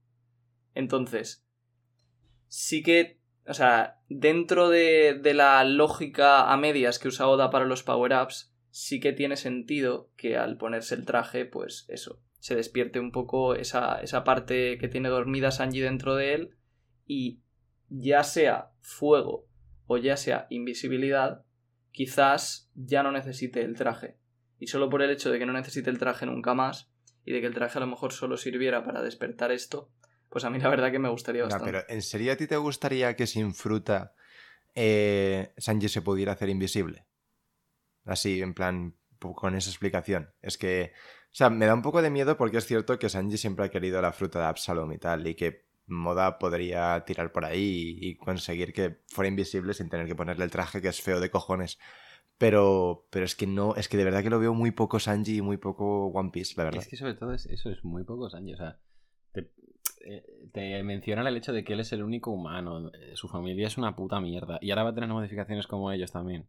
Entonces, 0.74 1.46
sí 2.48 2.82
que, 2.82 3.20
o 3.46 3.54
sea, 3.54 4.00
dentro 4.08 4.70
de, 4.70 5.20
de 5.22 5.34
la 5.34 5.64
lógica 5.66 6.52
a 6.52 6.56
medias 6.56 6.98
que 6.98 7.10
usa 7.10 7.28
Oda 7.28 7.50
para 7.50 7.66
los 7.66 7.84
power-ups, 7.84 8.56
sí 8.72 9.00
que 9.00 9.14
tiene 9.14 9.36
sentido 9.36 10.12
que 10.16 10.38
al 10.38 10.58
ponerse 10.58 10.96
el 10.96 11.06
traje, 11.06 11.46
pues 11.46 11.86
eso, 11.90 12.22
se 12.40 12.56
despierte 12.56 13.00
un 13.00 13.12
poco 13.12 13.56
esa, 13.56 14.02
esa 14.02 14.24
parte 14.24 14.78
que 14.78 14.88
tiene 14.88 15.10
dormida 15.10 15.52
Sanji 15.52 15.80
dentro 15.80 16.16
de 16.16 16.34
él 16.34 16.56
y 17.06 17.42
ya 17.90 18.24
sea 18.24 18.72
fuego 18.82 19.48
o 19.88 19.98
ya 19.98 20.18
sea 20.18 20.48
invisibilidad, 20.50 21.44
quizás 21.92 22.70
ya 22.76 23.04
no 23.04 23.12
necesite 23.12 23.62
el 23.62 23.76
traje. 23.76 24.18
Y 24.60 24.68
solo 24.68 24.90
por 24.90 25.02
el 25.02 25.10
hecho 25.10 25.32
de 25.32 25.40
que 25.40 25.46
no 25.46 25.54
necesite 25.54 25.90
el 25.90 25.98
traje 25.98 26.26
nunca 26.26 26.54
más 26.54 26.92
y 27.26 27.34
de 27.34 27.42
que 27.42 27.48
el 27.48 27.54
traje 27.54 27.78
a 27.78 27.82
lo 27.82 27.88
mejor 27.88 28.14
solo 28.14 28.38
sirviera 28.38 28.84
para 28.84 29.02
despertar 29.02 29.52
esto, 29.52 29.92
pues 30.30 30.46
a 30.46 30.50
mí 30.50 30.60
la 30.60 30.70
verdad 30.70 30.92
que 30.92 31.00
me 31.00 31.10
gustaría 31.10 31.44
bastante. 31.44 31.66
pero 31.66 31.84
¿en 31.90 32.02
serio 32.02 32.32
a 32.32 32.36
ti 32.36 32.46
te 32.46 32.58
gustaría 32.58 33.16
que 33.16 33.26
sin 33.26 33.54
fruta 33.54 34.14
eh, 34.76 35.54
Sanji 35.58 35.90
se 35.90 36.02
pudiera 36.02 36.34
hacer 36.34 36.50
invisible? 36.50 37.08
Así, 38.06 38.42
en 38.42 38.54
plan, 38.54 38.96
con 39.20 39.56
esa 39.56 39.70
explicación. 39.70 40.34
Es 40.42 40.58
que, 40.58 40.94
o 41.32 41.36
sea, 41.36 41.50
me 41.50 41.66
da 41.68 41.74
un 41.76 41.82
poco 41.82 42.02
de 42.02 42.10
miedo 42.10 42.38
porque 42.38 42.58
es 42.58 42.66
cierto 42.66 42.98
que 42.98 43.08
Sanji 43.10 43.38
siempre 43.38 43.66
ha 43.66 43.70
querido 43.70 44.02
la 44.02 44.12
fruta 44.12 44.40
de 44.40 44.46
Absalom 44.46 44.92
y 44.92 44.98
tal, 44.98 45.28
y 45.28 45.36
que 45.36 45.66
Moda 45.86 46.38
podría 46.40 47.04
tirar 47.06 47.32
por 47.32 47.46
ahí 47.46 47.98
y, 48.00 48.16
conseguir 48.16 48.74
que 48.74 49.00
fuera 49.08 49.28
invisible 49.30 49.74
sin 49.74 49.90
tener 49.90 50.08
que 50.08 50.16
ponerle 50.16 50.44
el 50.46 50.52
traje 50.52 50.82
que 50.82 50.88
es 50.88 51.02
feo 51.02 51.20
de 51.20 51.32
cojones. 51.32 51.80
Pero, 52.38 53.08
pero 53.10 53.26
es 53.26 53.36
que 53.36 53.48
no, 53.48 53.76
es 53.76 53.90
que 53.90 53.98
de 53.98 54.06
verdad 54.06 54.24
que 54.24 54.30
lo 54.30 54.40
veo 54.40 54.54
muy 54.54 54.72
poco 54.72 55.00
Sanji 55.00 55.38
y 55.38 55.42
muy 55.42 55.58
poco 55.58 56.08
One 56.08 56.30
Piece, 56.32 56.54
la 56.58 56.64
verdad. 56.66 56.82
Es 56.82 56.88
que 56.88 56.96
sobre 56.96 57.16
todo 57.16 57.34
es- 57.34 57.48
eso 57.48 57.70
es 57.70 57.84
muy 57.84 58.04
pocos 58.04 58.34
años. 58.34 58.60
O 58.60 58.64
sea, 58.64 58.80
te, 59.34 59.52
eh, 60.06 60.26
te 60.54 60.82
mencionan 60.84 61.28
el 61.28 61.36
hecho 61.38 61.52
de 61.54 61.64
que 61.64 61.74
él 61.74 61.82
es 61.82 61.92
el 61.92 62.04
único 62.04 62.32
humano. 62.32 62.92
eh, 62.94 63.12
Su 63.16 63.28
familia 63.28 63.68
es 63.68 63.78
una 63.78 63.96
puta 63.96 64.22
mierda. 64.22 64.58
Y 64.62 64.72
ahora 64.72 64.84
va 64.84 64.90
a 64.92 64.94
tener 64.96 65.10
modificaciones 65.10 65.68
como 65.68 65.92
ellos 65.92 66.12
también. 66.12 66.48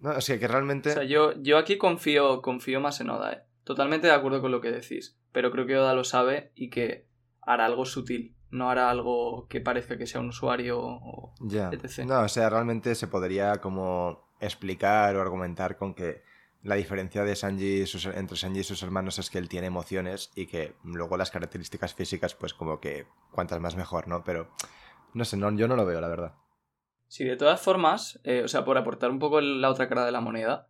No, 0.00 0.10
o 0.10 0.20
sea, 0.20 0.38
que 0.38 0.48
realmente... 0.48 0.90
O 0.90 0.94
sea, 0.94 1.04
yo, 1.04 1.32
yo 1.42 1.58
aquí 1.58 1.76
confío, 1.78 2.40
confío 2.42 2.80
más 2.80 3.00
en 3.00 3.10
Oda, 3.10 3.32
¿eh? 3.32 3.42
Totalmente 3.64 4.06
de 4.06 4.12
acuerdo 4.14 4.40
con 4.40 4.50
lo 4.50 4.60
que 4.60 4.70
decís. 4.72 5.18
Pero 5.32 5.50
creo 5.50 5.66
que 5.66 5.76
Oda 5.76 5.94
lo 5.94 6.04
sabe 6.04 6.52
y 6.54 6.70
que 6.70 7.06
hará 7.42 7.66
algo 7.66 7.84
sutil. 7.84 8.34
No 8.50 8.70
hará 8.70 8.90
algo 8.90 9.46
que 9.48 9.60
parezca 9.60 9.96
que 9.96 10.06
sea 10.06 10.20
un 10.20 10.28
usuario 10.30 10.80
o 10.80 11.34
etc. 11.70 12.04
No, 12.06 12.20
o 12.22 12.28
sea, 12.28 12.50
realmente 12.50 12.94
se 12.94 13.06
podría 13.06 13.60
como 13.60 14.28
explicar 14.40 15.14
o 15.16 15.20
argumentar 15.20 15.76
con 15.76 15.94
que 15.94 16.22
la 16.62 16.74
diferencia 16.74 17.22
de 17.24 17.36
Sanji 17.36 17.82
y 17.82 17.86
sus- 17.86 18.06
entre 18.06 18.36
Sanji 18.36 18.60
y 18.60 18.64
sus 18.64 18.82
hermanos 18.82 19.18
es 19.18 19.30
que 19.30 19.38
él 19.38 19.48
tiene 19.48 19.66
emociones 19.68 20.30
y 20.34 20.46
que 20.46 20.74
luego 20.82 21.16
las 21.16 21.30
características 21.30 21.94
físicas, 21.94 22.34
pues 22.34 22.52
como 22.54 22.80
que 22.80 23.06
cuantas 23.30 23.60
más 23.60 23.76
mejor, 23.76 24.08
¿no? 24.08 24.24
Pero 24.24 24.50
no 25.14 25.24
sé, 25.24 25.36
no, 25.36 25.50
yo 25.52 25.68
no 25.68 25.76
lo 25.76 25.86
veo, 25.86 26.00
la 26.00 26.08
verdad. 26.08 26.34
Sí, 27.10 27.24
de 27.24 27.36
todas 27.36 27.60
formas, 27.60 28.20
eh, 28.22 28.42
o 28.44 28.46
sea, 28.46 28.64
por 28.64 28.78
aportar 28.78 29.10
un 29.10 29.18
poco 29.18 29.40
la 29.40 29.68
otra 29.68 29.88
cara 29.88 30.04
de 30.04 30.12
la 30.12 30.20
moneda, 30.20 30.68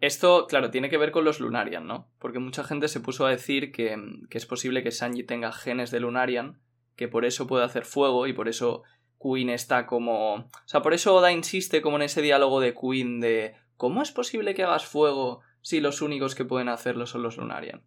esto, 0.00 0.46
claro, 0.46 0.70
tiene 0.70 0.88
que 0.88 0.96
ver 0.96 1.10
con 1.10 1.26
los 1.26 1.38
Lunarian, 1.38 1.86
¿no? 1.86 2.08
Porque 2.18 2.38
mucha 2.38 2.64
gente 2.64 2.88
se 2.88 3.00
puso 3.00 3.26
a 3.26 3.30
decir 3.30 3.70
que, 3.70 3.94
que 4.30 4.38
es 4.38 4.46
posible 4.46 4.82
que 4.82 4.90
Sanji 4.90 5.22
tenga 5.22 5.52
genes 5.52 5.90
de 5.90 6.00
Lunarian, 6.00 6.62
que 6.96 7.08
por 7.08 7.26
eso 7.26 7.46
puede 7.46 7.62
hacer 7.62 7.84
fuego 7.84 8.26
y 8.26 8.32
por 8.32 8.48
eso 8.48 8.84
Queen 9.22 9.50
está 9.50 9.84
como... 9.84 10.34
O 10.36 10.50
sea, 10.64 10.80
por 10.80 10.94
eso 10.94 11.14
Oda 11.14 11.30
insiste 11.30 11.82
como 11.82 11.96
en 11.96 12.04
ese 12.04 12.22
diálogo 12.22 12.60
de 12.60 12.74
Queen 12.74 13.20
de 13.20 13.54
¿cómo 13.76 14.00
es 14.00 14.12
posible 14.12 14.54
que 14.54 14.62
hagas 14.62 14.86
fuego 14.86 15.42
si 15.60 15.82
los 15.82 16.00
únicos 16.00 16.34
que 16.34 16.46
pueden 16.46 16.70
hacerlo 16.70 17.04
son 17.04 17.22
los 17.22 17.36
Lunarian? 17.36 17.82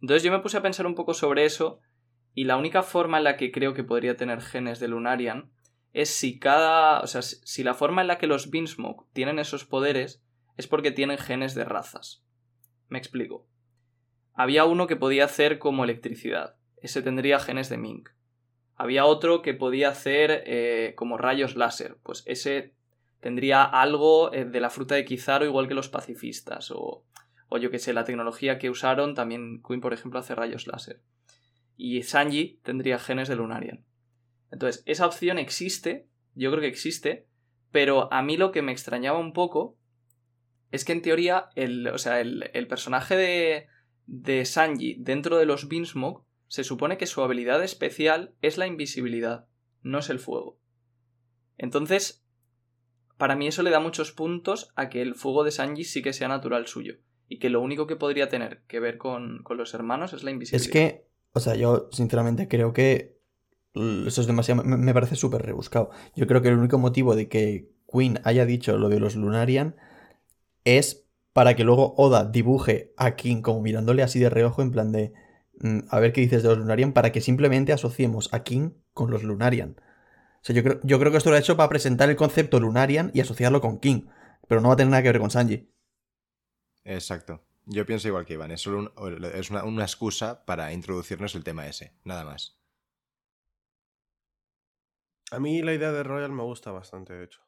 Entonces 0.00 0.22
yo 0.22 0.32
me 0.32 0.40
puse 0.40 0.56
a 0.56 0.62
pensar 0.62 0.86
un 0.86 0.94
poco 0.94 1.12
sobre 1.12 1.44
eso 1.44 1.80
y 2.32 2.44
la 2.44 2.56
única 2.56 2.82
forma 2.82 3.18
en 3.18 3.24
la 3.24 3.36
que 3.36 3.52
creo 3.52 3.74
que 3.74 3.84
podría 3.84 4.16
tener 4.16 4.40
genes 4.40 4.80
de 4.80 4.88
Lunarian 4.88 5.52
es 5.92 6.10
si 6.10 6.38
cada. 6.38 7.00
O 7.00 7.06
sea, 7.06 7.22
si 7.22 7.62
la 7.62 7.74
forma 7.74 8.02
en 8.02 8.08
la 8.08 8.18
que 8.18 8.26
los 8.26 8.50
Beansmoke 8.50 9.06
tienen 9.12 9.38
esos 9.38 9.64
poderes 9.64 10.22
es 10.56 10.66
porque 10.66 10.90
tienen 10.90 11.18
genes 11.18 11.54
de 11.54 11.64
razas. 11.64 12.22
Me 12.88 12.98
explico. 12.98 13.46
Había 14.34 14.64
uno 14.64 14.86
que 14.86 14.96
podía 14.96 15.24
hacer 15.24 15.58
como 15.58 15.84
electricidad. 15.84 16.56
Ese 16.76 17.02
tendría 17.02 17.40
genes 17.40 17.68
de 17.68 17.78
Mink. 17.78 18.10
Había 18.76 19.04
otro 19.04 19.42
que 19.42 19.54
podía 19.54 19.88
hacer 19.88 20.44
eh, 20.46 20.94
como 20.96 21.18
rayos 21.18 21.56
láser. 21.56 21.96
Pues 22.02 22.22
ese 22.26 22.74
tendría 23.20 23.64
algo 23.64 24.32
eh, 24.32 24.44
de 24.44 24.60
la 24.60 24.70
fruta 24.70 24.94
de 24.94 25.04
Kizaru 25.04 25.44
igual 25.44 25.66
que 25.66 25.74
los 25.74 25.88
pacifistas. 25.88 26.70
O, 26.70 27.04
o 27.48 27.58
yo 27.58 27.70
que 27.70 27.80
sé, 27.80 27.92
la 27.92 28.04
tecnología 28.04 28.58
que 28.58 28.70
usaron, 28.70 29.14
también 29.14 29.62
Queen, 29.66 29.80
por 29.80 29.92
ejemplo, 29.92 30.20
hace 30.20 30.34
rayos 30.34 30.66
láser. 30.66 31.02
Y 31.76 32.02
Sanji 32.02 32.60
tendría 32.62 32.98
genes 32.98 33.28
de 33.28 33.36
Lunarian. 33.36 33.84
Entonces, 34.50 34.82
esa 34.86 35.06
opción 35.06 35.38
existe, 35.38 36.08
yo 36.34 36.50
creo 36.50 36.62
que 36.62 36.68
existe, 36.68 37.26
pero 37.70 38.12
a 38.12 38.22
mí 38.22 38.36
lo 38.36 38.52
que 38.52 38.62
me 38.62 38.72
extrañaba 38.72 39.18
un 39.18 39.32
poco 39.32 39.76
es 40.70 40.84
que 40.84 40.92
en 40.92 41.02
teoría 41.02 41.50
el, 41.54 41.88
o 41.88 41.98
sea, 41.98 42.20
el, 42.20 42.50
el 42.52 42.66
personaje 42.66 43.16
de, 43.16 43.66
de 44.06 44.44
Sanji 44.44 44.96
dentro 45.00 45.36
de 45.36 45.46
los 45.46 45.68
Beansmoke 45.68 46.24
se 46.46 46.64
supone 46.64 46.96
que 46.96 47.06
su 47.06 47.22
habilidad 47.22 47.62
especial 47.62 48.34
es 48.40 48.56
la 48.56 48.66
invisibilidad, 48.66 49.46
no 49.82 49.98
es 49.98 50.08
el 50.08 50.18
fuego. 50.18 50.58
Entonces, 51.58 52.24
para 53.18 53.36
mí 53.36 53.48
eso 53.48 53.62
le 53.62 53.70
da 53.70 53.80
muchos 53.80 54.12
puntos 54.12 54.72
a 54.76 54.88
que 54.88 55.02
el 55.02 55.14
fuego 55.14 55.44
de 55.44 55.50
Sanji 55.50 55.84
sí 55.84 56.02
que 56.02 56.12
sea 56.12 56.28
natural 56.28 56.66
suyo. 56.66 56.94
Y 57.26 57.38
que 57.38 57.50
lo 57.50 57.60
único 57.60 57.86
que 57.86 57.96
podría 57.96 58.30
tener 58.30 58.62
que 58.66 58.80
ver 58.80 58.96
con, 58.96 59.42
con 59.42 59.58
los 59.58 59.74
hermanos 59.74 60.14
es 60.14 60.22
la 60.22 60.30
invisibilidad. 60.30 60.66
Es 60.66 60.72
que, 60.72 61.08
o 61.32 61.40
sea, 61.40 61.54
yo 61.54 61.90
sinceramente 61.92 62.48
creo 62.48 62.72
que 62.72 63.17
eso 64.06 64.20
es 64.20 64.26
demasiado. 64.26 64.62
Me, 64.64 64.94
parece 64.94 65.16
súper 65.16 65.42
rebuscado. 65.42 65.90
Yo 66.16 66.26
creo 66.26 66.42
que 66.42 66.48
el 66.48 66.58
único 66.58 66.78
motivo 66.78 67.14
de 67.14 67.28
que 67.28 67.70
Queen 67.92 68.20
haya 68.24 68.44
dicho 68.46 68.76
lo 68.76 68.88
de 68.88 69.00
los 69.00 69.16
Lunarian 69.16 69.76
es 70.64 71.06
para 71.32 71.54
que 71.54 71.64
luego 71.64 71.94
Oda 71.96 72.24
dibuje 72.24 72.92
a 72.96 73.16
King 73.16 73.42
como 73.42 73.60
mirándole 73.60 74.02
así 74.02 74.18
de 74.18 74.30
reojo, 74.30 74.62
en 74.62 74.72
plan 74.72 74.92
de. 74.92 75.12
mm, 75.60 75.80
a 75.90 76.00
ver 76.00 76.12
qué 76.12 76.20
dices 76.20 76.42
de 76.42 76.48
los 76.48 76.58
Lunarian, 76.58 76.92
para 76.92 77.12
que 77.12 77.20
simplemente 77.20 77.72
asociemos 77.72 78.28
a 78.32 78.42
King 78.42 78.70
con 78.92 79.10
los 79.10 79.22
Lunarian. 79.22 79.76
O 79.78 80.44
sea, 80.44 80.54
yo 80.54 80.62
creo, 80.62 80.80
yo 80.82 80.98
creo 80.98 81.12
que 81.12 81.18
esto 81.18 81.30
lo 81.30 81.36
ha 81.36 81.40
hecho 81.40 81.56
para 81.56 81.68
presentar 81.68 82.10
el 82.10 82.16
concepto 82.16 82.60
Lunarian 82.60 83.10
y 83.14 83.20
asociarlo 83.20 83.60
con 83.60 83.78
King. 83.78 84.06
Pero 84.48 84.60
no 84.60 84.68
va 84.68 84.74
a 84.74 84.76
tener 84.76 84.90
nada 84.90 85.02
que 85.02 85.12
ver 85.12 85.20
con 85.20 85.30
Sanji. 85.30 85.70
Exacto. 86.84 87.44
Yo 87.66 87.84
pienso 87.84 88.08
igual 88.08 88.24
que 88.24 88.34
Iván. 88.34 88.50
Es, 88.50 88.62
solo 88.62 88.92
es 89.34 89.50
una 89.50 89.82
excusa 89.82 90.44
para 90.46 90.72
introducirnos 90.72 91.34
el 91.34 91.44
tema 91.44 91.66
ese. 91.66 91.92
Nada 92.02 92.24
más. 92.24 92.57
A 95.30 95.38
mí 95.38 95.62
la 95.62 95.74
idea 95.74 95.92
de 95.92 96.02
Royal 96.02 96.32
me 96.32 96.42
gusta 96.42 96.70
bastante, 96.70 97.12
de 97.12 97.24
hecho. 97.24 97.40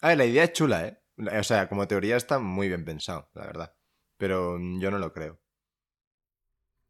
Ah, 0.00 0.14
la 0.14 0.24
idea 0.24 0.44
es 0.44 0.52
chula, 0.52 0.86
¿eh? 0.86 0.98
O 1.38 1.44
sea, 1.44 1.68
como 1.68 1.86
teoría 1.86 2.16
está 2.16 2.38
muy 2.38 2.68
bien 2.68 2.84
pensado, 2.84 3.30
la 3.34 3.46
verdad. 3.46 3.74
Pero 4.16 4.58
mm, 4.58 4.80
yo 4.80 4.90
no 4.90 4.98
lo 4.98 5.12
creo. 5.12 5.40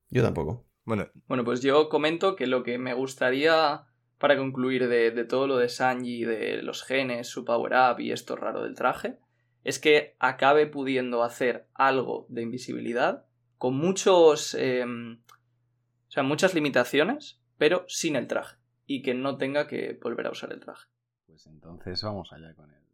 Yo 0.08 0.22
tampoco. 0.22 0.66
Bueno, 0.84 1.08
Bueno, 1.26 1.44
pues 1.44 1.60
yo 1.62 1.88
comento 1.88 2.36
que 2.36 2.46
lo 2.46 2.62
que 2.62 2.78
me 2.78 2.94
gustaría 2.94 3.86
para 4.18 4.36
concluir 4.36 4.88
de, 4.88 5.10
de 5.10 5.24
todo 5.24 5.46
lo 5.46 5.56
de 5.58 5.68
Sanji, 5.68 6.24
de 6.24 6.62
los 6.62 6.84
genes, 6.84 7.28
su 7.28 7.44
power 7.44 7.72
up 7.74 8.00
y 8.00 8.12
esto 8.12 8.36
raro 8.36 8.62
del 8.62 8.74
traje, 8.74 9.18
es 9.64 9.78
que 9.78 10.16
acabe 10.18 10.66
pudiendo 10.66 11.22
hacer 11.22 11.68
algo 11.74 12.26
de 12.28 12.42
invisibilidad 12.42 13.26
con 13.58 13.76
muchos. 13.76 14.54
eh, 14.54 14.84
o 14.84 16.10
sea, 16.14 16.22
muchas 16.22 16.54
limitaciones, 16.54 17.40
pero 17.58 17.84
sin 17.88 18.14
el 18.16 18.28
traje. 18.28 18.56
Y 18.87 19.03
que 19.03 19.14
no 19.14 19.39
tenga 19.39 19.66
que 19.66 19.99
volver 20.03 20.26
a 20.26 20.30
usar 20.30 20.53
el 20.53 20.61
traje. 20.61 20.89
Pues 21.26 21.47
entonces 21.47 22.03
vamos 22.03 22.32
allá 22.32 22.55
con 22.55 22.70
el. 22.70 22.85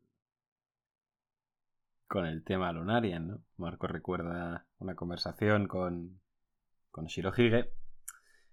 Con 2.06 2.26
el 2.26 2.42
tema 2.42 2.72
Lunarian, 2.72 3.28
¿no? 3.28 3.42
Marco 3.56 3.86
recuerda 3.86 4.66
una 4.78 4.94
conversación 4.94 5.68
con. 5.68 6.20
con 6.90 7.06
Shirohige. 7.06 7.72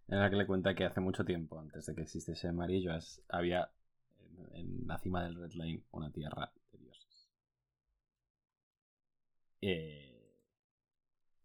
En 0.10 0.20
la 0.20 0.30
que 0.30 0.38
le 0.38 0.48
cuenta 0.48 0.74
que 0.74 0.86
hace 0.86 1.02
mucho 1.02 1.26
tiempo, 1.26 1.60
antes 1.60 1.86
de 1.86 1.96
que 1.96 2.02
existiese 2.02 2.48
amarillo, 2.48 2.92
había 3.30 3.70
en, 4.20 4.56
en 4.56 4.88
la 4.88 4.98
cima 5.00 5.24
del 5.24 5.36
Red 5.36 5.52
Line 5.54 5.84
una 5.92 6.12
tierra 6.12 6.52
de 6.72 6.78
dioses. 6.80 7.28
Eh, 9.62 10.18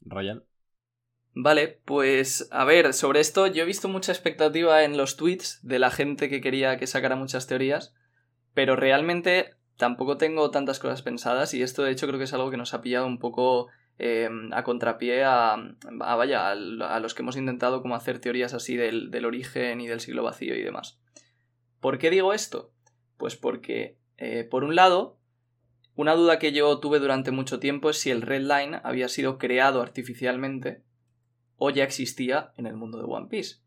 Royal. 0.04 0.44
Vale, 1.34 1.80
pues 1.86 2.48
a 2.50 2.64
ver, 2.64 2.92
sobre 2.92 3.20
esto 3.20 3.46
yo 3.46 3.62
he 3.62 3.66
visto 3.66 3.88
mucha 3.88 4.12
expectativa 4.12 4.84
en 4.84 4.98
los 4.98 5.16
tweets 5.16 5.60
de 5.62 5.78
la 5.78 5.90
gente 5.90 6.28
que 6.28 6.42
quería 6.42 6.76
que 6.76 6.86
sacara 6.86 7.16
muchas 7.16 7.46
teorías, 7.46 7.94
pero 8.52 8.76
realmente 8.76 9.54
tampoco 9.78 10.18
tengo 10.18 10.50
tantas 10.50 10.78
cosas 10.78 11.00
pensadas 11.00 11.54
y 11.54 11.62
esto 11.62 11.82
de 11.82 11.92
hecho 11.92 12.06
creo 12.06 12.18
que 12.18 12.24
es 12.24 12.34
algo 12.34 12.50
que 12.50 12.58
nos 12.58 12.74
ha 12.74 12.82
pillado 12.82 13.06
un 13.06 13.18
poco 13.18 13.68
eh, 13.98 14.28
a 14.52 14.62
contrapié 14.62 15.24
a, 15.24 15.54
a, 15.54 16.16
vaya, 16.16 16.48
a, 16.48 16.52
a 16.52 17.00
los 17.00 17.14
que 17.14 17.22
hemos 17.22 17.36
intentado 17.36 17.80
como 17.80 17.94
hacer 17.94 18.18
teorías 18.18 18.52
así 18.52 18.76
del, 18.76 19.10
del 19.10 19.24
origen 19.24 19.80
y 19.80 19.86
del 19.86 20.00
siglo 20.00 20.22
vacío 20.22 20.54
y 20.54 20.62
demás. 20.62 20.98
¿Por 21.80 21.98
qué 21.98 22.10
digo 22.10 22.34
esto? 22.34 22.72
Pues 23.16 23.36
porque, 23.36 23.96
eh, 24.18 24.44
por 24.44 24.64
un 24.64 24.76
lado, 24.76 25.18
una 25.94 26.14
duda 26.14 26.38
que 26.38 26.52
yo 26.52 26.78
tuve 26.78 26.98
durante 26.98 27.30
mucho 27.30 27.58
tiempo 27.58 27.90
es 27.90 27.98
si 27.98 28.10
el 28.10 28.22
Red 28.22 28.42
Line 28.42 28.80
había 28.84 29.08
sido 29.08 29.38
creado 29.38 29.80
artificialmente 29.80 30.82
o 31.64 31.70
ya 31.70 31.84
existía 31.84 32.52
en 32.56 32.66
el 32.66 32.74
mundo 32.74 32.98
de 32.98 33.04
One 33.04 33.28
Piece. 33.28 33.58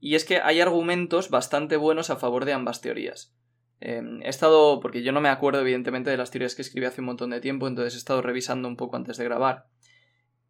Y 0.00 0.16
es 0.16 0.24
que 0.24 0.38
hay 0.38 0.60
argumentos 0.60 1.30
bastante 1.30 1.76
buenos 1.76 2.10
a 2.10 2.16
favor 2.16 2.44
de 2.44 2.52
ambas 2.52 2.80
teorías. 2.80 3.32
Eh, 3.80 4.02
he 4.22 4.28
estado, 4.28 4.80
porque 4.80 5.04
yo 5.04 5.12
no 5.12 5.20
me 5.20 5.28
acuerdo 5.28 5.60
evidentemente 5.60 6.10
de 6.10 6.16
las 6.16 6.32
teorías 6.32 6.56
que 6.56 6.62
escribí 6.62 6.86
hace 6.86 7.00
un 7.00 7.06
montón 7.06 7.30
de 7.30 7.40
tiempo, 7.40 7.68
entonces 7.68 7.94
he 7.94 7.98
estado 7.98 8.22
revisando 8.22 8.66
un 8.66 8.76
poco 8.76 8.96
antes 8.96 9.18
de 9.18 9.24
grabar. 9.24 9.66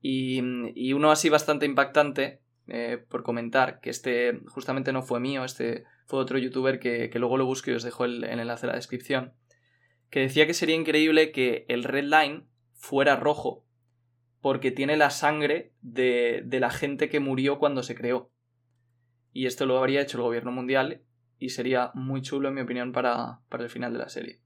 Y, 0.00 0.40
y 0.74 0.94
uno 0.94 1.10
así 1.10 1.28
bastante 1.28 1.66
impactante, 1.66 2.40
eh, 2.68 3.04
por 3.06 3.22
comentar, 3.22 3.80
que 3.80 3.90
este 3.90 4.40
justamente 4.46 4.94
no 4.94 5.02
fue 5.02 5.20
mío, 5.20 5.44
este 5.44 5.84
fue 6.06 6.20
otro 6.20 6.38
youtuber 6.38 6.78
que, 6.78 7.10
que 7.10 7.18
luego 7.18 7.36
lo 7.36 7.44
busco 7.44 7.70
y 7.70 7.74
os 7.74 7.82
dejo 7.82 8.06
el, 8.06 8.24
el 8.24 8.40
enlace 8.40 8.64
en 8.64 8.70
la 8.70 8.76
descripción, 8.76 9.34
que 10.08 10.20
decía 10.20 10.46
que 10.46 10.54
sería 10.54 10.74
increíble 10.74 11.32
que 11.32 11.66
el 11.68 11.84
Red 11.84 12.04
Line 12.04 12.46
fuera 12.72 13.16
rojo, 13.16 13.66
porque 14.40 14.70
tiene 14.70 14.96
la 14.96 15.10
sangre 15.10 15.72
de, 15.80 16.42
de, 16.44 16.60
la 16.60 16.70
gente 16.70 17.08
que 17.08 17.20
murió 17.20 17.58
cuando 17.58 17.82
se 17.82 17.94
creó. 17.94 18.30
Y 19.32 19.46
esto 19.46 19.66
lo 19.66 19.78
habría 19.78 20.00
hecho 20.00 20.18
el 20.18 20.24
gobierno 20.24 20.52
mundial 20.52 21.02
y 21.38 21.50
sería 21.50 21.90
muy 21.94 22.22
chulo, 22.22 22.48
en 22.48 22.54
mi 22.54 22.60
opinión, 22.60 22.92
para, 22.92 23.40
para 23.48 23.64
el 23.64 23.70
final 23.70 23.92
de 23.92 23.98
la 23.98 24.08
serie. 24.08 24.40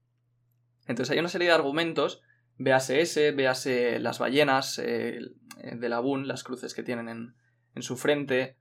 Entonces 0.87 1.11
hay 1.11 1.19
una 1.19 1.29
serie 1.29 1.47
de 1.47 1.53
argumentos, 1.53 2.21
véase 2.57 3.01
ese, 3.01 3.31
véase 3.31 3.99
las 3.99 4.19
ballenas 4.19 4.79
eh, 4.79 5.19
de 5.57 5.89
la 5.89 5.99
Boon, 5.99 6.27
las 6.27 6.43
cruces 6.43 6.73
que 6.73 6.83
tienen 6.83 7.09
en, 7.09 7.35
en 7.75 7.81
su 7.83 7.95
frente, 7.95 8.57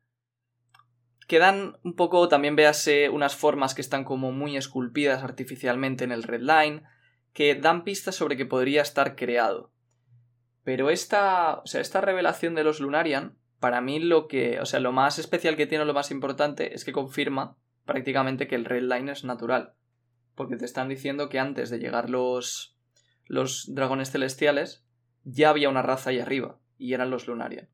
que 1.26 1.38
dan 1.38 1.76
un 1.82 1.94
poco, 1.94 2.28
también 2.28 2.56
véase 2.56 3.08
unas 3.08 3.36
formas 3.36 3.74
que 3.74 3.80
están 3.80 4.04
como 4.04 4.32
muy 4.32 4.56
esculpidas 4.56 5.22
artificialmente 5.22 6.04
en 6.04 6.12
el 6.12 6.22
Red 6.22 6.42
Line, 6.42 6.82
que 7.32 7.54
dan 7.54 7.84
pistas 7.84 8.14
sobre 8.14 8.36
que 8.36 8.46
podría 8.46 8.82
estar 8.82 9.16
creado. 9.16 9.72
Pero 10.64 10.90
esta, 10.90 11.54
o 11.54 11.66
sea, 11.66 11.80
esta 11.80 12.00
revelación 12.00 12.54
de 12.54 12.64
los 12.64 12.80
Lunarian, 12.80 13.36
para 13.58 13.80
mí 13.80 13.98
lo 13.98 14.28
que, 14.28 14.60
o 14.60 14.66
sea, 14.66 14.80
lo 14.80 14.92
más 14.92 15.18
especial 15.18 15.56
que 15.56 15.66
tiene, 15.66 15.84
lo 15.84 15.94
más 15.94 16.10
importante, 16.10 16.74
es 16.74 16.84
que 16.84 16.92
confirma 16.92 17.56
prácticamente 17.84 18.46
que 18.46 18.54
el 18.54 18.64
Red 18.64 18.82
Line 18.82 19.12
es 19.12 19.24
natural. 19.24 19.74
Porque 20.34 20.56
te 20.56 20.64
están 20.64 20.88
diciendo 20.88 21.28
que 21.28 21.38
antes 21.38 21.70
de 21.70 21.78
llegar 21.78 22.10
los, 22.10 22.76
los 23.26 23.74
dragones 23.74 24.10
celestiales, 24.10 24.84
ya 25.24 25.50
había 25.50 25.68
una 25.68 25.82
raza 25.82 26.10
ahí 26.10 26.20
arriba, 26.20 26.60
y 26.78 26.94
eran 26.94 27.10
los 27.10 27.26
Lunarian. 27.26 27.68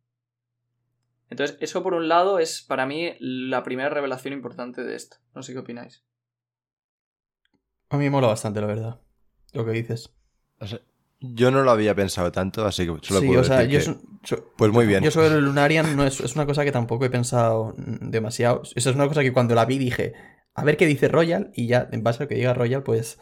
Entonces, 1.31 1.59
eso 1.61 1.83
por 1.83 1.95
un 1.95 2.09
lado 2.09 2.39
es 2.39 2.63
para 2.63 2.87
mí 2.87 3.13
la 3.21 3.63
primera 3.63 3.91
revelación 3.91 4.33
importante 4.33 4.83
de 4.83 4.97
esto. 4.97 5.19
No 5.35 5.43
sé 5.43 5.53
qué 5.53 5.59
opináis. 5.59 6.05
A 7.91 7.97
mí 7.97 8.05
me 8.05 8.11
mola 8.11 8.29
bastante, 8.29 8.61
la 8.61 8.67
verdad, 8.67 9.01
lo 9.53 9.65
que 9.65 9.73
dices. 9.73 10.15
O 10.59 10.67
sea, 10.67 10.81
yo 11.21 11.51
no 11.51 11.63
lo 11.63 11.71
había 11.71 11.95
pensado 11.95 12.31
tanto, 12.33 12.65
así 12.65 12.87
que 12.87 12.97
solo 13.07 13.21
sí, 13.21 13.27
puedo 13.27 13.41
o 13.41 13.45
sea, 13.45 13.59
decir 13.59 13.73
yo 13.73 13.79
que... 13.79 13.85
so- 13.85 14.01
so- 14.37 14.53
Pues 14.57 14.71
muy 14.73 14.87
bien. 14.87 15.03
Yo 15.03 15.11
sobre 15.11 15.29
el 15.29 15.45
Lunarian 15.45 15.97
no 15.97 16.05
es, 16.05 16.21
es 16.21 16.35
una 16.37 16.47
cosa 16.47 16.65
que 16.65 16.73
tampoco 16.73 17.05
he 17.05 17.11
pensado 17.11 17.75
demasiado. 17.77 18.63
Esa 18.75 18.91
es 18.91 18.97
una 18.97 19.09
cosa 19.09 19.23
que 19.23 19.33
cuando 19.33 19.55
la 19.55 19.65
vi 19.65 19.79
dije, 19.79 20.15
a 20.55 20.65
ver 20.65 20.77
qué 20.77 20.87
dice 20.87 21.09
Royal, 21.09 21.51
y 21.55 21.67
ya 21.67 21.89
en 21.93 22.03
base 22.03 22.23
a 22.23 22.25
lo 22.25 22.29
que 22.29 22.35
diga 22.37 22.55
Royal, 22.55 22.83
pues. 22.83 23.19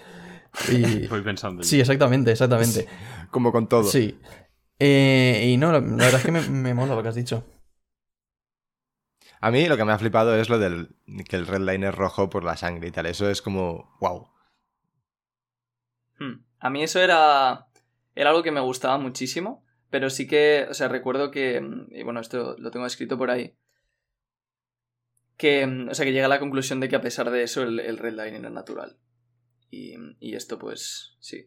y- 0.70 1.06
Voy 1.08 1.22
pensando. 1.22 1.62
Sí, 1.62 1.80
exactamente, 1.80 2.30
exactamente. 2.32 2.86
Como 3.30 3.52
con 3.52 3.68
todo. 3.68 3.84
Sí. 3.84 4.18
Eh, 4.78 5.48
y 5.52 5.56
no, 5.56 5.72
la, 5.72 5.80
la 5.80 5.86
verdad 6.04 6.16
es 6.20 6.24
que 6.24 6.32
me, 6.32 6.40
me 6.42 6.74
mola 6.74 6.94
lo 6.94 7.02
que 7.02 7.08
has 7.08 7.14
dicho. 7.14 7.44
A 9.40 9.50
mí 9.50 9.66
lo 9.68 9.76
que 9.76 9.84
me 9.84 9.92
ha 9.92 9.98
flipado 9.98 10.34
es 10.36 10.48
lo 10.48 10.58
del 10.58 10.96
que 11.28 11.36
el 11.36 11.46
red 11.46 11.60
line 11.60 11.88
es 11.88 11.94
rojo 11.94 12.28
por 12.28 12.42
la 12.44 12.56
sangre 12.56 12.88
y 12.88 12.90
tal. 12.90 13.06
Eso 13.06 13.30
es 13.30 13.42
como, 13.42 13.96
wow. 14.00 14.28
Hmm. 16.18 16.44
A 16.58 16.70
mí 16.70 16.82
eso 16.82 17.00
era, 17.00 17.68
era 18.16 18.30
algo 18.30 18.42
que 18.42 18.50
me 18.50 18.60
gustaba 18.60 18.98
muchísimo, 18.98 19.64
pero 19.90 20.10
sí 20.10 20.26
que, 20.26 20.66
o 20.68 20.74
sea, 20.74 20.88
recuerdo 20.88 21.30
que, 21.30 21.62
y 21.90 22.02
bueno, 22.02 22.18
esto 22.20 22.56
lo 22.58 22.72
tengo 22.72 22.86
escrito 22.86 23.16
por 23.16 23.30
ahí, 23.30 23.54
que, 25.36 25.64
o 25.90 25.94
sea, 25.94 26.04
que 26.04 26.12
llega 26.12 26.26
a 26.26 26.30
la 26.30 26.40
conclusión 26.40 26.80
de 26.80 26.88
que 26.88 26.96
a 26.96 27.00
pesar 27.00 27.30
de 27.30 27.42
eso 27.42 27.62
el, 27.62 27.78
el 27.78 27.98
red 27.98 28.12
line 28.14 28.38
era 28.38 28.50
natural. 28.50 28.98
Y, 29.70 29.94
y 30.20 30.34
esto 30.34 30.58
pues, 30.58 31.16
sí, 31.20 31.46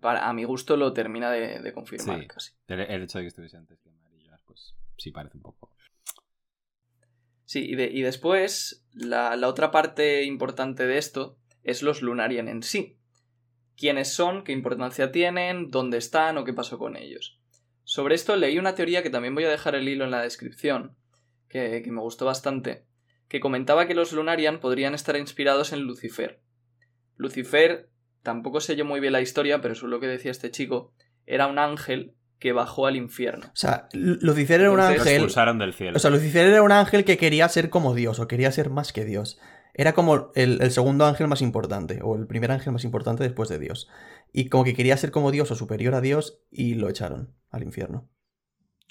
para, 0.00 0.28
a 0.28 0.32
mi 0.32 0.44
gusto 0.44 0.76
lo 0.76 0.92
termina 0.92 1.30
de, 1.30 1.60
de 1.60 1.72
confirmar 1.72 2.20
Sí. 2.20 2.26
casi. 2.28 2.52
El, 2.68 2.80
el 2.80 3.02
hecho 3.02 3.18
de 3.18 3.24
que 3.24 3.28
estuviese 3.28 3.56
antes 3.56 3.80
que 3.80 3.90
amarillo, 3.90 4.30
pues 4.46 4.74
sí 4.96 5.10
parece 5.10 5.36
un 5.36 5.42
poco. 5.42 5.70
Sí, 7.46 7.64
Sí, 7.64 7.70
y, 7.72 7.74
de- 7.76 7.90
y 7.90 8.02
después, 8.02 8.86
la, 8.92 9.36
la 9.36 9.48
otra 9.48 9.70
parte 9.70 10.22
importante 10.24 10.86
de 10.86 10.96
esto 10.98 11.38
es 11.62 11.82
los 11.82 12.00
Lunarian 12.02 12.48
en 12.48 12.62
sí. 12.62 12.98
¿Quiénes 13.76 14.12
son? 14.14 14.44
¿Qué 14.44 14.52
importancia 14.52 15.10
tienen? 15.12 15.70
¿Dónde 15.70 15.98
están? 15.98 16.38
¿O 16.38 16.44
qué 16.44 16.52
pasó 16.52 16.78
con 16.78 16.96
ellos? 16.96 17.38
Sobre 17.82 18.14
esto 18.14 18.36
leí 18.36 18.58
una 18.58 18.74
teoría 18.74 19.02
que 19.02 19.10
también 19.10 19.34
voy 19.34 19.44
a 19.44 19.50
dejar 19.50 19.74
el 19.74 19.88
hilo 19.88 20.04
en 20.04 20.10
la 20.10 20.22
descripción, 20.22 20.96
que, 21.48 21.82
que 21.82 21.90
me 21.92 22.00
gustó 22.00 22.24
bastante, 22.24 22.86
que 23.28 23.40
comentaba 23.40 23.86
que 23.86 23.94
los 23.94 24.12
Lunarian 24.12 24.60
podrían 24.60 24.94
estar 24.94 25.16
inspirados 25.16 25.72
en 25.72 25.80
Lucifer. 25.80 26.40
Lucifer, 27.16 27.90
tampoco 28.22 28.60
sé 28.60 28.76
yo 28.76 28.84
muy 28.84 29.00
bien 29.00 29.12
la 29.12 29.20
historia, 29.20 29.60
pero 29.60 29.74
según 29.74 29.90
lo 29.90 30.00
que 30.00 30.06
decía 30.06 30.30
este 30.30 30.50
chico, 30.50 30.92
era 31.26 31.46
un 31.46 31.58
ángel 31.58 32.14
que 32.38 32.52
bajó 32.52 32.86
al 32.86 32.96
infierno. 32.96 33.46
O 33.46 33.56
sea, 33.56 33.88
Lu- 33.92 34.18
Lucifer 34.20 34.60
era 34.60 34.70
un 34.70 34.78
Entonces- 34.80 35.00
ángel. 35.02 35.14
expulsaron 35.16 35.58
del 35.58 35.72
cielo. 35.74 35.96
O 35.96 36.00
sea, 36.00 36.10
Lucifer 36.10 36.46
era 36.46 36.62
un 36.62 36.72
ángel 36.72 37.04
que 37.04 37.16
quería 37.16 37.48
ser 37.48 37.70
como 37.70 37.94
Dios, 37.94 38.18
o 38.18 38.26
quería 38.28 38.50
ser 38.52 38.70
más 38.70 38.92
que 38.92 39.04
Dios. 39.04 39.38
Era 39.74 39.92
como 39.92 40.30
el, 40.34 40.62
el 40.62 40.70
segundo 40.70 41.04
ángel 41.04 41.26
más 41.28 41.42
importante, 41.42 41.98
o 42.02 42.16
el 42.16 42.26
primer 42.26 42.50
ángel 42.52 42.72
más 42.72 42.84
importante 42.84 43.22
después 43.24 43.48
de 43.48 43.58
Dios. 43.58 43.88
Y 44.32 44.48
como 44.48 44.64
que 44.64 44.74
quería 44.74 44.96
ser 44.96 45.10
como 45.10 45.30
Dios 45.32 45.50
o 45.50 45.54
superior 45.56 45.94
a 45.94 46.00
Dios, 46.00 46.40
y 46.50 46.74
lo 46.74 46.88
echaron 46.88 47.34
al 47.50 47.62
infierno. 47.64 48.08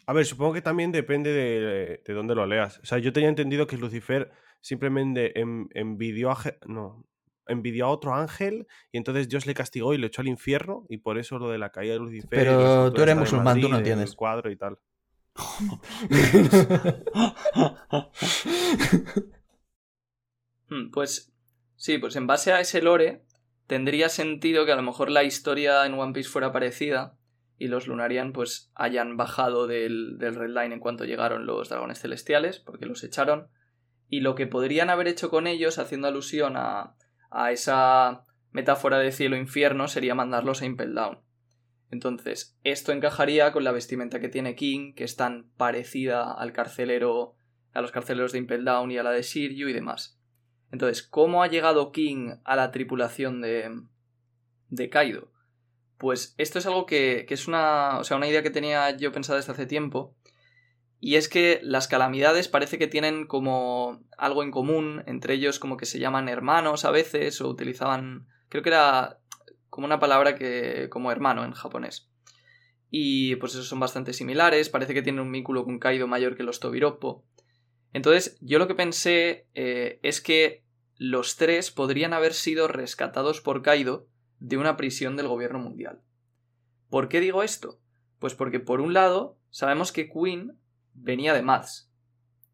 A 0.06 0.12
ver, 0.14 0.26
supongo 0.26 0.54
que 0.54 0.62
también 0.62 0.92
depende 0.92 1.32
de, 1.32 2.02
de 2.06 2.14
dónde 2.14 2.36
lo 2.36 2.46
leas. 2.46 2.80
O 2.80 2.86
sea, 2.86 2.98
yo 2.98 3.14
tenía 3.14 3.30
entendido 3.30 3.66
que 3.68 3.78
Lucifer 3.78 4.32
simplemente 4.60 5.40
en- 5.40 5.70
envidió 5.74 6.32
a, 6.32 6.38
no, 6.68 7.06
envidió 7.48 7.86
a 7.86 7.90
otro 7.90 8.14
ángel 8.14 8.68
y 8.92 8.98
entonces 8.98 9.30
Dios 9.30 9.46
le 9.46 9.54
castigó 9.54 9.94
y 9.94 9.98
lo 9.98 10.08
echó 10.08 10.22
al 10.22 10.28
infierno 10.28 10.86
y 10.90 10.98
por 10.98 11.18
eso 11.18 11.40
lo 11.40 11.50
de 11.50 11.58
la 11.58 11.70
caída 11.72 11.94
de 11.94 12.00
Lucifer. 12.00 12.28
Pero 12.30 12.92
tú 12.92 13.02
eres 13.02 13.16
musulmán, 13.16 13.62
tú 13.62 13.70
no 13.70 13.70
Madrid, 13.70 13.74
el 13.74 13.78
entiendes. 13.80 14.16
cuadro 14.16 14.52
y 14.52 14.58
tal. 14.58 14.78
Hmm, 20.74 20.90
Pues 20.92 21.32
sí, 21.76 22.00
pues 22.00 22.16
en 22.16 22.26
base 22.26 22.52
a 22.52 22.60
ese 22.60 22.82
lore 22.82 23.24
tendría 23.68 24.10
sentido 24.10 24.66
que 24.66 24.72
a 24.72 24.76
lo 24.76 24.82
mejor 24.82 25.12
la 25.12 25.24
historia 25.24 25.86
en 25.86 25.94
One 25.94 26.14
Piece 26.14 26.30
fuera 26.30 26.52
parecida 26.52 27.16
y 27.58 27.68
los 27.68 27.88
Lunarian 27.88 28.34
pues 28.34 28.72
hayan 28.74 29.16
bajado 29.16 29.68
del, 29.68 30.18
del 30.18 30.36
Red 30.36 30.50
Line 30.50 30.74
en 30.74 30.80
cuanto 30.80 31.06
llegaron 31.06 31.46
los 31.46 31.70
dragones 31.70 32.00
celestiales, 32.00 32.60
porque 32.60 32.88
los 32.88 33.04
echaron, 33.04 33.48
y 34.10 34.22
lo 34.22 34.36
que 34.36 34.48
podrían 34.48 34.90
haber 34.90 35.08
hecho 35.08 35.30
con 35.30 35.48
ellos, 35.48 35.78
haciendo 35.78 36.08
alusión 36.08 36.56
a, 36.58 36.96
a 37.30 37.52
esa 37.52 38.24
metáfora 38.52 38.98
de 38.98 39.12
cielo-infierno, 39.12 39.88
sería 39.88 40.16
mandarlos 40.16 40.62
a 40.62 40.66
Impel 40.66 40.94
Down. 40.94 41.20
Entonces, 41.90 42.58
esto 42.64 42.92
encajaría 42.92 43.52
con 43.52 43.64
la 43.64 43.72
vestimenta 43.72 44.20
que 44.20 44.30
tiene 44.30 44.56
King, 44.56 44.94
que 44.94 45.04
es 45.04 45.16
tan 45.16 45.52
parecida 45.56 46.34
al 46.34 46.52
carcelero, 46.52 47.36
a 47.74 47.82
los 47.82 47.92
carceleros 47.92 48.32
de 48.32 48.40
Impel 48.40 48.66
Down 48.66 48.92
y 48.92 48.98
a 48.98 49.04
la 49.04 49.12
de 49.12 49.22
Shiryu 49.22 49.70
y 49.70 49.74
demás. 49.74 50.20
Entonces, 50.74 51.04
¿cómo 51.04 51.44
ha 51.44 51.48
llegado 51.48 51.92
King 51.92 52.38
a 52.44 52.56
la 52.56 52.72
tripulación 52.72 53.42
de, 53.42 53.84
de 54.70 54.90
Kaido? 54.90 55.32
Pues 56.00 56.34
esto 56.40 56.58
es 56.58 56.66
algo 56.66 56.88
que, 56.88 57.28
es 57.30 57.48
una, 57.48 58.00
o 58.00 58.04
sea, 58.04 58.18
una 58.18 58.28
idea 58.28 58.42
que 58.42 58.50
tenía 58.50 58.90
yo 58.98 59.12
pensada 59.12 59.38
desde 59.38 59.52
hace 59.52 59.68
tiempo. 59.68 60.16
Y 61.00 61.18
es 61.18 61.30
que 61.30 61.60
las 61.62 61.88
calamidades 61.88 62.48
parece 62.48 62.80
que 62.80 62.88
tienen 62.88 63.28
como 63.28 64.02
algo 64.18 64.42
en 64.42 64.50
común, 64.50 65.04
entre 65.06 65.36
ellos 65.36 65.60
como 65.60 65.78
que 65.78 65.86
se 65.86 66.00
llaman 66.00 66.28
hermanos 66.28 66.86
a 66.86 66.92
veces, 66.92 67.40
o 67.40 67.50
utilizaban, 67.50 68.26
creo 68.50 68.64
que 68.64 68.70
era 68.70 69.20
como 69.70 69.86
una 69.86 70.00
palabra 70.00 70.34
que, 70.34 70.88
como 70.90 71.12
hermano 71.12 71.46
en 71.46 71.52
japonés. 71.52 72.10
Y 72.90 73.36
pues 73.36 73.54
esos 73.54 73.68
son 73.68 73.80
bastante 73.80 74.14
similares, 74.14 74.70
parece 74.70 74.96
que 74.96 75.04
tienen 75.04 75.22
un 75.22 75.32
vínculo 75.32 75.66
con 75.66 75.78
Kaido 75.78 76.08
mayor 76.08 76.36
que 76.36 76.42
los 76.42 76.60
Tobiropo. 76.60 77.24
Entonces, 77.94 78.40
yo 78.42 78.58
lo 78.58 78.68
que 78.68 78.74
pensé 78.74 79.46
eh, 79.54 80.00
es 80.02 80.20
que 80.20 80.63
los 80.98 81.36
tres 81.36 81.72
podrían 81.72 82.14
haber 82.14 82.34
sido 82.34 82.68
rescatados 82.68 83.42
por 83.42 83.62
Kaido 83.62 84.08
de 84.40 84.58
una 84.58 84.78
prisión 84.78 85.16
del 85.16 85.28
gobierno 85.28 85.60
mundial. 85.60 86.02
¿Por 86.90 87.10
qué 87.10 87.20
digo 87.20 87.44
esto? 87.44 87.80
Pues 88.20 88.36
porque 88.36 88.60
por 88.60 88.82
un 88.82 88.94
lado 88.94 89.38
sabemos 89.50 89.92
que 89.92 90.10
Queen 90.10 90.58
venía 90.94 91.34
de 91.34 91.42
Mads. 91.42 91.92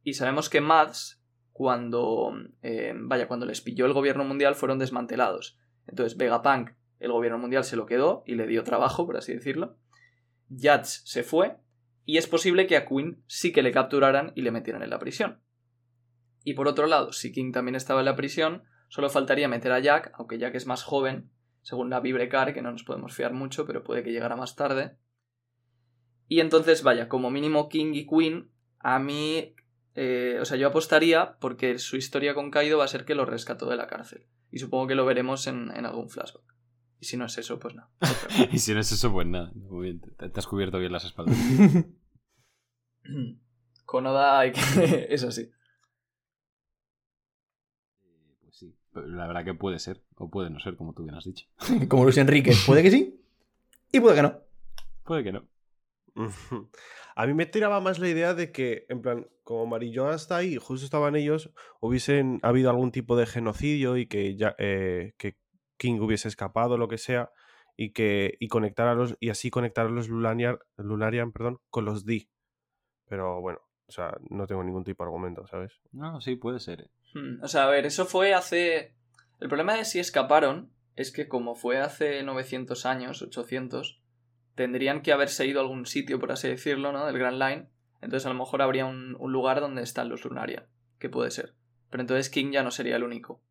Y 0.03 0.14
sabemos 0.14 0.49
que 0.49 0.61
Mads, 0.61 1.22
cuando. 1.52 2.32
eh, 2.61 2.94
vaya, 2.95 3.28
cuando 3.28 3.45
les 3.45 3.61
pilló 3.61 3.86
el 3.86 3.94
gobierno 3.94 4.24
mundial, 4.24 4.56
fueron 4.56 4.80
desmantelados. 4.80 5.60
Entonces, 5.88 6.18
Vegapunk, 6.18 6.72
el 6.99 7.11
gobierno 7.11 7.38
mundial 7.38 7.64
se 7.64 7.76
lo 7.76 7.86
quedó 7.86 8.24
y 8.26 8.36
le 8.36 8.48
dio 8.48 8.64
trabajo, 8.64 9.06
por 9.06 9.18
así 9.18 9.34
decirlo. 9.34 9.78
Yats 10.49 11.02
se 11.06 11.24
fue. 11.24 11.57
Y 12.06 12.18
es 12.18 12.28
posible 12.28 12.66
que 12.66 12.78
a 12.78 12.86
Queen 12.86 13.24
sí 13.28 13.52
que 13.52 13.61
le 13.61 13.72
capturaran 13.72 14.32
y 14.36 14.41
le 14.41 14.52
metieran 14.52 14.84
en 14.84 14.90
la 14.90 14.99
prisión. 14.99 15.41
Y 16.44 16.53
por 16.53 16.68
otro 16.68 16.88
lado, 16.88 17.11
si 17.11 17.32
King 17.32 17.52
también 17.52 17.76
estaba 17.76 18.02
en 18.02 18.06
la 18.06 18.16
prisión, 18.16 18.64
solo 18.88 19.10
faltaría 19.10 19.48
meter 19.48 19.72
a 19.72 19.80
Jack, 19.80 20.11
aunque 20.16 20.38
Jack 20.38 20.56
es 20.56 20.66
más 20.66 20.84
joven, 20.84 21.30
según 21.61 21.90
la 21.90 21.99
Vibrecar, 21.99 22.53
que 22.53 22.61
no 22.61 22.72
nos 22.72 22.84
podemos 22.84 23.14
fiar 23.14 23.34
mucho, 23.34 23.66
pero 23.66 23.84
puede 23.84 24.03
que 24.03 24.11
llegara 24.11 24.36
más 24.36 24.56
tarde. 24.56 24.98
Y 26.28 26.40
entonces, 26.40 26.84
vaya, 26.84 27.10
como 27.10 27.32
mínimo 27.32 27.70
King 27.70 27.94
y 27.94 28.07
Queen, 28.07 28.52
a 28.80 28.99
mí, 28.99 29.56
eh, 29.95 30.38
o 30.40 30.45
sea, 30.45 30.57
yo 30.57 30.68
apostaría 30.68 31.38
porque 31.40 31.80
su 31.80 31.98
historia 31.98 32.34
con 32.34 32.52
Kaido 32.52 32.78
va 32.78 32.86
a 32.86 32.90
ser 32.90 33.06
que 33.06 33.16
lo 33.16 33.26
rescató 33.26 33.70
de 33.70 33.76
la 33.76 33.88
cárcel. 33.88 34.28
Y 34.52 34.60
supongo 34.60 34.88
que 34.88 34.95
lo 34.95 35.06
veremos 35.06 35.48
en, 35.48 35.72
en 35.76 35.86
algún 35.86 36.10
flashback. 36.10 36.56
Y 36.99 37.06
si 37.06 37.18
no 37.18 37.26
es 37.26 37.38
eso, 37.38 37.60
pues 37.60 37.76
no. 37.76 37.90
y 38.52 38.60
si 38.60 38.74
no 38.74 38.80
es 38.80 38.91
eso, 38.91 39.11
pues 39.11 39.28
nada. 39.28 39.52
Muy 39.56 39.84
bien, 39.84 40.02
te, 40.02 40.30
te 40.30 40.40
has 40.40 40.48
cubierto 40.48 40.80
bien 40.80 40.91
las 40.91 41.06
espaldas. 41.06 41.38
Con 43.86 44.06
Oda 44.06 44.40
hay 44.40 44.52
que... 44.52 44.60
es 45.10 45.24
así. 45.24 45.49
Pues 48.41 48.56
sí, 48.56 48.76
pero 48.78 48.78
la 48.94 49.28
verdad 49.28 49.45
que 49.45 49.53
puede 49.53 49.80
ser, 49.80 50.02
o 50.16 50.30
puede 50.30 50.49
no 50.49 50.60
ser, 50.60 50.76
como 50.76 50.94
tú 50.94 51.03
bien 51.03 51.16
has 51.16 51.26
dicho. 51.26 51.45
Como 51.88 52.03
Luis 52.03 52.18
Enrique. 52.18 52.53
Puede 52.66 52.84
que 52.84 52.91
sí 52.91 53.20
y 53.91 53.99
puede 53.99 54.16
que 54.16 54.22
no. 54.22 54.40
Puede 55.03 55.24
que 55.24 55.32
no. 55.32 55.48
A 57.16 57.28
mí 57.28 57.34
me 57.34 57.45
tiraba 57.45 57.82
más 57.82 57.99
la 57.99 58.07
idea 58.07 58.34
de 58.34 58.52
que, 58.52 58.86
en 58.90 59.02
plan, 59.02 59.28
como 59.44 59.66
Marillo 59.66 60.11
está 60.14 60.38
ahí 60.38 60.56
y 60.56 60.57
justo 60.57 60.86
estaban 60.86 61.16
ellos, 61.16 61.52
hubiesen 61.82 62.40
habido 62.44 62.70
algún 62.70 62.91
tipo 62.91 63.18
de 63.18 63.26
genocidio 63.26 63.98
y 63.98 64.06
que 64.06 64.36
ya 64.36 64.56
eh, 64.57 65.14
que 65.18 65.38
King 65.78 65.99
hubiese 65.99 66.28
escapado, 66.28 66.78
lo 66.78 66.88
que 66.88 66.98
sea, 66.98 67.32
y 67.76 67.91
que 67.91 68.38
y 68.40 68.48
conectar 68.48 68.88
a 68.88 68.95
los 68.95 69.18
y 69.20 69.30
así 69.30 69.49
conectar 69.49 69.88
a 69.88 69.90
los 69.90 70.07
Lunarian, 70.07 70.60
Lunarian 70.78 71.32
perdón, 71.32 71.60
con 71.70 71.86
los 71.86 72.06
D. 72.06 72.30
Pero 73.07 73.41
bueno, 73.41 73.60
o 73.88 73.91
sea, 73.91 74.18
no 74.30 74.45
tengo 74.45 74.64
ningún 74.64 74.84
tipo 74.84 75.03
de 75.03 75.07
argumento, 75.07 75.48
¿sabes? 75.48 75.74
No, 75.91 76.22
sí, 76.22 76.36
puede 76.36 76.60
ser. 76.60 76.90
Hmm, 77.14 77.44
O 77.44 77.48
sea, 77.48 77.65
a 77.65 77.69
ver, 77.69 77.86
eso 77.86 78.06
fue 78.06 78.34
hace... 78.34 78.95
El 79.40 79.48
problema 79.48 79.76
de 79.76 79.86
si 79.86 79.99
escaparon 79.99 80.72
es 80.95 81.11
que 81.11 81.27
como 81.27 81.56
fue 81.56 81.80
hace 81.80 82.22
900 82.23 82.86
años, 82.86 83.22
800, 83.22 84.02
tendrían 84.56 85.02
que 85.02 85.14
haberse 85.14 85.45
ido 85.48 85.60
a 85.60 85.64
algún 85.64 85.86
sitio, 85.86 86.19
por 86.19 86.31
así 86.31 86.48
decirlo, 86.49 86.91
¿no? 86.91 87.06
Del 87.06 87.18
Grand 87.18 87.40
Line. 87.41 87.69
Entonces 88.02 88.26
a 88.26 88.30
lo 88.30 88.36
mejor 88.36 88.61
habría 88.61 88.86
un, 88.86 89.15
un 89.19 89.31
lugar 89.31 89.61
donde 89.61 89.81
están 89.81 90.10
los 90.10 90.26
Lunarian, 90.26 90.65
que 90.99 91.10
puede 91.10 91.31
ser. 91.31 91.56
Pero 91.90 92.02
entonces 92.02 92.30
King 92.30 92.52
ya 92.52 92.64
no 92.64 92.72
sería 92.72 92.98
el 92.98 93.03
único. 93.03 93.41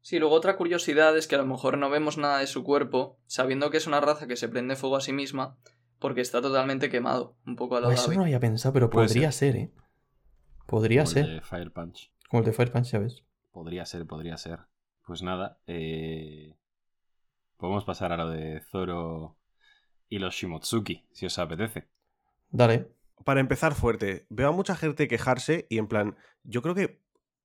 Sí, 0.00 0.18
luego 0.18 0.34
otra 0.34 0.56
curiosidad 0.56 1.16
es 1.16 1.28
que 1.28 1.36
a 1.36 1.38
lo 1.38 1.46
mejor 1.46 1.78
no 1.78 1.88
vemos 1.88 2.18
nada 2.18 2.38
de 2.38 2.46
su 2.48 2.64
cuerpo, 2.64 3.18
sabiendo 3.26 3.70
que 3.70 3.76
es 3.76 3.86
una 3.86 4.00
raza 4.00 4.26
que 4.26 4.36
se 4.36 4.48
prende 4.48 4.74
fuego 4.74 4.96
a 4.96 5.00
sí 5.00 5.12
misma, 5.12 5.56
porque 6.00 6.20
está 6.22 6.42
totalmente 6.42 6.90
quemado, 6.90 7.36
un 7.46 7.54
poco 7.54 7.76
a 7.76 7.80
la 7.80 7.86
Pues 7.86 8.00
eso 8.00 8.12
no 8.14 8.22
había 8.22 8.40
pensado, 8.40 8.72
pero 8.72 8.90
podría 8.90 9.30
ser, 9.30 9.54
¿eh? 9.56 9.70
Podría 10.66 11.04
Como 11.04 11.10
el 11.10 11.14
ser. 11.24 11.26
de 11.34 11.40
Fire 11.42 11.70
Punch. 11.70 12.10
Como 12.32 12.40
el 12.40 12.46
de 12.46 12.54
Fire 12.54 12.72
Punch, 12.72 12.86
ya 12.92 12.98
ves. 12.98 13.22
Podría 13.50 13.84
ser, 13.84 14.06
podría 14.06 14.38
ser. 14.38 14.60
Pues 15.06 15.22
nada, 15.22 15.58
eh... 15.66 16.56
podemos 17.58 17.84
pasar 17.84 18.10
a 18.10 18.16
lo 18.16 18.30
de 18.30 18.62
Zoro 18.70 19.36
y 20.08 20.18
los 20.18 20.34
Shimotsuki, 20.34 21.04
si 21.12 21.26
os 21.26 21.38
apetece. 21.38 21.88
Dale. 22.48 22.88
Para 23.26 23.40
empezar 23.40 23.74
fuerte, 23.74 24.24
veo 24.30 24.48
a 24.48 24.52
mucha 24.52 24.74
gente 24.76 25.08
quejarse 25.08 25.66
y 25.68 25.76
en 25.76 25.88
plan, 25.88 26.16
yo 26.42 26.62
creo 26.62 26.74
que, 26.74 27.02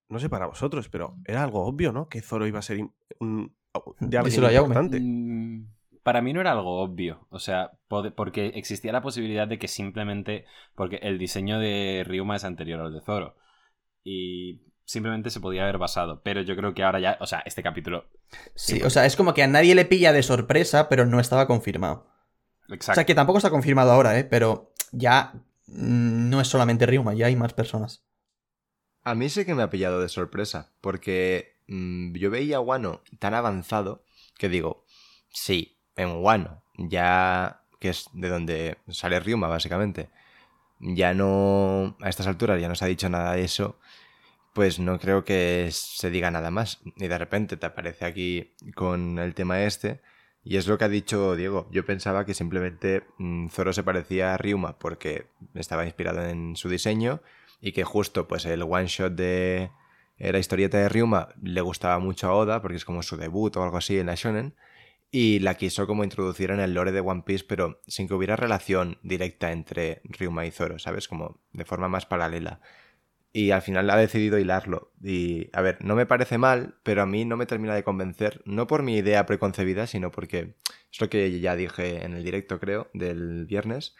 no 0.07 0.19
sé 0.19 0.29
para 0.29 0.47
vosotros, 0.47 0.87
pero 0.87 1.17
era 1.25 1.43
algo 1.43 1.65
obvio, 1.65 1.91
¿no? 1.91 2.07
Que 2.07 2.21
Zoro 2.21 2.47
iba 2.47 2.59
a 2.59 2.61
ser 2.61 2.79
un- 3.19 3.53
de 3.99 4.17
alguien 4.17 4.23
Díselo 4.23 4.47
a 4.47 4.51
Jaume. 4.51 4.67
importante. 4.73 4.99
Mm, 5.01 5.67
Para 6.01 6.21
mí 6.21 6.31
no 6.31 6.39
era 6.39 6.53
algo 6.53 6.81
obvio, 6.81 7.27
o 7.29 7.39
sea, 7.39 7.71
porque 7.89 8.53
existía 8.55 8.93
la 8.93 9.01
posibilidad 9.01 9.49
de 9.49 9.59
que 9.59 9.67
simplemente, 9.67 10.45
porque 10.75 10.95
el 11.01 11.17
diseño 11.17 11.59
de 11.59 12.05
Ryuma 12.07 12.37
es 12.37 12.45
anterior 12.45 12.79
al 12.79 12.93
de 12.93 13.01
Zoro, 13.01 13.35
y 14.05 14.61
simplemente 14.87 15.29
se 15.29 15.41
podía 15.41 15.63
haber 15.63 15.77
basado, 15.77 16.21
pero 16.23 16.41
yo 16.41 16.55
creo 16.55 16.73
que 16.73 16.81
ahora 16.81 17.01
ya, 17.01 17.17
o 17.19 17.27
sea, 17.27 17.43
este 17.45 17.61
capítulo... 17.61 18.05
Sí, 18.55 18.81
o 18.81 18.89
sea, 18.89 19.05
es 19.05 19.17
como 19.17 19.33
que 19.33 19.43
a 19.43 19.47
nadie 19.47 19.75
le 19.75 19.83
pilla 19.83 20.13
de 20.13 20.23
sorpresa, 20.23 20.87
pero 20.87 21.05
no 21.05 21.19
estaba 21.19 21.45
confirmado. 21.45 22.07
Exacto. 22.69 22.93
O 22.93 22.95
sea, 22.95 23.05
que 23.05 23.13
tampoco 23.13 23.37
está 23.37 23.49
confirmado 23.49 23.91
ahora, 23.91 24.17
¿eh? 24.17 24.23
Pero 24.23 24.73
ya 24.93 25.33
mm, 25.67 26.29
no 26.29 26.39
es 26.39 26.47
solamente 26.47 26.85
Ryuma, 26.85 27.13
ya 27.13 27.25
hay 27.25 27.35
más 27.35 27.53
personas. 27.53 28.05
A 29.03 29.13
mí 29.13 29.27
sí 29.27 29.43
que 29.43 29.55
me 29.55 29.63
ha 29.63 29.69
pillado 29.69 29.99
de 29.99 30.07
sorpresa, 30.07 30.71
porque 30.79 31.59
mm, 31.67 32.13
yo 32.13 32.31
veía 32.31 32.57
a 32.57 32.61
Wano 32.61 33.01
tan 33.19 33.33
avanzado 33.33 34.05
que 34.37 34.47
digo, 34.47 34.85
sí, 35.29 35.81
en 35.97 36.23
Wano, 36.23 36.63
ya 36.77 37.61
que 37.81 37.89
es 37.89 38.05
de 38.13 38.29
donde 38.29 38.77
sale 38.87 39.19
Ryuma, 39.19 39.49
básicamente, 39.49 40.09
ya 40.79 41.13
no, 41.13 41.97
a 41.99 42.07
estas 42.07 42.27
alturas 42.27 42.61
ya 42.61 42.69
no 42.69 42.75
se 42.75 42.85
ha 42.85 42.87
dicho 42.87 43.09
nada 43.09 43.33
de 43.33 43.43
eso, 43.43 43.79
pues 44.57 44.79
no 44.79 44.97
creo 44.97 45.23
que 45.23 45.69
se 45.71 46.09
diga 46.09 46.31
nada 46.31 46.49
más. 46.49 46.79
Y 46.95 47.07
de 47.07 47.17
repente 47.19 47.57
te 47.57 47.67
aparece 47.67 48.05
aquí 48.05 48.55
con 48.73 49.19
el 49.19 49.35
tema 49.35 49.61
este. 49.61 50.01
Y 50.43 50.57
es 50.57 50.65
lo 50.65 50.79
que 50.79 50.85
ha 50.85 50.89
dicho 50.89 51.35
Diego. 51.35 51.69
Yo 51.71 51.85
pensaba 51.85 52.25
que 52.25 52.33
simplemente 52.33 53.03
mm, 53.19 53.49
Zoro 53.49 53.71
se 53.71 53.83
parecía 53.83 54.33
a 54.33 54.37
Ryuma 54.37 54.79
porque 54.79 55.27
estaba 55.53 55.85
inspirado 55.85 56.25
en 56.25 56.55
su 56.55 56.69
diseño 56.69 57.21
y 57.61 57.71
que 57.71 57.83
justo 57.83 58.27
pues 58.27 58.45
el 58.47 58.63
one 58.63 58.87
shot 58.87 59.13
de 59.13 59.69
la 60.17 60.39
historieta 60.39 60.79
de 60.79 60.89
Ryuma 60.89 61.29
le 61.39 61.61
gustaba 61.61 61.99
mucho 61.99 62.27
a 62.27 62.33
Oda 62.33 62.59
porque 62.59 62.77
es 62.77 62.85
como 62.85 63.03
su 63.03 63.15
debut 63.15 63.55
o 63.57 63.63
algo 63.63 63.77
así 63.77 63.99
en 63.99 64.07
la 64.07 64.15
shonen 64.15 64.55
y 65.11 65.37
la 65.37 65.53
quiso 65.53 65.85
como 65.85 66.03
introducir 66.03 66.49
en 66.49 66.61
el 66.61 66.73
lore 66.73 66.91
de 66.91 67.01
One 67.01 67.21
Piece, 67.27 67.45
pero 67.47 67.79
sin 67.85 68.07
que 68.07 68.15
hubiera 68.15 68.35
relación 68.35 68.97
directa 69.03 69.51
entre 69.51 70.01
Ryuma 70.05 70.47
y 70.47 70.51
Zoro, 70.51 70.79
¿sabes? 70.79 71.07
Como 71.07 71.41
de 71.53 71.63
forma 71.63 71.87
más 71.89 72.07
paralela. 72.07 72.59
Y 73.33 73.51
al 73.51 73.61
final 73.61 73.89
ha 73.89 73.97
decidido 73.97 74.39
hilarlo. 74.39 74.91
Y, 75.01 75.49
a 75.53 75.61
ver, 75.61 75.77
no 75.83 75.95
me 75.95 76.05
parece 76.05 76.37
mal, 76.37 76.75
pero 76.83 77.01
a 77.01 77.05
mí 77.05 77.25
no 77.25 77.37
me 77.37 77.45
termina 77.45 77.75
de 77.75 77.83
convencer, 77.83 78.41
no 78.45 78.67
por 78.67 78.83
mi 78.83 78.97
idea 78.97 79.25
preconcebida, 79.25 79.85
sino 79.85 80.11
porque 80.11 80.55
es 80.91 81.01
lo 81.01 81.09
que 81.09 81.39
ya 81.39 81.55
dije 81.55 82.03
en 82.03 82.13
el 82.13 82.23
directo, 82.23 82.59
creo, 82.59 82.89
del 82.93 83.45
viernes. 83.45 83.95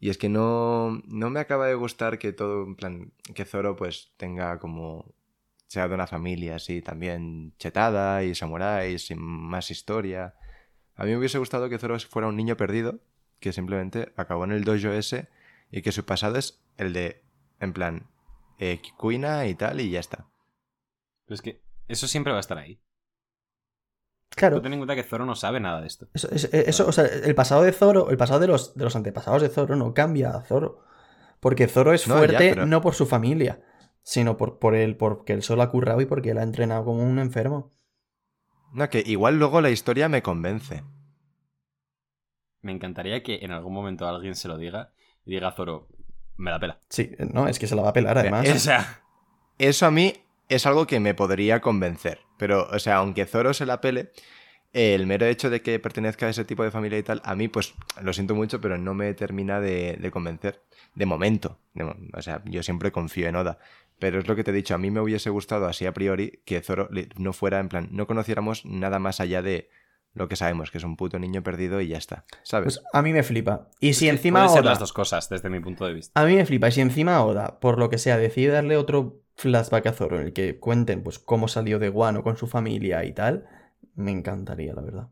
Y 0.00 0.10
es 0.10 0.18
que 0.18 0.28
no, 0.28 1.00
no 1.06 1.30
me 1.30 1.38
acaba 1.38 1.68
de 1.68 1.74
gustar 1.74 2.18
que 2.18 2.32
todo, 2.32 2.64
en 2.64 2.74
plan, 2.74 3.12
que 3.34 3.44
Zoro 3.44 3.76
pues 3.76 4.12
tenga 4.16 4.58
como 4.58 5.14
sea 5.68 5.88
de 5.88 5.94
una 5.94 6.06
familia 6.06 6.56
así 6.56 6.82
también 6.82 7.54
chetada 7.58 8.24
y 8.24 8.34
samurái, 8.34 8.98
sin 8.98 9.18
más 9.20 9.70
historia. 9.70 10.34
A 10.96 11.04
mí 11.04 11.12
me 11.12 11.18
hubiese 11.18 11.38
gustado 11.38 11.68
que 11.68 11.78
Zoro 11.78 11.98
fuera 12.00 12.28
un 12.28 12.36
niño 12.36 12.56
perdido, 12.56 13.00
que 13.38 13.52
simplemente 13.52 14.12
acabó 14.16 14.44
en 14.44 14.52
el 14.52 14.64
dojo 14.64 14.92
ese 14.92 15.28
y 15.70 15.82
que 15.82 15.92
su 15.92 16.04
pasado 16.04 16.36
es 16.36 16.62
el 16.76 16.92
de, 16.92 17.22
en 17.60 17.72
plan, 17.72 18.06
eh, 18.64 18.80
Kuina 18.96 19.46
y 19.46 19.54
tal, 19.54 19.80
y 19.80 19.90
ya 19.90 20.00
está. 20.00 20.28
Pero 21.24 21.34
es 21.34 21.42
que 21.42 21.62
eso 21.88 22.06
siempre 22.06 22.32
va 22.32 22.38
a 22.38 22.40
estar 22.40 22.58
ahí. 22.58 22.80
Claro. 24.30 24.56
Tú 24.56 24.62
ten 24.62 24.72
en 24.72 24.78
cuenta 24.78 24.94
que 24.94 25.02
Zoro 25.02 25.26
no 25.26 25.34
sabe 25.34 25.60
nada 25.60 25.80
de 25.80 25.86
esto. 25.88 26.08
Eso, 26.14 26.28
eso- 26.30 26.48
eso, 26.52 26.86
o 26.88 26.92
sea, 26.92 27.04
el 27.04 27.34
pasado 27.34 27.62
de 27.62 27.72
Zoro, 27.72 28.10
el 28.10 28.16
pasado 28.16 28.40
de 28.40 28.46
los, 28.46 28.74
de 28.74 28.84
los 28.84 28.96
antepasados 28.96 29.42
de 29.42 29.48
Zoro 29.48 29.76
no 29.76 29.92
cambia 29.94 30.30
a 30.30 30.42
Zoro. 30.42 30.84
Porque 31.40 31.66
Zoro 31.68 31.92
es 31.92 32.06
No, 32.08 32.14
ya, 32.14 32.18
fuerte 32.18 32.50
pero- 32.50 32.66
no 32.66 32.80
por 32.80 32.94
su 32.94 33.04
familia, 33.06 33.62
sino 34.02 34.36
por, 34.36 34.58
por 34.58 34.74
él, 34.74 34.96
porque 34.96 35.32
él 35.34 35.42
solo 35.42 35.62
ha 35.62 35.70
currado 35.70 36.00
y 36.00 36.06
porque 36.06 36.30
él 36.30 36.38
ha 36.38 36.42
entrenado 36.44 36.84
como 36.84 37.02
un 37.02 37.18
enfermo. 37.18 37.70
No, 38.72 38.88
que 38.88 39.02
igual 39.04 39.38
luego 39.38 39.60
la 39.60 39.70
historia 39.70 40.08
me 40.08 40.22
convence. 40.22 40.82
Me 42.62 42.72
encantaría 42.72 43.22
que 43.22 43.40
en 43.42 43.50
algún 43.50 43.74
momento 43.74 44.06
alguien 44.06 44.34
se 44.36 44.48
lo 44.48 44.56
diga 44.56 44.92
y 45.24 45.32
diga 45.32 45.48
a 45.48 45.52
Zoro, 45.52 45.88
me 46.36 46.50
la 46.50 46.58
pela. 46.58 46.78
Sí, 46.88 47.12
no, 47.32 47.48
es 47.48 47.58
que 47.58 47.66
se 47.66 47.74
la 47.74 47.82
va 47.82 47.90
a 47.90 47.92
pelar 47.92 48.18
además. 48.18 48.48
O 48.48 48.58
sea, 48.58 49.02
Eso 49.58 49.86
a 49.86 49.90
mí 49.90 50.14
es 50.48 50.66
algo 50.66 50.86
que 50.86 51.00
me 51.00 51.14
podría 51.14 51.60
convencer. 51.60 52.20
Pero, 52.38 52.68
o 52.70 52.78
sea, 52.78 52.96
aunque 52.96 53.26
Zoro 53.26 53.54
se 53.54 53.66
la 53.66 53.80
pele, 53.80 54.12
el 54.72 55.06
mero 55.06 55.26
hecho 55.26 55.50
de 55.50 55.62
que 55.62 55.78
pertenezca 55.78 56.26
a 56.26 56.30
ese 56.30 56.44
tipo 56.44 56.64
de 56.64 56.70
familia 56.70 56.98
y 56.98 57.02
tal, 57.02 57.20
a 57.24 57.34
mí, 57.34 57.48
pues, 57.48 57.74
lo 58.00 58.12
siento 58.12 58.34
mucho, 58.34 58.60
pero 58.60 58.78
no 58.78 58.94
me 58.94 59.12
termina 59.14 59.60
de, 59.60 59.96
de 60.00 60.10
convencer. 60.10 60.62
De 60.94 61.06
momento. 61.06 61.58
De 61.74 61.84
o 61.84 62.22
sea, 62.22 62.42
yo 62.46 62.62
siempre 62.62 62.92
confío 62.92 63.28
en 63.28 63.36
Oda. 63.36 63.58
Pero 63.98 64.18
es 64.18 64.26
lo 64.26 64.34
que 64.34 64.42
te 64.42 64.50
he 64.50 64.54
dicho, 64.54 64.74
a 64.74 64.78
mí 64.78 64.90
me 64.90 65.00
hubiese 65.00 65.30
gustado 65.30 65.66
así 65.66 65.86
a 65.86 65.92
priori 65.92 66.40
que 66.44 66.60
Zoro 66.60 66.88
no 67.16 67.32
fuera, 67.32 67.60
en 67.60 67.68
plan, 67.68 67.88
no 67.92 68.08
conociéramos 68.08 68.64
nada 68.64 68.98
más 68.98 69.20
allá 69.20 69.42
de 69.42 69.70
lo 70.14 70.28
que 70.28 70.36
sabemos, 70.36 70.70
que 70.70 70.78
es 70.78 70.84
un 70.84 70.96
puto 70.96 71.18
niño 71.18 71.42
perdido 71.42 71.80
y 71.80 71.88
ya 71.88 71.98
está. 71.98 72.24
¿Sabes? 72.42 72.78
Pues 72.78 72.86
a 72.92 73.02
mí 73.02 73.12
me 73.12 73.22
flipa. 73.22 73.68
Y 73.80 73.94
si 73.94 74.08
encima 74.08 74.40
puede 74.40 74.54
ser 74.54 74.62
Oda, 74.62 74.70
las 74.70 74.78
dos 74.78 74.92
cosas 74.92 75.28
desde 75.28 75.48
mi 75.48 75.60
punto 75.60 75.86
de 75.86 75.94
vista. 75.94 76.20
a 76.20 76.26
mí 76.26 76.34
me 76.34 76.44
flipa. 76.44 76.68
Y 76.68 76.72
si 76.72 76.80
encima 76.80 77.24
Oda, 77.24 77.60
por 77.60 77.78
lo 77.78 77.88
que 77.88 77.98
sea, 77.98 78.18
decide 78.18 78.52
darle 78.52 78.76
otro 78.76 79.22
flashback 79.36 79.86
a 79.86 79.92
Zoro 79.92 80.20
en 80.20 80.26
el 80.26 80.32
que 80.32 80.58
cuenten 80.58 81.02
pues 81.02 81.18
cómo 81.18 81.48
salió 81.48 81.78
de 81.78 81.88
Guano 81.88 82.22
con 82.22 82.36
su 82.36 82.46
familia 82.46 83.04
y 83.04 83.12
tal, 83.12 83.46
me 83.94 84.10
encantaría, 84.10 84.74
la 84.74 84.82
verdad. 84.82 85.08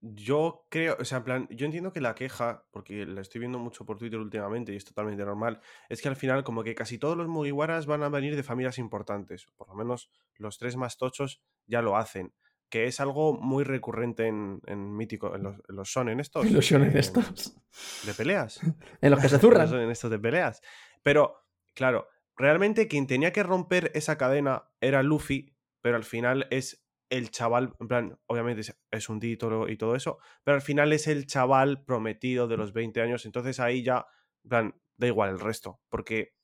Yo 0.00 0.64
creo, 0.68 0.96
o 1.00 1.04
sea, 1.04 1.18
en 1.18 1.24
plan, 1.24 1.48
yo 1.50 1.66
entiendo 1.66 1.92
que 1.92 2.00
la 2.00 2.14
queja, 2.14 2.64
porque 2.70 3.04
la 3.04 3.20
estoy 3.20 3.40
viendo 3.40 3.58
mucho 3.58 3.84
por 3.84 3.98
Twitter 3.98 4.20
últimamente 4.20 4.72
y 4.72 4.76
es 4.76 4.84
totalmente 4.84 5.24
normal, 5.24 5.60
es 5.88 6.00
que 6.00 6.08
al 6.08 6.14
final 6.14 6.44
como 6.44 6.62
que 6.62 6.76
casi 6.76 6.98
todos 6.98 7.16
los 7.16 7.26
Mugiwaras 7.26 7.86
van 7.86 8.04
a 8.04 8.08
venir 8.08 8.36
de 8.36 8.44
familias 8.44 8.78
importantes, 8.78 9.46
por 9.56 9.66
lo 9.68 9.74
menos 9.74 10.08
los 10.36 10.56
tres 10.58 10.76
más 10.76 10.98
tochos 10.98 11.42
ya 11.66 11.82
lo 11.82 11.96
hacen, 11.96 12.32
que 12.70 12.84
es 12.86 13.00
algo 13.00 13.34
muy 13.40 13.64
recurrente 13.64 14.26
en, 14.26 14.60
en 14.66 14.94
mítico, 14.96 15.34
en 15.34 15.42
los, 15.42 15.56
en 15.68 15.76
los 15.76 15.88
shonen 15.88 16.20
estos. 16.20 16.46
En 16.46 16.54
los 16.54 16.64
shonen 16.64 16.96
eh, 16.96 17.00
estos. 17.00 17.56
De 18.04 18.14
peleas. 18.14 18.60
En 19.00 19.10
los 19.10 19.20
que 19.20 19.28
se 19.28 19.38
zurran. 19.40 19.68
shonen 19.68 19.90
estos 19.90 20.10
de 20.10 20.18
peleas. 20.18 20.60
Pero, 21.02 21.46
claro, 21.74 22.08
realmente 22.36 22.88
quien 22.88 23.06
tenía 23.06 23.32
que 23.32 23.42
romper 23.42 23.90
esa 23.94 24.18
cadena 24.18 24.64
era 24.80 25.02
Luffy, 25.02 25.54
pero 25.80 25.96
al 25.96 26.04
final 26.04 26.46
es 26.50 26.84
el 27.10 27.30
chaval, 27.30 27.74
en 27.80 27.88
plan, 27.88 28.18
obviamente 28.26 28.60
es- 28.60 28.78
es 28.90 29.08
un 29.08 29.18
título 29.18 29.68
y 29.70 29.78
todo 29.78 29.94
eso, 29.96 30.18
pero 30.44 30.56
al 30.56 30.60
final 30.62 30.92
es 30.92 31.06
el 31.06 31.26
chaval 31.26 31.82
prometido 31.84 32.48
de 32.48 32.58
los 32.58 32.74
20 32.74 33.00
años, 33.00 33.24
entonces 33.24 33.60
ahí 33.60 33.82
ya, 33.82 34.06
en 34.44 34.48
plan, 34.50 34.80
da 34.98 35.06
igual 35.06 35.30
el 35.30 35.40
resto, 35.40 35.80
porque 35.88 36.34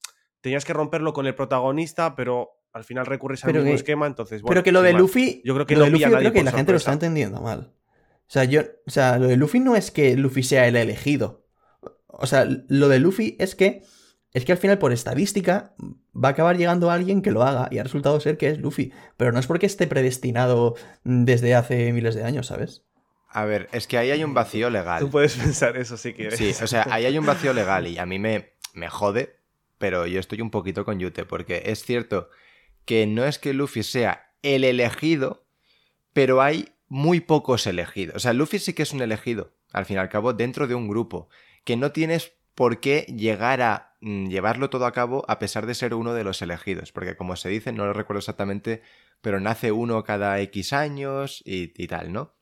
tenías 0.40 0.64
que 0.64 0.72
romperlo 0.72 1.12
con 1.12 1.26
el 1.26 1.34
protagonista, 1.34 2.16
pero 2.16 2.50
al 2.74 2.84
final 2.84 3.06
recurres 3.06 3.42
al 3.44 3.48
Pero 3.48 3.60
mismo 3.60 3.70
que- 3.72 3.76
esquema, 3.76 4.06
entonces, 4.06 4.42
bueno, 4.42 4.50
Pero 4.50 4.62
que 4.64 4.72
lo 4.72 4.82
de. 4.82 4.92
Luffy. 4.92 5.40
Yo 5.44 5.54
creo 5.54 5.64
que 5.66 5.74
lo 5.74 5.80
no 5.80 5.84
de 5.86 5.90
Luffy 5.92 6.02
yo 6.04 6.18
creo 6.18 6.32
que 6.32 6.42
la 6.44 6.52
gente 6.52 6.72
lo 6.72 6.78
está 6.78 6.92
entendiendo 6.92 7.40
mal. 7.40 7.72
O 8.26 8.30
sea, 8.30 8.44
yo. 8.44 8.62
O 8.86 8.90
sea, 8.90 9.18
lo 9.18 9.26
de 9.28 9.36
Luffy 9.36 9.60
no 9.60 9.76
es 9.76 9.90
que 9.90 10.16
Luffy 10.16 10.42
sea 10.42 10.66
el 10.68 10.76
elegido. 10.76 11.46
O 12.06 12.26
sea, 12.26 12.46
lo 12.68 12.88
de 12.88 12.98
Luffy 12.98 13.36
es 13.38 13.54
que. 13.54 13.82
Es 14.32 14.44
que 14.44 14.50
al 14.50 14.58
final, 14.58 14.78
por 14.78 14.92
estadística, 14.92 15.74
va 16.12 16.28
a 16.28 16.32
acabar 16.32 16.56
llegando 16.58 16.90
alguien 16.90 17.22
que 17.22 17.30
lo 17.30 17.44
haga. 17.44 17.68
Y 17.70 17.78
ha 17.78 17.84
resultado 17.84 18.18
ser 18.18 18.36
que 18.36 18.48
es 18.48 18.58
Luffy. 18.58 18.92
Pero 19.16 19.30
no 19.30 19.38
es 19.38 19.46
porque 19.46 19.66
esté 19.66 19.86
predestinado 19.86 20.74
desde 21.04 21.54
hace 21.54 21.92
miles 21.92 22.16
de 22.16 22.24
años, 22.24 22.48
¿sabes? 22.48 22.82
A 23.28 23.44
ver, 23.44 23.68
es 23.72 23.86
que 23.86 23.96
ahí 23.98 24.10
hay 24.10 24.24
un 24.24 24.34
vacío 24.34 24.70
legal. 24.70 25.00
Tú 25.00 25.10
puedes 25.10 25.36
pensar 25.36 25.76
eso 25.76 25.96
si 25.96 26.12
quieres. 26.14 26.38
Sí, 26.38 26.52
o 26.60 26.66
sea, 26.66 26.84
ahí 26.90 27.04
hay 27.04 27.16
un 27.18 27.26
vacío 27.26 27.52
legal 27.52 27.86
y 27.86 27.98
a 27.98 28.06
mí 28.06 28.18
me, 28.18 28.54
me 28.74 28.88
jode, 28.88 29.36
pero 29.78 30.06
yo 30.06 30.18
estoy 30.18 30.40
un 30.40 30.50
poquito 30.50 30.84
con 30.84 30.98
Yute, 30.98 31.24
porque 31.24 31.62
es 31.66 31.84
cierto 31.84 32.28
que 32.84 33.06
no 33.06 33.24
es 33.24 33.38
que 33.38 33.54
Luffy 33.54 33.82
sea 33.82 34.32
el 34.42 34.64
elegido, 34.64 35.46
pero 36.12 36.42
hay 36.42 36.68
muy 36.88 37.20
pocos 37.20 37.66
elegidos. 37.66 38.16
O 38.16 38.18
sea, 38.20 38.32
Luffy 38.32 38.58
sí 38.58 38.74
que 38.74 38.82
es 38.82 38.92
un 38.92 39.02
elegido, 39.02 39.52
al 39.72 39.86
fin 39.86 39.96
y 39.96 40.00
al 40.00 40.08
cabo, 40.08 40.32
dentro 40.32 40.66
de 40.66 40.74
un 40.74 40.88
grupo, 40.88 41.28
que 41.64 41.76
no 41.76 41.92
tienes 41.92 42.32
por 42.54 42.80
qué 42.80 43.06
llegar 43.16 43.62
a 43.62 43.96
mm, 44.00 44.28
llevarlo 44.28 44.70
todo 44.70 44.86
a 44.86 44.92
cabo 44.92 45.24
a 45.28 45.38
pesar 45.38 45.66
de 45.66 45.74
ser 45.74 45.94
uno 45.94 46.14
de 46.14 46.24
los 46.24 46.40
elegidos, 46.42 46.92
porque 46.92 47.16
como 47.16 47.36
se 47.36 47.48
dice, 47.48 47.72
no 47.72 47.86
lo 47.86 47.92
recuerdo 47.92 48.18
exactamente, 48.18 48.82
pero 49.20 49.40
nace 49.40 49.72
uno 49.72 50.04
cada 50.04 50.38
X 50.40 50.72
años 50.72 51.42
y, 51.44 51.68
tal, 51.88 52.12
¿no? 52.12 52.34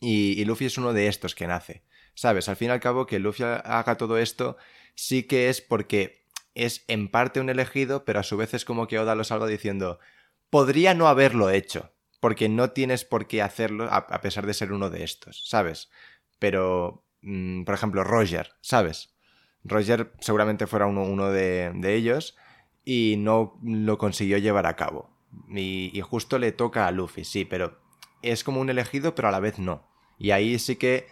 Y, 0.00 0.40
y 0.40 0.44
Luffy 0.44 0.66
es 0.66 0.78
uno 0.78 0.92
de 0.92 1.08
estos 1.08 1.34
que 1.34 1.46
nace. 1.46 1.82
¿Sabes? 2.14 2.48
Al 2.48 2.56
fin 2.56 2.68
y 2.68 2.72
al 2.72 2.80
cabo, 2.80 3.06
que 3.06 3.20
Luffy 3.20 3.44
haga 3.44 3.96
todo 3.96 4.18
esto 4.18 4.56
sí 4.98 5.22
que 5.22 5.48
es 5.48 5.60
porque 5.60 6.17
es 6.58 6.84
en 6.88 7.08
parte 7.08 7.40
un 7.40 7.48
elegido, 7.48 8.04
pero 8.04 8.20
a 8.20 8.24
su 8.24 8.36
vez 8.36 8.52
es 8.54 8.64
como 8.64 8.86
que 8.86 8.98
Oda 8.98 9.14
lo 9.14 9.24
salga 9.24 9.46
diciendo, 9.46 9.98
podría 10.50 10.94
no 10.94 11.08
haberlo 11.08 11.50
hecho, 11.50 11.92
porque 12.20 12.48
no 12.48 12.70
tienes 12.70 13.04
por 13.04 13.26
qué 13.26 13.42
hacerlo 13.42 13.84
a, 13.84 13.96
a 13.96 14.20
pesar 14.20 14.46
de 14.46 14.54
ser 14.54 14.72
uno 14.72 14.90
de 14.90 15.04
estos, 15.04 15.48
¿sabes? 15.48 15.90
Pero, 16.38 17.04
mm, 17.22 17.64
por 17.64 17.74
ejemplo, 17.74 18.04
Roger, 18.04 18.52
¿sabes? 18.60 19.14
Roger 19.64 20.12
seguramente 20.20 20.66
fuera 20.66 20.86
uno, 20.86 21.02
uno 21.02 21.30
de, 21.30 21.72
de 21.74 21.94
ellos 21.94 22.36
y 22.84 23.16
no 23.18 23.58
lo 23.62 23.98
consiguió 23.98 24.38
llevar 24.38 24.66
a 24.66 24.76
cabo. 24.76 25.10
Y, 25.50 25.90
y 25.92 26.00
justo 26.00 26.38
le 26.38 26.52
toca 26.52 26.86
a 26.86 26.90
Luffy, 26.90 27.24
sí, 27.24 27.44
pero 27.44 27.78
es 28.22 28.44
como 28.44 28.60
un 28.60 28.70
elegido, 28.70 29.14
pero 29.14 29.28
a 29.28 29.32
la 29.32 29.40
vez 29.40 29.58
no. 29.58 29.88
Y 30.18 30.32
ahí 30.32 30.58
sí 30.58 30.76
que 30.76 31.06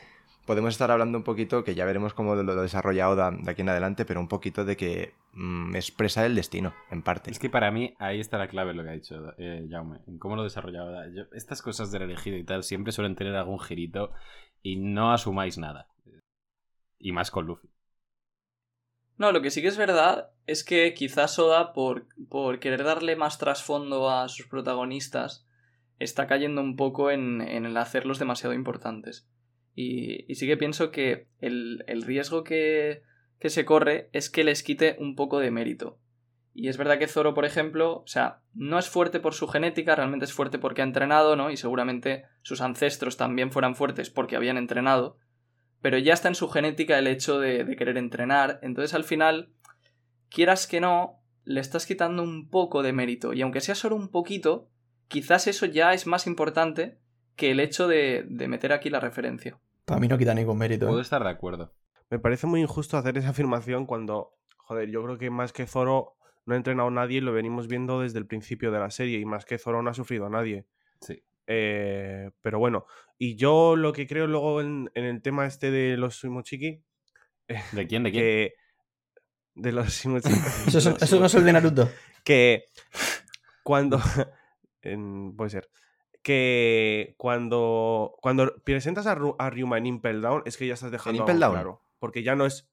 podemos 0.47 0.71
estar 0.75 0.91
hablando 0.91 1.19
un 1.19 1.25
poquito, 1.25 1.65
que 1.65 1.75
ya 1.75 1.85
veremos 1.85 2.15
cómo 2.15 2.35
lo 2.35 2.63
desarrolla 2.63 3.11
Oda 3.11 3.31
de 3.31 3.51
aquí 3.51 3.63
en 3.63 3.69
adelante, 3.69 4.05
pero 4.05 4.21
un 4.21 4.29
poquito 4.29 4.65
de 4.65 4.77
que 4.77 5.15
mm, 5.33 5.75
expresa 5.77 6.25
el 6.25 6.35
destino, 6.35 6.75
en 6.91 7.03
parte. 7.03 7.31
Es 7.31 7.39
que 7.39 7.51
para 7.51 7.71
mí 7.71 7.95
ahí 7.99 8.21
está 8.21 8.39
la 8.39 8.49
clave 8.49 8.73
lo 8.75 8.83
que 8.83 8.89
ha 8.91 8.93
dicho 8.93 9.35
eh, 9.39 9.67
Jaume, 9.71 9.99
en 10.07 10.19
cómo 10.19 10.37
lo 10.37 10.45
desarrollaba. 10.45 11.07
Yo- 11.15 11.25
estas 11.33 11.63
cosas 11.63 11.91
del 11.91 12.03
elegido 12.03 12.37
y 12.37 12.45
tal 12.45 12.63
siempre 12.63 12.93
suelen 12.93 13.17
tener 13.17 13.35
algún 13.35 13.61
girito 13.61 14.13
y 14.63 14.77
no 14.77 15.13
asumáis 15.13 15.59
nada. 15.59 15.89
Y 16.99 17.13
más 17.13 17.31
con 17.31 17.47
Luffy. 17.47 17.69
No, 19.19 19.33
lo 19.33 19.41
que 19.43 19.51
sí 19.51 19.63
que 19.63 19.69
es 19.69 19.77
verdad 19.79 20.31
es 20.47 20.63
que 20.65 20.93
quizás 20.95 21.39
Oda, 21.39 21.73
por, 21.73 22.07
por 22.29 22.59
querer 22.59 22.85
darle 22.85 23.17
más 23.17 23.39
trasfondo 23.39 24.11
a 24.11 24.29
sus 24.29 24.47
protagonistas, 24.47 25.47
está 25.99 26.27
cayendo 26.27 26.61
un 26.61 26.77
poco 26.77 27.11
en, 27.11 27.41
en 27.41 27.65
el 27.65 27.77
hacerlos 27.79 28.19
demasiado 28.19 28.55
importantes. 28.55 29.27
Y, 29.77 30.35
sí 30.35 30.47
que 30.47 30.57
pienso 30.57 30.91
que 30.91 31.29
el, 31.39 31.85
el 31.87 32.03
riesgo 32.03 32.43
que, 32.43 33.03
que 33.39 33.51
se 33.51 33.67
corre 33.67 34.09
es 34.13 34.31
que 34.31 34.43
les 34.43 34.63
quite 34.63 34.97
un 34.99 35.15
poco 35.15 35.39
de 35.39 35.51
mérito. 35.51 36.01
Y 36.55 36.69
es 36.69 36.79
verdad 36.79 36.99
que 36.99 37.07
Zoro, 37.07 37.35
por 37.35 37.45
ejemplo, 37.45 37.99
o 37.99 38.07
sea, 38.07 38.41
no 38.55 38.79
es 38.79 38.89
fuerte 38.89 39.21
por 39.21 39.35
su 39.35 39.47
genética, 39.47 39.95
realmente 39.95 40.25
es 40.25 40.33
fuerte 40.33 40.59
porque 40.59 40.81
ha 40.81 40.85
entrenado, 40.85 41.37
¿no? 41.37 41.51
Y 41.51 41.59
seguramente 41.59 42.25
sus 42.41 42.63
ancestros 42.63 43.19
también 43.19 43.53
fueran 43.53 43.77
fuertes 43.77 44.09
porque 44.09 44.37
habían 44.37 44.57
entrenado. 44.57 45.19
pero 45.83 45.99
ya 45.99 46.15
está 46.15 46.29
en 46.29 46.35
su 46.35 46.49
genética 46.49 46.99
el 46.99 47.07
hecho 47.07 47.39
de, 47.39 47.63
de 47.65 47.77
querer 47.77 47.99
entrenar. 47.99 48.59
Entonces 48.63 48.95
al 48.95 49.05
final, 49.05 49.53
quieras 50.31 50.67
que 50.67 50.81
no, 50.81 51.23
le 51.45 51.61
estás 51.61 51.85
quitando 51.85 52.23
un 52.23 52.49
poco 52.49 52.83
de 52.83 52.95
mérito. 52.95 53.35
Y 53.35 53.43
aunque 53.43 53.61
sea 53.61 53.75
solo 53.75 53.95
un 53.95 54.09
poquito, 54.09 54.71
quizás 55.09 55.47
eso 55.47 55.67
ya 55.67 55.93
es 55.93 56.07
más 56.07 56.27
importante 56.27 56.99
que 57.37 57.51
el 57.51 57.61
hecho 57.61 57.87
de, 57.87 58.25
de 58.27 58.49
meter 58.49 58.73
aquí 58.73 58.89
la 58.89 59.01
referencia. 59.01 59.61
Para 59.87 59.99
mí 60.01 60.09
no 60.09 60.19
quita 60.19 60.35
ningún 60.35 60.59
mérito. 60.59 60.87
Puedo 60.87 60.99
¿eh? 60.99 61.03
estar 61.03 61.23
de 61.25 61.31
acuerdo. 61.31 61.75
Me 62.11 62.19
parece 62.19 62.47
muy 62.47 62.61
injusto 62.61 62.99
hacer 62.99 63.17
esa 63.17 63.31
afirmación 63.31 63.87
cuando, 63.87 64.35
joder, 64.59 64.91
yo 64.91 65.03
creo 65.03 65.17
que 65.17 65.31
más 65.31 65.53
que 65.53 65.67
Zoro 65.67 66.17
no 66.45 66.55
ha 66.55 66.57
entrenado 66.59 66.89
a 66.89 66.93
nadie 66.93 67.19
y 67.19 67.21
lo 67.21 67.33
venimos 67.33 67.67
viendo 67.67 68.01
desde 68.03 68.19
el 68.19 68.27
principio 68.27 68.71
de 68.71 68.79
la 68.79 68.91
serie 68.91 69.19
y 69.19 69.25
más 69.25 69.45
que 69.45 69.59
Zoro 69.59 69.83
no 69.83 69.91
ha 69.91 69.95
sufrido 69.95 70.27
a 70.27 70.31
nadie. 70.31 70.67
Sí. 71.01 71.23
Eh, 71.47 72.31
pero 72.43 72.59
bueno, 72.59 72.87
y 73.19 73.37
yo 73.37 73.77
lo 73.77 73.93
que 73.93 74.07
creo 74.07 74.27
luego 74.27 74.61
en, 74.61 74.91
en 74.95 75.05
el 75.05 75.23
tema 75.23 75.47
este 75.47 75.71
de 75.71 75.97
los 75.97 76.17
Sumochiki, 76.17 76.83
¿De 77.73 77.87
quién? 77.87 78.03
¿De 78.03 78.11
quién? 78.11 78.23
que... 78.25 78.55
De 79.55 79.73
los 79.73 79.93
Sumochiki. 79.95 80.35
Eso, 80.69 80.79
es- 80.79 81.03
eso 81.03 81.21
no 81.21 81.27
es 81.27 81.35
el 81.37 81.45
de 81.45 81.53
Naruto. 81.53 81.89
que 82.25 82.65
cuando 83.63 84.01
en- 84.83 85.35
puede 85.37 85.51
ser 85.51 85.69
que 86.27 87.15
cuando 87.19 88.17
cuando 88.21 88.53
presentas 88.65 89.07
a, 89.07 89.15
Ru- 89.17 89.37
a 89.39 89.49
Ryuma 89.49 89.79
en 89.79 89.87
Impel 89.87 90.21
Down 90.21 90.43
es 90.45 90.57
que 90.57 90.67
ya 90.67 90.75
estás 90.75 90.91
dejando 90.91 91.21
Impel 91.23 91.37
algo 91.37 91.45
Down? 91.45 91.55
claro 91.55 91.83
porque 92.01 92.25
ya 92.25 92.35
no 92.35 92.47
es 92.47 92.69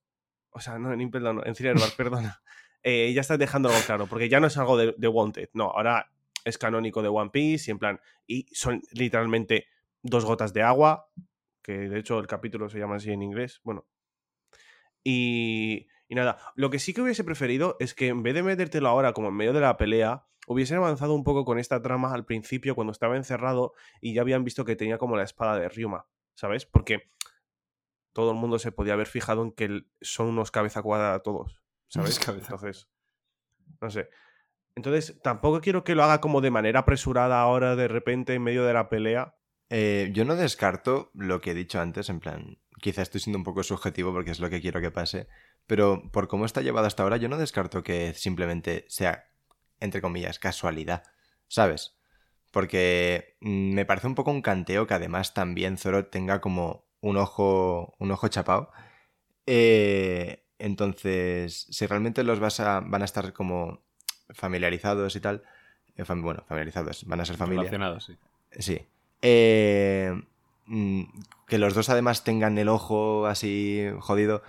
o 0.50 0.60
sea 0.60 0.80
no 0.80 0.92
en 0.92 1.02
Impel 1.02 1.22
Down 1.22 1.36
no, 1.36 1.46
en 1.46 1.54
Thriller 1.54 1.78
Bark, 1.80 1.96
perdona 1.96 2.42
Eh, 2.86 3.14
ya 3.14 3.22
estás 3.22 3.38
dejando 3.38 3.70
algo 3.70 3.80
claro 3.86 4.08
porque 4.08 4.28
ya 4.28 4.40
no 4.40 4.48
es 4.48 4.58
algo 4.58 4.76
de, 4.76 4.96
de 4.98 5.08
Wanted 5.08 5.50
no 5.54 5.66
ahora 5.66 6.10
es 6.44 6.58
canónico 6.58 7.04
de 7.04 7.10
One 7.10 7.30
Piece 7.30 7.70
y 7.70 7.72
en 7.72 7.78
plan 7.80 8.02
y 8.26 8.48
son 8.54 8.82
literalmente 8.92 9.68
dos 10.02 10.26
gotas 10.26 10.52
de 10.52 10.64
agua 10.64 11.08
que 11.62 11.74
de 11.74 12.00
hecho 12.00 12.18
el 12.20 12.26
capítulo 12.26 12.70
se 12.70 12.80
llama 12.80 12.96
así 12.96 13.12
en 13.12 13.22
inglés 13.22 13.62
bueno 13.64 13.86
y, 15.04 15.88
y 16.10 16.16
nada, 16.16 16.38
lo 16.56 16.70
que 16.70 16.80
sí 16.80 16.94
que 16.94 17.02
hubiese 17.02 17.24
preferido 17.24 17.78
es 17.80 17.94
que 17.94 18.08
en 18.08 18.24
vez 18.24 18.34
de 18.34 18.44
metértelo 18.44 18.90
ahora 18.90 19.14
como 19.14 19.30
en 19.30 19.36
medio 19.36 19.54
de 19.54 19.60
la 19.62 19.78
pelea, 19.78 20.26
hubiesen 20.48 20.78
avanzado 20.78 21.14
un 21.14 21.24
poco 21.24 21.46
con 21.46 21.60
esta 21.60 21.82
trama 21.82 22.14
al 22.14 22.26
principio 22.26 22.76
cuando 22.76 22.92
estaba 22.92 23.16
encerrado 23.16 23.74
y 24.02 24.14
ya 24.14 24.22
habían 24.22 24.44
visto 24.44 24.66
que 24.66 24.76
tenía 24.76 24.98
como 24.98 25.16
la 25.16 25.24
espada 25.24 25.60
de 25.60 25.70
Ryuma, 25.70 26.06
¿sabes? 26.36 26.66
Porque 26.66 27.10
todo 28.14 28.32
el 28.32 28.38
mundo 28.38 28.60
se 28.60 28.72
podía 28.72 28.94
haber 28.94 29.08
fijado 29.08 29.44
en 29.44 29.52
que 29.52 29.84
son 30.02 30.28
unos 30.28 30.52
cabeza 30.52 30.82
cuadrada 30.82 31.22
todos, 31.22 31.62
¿sabes? 31.88 32.20
Entonces, 32.28 32.90
no 33.82 33.90
sé. 33.90 34.10
Entonces, 34.76 35.20
tampoco 35.22 35.62
quiero 35.62 35.84
que 35.84 35.96
lo 35.96 36.04
haga 36.04 36.20
como 36.20 36.42
de 36.42 36.52
manera 36.52 36.80
apresurada 36.80 37.40
ahora 37.42 37.76
de 37.76 37.88
repente 37.88 38.34
en 38.34 38.44
medio 38.44 38.66
de 38.66 38.74
la 38.74 38.90
pelea. 38.90 39.36
Eh, 39.70 40.10
yo 40.14 40.26
no 40.26 40.36
descarto 40.36 41.12
lo 41.14 41.42
que 41.42 41.52
he 41.52 41.56
dicho 41.56 41.80
antes, 41.80 42.10
en 42.10 42.20
plan, 42.20 42.58
quizá 42.82 43.02
estoy 43.02 43.22
siendo 43.22 43.38
un 43.38 43.44
poco 43.44 43.64
subjetivo 43.64 44.12
porque 44.12 44.32
es 44.32 44.40
lo 44.40 44.50
que 44.50 44.62
quiero 44.62 44.82
que 44.82 44.92
pase, 44.92 45.28
pero 45.68 46.12
por 46.12 46.28
cómo 46.28 46.46
está 46.46 46.62
llevado 46.62 46.88
hasta 46.88 47.04
ahora, 47.04 47.18
yo 47.18 47.30
no 47.30 47.38
descarto 47.38 47.84
que 47.84 48.14
simplemente 48.14 48.86
sea, 48.90 49.30
entre 49.84 50.02
comillas, 50.02 50.40
casualidad, 50.40 51.04
¿sabes? 51.48 51.96
Porque 52.52 53.36
mm, 53.42 53.74
me 53.74 53.86
parece 53.86 54.08
un 54.08 54.16
poco 54.16 54.32
un 54.32 54.42
canteo 54.42 54.88
que 54.88 54.94
además 54.96 55.34
también 55.34 55.78
Zoro 55.78 56.08
tenga 56.08 56.42
como 56.42 56.86
un 57.02 57.18
ojo, 57.18 57.96
un 58.00 58.12
ojo 58.12 58.28
chapado. 58.30 58.72
Eh, 59.46 60.44
entonces, 60.60 61.68
si 61.70 61.86
realmente 61.86 62.24
los 62.24 62.40
vas 62.40 62.60
a, 62.60 62.80
van 62.80 63.02
a 63.02 63.06
estar 63.06 63.34
como 63.34 63.84
familiarizados 64.30 65.16
y 65.16 65.20
tal, 65.20 65.44
eh, 65.98 66.04
fam- 66.06 66.22
bueno, 66.24 66.44
familiarizados, 66.48 67.06
van 67.06 67.20
a 67.20 67.26
ser 67.26 67.38
familia. 67.38 67.64
Relacionados, 67.70 68.06
sí. 68.06 68.18
Sí. 68.60 68.86
Eh, 69.22 70.14
mm, 70.66 71.04
que 71.48 71.58
los 71.58 71.74
dos 71.74 71.90
además 71.90 72.24
tengan 72.24 72.58
el 72.58 72.70
ojo 72.70 73.26
así 73.28 73.86
jodido, 74.00 74.44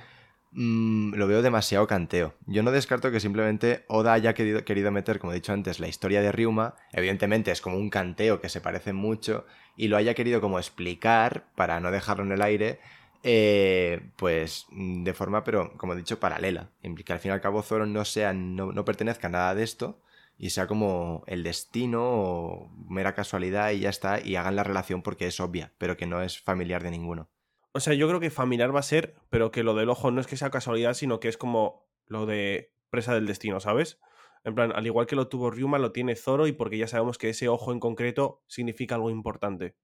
mm, 0.54 1.14
lo 1.14 1.26
veo 1.26 1.42
demasiado 1.42 1.86
canteo. 1.86 2.34
Yo 2.46 2.62
no 2.62 2.70
descarto 2.70 3.10
que 3.10 3.20
simplemente 3.20 3.84
Oda 3.88 4.12
haya 4.14 4.34
querido, 4.34 4.92
meter, 4.92 5.18
como 5.18 5.32
he 5.32 5.36
dicho 5.36 5.52
antes, 5.52 5.80
la 5.80 5.88
historia 5.88 6.22
de 6.22 6.32
Ryuma. 6.32 6.74
Evidentemente 6.92 7.50
es 7.50 7.60
como 7.60 7.76
un 7.78 7.90
canteo 7.90 8.40
que 8.40 8.48
se 8.48 8.60
parece 8.60 8.92
mucho 8.92 9.46
y 9.76 9.88
lo 9.88 9.96
haya 9.96 10.14
querido 10.14 10.40
como 10.40 10.58
explicar 10.58 11.46
para 11.56 11.80
no 11.80 11.90
dejarlo 11.90 12.24
en 12.24 12.32
el 12.32 12.42
aire. 12.42 12.80
eh, 13.26 14.10
pues 14.16 14.66
mm, 14.70 15.02
de 15.04 15.14
forma, 15.14 15.44
pero 15.44 15.72
como 15.78 15.94
he 15.94 15.96
dicho, 15.96 16.20
paralela. 16.20 16.70
Que 16.82 17.12
al 17.12 17.18
fin 17.20 17.30
y 17.30 17.34
al 17.34 17.40
cabo 17.40 17.62
Zoro 17.62 17.86
no 17.86 18.04
sea, 18.04 18.32
no, 18.34 18.72
no 18.72 18.84
pertenezca 18.84 19.28
a 19.28 19.30
nada 19.30 19.54
de 19.54 19.62
esto, 19.64 20.00
y 20.36 20.50
sea 20.50 20.66
como 20.66 21.24
el 21.26 21.42
destino 21.42 22.02
o 22.04 22.70
mera 22.88 23.14
casualidad 23.14 23.70
y 23.70 23.80
ya 23.80 23.90
está, 23.90 24.20
y 24.20 24.36
hagan 24.36 24.56
la 24.56 24.64
relación 24.64 25.02
porque 25.02 25.26
es 25.26 25.40
obvia, 25.40 25.72
pero 25.78 25.96
que 25.96 26.06
no 26.06 26.22
es 26.22 26.40
familiar 26.40 26.82
de 26.82 26.90
ninguno. 26.90 27.28
O 27.74 27.80
sea, 27.80 27.94
yo 27.94 28.06
creo 28.08 28.20
que 28.20 28.30
familiar 28.30 28.74
va 28.74 28.80
a 28.80 28.84
ser, 28.84 29.16
pero 29.30 29.50
que 29.50 29.64
lo 29.64 29.74
del 29.74 29.90
ojo 29.90 30.10
no 30.10 30.20
es 30.20 30.26
que 30.26 30.36
sea 30.36 30.50
casualidad, 30.50 30.94
sino 30.94 31.18
que 31.18 31.28
es 31.28 31.36
como 31.36 31.88
lo 32.06 32.24
de 32.24 32.72
presa 32.88 33.14
del 33.14 33.26
destino, 33.26 33.58
¿sabes? 33.58 34.00
En 34.44 34.54
plan, 34.54 34.72
al 34.74 34.86
igual 34.86 35.06
que 35.06 35.16
lo 35.16 35.28
tuvo 35.28 35.50
Ryuma, 35.50 35.78
lo 35.78 35.90
tiene 35.90 36.14
Zoro 36.14 36.46
y 36.46 36.52
porque 36.52 36.78
ya 36.78 36.86
sabemos 36.86 37.18
que 37.18 37.30
ese 37.30 37.48
ojo 37.48 37.72
en 37.72 37.80
concreto 37.80 38.42
significa 38.46 38.94
algo 38.94 39.10
importante. 39.10 39.76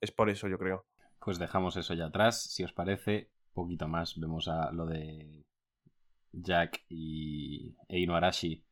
Es 0.00 0.10
por 0.10 0.28
eso, 0.28 0.48
yo 0.48 0.58
creo. 0.58 0.84
Pues 1.20 1.38
dejamos 1.38 1.76
eso 1.76 1.94
ya 1.94 2.06
atrás. 2.06 2.42
Si 2.42 2.64
os 2.64 2.72
parece, 2.72 3.30
poquito 3.54 3.88
más. 3.88 4.18
Vemos 4.18 4.48
a 4.48 4.72
lo 4.72 4.86
de 4.86 5.44
Jack 6.32 6.84
y 6.88 7.76
e 7.88 8.00
Inuarashi 8.00 8.64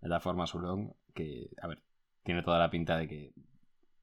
de 0.00 0.08
la 0.08 0.20
forma 0.20 0.46
Surong. 0.46 0.92
Que, 1.14 1.50
a 1.60 1.66
ver, 1.66 1.82
tiene 2.22 2.42
toda 2.42 2.58
la 2.58 2.70
pinta 2.70 2.96
de 2.96 3.08
que 3.08 3.34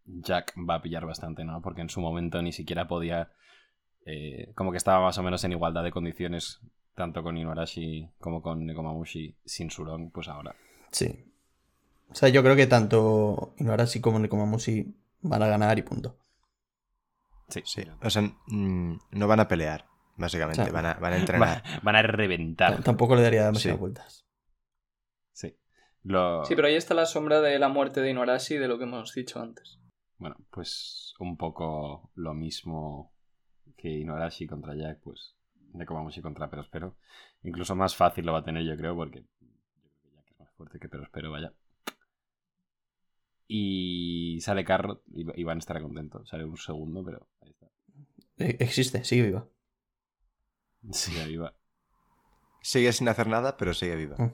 Jack 0.05 0.53
va 0.69 0.75
a 0.75 0.81
pillar 0.81 1.05
bastante, 1.05 1.45
¿no? 1.45 1.61
Porque 1.61 1.81
en 1.81 1.89
su 1.89 2.01
momento 2.01 2.41
ni 2.41 2.51
siquiera 2.51 2.87
podía. 2.87 3.31
Eh, 4.05 4.51
como 4.55 4.71
que 4.71 4.77
estaba 4.77 5.01
más 5.01 5.17
o 5.17 5.23
menos 5.23 5.43
en 5.43 5.51
igualdad 5.53 5.83
de 5.83 5.91
condiciones, 5.91 6.59
tanto 6.95 7.23
con 7.23 7.37
Inuarashi 7.37 8.09
como 8.19 8.41
con 8.41 8.65
Nekomamushi 8.65 9.35
sin 9.45 9.69
Surong, 9.71 10.11
pues 10.11 10.27
ahora. 10.27 10.55
Sí. 10.91 11.25
O 12.09 12.15
sea, 12.15 12.29
yo 12.29 12.43
creo 12.43 12.55
que 12.55 12.67
tanto 12.67 13.53
Inuarashi 13.57 13.99
como 14.01 14.19
Nekomamushi 14.19 14.93
van 15.21 15.41
a 15.43 15.47
ganar 15.47 15.77
y 15.79 15.81
punto. 15.83 16.17
Sí, 17.49 17.61
Sí. 17.65 17.83
O 18.01 18.09
sea, 18.09 18.21
mm, 18.47 18.97
no 19.11 19.27
van 19.27 19.39
a 19.39 19.47
pelear, 19.47 19.85
básicamente, 20.17 20.69
van, 20.71 20.85
a, 20.85 20.93
van 20.95 21.13
a 21.13 21.15
Va- 21.15 21.19
entrenar. 21.19 21.63
van 21.83 21.95
a 21.95 22.01
reventar. 22.01 22.77
T- 22.77 22.83
Tampoco 22.83 23.15
le 23.15 23.21
daría 23.21 23.45
demasiadas 23.45 23.77
Sí. 23.77 23.79
vueltas. 23.79 24.25
Sí. 25.33 25.55
Lo... 26.03 26.43
Sí, 26.45 26.55
pero 26.55 26.67
ahí 26.67 26.75
está 26.75 26.93
la 26.93 27.05
sombra 27.05 27.41
de 27.41 27.57
la 27.59 27.69
muerte 27.69 28.01
de 28.01 28.09
Inuarashi 28.11 28.57
de 28.57 28.67
lo 28.67 28.77
que 28.77 28.83
hemos 28.85 29.13
dicho 29.13 29.39
antes. 29.41 29.79
Bueno, 30.17 30.35
pues 30.51 31.13
un 31.19 31.37
poco 31.37 32.11
lo 32.15 32.33
mismo 32.33 33.12
que 33.83 33.89
Inuarashi 33.89 34.47
contra 34.47 34.73
Jack, 34.75 35.01
pues 35.03 35.35
Nekomamushi 35.73 36.21
contra 36.21 36.49
Perospero. 36.49 36.95
Incluso 37.43 37.75
más 37.75 37.97
fácil 37.97 38.25
lo 38.25 38.31
va 38.31 38.39
a 38.39 38.43
tener, 38.45 38.63
yo 38.63 38.77
creo, 38.77 38.95
porque 38.95 39.25
yo 39.41 39.47
creo 39.81 39.93
que 40.01 40.09
Jack 40.15 40.31
es 40.31 40.39
más 40.39 40.49
fuerte 40.53 40.79
que 40.79 40.87
Perospero, 40.87 41.31
vaya. 41.31 41.53
Y 43.45 44.39
sale 44.39 44.63
Carrot 44.63 45.03
y 45.13 45.25
y 45.41 45.43
van 45.43 45.57
a 45.57 45.59
estar 45.59 45.81
contentos. 45.81 46.29
Sale 46.29 46.45
un 46.45 46.55
segundo, 46.55 47.03
pero 47.03 47.27
ahí 47.41 47.51
está. 47.51 47.67
Eh, 48.37 48.55
Existe, 48.61 49.03
sigue 49.03 49.23
viva. 49.23 49.49
Sigue 50.91 51.27
viva. 51.27 51.53
Sigue 52.61 52.93
sin 52.93 53.09
hacer 53.09 53.27
nada, 53.27 53.57
pero 53.57 53.73
sigue 53.73 53.97
viva. 53.97 54.15
Mm. 54.17 54.33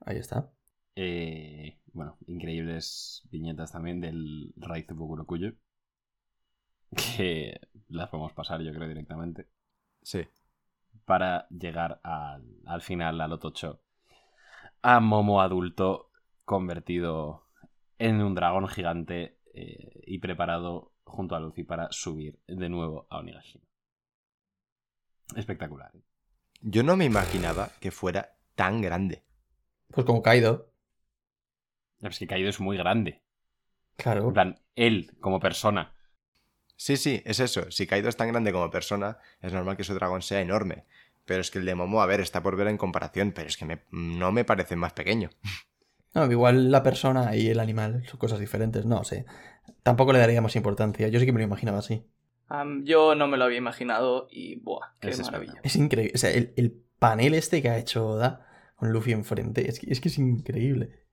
Ahí 0.00 0.16
está. 0.16 0.52
Eh, 0.96 1.78
bueno, 1.92 2.18
increíbles 2.26 3.22
viñetas 3.30 3.70
también 3.70 4.00
del 4.00 4.52
Raizu 4.56 4.96
Bokurokuyo. 4.96 5.52
Que 6.96 7.60
las 7.88 8.08
podemos 8.08 8.32
pasar, 8.32 8.60
yo 8.62 8.72
creo, 8.72 8.88
directamente. 8.88 9.48
Sí. 10.02 10.26
para 11.04 11.46
llegar 11.48 12.00
al, 12.02 12.44
al 12.66 12.82
final, 12.82 13.20
al 13.20 13.32
Otocho, 13.32 13.80
a 14.82 15.00
Momo 15.00 15.40
adulto 15.40 16.10
convertido 16.44 17.46
en 17.98 18.20
un 18.20 18.34
dragón 18.34 18.66
gigante 18.68 19.38
eh, 19.54 20.02
y 20.06 20.18
preparado 20.18 20.92
junto 21.04 21.36
a 21.36 21.40
Luffy 21.40 21.64
para 21.64 21.88
subir 21.92 22.40
de 22.46 22.68
nuevo 22.68 23.06
a 23.10 23.18
Onigashima. 23.18 23.64
Espectacular. 25.36 25.90
¿eh? 25.94 26.02
Yo 26.60 26.82
no 26.82 26.96
me 26.96 27.04
imaginaba 27.04 27.70
que 27.80 27.90
fuera 27.90 28.36
tan 28.54 28.80
grande. 28.80 29.24
Pues 29.88 30.06
como 30.06 30.22
Kaido. 30.22 30.72
Es 32.00 32.18
que 32.18 32.26
Kaido 32.26 32.48
es 32.48 32.60
muy 32.60 32.76
grande. 32.76 33.22
Claro. 33.96 34.26
En 34.26 34.32
plan, 34.32 34.60
él 34.74 35.12
como 35.20 35.38
persona. 35.38 35.94
Sí, 36.76 36.96
sí, 36.96 37.22
es 37.24 37.38
eso. 37.40 37.70
Si 37.70 37.86
Kaido 37.86 38.08
es 38.08 38.16
tan 38.16 38.28
grande 38.28 38.52
como 38.52 38.70
persona, 38.70 39.18
es 39.40 39.52
normal 39.52 39.76
que 39.76 39.84
su 39.84 39.94
dragón 39.94 40.22
sea 40.22 40.40
enorme. 40.40 40.84
Pero 41.24 41.40
es 41.40 41.50
que 41.50 41.58
el 41.60 41.64
de 41.66 41.74
Momo, 41.76 42.02
a 42.02 42.06
ver, 42.06 42.20
está 42.20 42.42
por 42.42 42.56
ver 42.56 42.66
en 42.66 42.76
comparación, 42.78 43.32
pero 43.32 43.48
es 43.48 43.56
que 43.56 43.64
me- 43.64 43.84
no 43.90 44.32
me 44.32 44.44
parece 44.44 44.74
más 44.74 44.92
pequeño. 44.92 45.30
No, 46.14 46.30
igual 46.30 46.70
la 46.70 46.82
persona 46.82 47.36
y 47.36 47.48
el 47.48 47.60
animal 47.60 48.04
son 48.06 48.18
cosas 48.18 48.38
diferentes, 48.40 48.84
no 48.84 49.04
sé. 49.04 49.24
Tampoco 49.82 50.12
le 50.12 50.18
daría 50.18 50.42
más 50.42 50.56
importancia. 50.56 51.08
Yo 51.08 51.20
sí 51.20 51.26
que 51.26 51.32
me 51.32 51.38
lo 51.40 51.46
imaginaba 51.46 51.78
así. 51.78 52.04
Yo 52.84 53.14
no 53.14 53.28
me 53.28 53.38
lo 53.38 53.44
había 53.44 53.58
imaginado 53.58 54.28
y 54.30 54.56
¡buah! 54.60 54.88
¡Qué 55.00 55.10
Es 55.10 55.20
maravilla! 55.20 55.60
Es 55.62 55.76
increíble. 55.76 56.12
O 56.14 56.18
sea, 56.18 56.30
el, 56.30 56.52
el 56.56 56.82
panel 56.98 57.34
este 57.34 57.62
que 57.62 57.70
ha 57.70 57.78
hecho 57.78 58.06
Oda 58.06 58.46
con 58.76 58.92
Luffy 58.92 59.12
enfrente, 59.12 59.68
es 59.68 59.80
que 59.80 59.90
es, 59.90 60.00
que 60.00 60.08
es 60.08 60.18
increíble. 60.18 61.06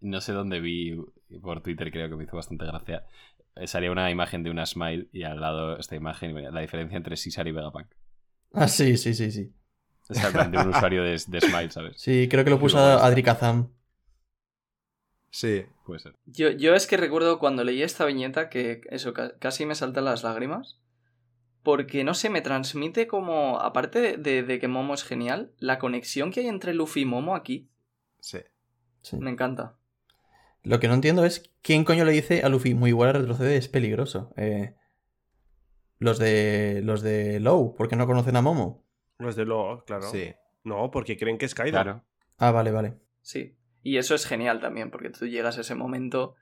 No 0.00 0.20
sé 0.20 0.32
dónde 0.32 0.60
vi 0.60 0.96
por 1.40 1.62
Twitter, 1.62 1.90
creo 1.90 2.08
que 2.10 2.16
me 2.16 2.24
hizo 2.24 2.36
bastante 2.36 2.66
gracia. 2.66 3.06
Eh, 3.56 3.66
salía 3.66 3.90
una 3.92 4.10
imagen 4.10 4.42
de 4.42 4.50
una 4.50 4.66
Smile 4.66 5.08
y 5.12 5.22
al 5.24 5.40
lado 5.40 5.78
esta 5.78 5.96
imagen 5.96 6.34
venía 6.34 6.50
la 6.50 6.60
diferencia 6.60 6.96
entre 6.96 7.16
Cesar 7.16 7.46
y 7.48 7.52
Vegapunk. 7.52 7.86
Ah, 8.52 8.68
sí, 8.68 8.96
sí, 8.96 9.14
sí, 9.14 9.30
sí. 9.30 9.52
De 10.50 10.58
un 10.58 10.68
usuario 10.68 11.02
de, 11.04 11.12
de 11.26 11.40
Smile, 11.40 11.70
¿sabes? 11.70 11.94
Sí, 12.00 12.28
creo 12.30 12.44
que 12.44 12.50
lo 12.50 12.58
puso. 12.58 12.78
Adri 12.78 13.22
Kazam. 13.22 13.70
Sí. 15.30 15.64
Puede 15.86 16.00
ser. 16.00 16.14
Yo, 16.26 16.50
yo 16.50 16.74
es 16.74 16.86
que 16.86 16.96
recuerdo 16.96 17.38
cuando 17.38 17.64
leí 17.64 17.82
esta 17.82 18.04
viñeta 18.04 18.48
que 18.50 18.82
eso, 18.90 19.14
ca- 19.14 19.38
casi 19.38 19.64
me 19.66 19.74
saltan 19.74 20.04
las 20.04 20.22
lágrimas. 20.22 20.78
Porque, 21.62 22.02
no 22.04 22.14
sé, 22.14 22.28
me 22.28 22.42
transmite 22.42 23.06
como, 23.06 23.60
aparte 23.60 24.00
de, 24.00 24.16
de- 24.16 24.42
de 24.42 24.58
que 24.58 24.68
Momo 24.68 24.94
es 24.94 25.04
genial, 25.04 25.52
la 25.58 25.78
conexión 25.78 26.30
que 26.32 26.40
hay 26.40 26.48
entre 26.48 26.74
Luffy 26.74 27.02
y 27.02 27.04
Momo 27.06 27.36
aquí 27.36 27.70
Sí. 28.18 28.38
Sí. 29.02 29.16
me 29.16 29.30
encanta. 29.30 29.76
Lo 30.62 30.78
que 30.80 30.88
no 30.88 30.94
entiendo 30.94 31.24
es 31.24 31.50
quién 31.62 31.84
coño 31.84 32.04
le 32.04 32.12
dice 32.12 32.42
a 32.42 32.48
Luffy 32.48 32.74
muy 32.74 32.90
igual 32.90 33.10
a 33.10 33.12
retrocede, 33.14 33.56
es 33.56 33.68
peligroso. 33.68 34.32
Eh, 34.36 34.74
los 35.98 36.18
de 36.18 36.80
los 36.84 37.02
de 37.02 37.40
Low, 37.40 37.74
porque 37.76 37.96
no 37.96 38.06
conocen 38.06 38.36
a 38.36 38.42
Momo. 38.42 38.84
Los 39.18 39.36
de 39.36 39.44
lo, 39.44 39.84
claro. 39.84 40.02
Sí. 40.10 40.34
No, 40.64 40.90
porque 40.90 41.16
creen 41.16 41.38
que 41.38 41.46
es 41.46 41.54
Kaido. 41.54 41.72
Claro. 41.82 42.04
Ah, 42.38 42.50
vale, 42.50 42.70
vale. 42.70 42.94
Sí. 43.20 43.56
Y 43.82 43.96
eso 43.96 44.14
es 44.14 44.26
genial 44.26 44.60
también, 44.60 44.90
porque 44.90 45.10
tú 45.10 45.26
llegas 45.26 45.58
a 45.58 45.62
ese 45.62 45.74
momento, 45.74 46.36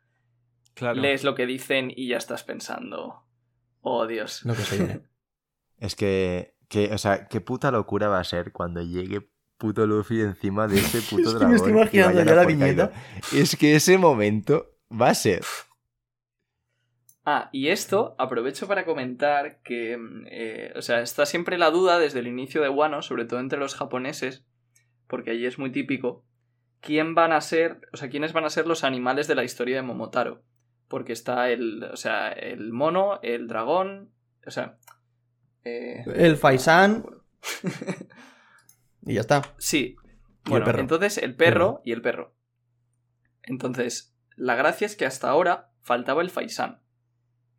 Claro. 0.75 1.01
lees 1.01 1.25
lo 1.25 1.35
que 1.35 1.47
dicen 1.47 1.91
y 1.95 2.09
ya 2.09 2.17
estás 2.19 2.45
pensando. 2.45 3.25
Oh, 3.81 4.07
Dios. 4.07 4.45
Lo 4.45 4.55
que 4.55 4.63
se 4.63 4.77
viene. 4.77 5.01
Es 5.79 5.97
que, 5.97 6.57
que, 6.69 6.93
o 6.93 6.99
sea, 6.99 7.27
qué 7.29 7.41
puta 7.41 7.71
locura 7.71 8.09
va 8.09 8.21
a 8.21 8.25
ser 8.25 8.53
cuando 8.53 8.83
llegue 8.83 9.31
puto 9.61 9.87
Luffy 9.87 10.21
encima 10.23 10.67
de 10.67 10.79
ese 10.81 11.03
puto 11.03 11.29
Es 11.31 11.37
que 11.39 11.39
dragón. 11.39 11.51
me 11.51 11.57
estoy 11.57 11.73
imaginando 11.73 12.25
ya 12.25 12.35
la 12.35 12.45
viñeta. 12.47 12.91
Es 13.33 13.55
que 13.57 13.77
ese 13.77 13.99
momento 13.99 14.75
va 14.91 15.11
a 15.11 15.15
ser. 15.15 15.43
Ah, 17.25 17.51
y 17.53 17.69
esto 17.69 18.17
aprovecho 18.19 18.67
para 18.67 18.85
comentar 18.85 19.61
que, 19.63 19.97
mm, 19.97 20.27
eh, 20.31 20.73
o 20.75 20.83
sea, 20.83 21.01
está 21.03 21.27
siempre 21.27 21.59
la 21.59 21.71
duda 21.71 21.99
desde 21.99 22.21
el 22.21 22.27
inicio 22.27 22.63
de 22.63 22.71
Wano, 22.71 23.03
sobre 23.03 23.27
todo 23.27 23.41
entre 23.41 23.59
los 23.61 23.75
japoneses, 23.77 24.45
porque 25.07 25.33
allí 25.33 25.47
es 25.47 25.59
muy 25.59 25.71
típico, 25.71 26.25
quién 26.81 27.15
van 27.15 27.33
a 27.33 27.41
ser, 27.43 27.83
o 27.93 27.97
sea, 27.99 28.09
quiénes 28.09 28.33
van 28.33 28.45
a 28.47 28.51
ser 28.51 28.67
los 28.67 28.85
animales 28.85 29.29
de 29.29 29.35
la 29.35 29.45
historia 29.45 29.77
de 29.77 29.83
Momotaro. 29.83 30.43
Porque 30.89 31.13
está 31.13 31.51
el, 31.51 31.85
o 31.85 31.97
sea, 31.97 32.31
el 32.33 32.73
mono, 32.73 33.21
el 33.23 33.47
dragón, 33.47 34.11
o 34.47 34.51
sea... 34.51 34.79
eh, 35.63 36.03
El 36.17 36.37
Faisan 36.37 37.05
y 39.03 39.15
ya 39.15 39.21
está. 39.21 39.43
Sí. 39.59 39.97
Bueno, 40.45 40.65
perro. 40.65 40.81
entonces 40.81 41.19
el 41.19 41.35
perro 41.37 41.81
y 41.85 41.93
el 41.93 42.03
perro. 42.03 42.35
Entonces, 43.43 44.17
la 44.37 44.55
gracia 44.55 44.87
es 44.87 44.97
que 44.97 45.07
hasta 45.07 45.29
ahora 45.29 45.71
faltaba 45.81 46.23
el 46.23 46.31
Faisan. 46.31 46.83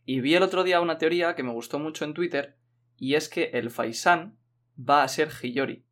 Y 0.06 0.22
vi 0.22 0.36
el 0.36 0.44
otro 0.44 0.64
día 0.64 0.82
una 0.82 0.98
teoría 0.98 1.36
que 1.36 1.44
me 1.44 1.52
gustó 1.52 1.80
mucho 1.80 2.06
en 2.06 2.14
Twitter, 2.14 2.58
y 2.98 3.16
es 3.16 3.30
que 3.30 3.52
el 3.54 3.70
Faisan 3.70 4.38
va 4.78 5.04
a 5.04 5.08
ser 5.08 5.30
Hiyori. 5.30 5.86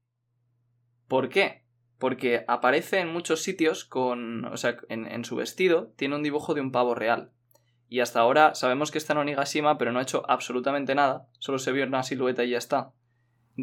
¿Por 1.07 1.29
qué? 1.29 1.65
Porque 1.97 2.45
aparece 2.47 2.99
en 2.99 3.09
muchos 3.09 3.41
sitios 3.43 3.83
con. 3.85 4.45
O 4.45 4.57
sea, 4.57 4.77
en, 4.89 5.05
en 5.05 5.25
su 5.25 5.35
vestido 5.35 5.93
tiene 5.95 6.15
un 6.15 6.23
dibujo 6.23 6.53
de 6.53 6.61
un 6.61 6.71
pavo 6.71 6.95
real. 6.95 7.31
Y 7.87 8.01
hasta 8.01 8.19
ahora 8.19 8.53
sabemos 8.53 8.91
que 8.91 8.99
está 8.99 9.13
en 9.13 9.19
Onigashima, 9.19 9.77
pero 9.77 9.91
no 9.91 9.99
ha 9.99 10.03
hecho 10.03 10.23
absolutamente 10.29 10.93
nada. 10.93 11.27
Solo 11.39 11.57
se 11.57 11.71
vio 11.71 11.85
una 11.85 12.03
silueta 12.03 12.43
y 12.43 12.51
ya 12.51 12.59
está. 12.59 12.93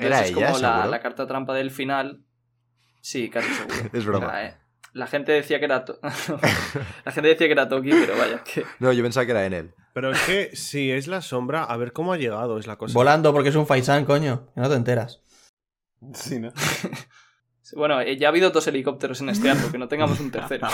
¿Era 0.00 0.22
es 0.22 0.30
ella, 0.30 0.52
como 0.52 0.58
la, 0.58 1.00
carta 1.00 1.26
trampa 1.26 1.54
del 1.54 1.70
final. 1.70 2.22
Sí, 3.00 3.30
casi 3.30 3.48
seguro. 3.52 3.76
Es 3.92 4.04
broma. 4.04 4.26
Era, 4.26 4.46
eh. 4.46 4.56
La 4.92 5.06
gente 5.06 5.32
decía 5.32 5.58
que 5.58 5.66
era. 5.66 5.84
To- 5.84 6.00
la 7.04 7.12
gente 7.12 7.28
decía 7.28 7.46
que 7.46 7.52
era 7.52 7.68
Toki, 7.68 7.90
pero 7.90 8.16
vaya, 8.16 8.42
que. 8.42 8.64
No, 8.78 8.92
yo 8.92 9.02
pensaba 9.02 9.26
que 9.26 9.32
era 9.32 9.44
en 9.44 9.52
él. 9.52 9.74
Pero 9.92 10.10
es 10.10 10.20
que 10.22 10.56
si 10.56 10.90
es 10.90 11.06
la 11.06 11.20
sombra, 11.20 11.64
a 11.64 11.76
ver 11.76 11.92
cómo 11.92 12.12
ha 12.12 12.16
llegado, 12.16 12.58
es 12.58 12.66
la 12.66 12.76
cosa. 12.76 12.94
Volando 12.94 13.32
porque 13.32 13.50
es 13.50 13.56
un 13.56 13.66
Faisan, 13.66 14.04
coño. 14.04 14.50
Que 14.54 14.60
no 14.60 14.68
te 14.68 14.74
enteras. 14.74 15.22
Sí, 16.14 16.38
¿no? 16.38 16.52
Bueno, 17.74 18.00
eh, 18.00 18.16
ya 18.16 18.28
ha 18.28 18.30
habido 18.30 18.50
dos 18.50 18.66
helicópteros 18.68 19.20
en 19.22 19.28
este 19.28 19.50
arco, 19.50 19.72
que 19.72 19.78
no 19.78 19.88
tengamos 19.88 20.20
un 20.20 20.30
tercero. 20.30 20.68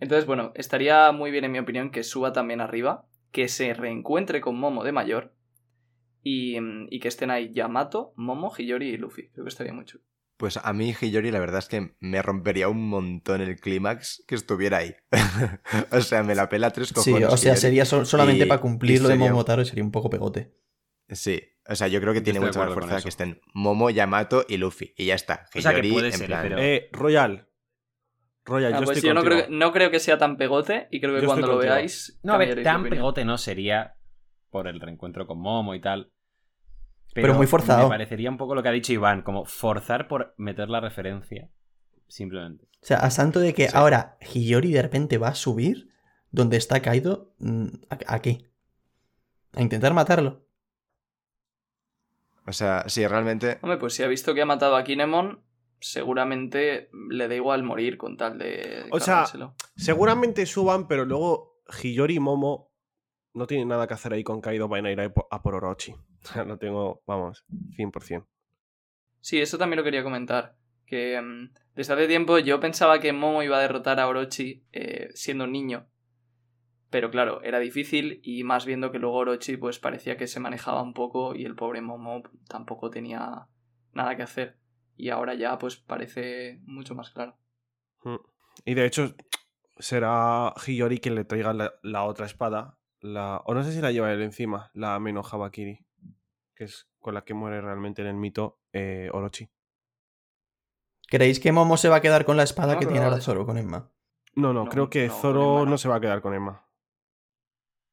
Entonces, 0.00 0.26
bueno, 0.26 0.52
estaría 0.54 1.10
muy 1.12 1.30
bien, 1.30 1.44
en 1.44 1.52
mi 1.52 1.58
opinión, 1.58 1.90
que 1.90 2.02
suba 2.02 2.34
también 2.34 2.60
arriba, 2.60 3.06
que 3.32 3.48
se 3.48 3.72
reencuentre 3.72 4.42
con 4.42 4.54
Momo 4.58 4.84
de 4.84 4.92
mayor 4.92 5.32
y, 6.24 6.60
mm, 6.60 6.88
y 6.90 6.98
que 6.98 7.06
estén 7.08 7.30
ahí 7.30 7.52
Yamato, 7.52 8.12
Momo, 8.16 8.52
Hiyori 8.56 8.88
y 8.88 8.96
Luffy. 8.96 9.28
Creo 9.30 9.44
que 9.44 9.50
estaría 9.50 9.72
muy 9.72 9.84
chulo. 9.84 10.02
Pues 10.36 10.56
a 10.56 10.72
mí 10.72 10.92
Hiyori 11.00 11.30
la 11.30 11.38
verdad 11.38 11.60
es 11.60 11.68
que 11.68 11.94
me 12.00 12.20
rompería 12.20 12.68
un 12.68 12.88
montón 12.88 13.40
el 13.40 13.54
clímax 13.60 14.24
que 14.26 14.34
estuviera 14.34 14.78
ahí. 14.78 14.96
o 15.92 16.00
sea, 16.00 16.24
me 16.24 16.34
la 16.34 16.48
pela 16.48 16.70
tres 16.70 16.88
Sí, 16.88 16.94
cojones. 16.94 17.28
o 17.28 17.36
sea, 17.36 17.52
Hiyori. 17.52 17.60
sería 17.60 17.84
so- 17.84 18.04
solamente 18.04 18.44
Y- 18.44 18.48
para 18.48 18.60
cumplir 18.60 19.00
lo 19.00 19.08
de 19.08 19.14
sería- 19.14 19.30
Momotaro 19.30 19.62
y 19.62 19.66
sería 19.66 19.84
un 19.84 19.92
poco 19.92 20.10
pegote. 20.10 20.52
Sí, 21.08 21.40
o 21.68 21.74
sea, 21.76 21.86
yo 21.86 22.00
creo 22.00 22.12
que 22.14 22.20
Yo 22.20 22.24
tiene 22.24 22.40
mucha 22.40 22.58
más 22.58 22.72
fuerza 22.74 23.00
que 23.00 23.08
estén 23.10 23.40
Momo, 23.54 23.90
Yamato 23.90 24.44
y 24.48 24.56
Luffy. 24.56 24.92
Y 24.96 25.04
ya 25.06 25.14
está. 25.14 25.46
O 25.54 25.60
sea, 25.60 25.70
que 25.72 25.78
Hiyori, 25.80 25.92
puede 25.92 26.06
en 26.08 26.12
ser, 26.14 26.26
plan- 26.26 26.42
pero- 26.42 26.58
Eh, 26.58 26.88
Royal. 26.92 27.48
Royal, 28.46 28.74
Ah, 28.74 28.80
yo 28.80 28.84
pues 28.86 28.98
estoy 28.98 29.08
yo 29.08 29.14
no 29.14 29.22
creo, 29.22 29.46
que, 29.46 29.50
no 29.52 29.72
creo 29.72 29.90
que 29.90 30.00
sea 30.00 30.18
tan 30.18 30.36
pegote 30.36 30.88
y 30.90 31.00
creo 31.00 31.14
que 31.14 31.20
Yo 31.22 31.26
cuando 31.28 31.46
lo 31.46 31.58
veáis. 31.58 32.18
No, 32.22 32.34
a 32.34 32.38
ver, 32.38 32.62
tan 32.62 32.88
pegote 32.88 33.24
no 33.24 33.38
sería 33.38 33.94
por 34.54 34.68
el 34.68 34.80
reencuentro 34.80 35.26
con 35.26 35.40
Momo 35.40 35.74
y 35.74 35.80
tal. 35.80 36.12
Pero 37.12 37.34
muy 37.34 37.48
forzado. 37.48 37.82
Me 37.88 37.88
parecería 37.88 38.30
un 38.30 38.36
poco 38.36 38.54
lo 38.54 38.62
que 38.62 38.68
ha 38.68 38.72
dicho 38.72 38.92
Iván, 38.92 39.22
como 39.22 39.44
forzar 39.46 40.06
por 40.06 40.32
meter 40.36 40.68
la 40.70 40.78
referencia. 40.80 41.50
Simplemente. 42.06 42.66
O 42.80 42.86
sea, 42.86 42.98
a 42.98 43.10
santo 43.10 43.40
de 43.40 43.52
que 43.52 43.68
Sí. 43.68 43.74
ahora 43.76 44.16
Hiyori 44.20 44.70
de 44.70 44.80
repente 44.82 45.18
va 45.18 45.28
a 45.28 45.34
subir 45.34 45.88
donde 46.30 46.56
está 46.56 46.80
Kaido. 46.82 47.34
mm, 47.40 47.66
¿A, 47.90 48.14
a 48.14 48.22
qué? 48.22 48.48
A 49.54 49.62
intentar 49.62 49.92
matarlo. 49.92 50.46
O 52.46 52.52
sea, 52.52 52.84
sí, 52.88 53.04
realmente. 53.06 53.58
Hombre, 53.62 53.78
pues 53.78 53.94
si 53.94 54.04
ha 54.04 54.06
visto 54.06 54.34
que 54.34 54.42
ha 54.42 54.46
matado 54.46 54.76
a 54.76 54.84
Kinemon, 54.84 55.40
seguramente 55.80 56.90
le 57.10 57.26
da 57.26 57.34
igual 57.34 57.64
morir 57.64 57.98
con 57.98 58.16
tal 58.16 58.38
de. 58.38 58.86
O 58.92 59.00
sea. 59.00 59.24
Seguramente 59.76 60.46
suban, 60.46 60.86
pero 60.86 61.04
luego 61.04 61.60
Hiyori 61.82 62.16
y 62.16 62.20
Momo 62.20 62.70
no 63.34 63.46
tienen 63.46 63.68
nada 63.68 63.86
que 63.86 63.94
hacer 63.94 64.12
ahí 64.12 64.24
con 64.24 64.40
Kaido, 64.40 64.68
van 64.68 64.86
a 64.86 64.92
ir 64.92 65.00
a 65.00 65.12
po- 65.12 65.28
a 65.30 65.42
por 65.42 65.54
Orochi. 65.54 65.94
Lo 66.46 66.56
tengo, 66.58 67.02
vamos, 67.06 67.44
100%. 67.76 68.26
Sí, 69.20 69.40
eso 69.40 69.56
también 69.58 69.78
lo 69.78 69.84
quería 69.84 70.02
comentar. 70.02 70.56
Que 70.86 71.20
mm, 71.20 71.52
desde 71.74 71.94
hace 71.94 72.06
tiempo 72.06 72.38
yo 72.38 72.60
pensaba 72.60 73.00
que 73.00 73.12
Momo 73.12 73.42
iba 73.42 73.56
a 73.56 73.60
derrotar 73.62 73.98
a 74.00 74.06
Orochi 74.08 74.64
eh, 74.72 75.08
siendo 75.14 75.44
un 75.44 75.52
niño. 75.52 75.86
Pero 76.90 77.10
claro, 77.10 77.42
era 77.42 77.58
difícil 77.58 78.20
y 78.22 78.44
más 78.44 78.66
viendo 78.66 78.92
que 78.92 78.98
luego 78.98 79.16
Orochi 79.16 79.56
pues 79.56 79.78
parecía 79.78 80.16
que 80.16 80.26
se 80.26 80.40
manejaba 80.40 80.82
un 80.82 80.92
poco 80.94 81.34
y 81.34 81.44
el 81.44 81.54
pobre 81.56 81.80
Momo 81.80 82.22
tampoco 82.48 82.90
tenía 82.90 83.48
nada 83.92 84.16
que 84.16 84.22
hacer. 84.22 84.58
Y 84.96 85.08
ahora 85.08 85.34
ya 85.34 85.58
pues 85.58 85.76
parece 85.76 86.60
mucho 86.66 86.94
más 86.94 87.10
claro. 87.10 87.36
Mm. 88.04 88.16
Y 88.66 88.74
de 88.74 88.84
hecho, 88.84 89.14
será 89.78 90.52
Hiyori 90.66 90.98
quien 90.98 91.14
le 91.16 91.24
traiga 91.24 91.52
la, 91.54 91.72
la 91.82 92.04
otra 92.04 92.26
espada. 92.26 92.76
La, 93.04 93.42
o 93.44 93.52
no 93.52 93.62
sé 93.62 93.70
si 93.72 93.82
la 93.82 93.92
lleva 93.92 94.10
él 94.14 94.22
encima, 94.22 94.70
la 94.72 94.98
Meno 94.98 95.20
Habakiri. 95.20 95.84
Que 96.54 96.64
es 96.64 96.88
con 97.00 97.12
la 97.12 97.22
que 97.22 97.34
muere 97.34 97.60
realmente 97.60 98.00
en 98.00 98.08
el 98.08 98.14
mito 98.14 98.60
eh, 98.72 99.10
Orochi. 99.12 99.50
¿Creéis 101.06 101.38
que 101.38 101.52
Momo 101.52 101.76
se 101.76 101.90
va 101.90 101.96
a 101.96 102.00
quedar 102.00 102.24
con 102.24 102.38
la 102.38 102.44
espada 102.44 102.72
No, 102.74 102.80
que 102.80 102.86
tiene 102.86 103.04
ahora. 103.04 103.20
Zoro 103.20 103.44
con 103.44 103.58
Emma? 103.58 103.90
No, 104.34 104.54
no, 104.54 104.64
No, 104.64 104.70
creo 104.70 104.88
que 104.88 105.10
Zoro 105.10 105.42
Emma 105.42 105.64
no. 105.66 105.70
no. 105.72 105.78
se 105.78 105.88
va 105.88 105.96
a 105.96 106.00
quedar 106.00 106.22
con 106.22 106.32
Emma. 106.32 106.66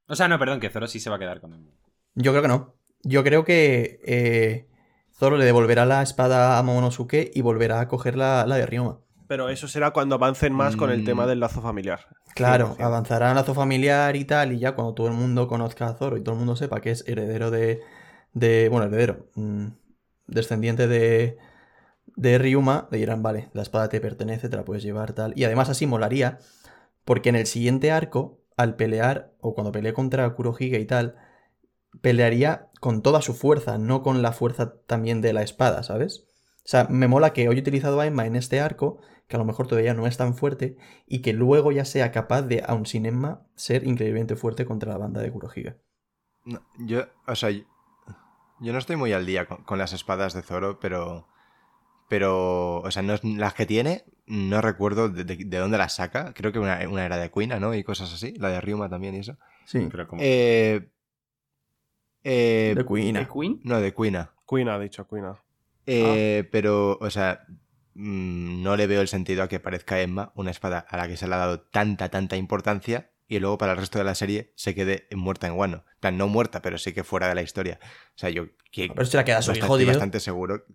O 0.07 0.15
sea, 0.15 0.29
no, 0.29 0.39
perdón, 0.39 0.61
que 0.61 0.69
Zoro 0.69 0.87
sí 0.87 1.01
se 1.01 1.09
va 1.09 1.17
a 1.17 1.19
quedar 1.19 1.41
con 1.41 1.53
él. 1.53 1.69
Yo 2.15 2.31
creo 2.31 2.41
que 2.41 2.47
no. 2.47 2.75
Yo 3.03 3.23
creo 3.25 3.43
que 3.43 3.99
eh, 4.05 4.69
Zoro 5.13 5.35
le 5.35 5.43
devolverá 5.43 5.85
la 5.85 6.03
espada 6.03 6.57
a 6.57 6.63
Momonosuke 6.63 7.31
y 7.33 7.41
volverá 7.41 7.81
a 7.81 7.89
coger 7.89 8.15
la, 8.15 8.45
la 8.47 8.55
de 8.55 8.65
Ryoma. 8.65 9.01
Pero 9.31 9.47
eso 9.47 9.69
será 9.69 9.91
cuando 9.91 10.15
avancen 10.15 10.51
más 10.51 10.75
con 10.75 10.91
el 10.91 11.03
Mm. 11.03 11.05
tema 11.05 11.25
del 11.25 11.39
lazo 11.39 11.61
familiar. 11.61 12.01
Claro, 12.35 12.65
100%. 12.75 12.83
avanzará 12.85 13.29
en 13.29 13.35
lazo 13.35 13.53
familiar 13.53 14.13
y 14.17 14.25
tal, 14.25 14.51
y 14.51 14.59
ya 14.59 14.73
cuando 14.75 14.93
todo 14.93 15.07
el 15.07 15.13
mundo 15.13 15.47
conozca 15.47 15.87
a 15.87 15.93
Zoro 15.93 16.17
y 16.17 16.21
todo 16.21 16.33
el 16.33 16.39
mundo 16.39 16.57
sepa 16.57 16.81
que 16.81 16.91
es 16.91 17.07
heredero 17.07 17.49
de. 17.49 17.79
de 18.33 18.67
bueno, 18.67 18.87
heredero. 18.87 19.27
mm, 19.35 19.67
descendiente 20.27 20.85
de. 20.89 21.37
de 22.17 22.37
Ryuma, 22.39 22.89
le 22.91 22.97
dirán, 22.97 23.23
vale, 23.23 23.49
la 23.53 23.61
espada 23.61 23.87
te 23.87 24.01
pertenece, 24.01 24.49
te 24.49 24.57
la 24.57 24.65
puedes 24.65 24.83
llevar, 24.83 25.13
tal. 25.13 25.31
Y 25.37 25.45
además 25.45 25.69
así 25.69 25.87
molaría, 25.87 26.39
porque 27.05 27.29
en 27.29 27.37
el 27.37 27.45
siguiente 27.47 27.89
arco, 27.89 28.41
al 28.57 28.75
pelear, 28.75 29.31
o 29.39 29.53
cuando 29.55 29.71
pelee 29.71 29.93
contra 29.93 30.29
Kurohige 30.35 30.77
y 30.77 30.85
tal, 30.85 31.15
pelearía 32.01 32.67
con 32.81 33.01
toda 33.01 33.21
su 33.21 33.33
fuerza, 33.33 33.77
no 33.77 34.03
con 34.03 34.21
la 34.21 34.33
fuerza 34.33 34.73
también 34.87 35.21
de 35.21 35.31
la 35.31 35.41
espada, 35.41 35.83
¿sabes? 35.83 36.25
O 36.63 36.67
sea, 36.71 36.85
me 36.89 37.07
mola 37.07 37.31
que 37.33 37.47
hoy 37.49 37.57
he 37.57 37.61
utilizado 37.61 37.99
a 38.01 38.05
Emma 38.05 38.25
en 38.25 38.35
este 38.35 38.59
arco, 38.59 38.99
que 39.31 39.37
a 39.37 39.39
lo 39.39 39.45
mejor 39.45 39.65
todavía 39.65 39.95
no 39.95 40.05
es 40.05 40.17
tan 40.17 40.35
fuerte, 40.35 40.77
y 41.07 41.23
que 41.23 41.33
luego 41.33 41.71
ya 41.71 41.85
sea 41.85 42.11
capaz 42.11 42.43
de, 42.43 42.63
aun 42.67 42.85
sin 42.85 43.07
Emma, 43.07 43.47
ser 43.55 43.87
increíblemente 43.87 44.35
fuerte 44.35 44.65
contra 44.65 44.91
la 44.91 44.99
banda 44.99 45.21
de 45.21 45.31
Kurohige. 45.31 45.77
No, 46.45 46.61
yo, 46.77 47.05
o 47.25 47.35
sea, 47.35 47.49
yo, 47.49 47.63
no 48.59 48.77
estoy 48.77 48.95
muy 48.97 49.13
al 49.13 49.25
día 49.25 49.45
con, 49.47 49.63
con 49.63 49.77
las 49.79 49.93
espadas 49.93 50.33
de 50.33 50.41
Zoro, 50.43 50.79
pero. 50.79 51.27
pero, 52.09 52.79
o 52.81 52.91
sea, 52.91 53.01
no 53.03 53.15
las 53.23 53.53
que 53.53 53.65
tiene, 53.65 54.03
no 54.27 54.59
recuerdo 54.61 55.07
de, 55.09 55.23
de- 55.23 55.45
de 55.45 55.57
dónde 55.57 55.77
las 55.77 55.95
saca. 55.95 56.33
Creo 56.33 56.51
que 56.51 56.59
una, 56.59 56.79
una 56.89 57.05
era 57.05 57.17
de 57.17 57.31
Quina, 57.31 57.59
¿no? 57.59 57.73
Y 57.73 57.83
cosas 57.83 58.13
así. 58.13 58.33
La 58.37 58.49
de 58.49 58.59
Ryuma 58.61 58.89
también 58.89 59.15
y 59.15 59.19
eso. 59.19 59.37
Sí. 59.65 59.87
Pero 59.89 60.07
como... 60.07 60.21
Eh, 60.23 60.89
eh, 62.23 62.73
De 62.75 62.85
Queen. 62.85 63.13
¿De 63.15 63.27
Queen? 63.27 63.59
no, 63.63 63.79
de 63.79 63.93
Quina. 63.93 64.31
Queen 64.47 64.67
ha 64.69 64.77
dicho, 64.79 65.07
Queen. 65.07 65.25
ha. 65.25 65.35
Eh, 65.85 66.47
Pero, 66.51 66.97
o 67.01 67.09
sea, 67.09 67.45
mm, 67.93 68.63
no 68.63 68.75
le 68.77 68.87
veo 68.87 69.01
el 69.01 69.07
sentido 69.07 69.43
a 69.43 69.47
que 69.49 69.59
parezca 69.59 70.01
Emma 70.01 70.31
una 70.35 70.51
espada 70.51 70.79
a 70.79 70.97
la 70.97 71.07
que 71.07 71.17
se 71.17 71.27
le 71.27 71.35
ha 71.35 71.37
dado 71.37 71.59
tanta, 71.61 72.09
tanta 72.09 72.35
importancia 72.37 73.11
y 73.27 73.39
luego 73.39 73.57
para 73.57 73.71
el 73.73 73.77
resto 73.77 73.97
de 73.99 74.05
la 74.05 74.15
serie 74.15 74.51
se 74.55 74.75
quede 74.75 75.07
muerta 75.11 75.47
en 75.47 75.53
Wano. 75.53 75.85
En 75.93 75.99
plan, 76.01 76.17
no 76.17 76.27
muerta, 76.27 76.61
pero 76.61 76.77
sí 76.77 76.93
que 76.93 77.03
fuera 77.03 77.27
de 77.29 77.35
la 77.35 77.41
historia. 77.41 77.79
O 77.83 78.17
sea, 78.17 78.29
yo 78.29 78.47
que 78.71 78.89
Pero 78.89 79.05
se 79.05 79.17
la 79.17 79.23
queda 79.25 79.41
su 79.41 79.51
bastante, 79.51 79.83
hijo, 79.83 79.87
bastante 79.87 80.19
seguro. 80.19 80.65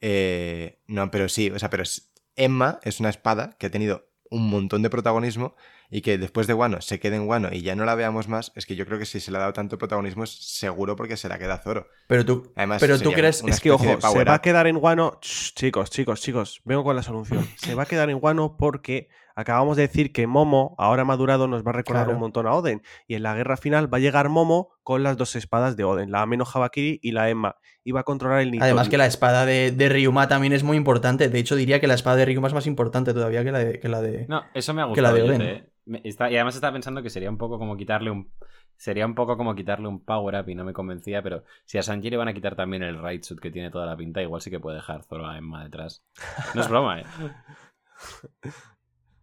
Eh, 0.00 0.80
no, 0.86 1.10
pero 1.10 1.28
sí, 1.28 1.50
o 1.50 1.58
sea, 1.58 1.70
pero 1.70 1.82
es- 1.82 2.10
Emma 2.36 2.78
es 2.82 3.00
una 3.00 3.10
espada 3.10 3.56
que 3.58 3.66
ha 3.66 3.70
tenido 3.70 4.08
un 4.30 4.48
montón 4.48 4.82
de 4.82 4.90
protagonismo 4.90 5.56
y 5.90 6.02
que 6.02 6.18
después 6.18 6.46
de 6.46 6.54
Wano 6.54 6.80
se 6.80 7.00
quede 7.00 7.16
en 7.16 7.28
Wano 7.28 7.48
y 7.52 7.62
ya 7.62 7.74
no 7.74 7.84
la 7.84 7.94
veamos 7.94 8.28
más, 8.28 8.52
es 8.54 8.64
que 8.66 8.76
yo 8.76 8.86
creo 8.86 8.98
que 8.98 9.06
si 9.06 9.18
se 9.20 9.30
le 9.30 9.38
ha 9.38 9.40
dado 9.40 9.52
tanto 9.52 9.76
protagonismo 9.76 10.24
es 10.24 10.30
seguro 10.30 10.94
porque 10.96 11.16
se 11.16 11.28
la 11.28 11.38
queda 11.38 11.58
Zoro. 11.58 11.86
Pero 12.06 12.24
tú, 12.24 12.52
Además, 12.56 12.80
pero 12.80 12.98
tú 12.98 13.12
crees. 13.12 13.42
Es 13.46 13.60
que, 13.60 13.70
ojo, 13.70 13.84
se 14.00 14.24
va 14.24 14.34
a 14.34 14.40
quedar 14.42 14.66
en 14.66 14.76
Wano. 14.76 15.18
Shh, 15.20 15.54
chicos, 15.54 15.90
chicos, 15.90 16.20
chicos, 16.20 16.60
vengo 16.64 16.84
con 16.84 16.94
la 16.96 17.02
solución. 17.02 17.46
Se 17.56 17.74
va 17.74 17.82
a 17.82 17.86
quedar 17.86 18.08
en 18.10 18.18
Wano 18.20 18.56
porque 18.56 19.08
acabamos 19.34 19.76
de 19.76 19.82
decir 19.88 20.12
que 20.12 20.26
Momo, 20.26 20.74
ahora 20.78 21.04
madurado, 21.04 21.48
nos 21.48 21.64
va 21.64 21.70
a 21.70 21.74
recordar 21.74 22.04
Claro. 22.04 22.16
un 22.16 22.20
montón 22.20 22.46
a 22.46 22.52
Oden. 22.54 22.82
Y 23.08 23.14
en 23.14 23.22
la 23.22 23.34
guerra 23.34 23.56
final 23.56 23.92
va 23.92 23.98
a 23.98 24.00
llegar 24.00 24.28
Momo 24.28 24.70
con 24.82 25.02
las 25.02 25.16
dos 25.16 25.34
espadas 25.34 25.76
de 25.76 25.84
Oden, 25.84 26.10
la 26.10 26.22
Ameno 26.22 26.44
Habakiri 26.52 27.00
y 27.02 27.12
la 27.12 27.30
Emma. 27.30 27.56
Y 27.82 27.92
va 27.92 28.00
a 28.00 28.04
controlar 28.04 28.40
el 28.40 28.50
Nitori. 28.50 28.64
Además 28.66 28.88
que 28.90 28.98
la 28.98 29.06
espada 29.06 29.46
de, 29.46 29.72
de 29.72 29.88
Ryuma 29.88 30.28
también 30.28 30.52
es 30.52 30.62
muy 30.62 30.76
importante. 30.76 31.28
De 31.30 31.38
hecho, 31.38 31.56
diría 31.56 31.80
que 31.80 31.86
la 31.86 31.94
espada 31.94 32.16
de 32.16 32.26
Ryuma 32.26 32.48
es 32.48 32.54
más 32.54 32.66
importante 32.66 33.14
todavía 33.14 33.42
que 33.42 33.50
la 33.52 33.58
de... 33.60 33.80
Que 33.80 33.88
la 33.88 34.02
de... 34.02 34.26
No, 34.28 34.42
eso 34.52 34.74
me 34.74 34.82
ha 34.82 34.92
Que 34.92 35.00
la 35.00 35.10
gustado. 35.12 35.28
de 35.32 35.36
Oden. 35.38 35.70
Y 36.04 36.22
además 36.22 36.54
estaba 36.54 36.72
pensando 36.72 37.02
que 37.02 37.10
sería 37.10 37.30
un 37.30 37.38
poco 37.38 37.58
como 37.58 37.76
quitarle 37.76 38.10
un. 38.10 38.32
Sería 38.76 39.04
un 39.04 39.14
poco 39.14 39.36
como 39.36 39.54
quitarle 39.54 39.88
un 39.88 40.02
power 40.04 40.40
up 40.40 40.48
y 40.48 40.54
no 40.54 40.64
me 40.64 40.72
convencía, 40.72 41.22
pero 41.22 41.44
si 41.66 41.76
a 41.76 41.82
Sanji 41.82 42.08
le 42.08 42.16
van 42.16 42.28
a 42.28 42.32
quitar 42.34 42.56
también 42.56 42.82
el 42.82 43.02
right 43.02 43.22
suit 43.22 43.38
que 43.40 43.50
tiene 43.50 43.70
toda 43.70 43.84
la 43.86 43.96
pinta, 43.96 44.22
igual 44.22 44.40
sí 44.40 44.50
que 44.50 44.60
puede 44.60 44.76
dejar 44.76 45.02
Zoro 45.04 45.26
a 45.26 45.36
Emma 45.36 45.64
detrás. 45.64 46.02
No 46.54 46.62
es 46.62 46.68
broma, 46.68 47.00
¿eh? 47.00 47.04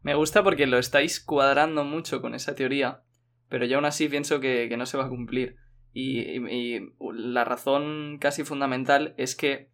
Me 0.03 0.13
gusta 0.15 0.43
porque 0.43 0.67
lo 0.67 0.77
estáis 0.77 1.19
cuadrando 1.19 1.83
mucho 1.83 2.21
con 2.21 2.35
esa 2.35 2.55
teoría, 2.55 3.01
pero 3.49 3.65
yo 3.65 3.77
aún 3.77 3.85
así 3.85 4.07
pienso 4.07 4.39
que, 4.39 4.73
no 4.77 4.85
se 4.85 4.97
va 4.97 5.05
a 5.05 5.09
cumplir. 5.09 5.57
Y- 5.91 6.19
y 6.19 6.93
la 7.13 7.43
razón 7.43 8.17
casi 8.19 8.43
fundamental 8.43 9.15
es 9.17 9.35
que 9.35 9.71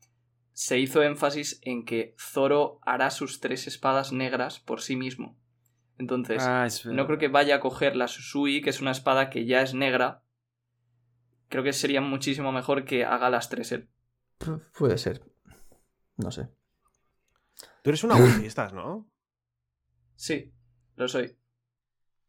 se 0.54 0.80
hizo 0.80 1.04
énfasis 1.04 1.60
en 1.64 1.84
que 1.84 2.16
Zoro 2.18 2.80
hará 2.84 3.10
sus 3.10 3.42
tres 3.42 3.68
espadas 3.68 4.14
negras 4.14 4.60
por 4.60 4.82
sí 4.82 4.96
mismo. 4.96 5.36
Entonces, 5.98 6.42
Ah, 6.46 6.66
es 6.66 6.86
no 6.86 7.06
creo 7.06 7.18
que 7.20 7.28
vaya 7.28 7.56
a 7.56 7.60
coger 7.60 7.96
la 7.96 8.08
Susui, 8.08 8.62
que 8.62 8.70
es 8.72 8.82
una 8.82 8.92
espada 8.92 9.30
que 9.30 9.46
ya 9.46 9.62
es 9.62 9.74
negra. 9.74 10.24
Creo 11.50 11.64
que 11.64 11.74
sería 11.74 12.02
muchísimo 12.02 12.52
mejor 12.52 12.84
que 12.86 13.06
haga 13.06 13.30
las 13.30 13.50
tres 13.50 13.72
él. 13.72 13.90
Pu- 14.40 14.64
Puede 14.78 14.98
ser. 14.98 15.24
No 16.18 16.32
sé. 16.32 16.50
Tú 17.84 17.90
eres 17.92 18.04
una 18.04 18.16
Piece, 18.42 18.74
¿no? 18.74 19.08
Sí, 20.16 20.52
lo 20.96 21.08
soy. 21.08 21.38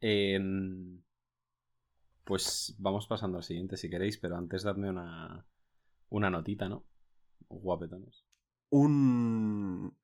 Em, 0.00 1.00
pues 2.24 2.74
vamos 2.78 3.06
pasando 3.06 3.38
al 3.38 3.44
siguiente 3.44 3.76
si 3.76 3.88
queréis, 3.88 4.18
pero 4.18 4.36
antes 4.36 4.62
dadme 4.62 4.90
una, 4.90 5.46
una 6.10 6.30
notita, 6.30 6.68
¿no? 6.68 6.84
Guapetones. 7.48 8.24
Un. 8.70 9.96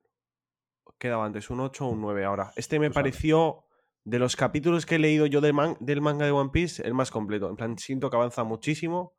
Quedaba 1.01 1.25
antes, 1.25 1.49
un 1.51 1.59
8 1.61 1.87
o 1.87 1.89
un 1.91 2.01
9 2.03 2.25
ahora. 2.25 2.53
Este 2.57 2.79
me 2.79 2.89
Pues 2.89 2.95
pareció, 2.95 3.65
de 4.05 4.19
los 4.19 4.37
capítulos 4.37 4.85
que 4.87 4.97
he 4.97 4.99
leído 4.99 5.25
yo 5.27 5.41
del, 5.41 5.55
man- 5.55 5.77
del 5.81 6.01
manga 6.03 6.27
de 6.27 6.31
One 6.31 6.51
Piece, 6.53 6.87
el 6.87 6.93
más 6.95 7.11
completo. 7.11 7.49
En 7.49 7.57
plan, 7.57 7.79
siento 7.79 8.11
que 8.11 8.17
avanza 8.17 8.45
muchísimo 8.45 9.17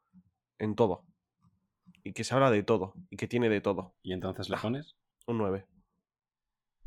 en 0.60 0.76
todo. 0.76 1.06
Y 2.04 2.14
que 2.14 2.24
se 2.24 2.34
habla 2.36 2.52
de 2.52 2.62
todo. 2.64 2.94
Y 3.10 3.18
que 3.18 3.28
tiene 3.28 3.50
de 3.50 3.62
todo. 3.62 3.96
¿Y 4.04 4.14
entonces 4.14 4.48
le 4.50 4.58
pones? 4.58 4.96
Un 5.28 5.40
9. 5.40 5.66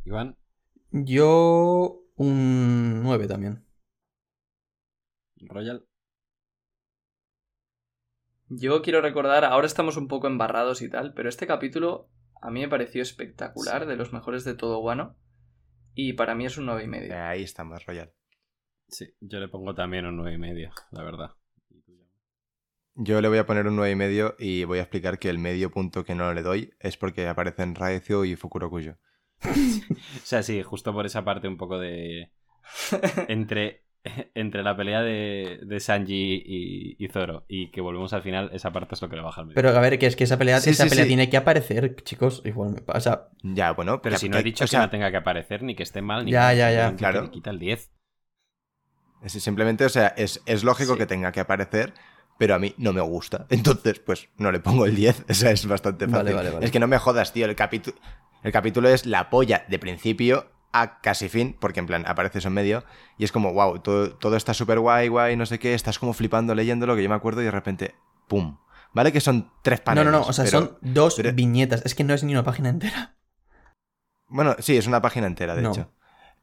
Iván, 0.04 0.38
Yo... 0.90 2.00
Un 2.16 3.02
9 3.02 3.26
también. 3.26 3.66
Royal. 5.40 5.84
Yo 8.48 8.82
quiero 8.82 9.00
recordar, 9.00 9.44
ahora 9.44 9.66
estamos 9.66 9.96
un 9.96 10.06
poco 10.06 10.28
embarrados 10.28 10.82
y 10.82 10.88
tal, 10.88 11.12
pero 11.14 11.28
este 11.28 11.46
capítulo 11.48 12.08
a 12.44 12.50
mí 12.50 12.60
me 12.60 12.68
pareció 12.68 13.00
espectacular, 13.00 13.86
de 13.86 13.96
los 13.96 14.12
mejores 14.12 14.44
de 14.44 14.54
todo 14.54 14.78
Guano. 14.80 15.16
Y 15.94 16.12
para 16.12 16.34
mí 16.34 16.44
es 16.44 16.58
un 16.58 16.66
9 16.66 16.82
y 16.82 16.84
Eh, 16.84 16.88
medio. 16.88 17.24
Ahí 17.24 17.42
estamos, 17.42 17.84
Royal. 17.86 18.12
Sí, 18.88 19.14
yo 19.20 19.40
le 19.40 19.48
pongo 19.48 19.74
también 19.74 20.04
un 20.04 20.16
9 20.18 20.34
y 20.34 20.38
medio, 20.38 20.70
la 20.90 21.02
verdad. 21.02 21.30
Yo 22.96 23.22
le 23.22 23.28
voy 23.28 23.38
a 23.38 23.46
poner 23.46 23.66
un 23.66 23.76
9,5 23.76 23.92
y 23.92 23.96
medio 23.96 24.36
y 24.38 24.64
voy 24.64 24.78
a 24.78 24.82
explicar 24.82 25.18
que 25.18 25.30
el 25.30 25.38
medio 25.38 25.70
punto 25.70 26.04
que 26.04 26.14
no 26.14 26.34
le 26.34 26.42
doy 26.42 26.74
es 26.80 26.98
porque 26.98 27.26
aparecen 27.26 27.74
Raezio 27.74 28.26
y 28.26 28.36
Fukurokuyo. 28.36 28.98
O 29.44 30.26
sea, 30.26 30.42
sí, 30.42 30.62
justo 30.62 30.92
por 30.92 31.06
esa 31.06 31.24
parte 31.24 31.48
un 31.48 31.56
poco 31.56 31.78
de... 31.78 32.30
Entre, 33.28 33.83
entre 34.34 34.62
la 34.62 34.76
pelea 34.76 35.00
de, 35.02 35.60
de 35.64 35.80
Sanji 35.80 36.42
y, 36.44 36.96
y 37.04 37.08
Zoro 37.08 37.44
y 37.48 37.70
que 37.70 37.80
volvemos 37.80 38.12
al 38.12 38.22
final, 38.22 38.50
esa 38.52 38.72
parte 38.72 38.94
es 38.94 39.02
lo 39.02 39.08
que 39.08 39.16
le 39.16 39.22
baja 39.22 39.40
al 39.40 39.46
medio. 39.48 39.54
Pero 39.54 39.70
a 39.70 39.80
ver, 39.80 39.98
que 39.98 40.06
es 40.06 40.16
que 40.16 40.24
esa 40.24 40.36
pelea, 40.38 40.60
Sí, 40.60 40.70
esa 40.70 40.84
sí, 40.84 40.90
pelea 40.90 41.04
sí. 41.04 41.08
tiene 41.08 41.30
que 41.30 41.36
aparecer, 41.36 41.96
chicos. 42.04 42.42
Igual 42.44 42.70
me 42.70 42.80
pasa. 42.82 43.30
Ya, 43.42 43.72
bueno, 43.72 44.02
Pero 44.02 44.14
que- 44.16 44.20
si 44.20 44.28
no 44.28 44.36
he 44.36 44.40
que- 44.40 44.44
dicho 44.44 44.66
sea, 44.66 44.80
que 44.80 44.86
no 44.86 44.90
tenga 44.90 45.10
que 45.10 45.16
aparecer, 45.16 45.62
ni 45.62 45.74
que 45.74 45.82
esté 45.82 46.02
mal, 46.02 46.24
ni 46.24 46.32
Ya, 46.32 46.40
nada, 46.40 46.54
ya, 46.54 46.72
ya. 46.72 46.90
que 46.90 46.96
Claro. 46.96 47.22
le 47.22 47.30
quita 47.30 47.50
el 47.50 47.58
10. 47.58 47.90
es 49.22 49.32
simplemente, 49.32 49.84
o 49.84 49.88
sea, 49.88 50.08
es, 50.16 50.42
es 50.44 50.64
lógico 50.64 50.92
Sí. 50.92 50.98
que 50.98 51.06
tenga 51.06 51.32
que 51.32 51.40
aparecer, 51.40 51.94
pero 52.38 52.54
a 52.54 52.58
mí 52.58 52.74
no 52.76 52.92
me 52.92 53.00
gusta. 53.00 53.46
Entonces, 53.50 53.98
pues 54.00 54.28
no 54.36 54.52
le 54.52 54.60
pongo 54.60 54.84
el 54.86 54.94
10. 54.94 55.24
O 55.30 55.34
sea, 55.34 55.50
es 55.50 55.66
bastante 55.66 56.04
fácil. 56.06 56.24
Vale, 56.24 56.34
vale, 56.34 56.50
vale. 56.50 56.66
Es 56.66 56.70
que 56.70 56.78
no 56.80 56.86
me 56.88 56.98
jodas, 56.98 57.32
tío. 57.32 57.46
El, 57.46 57.56
capítulo 57.56 57.96
el 58.42 58.52
capítulo 58.52 58.88
es 58.90 59.06
la 59.06 59.30
polla 59.30 59.64
de 59.68 59.78
principio 59.78 60.50
a 60.74 61.00
casi 61.00 61.28
fin, 61.28 61.56
porque 61.60 61.80
en 61.80 61.86
plan 61.86 62.04
aparece 62.06 62.38
eso 62.38 62.48
en 62.48 62.54
medio, 62.54 62.84
y 63.16 63.24
es 63.24 63.32
como, 63.32 63.52
wow, 63.52 63.78
todo, 63.78 64.10
todo 64.16 64.36
está 64.36 64.52
súper 64.54 64.80
guay, 64.80 65.08
guay, 65.08 65.36
no 65.36 65.46
sé 65.46 65.58
qué, 65.58 65.72
estás 65.72 65.98
como 65.98 66.12
flipando 66.12 66.54
leyéndolo, 66.54 66.96
que 66.96 67.02
yo 67.02 67.08
me 67.08 67.14
acuerdo, 67.14 67.40
y 67.42 67.44
de 67.44 67.50
repente, 67.50 67.94
¡pum! 68.28 68.58
¿Vale? 68.92 69.12
Que 69.12 69.20
son 69.20 69.50
tres 69.62 69.80
No, 69.80 69.84
paneles. 69.84 70.12
no, 70.12 70.18
no. 70.20 70.26
O 70.26 70.32
sea, 70.32 70.44
pero- 70.44 70.58
son 70.58 70.78
dos 70.82 71.14
pero- 71.16 71.32
viñetas. 71.32 71.82
Es 71.84 71.94
que 71.94 72.04
no 72.04 72.14
es 72.14 72.22
ni 72.24 72.32
una 72.32 72.44
página 72.44 72.68
entera. 72.68 73.16
Bueno, 74.28 74.56
sí, 74.60 74.76
es 74.76 74.86
una 74.86 75.02
página 75.02 75.26
entera, 75.26 75.54
de 75.54 75.62
No. 75.62 75.70
hecho. 75.72 75.90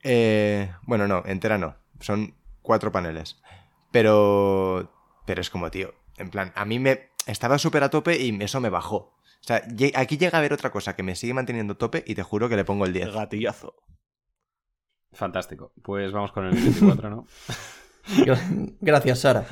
Eh, 0.04 0.72
bueno, 0.84 1.08
no, 1.08 1.24
entera 1.26 1.58
no. 1.58 1.76
Son 2.00 2.36
cuatro 2.62 2.92
paneles. 2.92 3.42
Pero. 3.92 4.92
Pero 5.26 5.42
es 5.42 5.50
como, 5.50 5.72
tío. 5.72 5.94
En 6.18 6.30
plan, 6.30 6.52
a 6.56 6.66
mí 6.66 6.80
me. 6.80 7.10
Estaba 7.26 7.58
súper 7.58 7.84
a 7.84 7.90
tope 7.90 8.18
y 8.20 8.38
eso 8.44 8.60
me 8.60 8.70
bajó. 8.70 8.96
O 8.98 9.44
sea, 9.44 9.64
aquí 9.96 10.18
llega 10.18 10.38
a 10.38 10.40
haber 10.40 10.54
otra 10.54 10.72
cosa 10.72 10.96
que 10.96 11.04
me 11.04 11.16
sigue 11.16 11.34
manteniendo 11.34 11.78
tope 11.78 12.04
y 12.06 12.16
te 12.16 12.24
juro 12.24 12.50
que 12.50 12.56
le 12.56 12.66
pongo 12.66 12.86
el 12.86 12.94
10. 12.94 13.08
El 13.08 13.12
gatillazo. 13.14 13.76
Fantástico. 15.14 15.74
Pues 15.82 16.12
vamos 16.12 16.32
con 16.32 16.46
el 16.46 16.52
24, 16.54 17.10
¿no? 17.10 17.26
Gra- 18.18 18.74
Gracias, 18.82 19.20
Sara. 19.20 19.46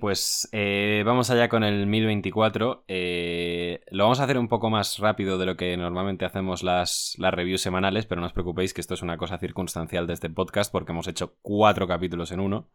Pues 0.00 0.46
eh, 0.52 1.02
vamos 1.06 1.30
allá 1.30 1.48
con 1.48 1.64
el 1.64 1.86
1024. 1.86 2.84
Eh, 2.86 3.80
lo 3.90 4.04
vamos 4.04 4.20
a 4.20 4.24
hacer 4.24 4.36
un 4.36 4.48
poco 4.48 4.68
más 4.68 4.98
rápido 4.98 5.38
de 5.38 5.46
lo 5.46 5.56
que 5.56 5.74
normalmente 5.78 6.26
hacemos 6.26 6.62
las, 6.62 7.14
las 7.18 7.32
reviews 7.32 7.62
semanales, 7.62 8.04
pero 8.04 8.20
no 8.20 8.26
os 8.26 8.34
preocupéis 8.34 8.74
que 8.74 8.82
esto 8.82 8.92
es 8.92 9.00
una 9.00 9.16
cosa 9.16 9.38
circunstancial 9.38 10.06
de 10.06 10.12
este 10.12 10.28
podcast 10.28 10.70
porque 10.70 10.92
hemos 10.92 11.08
hecho 11.08 11.36
cuatro 11.40 11.88
capítulos 11.88 12.30
en 12.30 12.40
uno. 12.40 12.68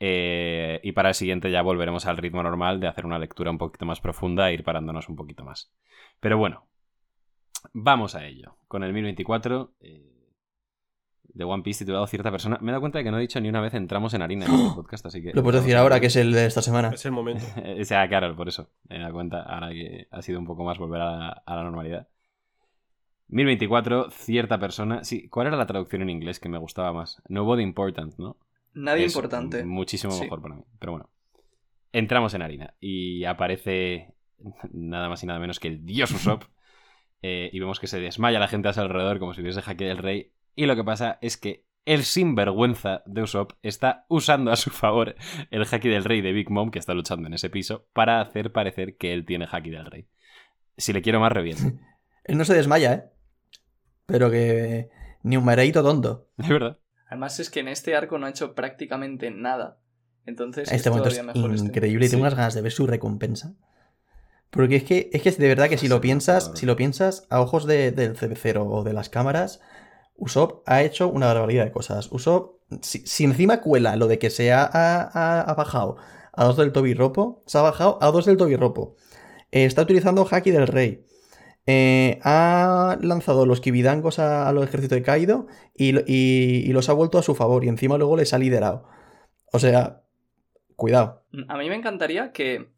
Eh, 0.00 0.80
y 0.82 0.92
para 0.92 1.08
el 1.10 1.14
siguiente 1.14 1.50
ya 1.50 1.62
volveremos 1.62 2.04
al 2.06 2.18
ritmo 2.18 2.42
normal 2.42 2.78
de 2.78 2.88
hacer 2.88 3.06
una 3.06 3.18
lectura 3.18 3.50
un 3.50 3.58
poquito 3.58 3.86
más 3.86 4.00
profunda 4.00 4.50
e 4.50 4.54
ir 4.54 4.62
parándonos 4.64 5.08
un 5.08 5.16
poquito 5.16 5.44
más. 5.44 5.72
Pero 6.20 6.36
bueno, 6.36 6.66
vamos 7.72 8.14
a 8.14 8.26
ello. 8.26 8.56
Con 8.68 8.84
el 8.84 8.92
1024 8.92 9.74
eh, 9.80 10.06
de 11.24 11.44
One 11.44 11.62
Piece 11.62 11.84
titulado 11.84 12.06
Cierta 12.06 12.30
Persona. 12.30 12.58
Me 12.60 12.68
he 12.70 12.72
dado 12.72 12.80
cuenta 12.80 12.98
de 12.98 13.04
que 13.04 13.10
no 13.10 13.18
he 13.18 13.20
dicho 13.22 13.40
ni 13.40 13.48
una 13.48 13.60
vez 13.60 13.74
entramos 13.74 14.14
en 14.14 14.22
harina 14.22 14.46
en 14.46 14.52
este 14.52 14.70
podcast, 14.74 15.06
así 15.06 15.22
que... 15.22 15.32
Lo 15.32 15.42
puedes 15.42 15.62
decir 15.62 15.76
ahora, 15.76 16.00
que 16.00 16.06
es 16.06 16.16
el 16.16 16.32
de 16.32 16.46
esta 16.46 16.62
semana. 16.62 16.90
Es 16.92 17.04
el 17.06 17.12
momento. 17.12 17.44
o 17.80 17.84
sea, 17.84 18.08
claro, 18.08 18.34
por 18.36 18.48
eso. 18.48 18.70
Me 18.88 18.96
he 18.96 19.00
dado 19.00 19.12
cuenta 19.12 19.42
ahora 19.42 19.70
que 19.70 20.08
ha 20.10 20.22
sido 20.22 20.38
un 20.38 20.46
poco 20.46 20.64
más 20.64 20.78
volver 20.78 21.00
a 21.00 21.16
la, 21.16 21.28
a 21.46 21.56
la 21.56 21.62
normalidad. 21.64 22.08
1024, 23.28 24.10
cierta 24.10 24.58
persona. 24.58 25.04
Sí, 25.04 25.28
¿cuál 25.28 25.46
era 25.46 25.56
la 25.56 25.66
traducción 25.66 26.02
en 26.02 26.10
inglés 26.10 26.40
que 26.40 26.48
me 26.48 26.58
gustaba 26.58 26.92
más? 26.92 27.22
Nobody 27.28 27.62
important, 27.62 28.18
¿no? 28.18 28.36
Nadie 28.74 29.04
Es 29.04 29.14
importante. 29.14 29.64
Muchísimo 29.64 30.12
Sí. 30.12 30.22
mejor 30.22 30.42
para 30.42 30.56
mí. 30.56 30.64
Pero 30.78 30.92
bueno. 30.92 31.10
Entramos 31.92 32.34
en 32.34 32.42
harina 32.42 32.74
y 32.80 33.24
aparece 33.24 34.14
nada 34.72 35.08
más 35.08 35.22
y 35.22 35.26
nada 35.26 35.38
menos 35.40 35.58
que 35.58 35.68
el 35.68 35.84
dios 35.84 36.10
Usopp. 36.12 36.44
Eh, 37.22 37.50
y 37.52 37.58
vemos 37.60 37.80
que 37.80 37.86
se 37.86 38.00
desmaya 38.00 38.38
la 38.38 38.48
gente 38.48 38.68
a 38.68 38.72
su 38.72 38.80
alrededor 38.80 39.18
como 39.18 39.34
si 39.34 39.40
hubiese 39.42 39.62
jaque 39.62 39.84
del 39.84 39.98
rey. 39.98 40.32
Y 40.54 40.66
lo 40.66 40.76
que 40.76 40.84
pasa 40.84 41.18
es 41.20 41.36
que 41.36 41.64
el 41.86 42.04
sinvergüenza 42.04 43.02
de 43.06 43.22
Usopp 43.22 43.52
está 43.62 44.04
usando 44.08 44.52
a 44.52 44.56
su 44.56 44.70
favor 44.70 45.14
el 45.50 45.62
haki 45.70 45.88
del 45.88 46.04
rey 46.04 46.20
de 46.20 46.32
Big 46.32 46.50
Mom, 46.50 46.70
que 46.70 46.78
está 46.78 46.92
luchando 46.94 47.26
en 47.26 47.34
ese 47.34 47.48
piso, 47.50 47.86
para 47.92 48.20
hacer 48.20 48.52
parecer 48.52 48.96
que 48.96 49.12
él 49.14 49.24
tiene 49.24 49.46
haki 49.50 49.70
del 49.70 49.86
rey. 49.86 50.06
Si 50.76 50.92
le 50.92 51.02
quiero 51.02 51.20
más, 51.20 51.32
reviene. 51.32 51.80
Él 52.24 52.36
no 52.38 52.44
se 52.44 52.54
desmaya, 52.54 52.92
¿eh? 52.92 53.04
Pero 54.06 54.30
que... 54.30 54.90
Ni 55.22 55.36
un 55.36 55.44
mareito 55.44 55.82
tonto. 55.82 56.28
Es 56.38 56.48
verdad. 56.48 56.78
Además 57.08 57.40
es 57.40 57.50
que 57.50 57.60
en 57.60 57.68
este 57.68 57.96
arco 57.96 58.18
no 58.18 58.26
ha 58.26 58.30
hecho 58.30 58.54
prácticamente 58.54 59.30
nada. 59.30 59.80
Entonces 60.26 60.70
Este 60.70 60.88
es 60.90 60.94
momento 60.94 61.08
es 61.08 61.18
este. 61.18 61.66
increíble 61.66 62.06
y 62.06 62.08
tengo 62.08 62.20
Sí. 62.20 62.26
unas 62.26 62.34
ganas 62.36 62.54
de 62.54 62.62
ver 62.62 62.72
su 62.72 62.86
recompensa. 62.86 63.54
Porque 64.50 64.76
es 64.76 64.84
que, 64.84 65.10
es 65.12 65.22
que 65.22 65.30
de 65.30 65.48
verdad 65.48 65.68
que 65.68 65.78
si 65.78 65.86
lo 65.88 66.00
piensas, 66.00 66.50
si 66.54 66.66
lo 66.66 66.76
piensas 66.76 67.26
a 67.30 67.40
ojos 67.40 67.66
de- 67.66 67.92
del 67.92 68.16
CB0 68.16 68.66
o 68.68 68.82
de 68.82 68.92
las 68.92 69.08
cámaras, 69.08 69.60
Usopp 70.16 70.62
ha 70.68 70.82
hecho 70.82 71.08
una 71.08 71.26
barbaridad 71.26 71.64
de 71.64 71.72
cosas. 71.72 72.10
Usopp, 72.10 72.60
si, 72.82 72.98
si 73.06 73.24
encima 73.24 73.60
cuela 73.60 73.96
lo 73.96 74.06
de 74.08 74.18
que 74.18 74.28
se 74.30 74.52
ha, 74.52 74.64
ha- 74.72 75.40
ha 75.40 75.54
bajado 75.54 75.96
a 76.32 76.44
dos 76.44 76.56
del 76.56 76.72
Tobirropo, 76.72 77.42
se 77.46 77.58
ha 77.58 77.62
bajado 77.62 77.98
a 78.02 78.10
dos 78.10 78.26
del 78.26 78.36
Tobirropo. 78.36 78.96
Eh, 79.52 79.64
está 79.64 79.82
utilizando 79.82 80.26
Haki 80.30 80.50
del 80.50 80.66
Rey. 80.66 81.04
Eh, 81.66 82.18
ha 82.24 82.98
lanzado 83.02 83.46
los 83.46 83.60
Kibidangos 83.60 84.18
a, 84.18 84.48
a 84.48 84.52
los 84.52 84.64
ejércitos 84.64 84.96
de 84.96 85.02
Kaido 85.02 85.46
y, 85.74 85.96
y- 86.10 86.64
y 86.66 86.72
los 86.72 86.88
ha 86.88 86.92
vuelto 86.92 87.18
a 87.18 87.22
su 87.22 87.34
favor. 87.34 87.64
Y 87.64 87.68
encima 87.68 87.98
luego 87.98 88.16
les 88.16 88.32
ha 88.34 88.38
liderado. 88.38 88.88
O 89.52 89.58
sea, 89.58 90.02
cuidado. 90.76 91.24
A 91.48 91.56
mí 91.58 91.68
me 91.68 91.76
encantaría 91.76 92.32
que, 92.32 92.70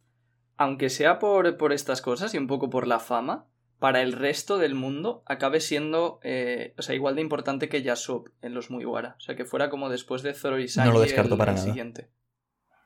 aunque 0.62 0.90
sea 0.90 1.18
por, 1.18 1.56
por 1.56 1.72
estas 1.72 2.00
cosas 2.02 2.34
y 2.34 2.38
un 2.38 2.46
poco 2.46 2.70
por 2.70 2.86
la 2.86 2.98
fama, 3.00 3.46
para 3.78 4.00
el 4.02 4.12
resto 4.12 4.58
del 4.58 4.74
mundo 4.74 5.22
acabe 5.26 5.60
siendo 5.60 6.20
eh, 6.22 6.74
o 6.78 6.82
sea, 6.82 6.94
igual 6.94 7.16
de 7.16 7.20
importante 7.22 7.68
que 7.68 7.82
Yasop 7.82 8.28
en 8.40 8.54
los 8.54 8.70
Mugiwara. 8.70 9.16
O 9.18 9.20
sea, 9.20 9.34
que 9.36 9.44
fuera 9.44 9.70
como 9.70 9.88
después 9.88 10.22
de 10.22 10.34
Zoro 10.34 10.58
y 10.60 10.68
Sanji 10.68 10.88
No 10.88 10.94
lo 10.94 11.00
descarto 11.00 11.34
el- 11.34 11.38
para 11.38 11.52
el 11.52 11.56
nada. 11.56 11.66
siguiente. 11.66 12.10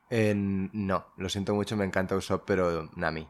Eh, 0.09 0.33
no, 0.35 1.07
lo 1.17 1.29
siento 1.29 1.53
mucho, 1.53 1.75
me 1.75 1.85
encanta 1.85 2.15
Usopp, 2.15 2.43
pero 2.47 2.89
Nami. 2.95 3.27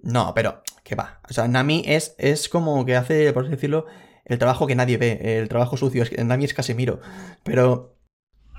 No, 0.00 0.32
pero, 0.34 0.62
¿qué 0.82 0.94
va? 0.96 1.20
O 1.30 1.32
sea, 1.32 1.46
Nami 1.46 1.84
es, 1.86 2.14
es 2.18 2.48
como 2.48 2.84
que 2.84 2.96
hace, 2.96 3.32
por 3.32 3.44
así 3.44 3.52
decirlo, 3.52 3.86
el 4.24 4.38
trabajo 4.38 4.66
que 4.66 4.74
nadie 4.74 4.96
ve, 4.96 5.38
el 5.38 5.48
trabajo 5.48 5.76
sucio. 5.76 6.02
Nami 6.24 6.44
es 6.46 6.54
Casemiro. 6.54 7.00
Pero. 7.44 7.94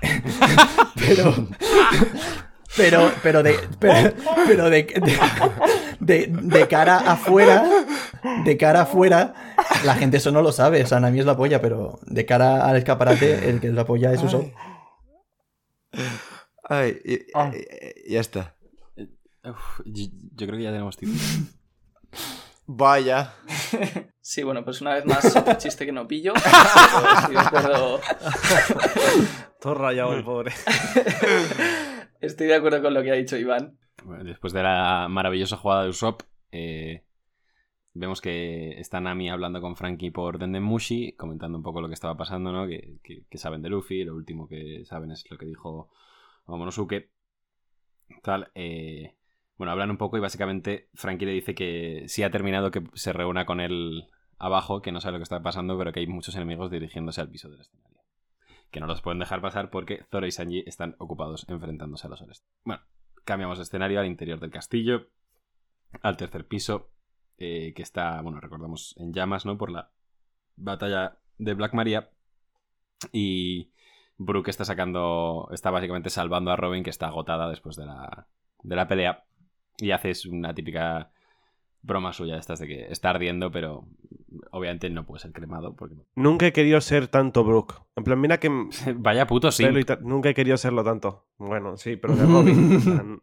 pero. 0.96 1.34
Pero, 2.76 3.12
pero 3.22 3.42
de. 3.42 3.58
Pero, 3.78 4.12
pero 4.46 4.70
de, 4.70 4.82
de, 4.82 5.18
de- 6.00 6.26
de 6.28 6.68
cara 6.68 6.98
afuera. 6.98 7.64
De 8.44 8.56
cara 8.56 8.82
afuera. 8.82 9.34
La 9.84 9.94
gente 9.94 10.16
eso 10.16 10.30
no 10.32 10.42
lo 10.42 10.50
sabe. 10.52 10.82
O 10.82 10.86
sea, 10.86 10.98
Nami 11.00 11.20
es 11.20 11.26
la 11.26 11.36
polla, 11.36 11.60
pero 11.60 11.98
de 12.02 12.26
cara 12.26 12.66
al 12.66 12.76
escaparate, 12.76 13.48
el 13.48 13.60
que 13.60 13.68
la 13.68 13.84
polla 13.84 14.12
es 14.12 14.22
Usopp. 14.22 14.46
Ay, 16.68 16.98
y- 17.04 17.18
Ah. 17.34 17.50
y- 17.54 18.12
ya 18.12 18.20
está. 18.20 18.54
Uf, 19.44 19.80
yo, 19.84 20.06
yo 20.34 20.46
creo 20.46 20.56
que 20.58 20.64
ya 20.64 20.72
tenemos 20.72 20.96
título. 20.96 21.18
Vaya. 22.66 23.34
Sí, 24.22 24.42
bueno, 24.42 24.64
pues 24.64 24.80
una 24.80 24.94
vez 24.94 25.04
más 25.04 25.36
otro 25.36 25.52
chiste 25.58 25.84
que 25.84 25.92
no 25.92 26.08
pillo. 26.08 26.32
pero 26.42 27.18
estoy 27.18 27.34
de 27.34 27.40
acuerdo, 27.40 28.00
Todo 29.60 29.74
rayado 29.74 30.14
el 30.14 30.24
pobre. 30.24 30.52
estoy 32.24 32.48
de 32.48 32.54
acuerdo 32.54 32.82
con 32.82 32.94
lo 32.94 33.02
que 33.02 33.10
ha 33.10 33.14
dicho 33.14 33.36
Iván. 33.36 33.78
Después 34.24 34.52
de 34.52 34.62
la 34.62 35.06
maravillosa 35.08 35.56
jugada 35.56 35.84
de 35.84 35.90
Usopp, 35.90 36.22
eh, 36.52 37.04
vemos 37.92 38.20
que 38.20 38.78
está 38.80 39.00
Nami 39.00 39.30
hablando 39.30 39.60
con 39.60 39.76
Frankie 39.76 40.10
por 40.10 40.38
Dendemushi, 40.38 41.12
comentando 41.12 41.56
un 41.56 41.64
poco 41.64 41.80
lo 41.80 41.88
que 41.88 41.94
estaba 41.94 42.16
pasando, 42.16 42.52
¿no? 42.52 42.66
Que 42.66 43.38
saben 43.38 43.62
de 43.62 43.70
Luffy, 43.70 44.04
lo 44.04 44.14
último 44.14 44.48
que 44.48 44.84
saben 44.84 45.10
es 45.10 45.24
lo 45.30 45.38
que 45.38 45.46
dijo 45.46 45.90
Momonosuke. 46.46 47.10
Tal, 48.22 48.50
eh, 48.54 49.14
bueno, 49.56 49.72
hablan 49.72 49.90
un 49.90 49.96
poco 49.96 50.16
y 50.16 50.20
básicamente 50.20 50.88
Frankie 50.94 51.26
le 51.26 51.32
dice 51.32 51.54
que 51.54 52.04
sí 52.06 52.22
ha 52.22 52.30
terminado, 52.30 52.70
que 52.70 52.82
se 52.94 53.12
reúna 53.12 53.46
con 53.46 53.60
él 53.60 54.08
abajo, 54.38 54.82
que 54.82 54.92
no 54.92 55.00
sabe 55.00 55.12
lo 55.12 55.18
que 55.18 55.24
está 55.24 55.42
pasando, 55.42 55.78
pero 55.78 55.92
que 55.92 56.00
hay 56.00 56.06
muchos 56.06 56.34
enemigos 56.34 56.70
dirigiéndose 56.70 57.20
al 57.20 57.30
piso 57.30 57.48
del 57.48 57.60
escenario. 57.60 58.03
Que 58.74 58.80
no 58.80 58.88
los 58.88 59.02
pueden 59.02 59.20
dejar 59.20 59.40
pasar 59.40 59.70
porque 59.70 60.04
Zoro 60.10 60.26
y 60.26 60.32
Sanji 60.32 60.64
están 60.66 60.96
ocupados 60.98 61.48
enfrentándose 61.48 62.08
a 62.08 62.10
los 62.10 62.20
Orestes. 62.20 62.50
Bueno, 62.64 62.82
cambiamos 63.24 63.60
escenario 63.60 64.00
al 64.00 64.06
interior 64.06 64.40
del 64.40 64.50
castillo, 64.50 65.10
al 66.02 66.16
tercer 66.16 66.48
piso, 66.48 66.90
eh, 67.38 67.72
que 67.72 67.82
está, 67.82 68.20
bueno, 68.20 68.40
recordamos, 68.40 68.96
en 68.98 69.12
llamas, 69.12 69.46
¿no? 69.46 69.56
Por 69.56 69.70
la 69.70 69.92
batalla 70.56 71.20
de 71.38 71.54
Black 71.54 71.72
Maria. 71.72 72.10
Y 73.12 73.70
Brooke 74.16 74.50
está 74.50 74.64
sacando, 74.64 75.48
está 75.52 75.70
básicamente 75.70 76.10
salvando 76.10 76.50
a 76.50 76.56
Robin, 76.56 76.82
que 76.82 76.90
está 76.90 77.06
agotada 77.06 77.48
después 77.48 77.76
de 77.76 77.86
la, 77.86 78.26
de 78.64 78.74
la 78.74 78.88
pelea. 78.88 79.24
Y 79.78 79.92
haces 79.92 80.26
una 80.26 80.52
típica 80.52 81.12
broma 81.84 82.12
suya, 82.12 82.34
de 82.34 82.40
estas 82.40 82.58
de 82.58 82.66
que 82.66 82.86
está 82.90 83.10
ardiendo, 83.10 83.50
pero 83.50 83.86
obviamente 84.50 84.88
no 84.90 85.04
puede 85.06 85.20
ser 85.20 85.32
cremado. 85.32 85.76
Porque... 85.76 85.94
Nunca 86.16 86.46
he 86.46 86.52
querido 86.52 86.80
ser 86.80 87.08
tanto 87.08 87.44
Brook. 87.44 87.82
En 87.96 88.04
plan, 88.04 88.20
mira 88.20 88.38
que 88.40 88.50
Vaya 88.96 89.26
puto 89.26 89.52
sí. 89.52 89.64
Nunca 90.00 90.28
he 90.30 90.34
querido 90.34 90.56
serlo 90.56 90.82
tanto. 90.82 91.26
Bueno, 91.38 91.76
sí, 91.76 91.96
pero 91.96 92.16
de 92.16 92.24
Robin. 92.26 92.72
en 92.72 92.80
plan, 92.82 93.22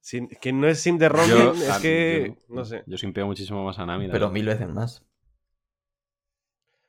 sin- 0.00 0.28
que 0.28 0.52
no 0.52 0.66
es 0.68 0.80
sim 0.80 0.98
de 0.98 1.08
Robin, 1.08 1.28
Yo, 1.30 1.52
es 1.52 1.70
a- 1.70 1.80
que. 1.80 2.36
yo- 2.48 2.54
no 2.54 2.64
sé. 2.64 2.82
Yo 2.86 2.98
simpeo 2.98 3.26
muchísimo 3.26 3.64
más 3.64 3.78
a 3.78 3.86
Nami. 3.86 4.08
Pero 4.08 4.30
mil 4.30 4.46
veces 4.46 4.68
más. 4.68 5.04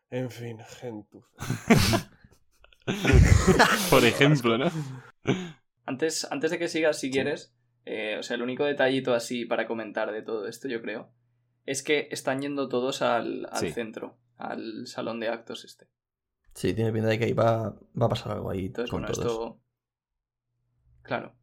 En 0.10 0.30
fin, 0.30 0.60
gente. 0.80 1.20
Por 3.90 4.04
ejemplo, 4.06 4.58
¿no? 4.58 4.66
Antes, 5.86 6.28
antes 6.32 6.52
de 6.52 6.60
que 6.60 6.68
sigas, 6.68 7.00
si 7.00 7.10
quieres, 7.12 7.54
eh, 7.86 8.18
o 8.20 8.24
sea, 8.24 8.36
el 8.36 8.42
único 8.42 8.66
detallito 8.66 9.14
así 9.14 9.46
para 9.46 9.68
comentar 9.68 10.12
de 10.12 10.22
todo 10.22 10.48
esto, 10.48 10.68
yo 10.68 10.82
creo, 10.82 11.12
es 11.66 11.84
que 11.84 12.08
están 12.12 12.42
yendo 12.42 12.68
todos 12.70 13.02
al, 13.02 13.48
al 13.52 13.60
Sí. 13.60 13.72
centro, 13.72 14.18
al 14.38 14.88
salón 14.88 15.20
de 15.20 15.30
actos 15.30 15.64
este. 15.66 15.88
Sí, 16.54 16.74
tiene 16.74 16.92
pinta 16.92 17.08
de 17.10 17.18
que 17.18 17.26
ahí 17.26 17.34
va, 17.34 17.70
va 18.00 18.06
a 18.06 18.10
pasar 18.10 18.34
algo 18.34 18.50
ahí 18.52 18.68
Entonces, 18.68 18.92
con 18.92 19.02
bueno, 19.02 19.14
todos. 19.16 19.32
esto. 19.32 19.60
Claro. 21.02 21.36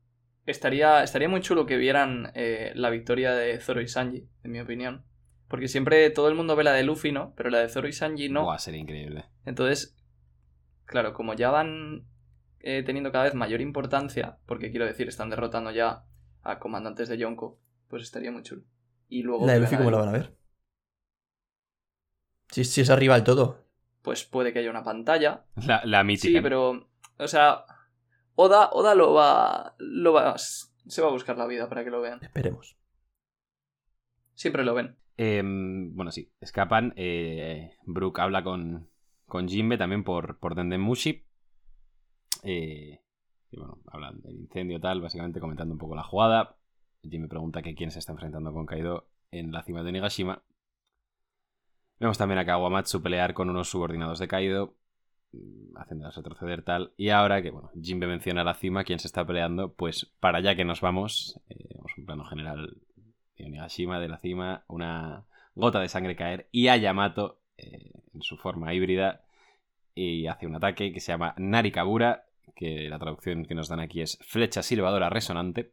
Estaría, 0.47 1.03
estaría 1.03 1.29
muy 1.29 1.41
chulo 1.41 1.67
que 1.67 1.77
vieran 1.77 2.33
eh, 2.35 2.73
la 2.75 2.91
victoria 2.91 3.33
de 3.33 3.59
Zoro 3.61 3.81
y 3.83 3.89
Sanji, 3.89 4.29
en 4.43 4.51
mi 4.51 4.61
opinión. 4.61 5.05
Porque 5.49 5.69
siempre 5.69 6.09
todo 6.11 6.29
el 6.29 6.35
mundo 6.35 6.57
ve 6.57 6.65
la 6.65 6.73
de 6.73 6.83
Luffy, 6.85 7.13
¿no? 7.13 7.35
Pero 7.37 7.51
la 7.51 7.59
de 7.59 7.69
Zoro 7.69 7.89
y 7.89 7.93
Sanji 7.93 8.29
no. 8.29 8.45
Buah, 8.45 8.59
sería 8.59 8.81
increíble. 8.81 9.25
Entonces, 9.45 9.97
claro, 10.85 11.13
como 11.13 11.35
ya 11.35 11.51
van 11.51 12.07
eh, 12.61 12.83
teniendo 12.85 13.11
cada 13.13 13.25
vez 13.25 13.35
mayor 13.35 13.61
importancia, 13.61 14.39
porque 14.47 14.71
quiero 14.71 14.87
decir, 14.87 15.09
están 15.09 15.29
derrotando 15.31 15.71
ya 15.73 16.05
a 16.43 16.59
comandantes 16.59 17.09
de 17.09 17.19
Yonko, 17.19 17.59
pues 17.89 18.03
estaría 18.03 18.31
muy 18.33 18.43
chulo. 18.43 18.63
Y 19.09 19.23
luego. 19.23 19.47
La 19.47 19.57
Luffy, 19.59 19.77
¿cómo 19.77 19.91
la 19.91 19.97
a- 19.99 20.01
van 20.01 20.09
a 20.11 20.13
ver? 20.13 20.37
Si, 22.51 22.65
si 22.65 22.81
es 22.81 22.91
arriba 22.91 23.15
del 23.15 23.25
todo. 23.25 23.65
Pues 24.03 24.25
puede 24.25 24.53
que 24.53 24.61
haya 24.61 24.71
una 24.71 24.83
pantalla. 24.85 25.45
La, 25.67 25.83
la 25.85 26.05
mítica. 26.05 26.39
Sí, 26.39 26.41
pero. 26.43 26.89
O 27.19 27.29
sea. 27.29 27.65
Oda, 28.35 28.71
Oda 28.73 28.95
lo 28.95 29.13
va. 29.13 29.75
Lo 29.79 30.13
va. 30.13 30.37
Se 30.39 31.03
va 31.03 31.09
a 31.09 31.13
buscar 31.13 31.37
la 31.37 31.47
vida 31.47 31.69
para 31.69 31.85
que 31.85 31.91
lo 31.91 32.01
vean. 32.01 32.19
Esperemos. 32.23 32.77
Siempre 34.35 34.65
lo 34.65 34.75
ven. 34.75 34.97
Em, 35.17 35.95
bueno, 35.95 36.11
sí, 36.11 36.33
escapan. 36.41 36.95
Eh, 36.97 37.77
Brook 37.85 38.21
habla 38.21 38.43
con, 38.43 38.89
con 39.27 39.47
Jinbe 39.49 39.77
también 39.77 40.03
por, 40.03 40.39
por 40.39 40.55
Dendemushi. 40.55 41.27
Eh, 42.43 43.03
y 43.51 43.57
bueno, 43.57 43.79
hablan 43.87 44.21
del 44.21 44.37
incendio 44.37 44.81
tal, 44.81 45.01
básicamente 45.01 45.41
comentando 45.41 45.75
un 45.75 45.79
poco 45.79 45.95
la 45.95 46.05
jugada. 46.05 46.57
Jinbe 47.03 47.29
pregunta 47.29 47.63
que 47.63 47.75
quién 47.75 47.91
se 47.91 47.99
está 47.99 48.13
enfrentando 48.13 48.53
con 48.53 48.67
Kaido 48.67 49.09
en 49.31 49.53
la 49.53 49.63
cima 49.63 49.83
de 49.83 49.89
Onigashima. 49.89 50.43
Vemos 51.99 52.19
también 52.19 52.39
a 52.39 52.47
Kawamatsu 52.47 53.03
pelear 53.03 53.35
con 53.35 53.51
unos 53.51 53.69
subordinados 53.69 54.19
de 54.19 54.29
Kaido, 54.29 54.75
mm, 55.33 55.77
haciéndolos 55.77 56.17
retroceder 56.17 56.63
tal. 56.63 56.93
Y 56.97 57.11
ahora 57.11 57.43
que, 57.43 57.51
bueno, 57.51 57.71
Jinbe 57.81 58.07
menciona 58.07 58.45
la 58.45 58.55
cima, 58.55 58.85
quién 58.85 58.99
se 58.99 59.09
está 59.09 59.27
peleando, 59.27 59.75
pues 59.75 60.07
para 60.21 60.39
allá 60.39 60.55
que 60.55 60.65
nos 60.65 60.81
vamos, 60.81 61.41
eh, 61.49 61.69
vemos 61.75 61.93
un 61.99 62.07
plano 62.07 62.25
general 62.25 62.77
de 63.37 63.45
Onigashima, 63.47 63.99
de 64.01 64.09
la 64.09 64.19
cima, 64.19 64.65
una 64.69 65.27
gota 65.55 65.81
de 65.81 65.89
sangre 65.89 66.17
caer 66.17 66.49
y 66.53 66.69
a 66.69 66.77
Yamato 66.77 67.41
eh, 67.59 67.93
en 68.15 68.23
su 68.23 68.37
forma 68.37 68.73
híbrida 68.73 69.23
y 69.95 70.27
hace 70.27 70.47
un 70.47 70.55
ataque 70.55 70.93
que 70.93 71.01
se 71.01 71.13
llama 71.13 71.35
Narikabura, 71.37 72.27
que 72.55 72.89
la 72.89 72.99
traducción 72.99 73.45
que 73.45 73.55
nos 73.55 73.69
dan 73.69 73.81
aquí 73.81 74.01
es 74.03 74.19
flecha 74.23 74.63
silbadora 74.63 75.11
resonante. 75.11 75.73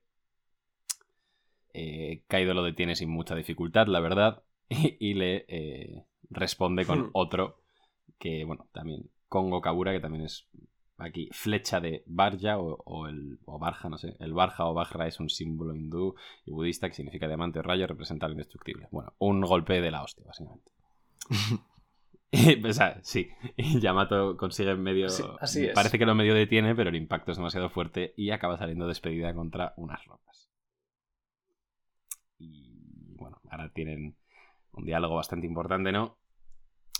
Eh, 1.73 2.23
Kaido 2.27 2.53
lo 2.53 2.63
detiene 2.63 2.95
sin 2.95 3.09
mucha 3.09 3.35
dificultad, 3.35 3.87
la 3.87 3.99
verdad, 3.99 4.43
y, 4.69 4.97
y 4.99 5.13
le 5.13 5.45
eh, 5.47 6.05
responde 6.29 6.85
con 6.85 7.05
Hmm. 7.05 7.09
otro 7.13 7.61
que, 8.19 8.45
bueno, 8.45 8.67
también 8.73 9.09
Kongo 9.29 9.61
Kabura, 9.61 9.91
que 9.93 9.99
también 9.99 10.25
es 10.25 10.47
aquí 10.97 11.29
flecha 11.33 11.79
de 11.79 12.03
Barja 12.07 12.57
o, 12.59 12.77
o 12.85 13.07
el 13.07 13.39
o 13.45 13.59
Barja, 13.59 13.89
no 13.89 13.97
sé. 13.97 14.15
El 14.19 14.33
Barja 14.33 14.65
o 14.65 14.73
Bajra 14.73 15.07
es 15.07 15.19
un 15.19 15.29
símbolo 15.29 15.75
hindú 15.75 16.15
y 16.45 16.51
budista 16.51 16.87
que 16.89 16.95
significa 16.95 17.27
diamante 17.27 17.59
o 17.59 17.63
rayo, 17.63 17.87
representa 17.87 18.27
lo 18.27 18.33
indestructible. 18.33 18.87
Bueno, 18.91 19.13
un 19.19 19.41
golpe 19.41 19.81
de 19.81 19.91
la 19.91 20.03
hostia, 20.03 20.25
básicamente. 20.27 20.71
o 22.67 22.73
sea, 22.73 22.99
sí. 23.03 23.29
Yamato 23.79 24.35
consigue 24.37 24.75
medio. 24.75 25.09
Sí, 25.09 25.23
así 25.39 25.65
es. 25.65 25.73
Parece 25.73 25.97
que 25.97 26.05
lo 26.05 26.15
medio 26.15 26.33
detiene, 26.33 26.75
pero 26.75 26.89
el 26.89 26.95
impacto 26.95 27.31
es 27.31 27.37
demasiado 27.37 27.69
fuerte 27.69 28.13
y 28.17 28.31
acaba 28.31 28.57
saliendo 28.57 28.87
despedida 28.87 29.33
contra 29.33 29.73
unas 29.77 30.03
rocas. 30.05 30.49
Y 32.39 33.15
bueno, 33.15 33.41
ahora 33.49 33.71
tienen 33.73 34.15
un 34.73 34.85
diálogo 34.85 35.15
bastante 35.15 35.47
importante, 35.47 35.91
¿no? 35.91 36.17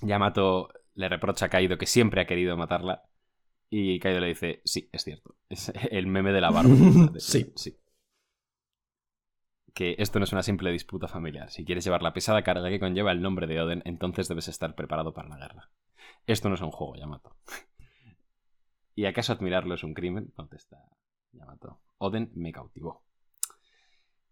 Yamato 0.02 0.70
le 0.96 1.10
reprocha 1.10 1.48
a 1.48 1.50
Kaido 1.50 1.78
que 1.78 1.86
siempre 1.86 2.22
ha 2.22 2.28
querido 2.28 2.56
matarla. 2.58 3.04
Y 3.70 4.00
Kaido 4.00 4.22
le 4.22 4.28
dice: 4.28 4.62
Sí, 4.64 4.90
es 4.92 5.04
cierto. 5.04 5.36
Es 5.50 5.72
el 5.92 6.08
meme 6.08 6.32
de 6.32 6.42
la 6.42 6.52
barba. 6.52 6.70
Sí. 7.20 7.52
sí. 7.56 7.78
Que 9.78 9.96
esto 10.00 10.18
no 10.18 10.24
es 10.24 10.32
una 10.32 10.42
simple 10.42 10.72
disputa 10.72 11.08
familiar. 11.08 11.52
Si 11.52 11.64
quieres 11.64 11.84
llevar 11.84 12.02
la 12.02 12.12
pesada 12.12 12.42
carga 12.42 12.68
que 12.68 12.80
conlleva 12.80 13.12
el 13.12 13.22
nombre 13.22 13.46
de 13.46 13.62
Oden, 13.62 13.84
entonces 13.86 14.28
debes 14.28 14.48
estar 14.48 14.74
preparado 14.74 15.14
para 15.14 15.30
la 15.30 15.38
guerra. 15.38 15.70
Esto 16.26 16.50
no 16.50 16.56
es 16.56 16.62
un 16.62 16.72
juego, 16.72 16.96
Yamato. 16.96 17.38
¿Y 18.96 19.06
acaso 19.06 19.34
admirarlo 19.34 19.76
es 19.76 19.84
un 19.84 19.94
crimen? 19.94 20.34
Contesta 20.36 20.84
Yamato. 21.32 21.80
Oden 22.00 22.32
me 22.34 22.52
cautivó. 22.52 23.04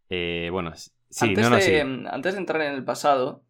Eh, 0.10 0.50
bueno, 0.52 0.74
sí, 0.76 0.90
antes, 1.22 1.44
no, 1.44 1.52
no, 1.52 1.56
de, 1.58 1.62
sí. 1.62 1.76
antes 1.76 2.34
de 2.34 2.40
entrar 2.40 2.64
en 2.64 2.74
el 2.74 2.84
pasado, 2.84 3.44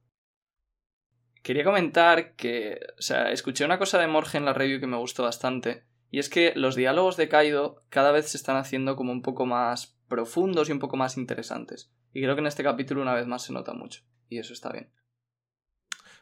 quería 1.43 1.63
comentar 1.63 2.35
que, 2.35 2.77
o 2.99 3.01
sea, 3.01 3.31
escuché 3.31 3.63
una 3.63 3.79
cosa 3.79 3.99
de 3.99 4.07
Morge 4.07 4.37
en 4.37 4.43
la 4.43 4.51
review 4.51 4.81
que 4.81 4.87
me 4.87 4.97
gustó 4.97 5.23
bastante, 5.23 5.85
y 6.11 6.19
es 6.19 6.29
que 6.29 6.51
los 6.57 6.75
diálogos 6.75 7.15
de 7.15 7.29
Kaido 7.29 7.83
cada 7.87 8.11
vez 8.11 8.27
se 8.31 8.35
están 8.35 8.57
haciendo 8.57 8.97
como 8.97 9.13
un 9.13 9.21
poco 9.21 9.45
más 9.45 9.94
profundos 10.07 10.69
y 10.69 10.71
un 10.71 10.79
poco 10.79 10.97
más 10.97 11.17
interesantes. 11.17 11.91
Y 12.13 12.21
creo 12.21 12.35
que 12.35 12.41
en 12.41 12.47
este 12.47 12.63
capítulo 12.63 13.01
una 13.01 13.13
vez 13.13 13.27
más 13.27 13.43
se 13.43 13.53
nota 13.53 13.73
mucho, 13.73 14.03
y 14.29 14.37
eso 14.39 14.53
está 14.53 14.71
bien. 14.71 14.91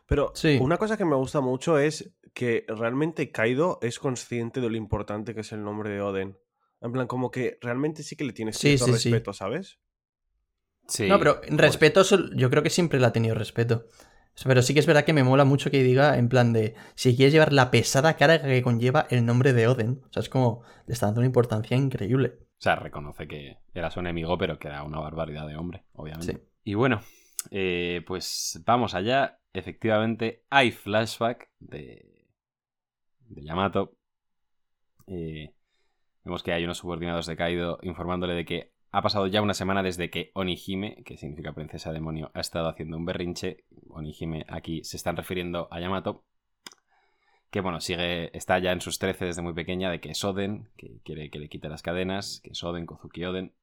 Pero 0.05 0.31
Sí. 0.35 0.57
una 0.61 0.77
cosa 0.77 0.97
que 0.97 1.05
me 1.05 1.15
gusta 1.15 1.41
mucho 1.41 1.77
es 1.77 2.13
que 2.33 2.65
realmente 2.67 3.31
Kaido 3.31 3.79
es 3.81 3.99
consciente 3.99 4.59
de 4.59 4.69
lo 4.69 4.75
importante 4.75 5.33
que 5.33 5.41
es 5.41 5.51
el 5.51 5.63
nombre 5.63 5.89
de 5.89 6.01
Oden. 6.01 6.37
En 6.81 6.91
plan, 6.91 7.07
como 7.07 7.31
que 7.31 7.57
realmente 7.61 8.03
sí 8.03 8.15
que 8.17 8.25
le 8.25 8.33
tiene 8.33 8.51
Sí, 8.51 8.77
cierto 8.77 8.85
sí, 8.87 8.91
sí. 8.99 9.09
respeto, 9.11 9.31
¿sabes? 9.33 9.79
Sí. 10.87 11.07
No, 11.07 11.17
pero 11.19 11.39
respeto, 11.47 12.03
yo 12.35 12.49
creo 12.49 12.61
que 12.63 12.69
siempre 12.69 12.99
le 12.99 13.05
ha 13.05 13.13
tenido 13.13 13.35
respeto. 13.35 13.85
Pero 14.43 14.61
sí 14.61 14.73
que 14.73 14.79
es 14.81 14.85
verdad 14.87 15.05
que 15.05 15.13
me 15.13 15.23
mola 15.23 15.45
mucho 15.45 15.69
que 15.71 15.83
diga, 15.83 16.17
en 16.17 16.27
plan 16.27 16.51
de, 16.53 16.75
si 16.95 17.15
quieres 17.15 17.31
llevar 17.33 17.53
la 17.53 17.71
pesada 17.71 18.17
carga 18.17 18.41
que 18.41 18.61
conlleva 18.63 19.07
el 19.09 19.25
nombre 19.25 19.53
de 19.53 19.67
Oden. 19.67 20.01
O 20.09 20.11
sea, 20.11 20.21
es 20.21 20.27
como, 20.29 20.63
le 20.87 20.93
está 20.93 21.05
dando 21.05 21.21
una 21.21 21.27
importancia 21.27 21.77
increíble. 21.77 22.39
O 22.63 22.69
sea, 22.71 22.77
reconoce 22.77 23.27
que 23.27 23.57
era 23.73 23.91
su 23.91 23.99
enemigo, 23.99 24.37
pero 24.37 24.57
que 24.57 24.69
era 24.69 24.83
una 24.83 24.97
barbaridad 24.97 25.45
de 25.45 25.57
hombre, 25.57 25.83
obviamente. 25.91 26.31
Sí. 26.31 26.39
Y 26.63 26.73
bueno, 26.75 27.01
eh, 27.51 28.01
pues 28.07 28.63
vamos 28.65 28.95
allá. 28.95 29.41
Efectivamente, 29.51 30.45
hay 30.49 30.71
flashback 30.71 31.49
de, 31.59 32.25
de 33.19 33.43
Yamato. 33.43 33.97
Eh, 35.07 35.53
vemos 36.23 36.41
que 36.41 36.53
hay 36.53 36.63
unos 36.63 36.77
subordinados 36.77 37.25
de 37.25 37.35
Kaido 37.35 37.79
informándole 37.81 38.33
de 38.33 38.45
que 38.45 38.71
ha 38.91 39.01
pasado 39.01 39.27
ya 39.27 39.41
una 39.41 39.53
semana 39.53 39.83
desde 39.83 40.09
que 40.09 40.31
Onihime, 40.33 41.03
que 41.03 41.17
significa 41.17 41.51
princesa 41.51 41.91
demonio, 41.91 42.31
ha 42.33 42.39
estado 42.39 42.69
haciendo 42.69 42.95
un 42.95 43.03
berrinche. 43.03 43.65
Onihime 43.89 44.45
aquí 44.47 44.85
se 44.85 44.95
están 44.95 45.17
refiriendo 45.17 45.67
a 45.69 45.81
Yamato. 45.81 46.23
Que 47.53 47.61
bueno, 47.61 47.79
sigue, 47.81 48.35
está 48.35 48.57
ya 48.57 48.71
en 48.71 48.81
sus 48.81 48.97
13 48.97 49.25
desde 49.25 49.43
muy 49.43 49.53
pequeña 49.53 49.91
de 49.91 50.01
que 50.01 50.09
es 50.09 50.23
Oden, 50.23 50.69
que 50.75 50.97
quiere 51.03 51.29
que 51.29 51.37
le 51.37 51.49
quite 51.49 51.69
las 51.69 51.83
cadenas, 51.83 52.41
que 52.43 52.49
es 52.49 52.63
Oden, 52.63 52.87
Kozuki 52.87 53.23
Oden. 53.25 53.53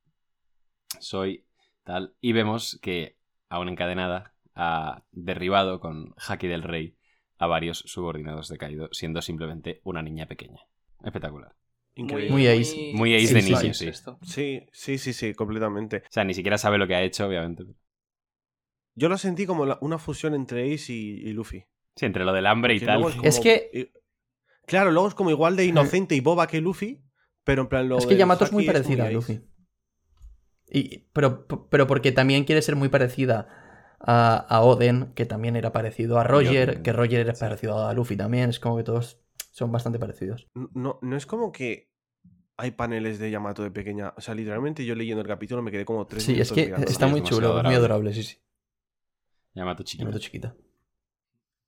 Soy 1.00 1.44
tal. 1.82 2.14
Y 2.20 2.30
vemos 2.30 2.78
que, 2.82 3.16
aún 3.48 3.68
encadenada, 3.68 4.32
ha 4.54 5.02
derribado 5.10 5.80
con 5.80 6.14
Haki 6.16 6.46
del 6.46 6.62
Rey 6.62 6.98
a 7.36 7.48
varios 7.48 7.78
subordinados 7.78 8.46
de 8.46 8.58
Kaido, 8.58 8.90
siendo 8.92 9.22
simplemente 9.22 9.80
una 9.82 10.02
niña 10.02 10.26
pequeña. 10.26 10.60
Espectacular. 11.02 11.56
Increíble. 11.96 12.30
Muy 12.30 12.46
ace. 12.46 12.92
Muy 12.94 13.16
ace 13.16 13.34
de 13.34 13.42
sí, 13.42 13.52
niño, 13.52 13.74
sí. 13.74 13.90
Sí, 14.22 14.66
sí, 14.70 14.98
sí, 14.98 15.12
sí, 15.12 15.34
completamente. 15.34 15.96
O 15.96 16.12
sea, 16.12 16.22
ni 16.22 16.34
siquiera 16.34 16.58
sabe 16.58 16.78
lo 16.78 16.86
que 16.86 16.94
ha 16.94 17.02
hecho, 17.02 17.26
obviamente. 17.26 17.64
Yo 18.94 19.08
lo 19.08 19.18
sentí 19.18 19.46
como 19.46 19.66
la- 19.66 19.78
una 19.80 19.98
fusión 19.98 20.34
entre 20.36 20.72
Ace 20.72 20.92
y, 20.92 21.28
y 21.28 21.32
Luffy. 21.32 21.64
Sí, 21.96 22.06
entre 22.06 22.24
lo 22.24 22.32
del 22.32 22.46
hambre 22.46 22.74
y 22.74 22.80
Que 22.80 22.86
tal. 22.86 23.04
Es 23.22 23.36
como- 23.36 23.42
que- 23.42 23.92
Claro, 24.66 24.92
luego 24.92 25.08
es 25.08 25.14
como 25.14 25.30
igual 25.30 25.56
de 25.56 25.64
inocente 25.66 26.14
y 26.14 26.20
boba 26.20 26.46
que 26.46 26.60
Luffy, 26.60 27.02
pero 27.44 27.62
en 27.62 27.68
plan 27.68 27.88
lo 27.88 27.98
es 27.98 28.06
que 28.06 28.16
Yamato 28.16 28.44
es 28.44 28.52
muy 28.52 28.64
parecida 28.64 29.06
a. 29.06 29.10
Luffy. 29.10 29.40
Y, 30.68 30.98
pero, 31.12 31.46
pero 31.68 31.86
porque 31.88 32.12
también 32.12 32.44
quiere 32.44 32.62
ser 32.62 32.76
muy 32.76 32.88
parecida 32.88 33.48
a, 33.98 34.36
a 34.36 34.60
Oden, 34.62 35.12
que 35.14 35.26
también 35.26 35.56
era 35.56 35.72
parecido 35.72 36.18
a 36.20 36.24
Roger, 36.24 36.82
que 36.82 36.92
Roger 36.92 37.20
era 37.20 37.34
sí. 37.34 37.40
parecido 37.40 37.84
a 37.86 37.92
Luffy 37.94 38.16
también. 38.16 38.50
Es 38.50 38.60
como 38.60 38.76
que 38.76 38.84
todos 38.84 39.18
son 39.50 39.72
bastante 39.72 39.98
parecidos. 39.98 40.46
No, 40.54 41.00
no 41.02 41.16
es 41.16 41.26
como 41.26 41.50
que 41.50 41.90
hay 42.56 42.70
paneles 42.70 43.18
de 43.18 43.30
Yamato 43.32 43.64
de 43.64 43.72
pequeña. 43.72 44.14
O 44.16 44.20
sea, 44.20 44.34
literalmente 44.36 44.84
yo 44.84 44.94
leyendo 44.94 45.22
el 45.22 45.26
capítulo 45.26 45.62
me 45.62 45.72
quedé 45.72 45.84
como 45.84 46.06
tres 46.06 46.22
Sí, 46.22 46.40
es 46.40 46.52
que 46.52 46.72
está 46.86 47.06
es 47.06 47.10
muy 47.10 47.22
chulo, 47.24 47.60
muy 47.64 47.74
adorable. 47.74 48.12
sí, 48.14 48.22
sí. 48.22 48.38
Yamato 49.54 49.82
chiquito. 49.82 50.04
Yamato 50.04 50.18
chiquita. 50.20 50.54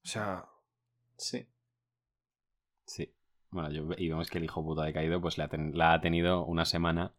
O 0.05 0.09
sea, 0.09 0.49
Sí. 1.19 1.47
Sí. 2.85 3.13
Bueno, 3.51 3.71
yo, 3.71 3.87
y 3.97 4.09
vemos 4.09 4.31
que 4.31 4.39
el 4.39 4.45
hijo 4.45 4.65
puta 4.65 4.83
de 4.85 4.93
Kaido 4.93 5.21
pues 5.21 5.39
la, 5.39 5.49
ten- 5.49 5.77
la 5.77 5.95
ha 5.95 6.01
tenido 6.01 6.45
una 6.45 6.65
semana 6.65 7.13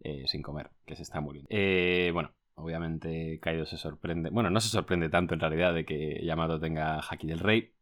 eh, 0.00 0.24
sin 0.26 0.42
comer, 0.42 0.70
que 0.84 0.96
se 0.96 1.02
está 1.02 1.20
muriendo. 1.20 1.48
Eh, 1.50 2.10
bueno, 2.12 2.32
obviamente 2.56 3.38
Kaido 3.40 3.66
se 3.66 3.76
sorprende. 3.76 4.30
Bueno, 4.30 4.50
no 4.50 4.60
se 4.60 4.68
sorprende 4.68 5.08
tanto 5.08 5.34
en 5.34 5.40
realidad 5.40 5.74
de 5.74 5.84
que 5.84 6.20
Yamato 6.24 6.58
tenga 6.60 7.00
Haki 7.00 7.26
del 7.26 7.38
Rey. 7.40 7.72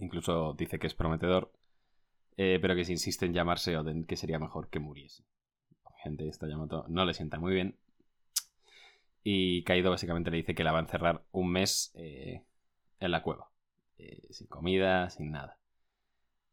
Incluso 0.00 0.54
dice 0.54 0.78
que 0.78 0.86
es 0.86 0.94
prometedor. 0.94 1.52
eh, 2.36 2.58
pero 2.62 2.76
que 2.76 2.84
se 2.86 2.92
insiste 2.92 3.26
en 3.26 3.34
llamarse 3.34 3.76
Oden, 3.76 4.04
que 4.06 4.16
sería 4.16 4.38
mejor 4.40 4.68
que 4.70 4.80
muriese. 4.80 5.24
Gente, 6.04 6.28
esto 6.28 6.46
a 6.46 6.50
Yamato 6.50 6.86
no 6.88 7.04
le 7.06 7.14
sienta 7.14 7.38
muy 7.40 7.54
bien. 7.54 7.76
Y 9.22 9.62
Kaido 9.64 9.90
básicamente 9.90 10.30
le 10.30 10.38
dice 10.38 10.54
que 10.54 10.64
la 10.64 10.72
va 10.72 10.78
a 10.78 10.82
encerrar 10.82 11.22
un 11.32 11.50
mes 11.52 11.92
eh, 11.94 12.42
en 13.00 13.10
la 13.10 13.22
cueva. 13.22 13.50
Eh, 13.98 14.28
sin 14.30 14.46
comida, 14.46 15.10
sin 15.10 15.32
nada. 15.32 15.58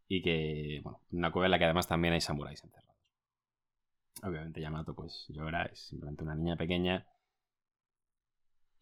Y 0.08 0.22
que, 0.22 0.82
bueno, 0.84 1.02
una 1.12 1.32
cueva 1.32 1.48
en 1.48 1.52
la 1.52 1.60
que 1.60 1.66
además 1.66 1.88
también 1.88 2.14
hay 2.14 2.22
samuráis 2.22 2.64
encerrados. 2.64 2.86
Obviamente 4.24 4.62
Yamato 4.62 4.96
pues 4.96 5.26
llora, 5.30 5.66
es 5.66 5.80
simplemente 5.80 6.24
una 6.24 6.36
niña 6.36 6.56
pequeña. 6.56 7.06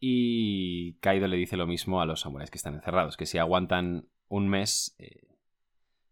Y 0.00 0.94
Kaido 0.94 1.28
le 1.28 1.36
dice 1.36 1.56
lo 1.56 1.66
mismo 1.66 2.00
a 2.00 2.06
los 2.06 2.20
samuráis 2.20 2.50
que 2.50 2.58
están 2.58 2.74
encerrados, 2.74 3.16
que 3.16 3.26
si 3.26 3.38
aguantan 3.38 4.08
un 4.28 4.48
mes, 4.48 4.94
eh, 4.98 5.26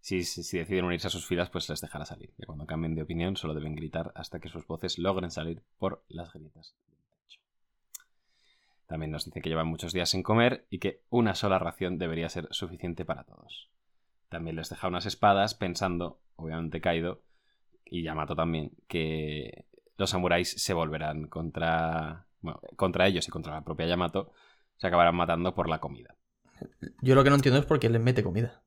si, 0.01 0.19
deciden 0.19 0.85
unirse 0.85 1.09
a 1.09 1.11
sus 1.11 1.27
filas, 1.27 1.51
pues 1.51 1.69
les 1.69 1.81
dejará 1.81 2.05
salir. 2.05 2.33
Que 2.37 2.47
cuando 2.47 2.67
cambien 2.67 2.95
de 2.95 3.03
opinión 3.03 3.37
solo 3.37 3.55
deben 3.55 3.75
gritar 3.75 4.13
hasta 4.15 4.41
que 4.41 4.49
sus 4.49 4.67
voces 4.67 4.99
logren 4.99 5.31
salir 5.31 5.63
por 5.79 6.05
las 6.09 6.33
grietas. 6.33 6.75
También 8.93 9.11
nos 9.11 9.25
dice 9.25 9.41
que 9.41 9.49
llevan 9.49 9.69
muchos 9.69 9.95
días 9.95 10.11
sin 10.11 10.23
comer 10.23 10.67
y 10.69 10.79
que 10.79 11.01
una 11.09 11.35
sola 11.35 11.59
ración 11.59 11.97
debería 11.97 12.29
ser 12.29 12.47
suficiente 12.51 13.07
para 13.07 13.25
todos. 13.25 13.71
También 14.29 14.55
les 14.57 14.69
deja 14.69 14.87
unas 14.87 15.07
espadas 15.07 15.55
pensando, 15.55 16.21
obviamente 16.37 16.83
Kaido 16.83 17.23
y 17.87 18.03
Yamato 18.03 18.37
también, 18.37 18.73
que 18.89 19.65
los 19.97 20.11
samuráis 20.11 20.51
se 20.63 20.75
volverán 20.75 21.27
contra, 21.29 22.27
bueno, 22.43 22.61
contra 22.77 23.07
ellos 23.07 23.27
y 23.27 23.31
contra 23.31 23.55
la 23.55 23.65
propia 23.65 23.87
Yamato, 23.87 24.35
se 24.77 24.89
acabarán 24.89 25.17
matando 25.17 25.55
por 25.55 25.71
la 25.71 25.81
comida. 25.81 26.15
Yo 27.01 27.15
lo 27.15 27.25
que 27.25 27.31
no 27.31 27.37
entiendo 27.37 27.61
es 27.61 27.65
por 27.65 27.81
qué 27.81 27.89
les 27.89 28.03
mete 28.03 28.23
comida. 28.23 28.63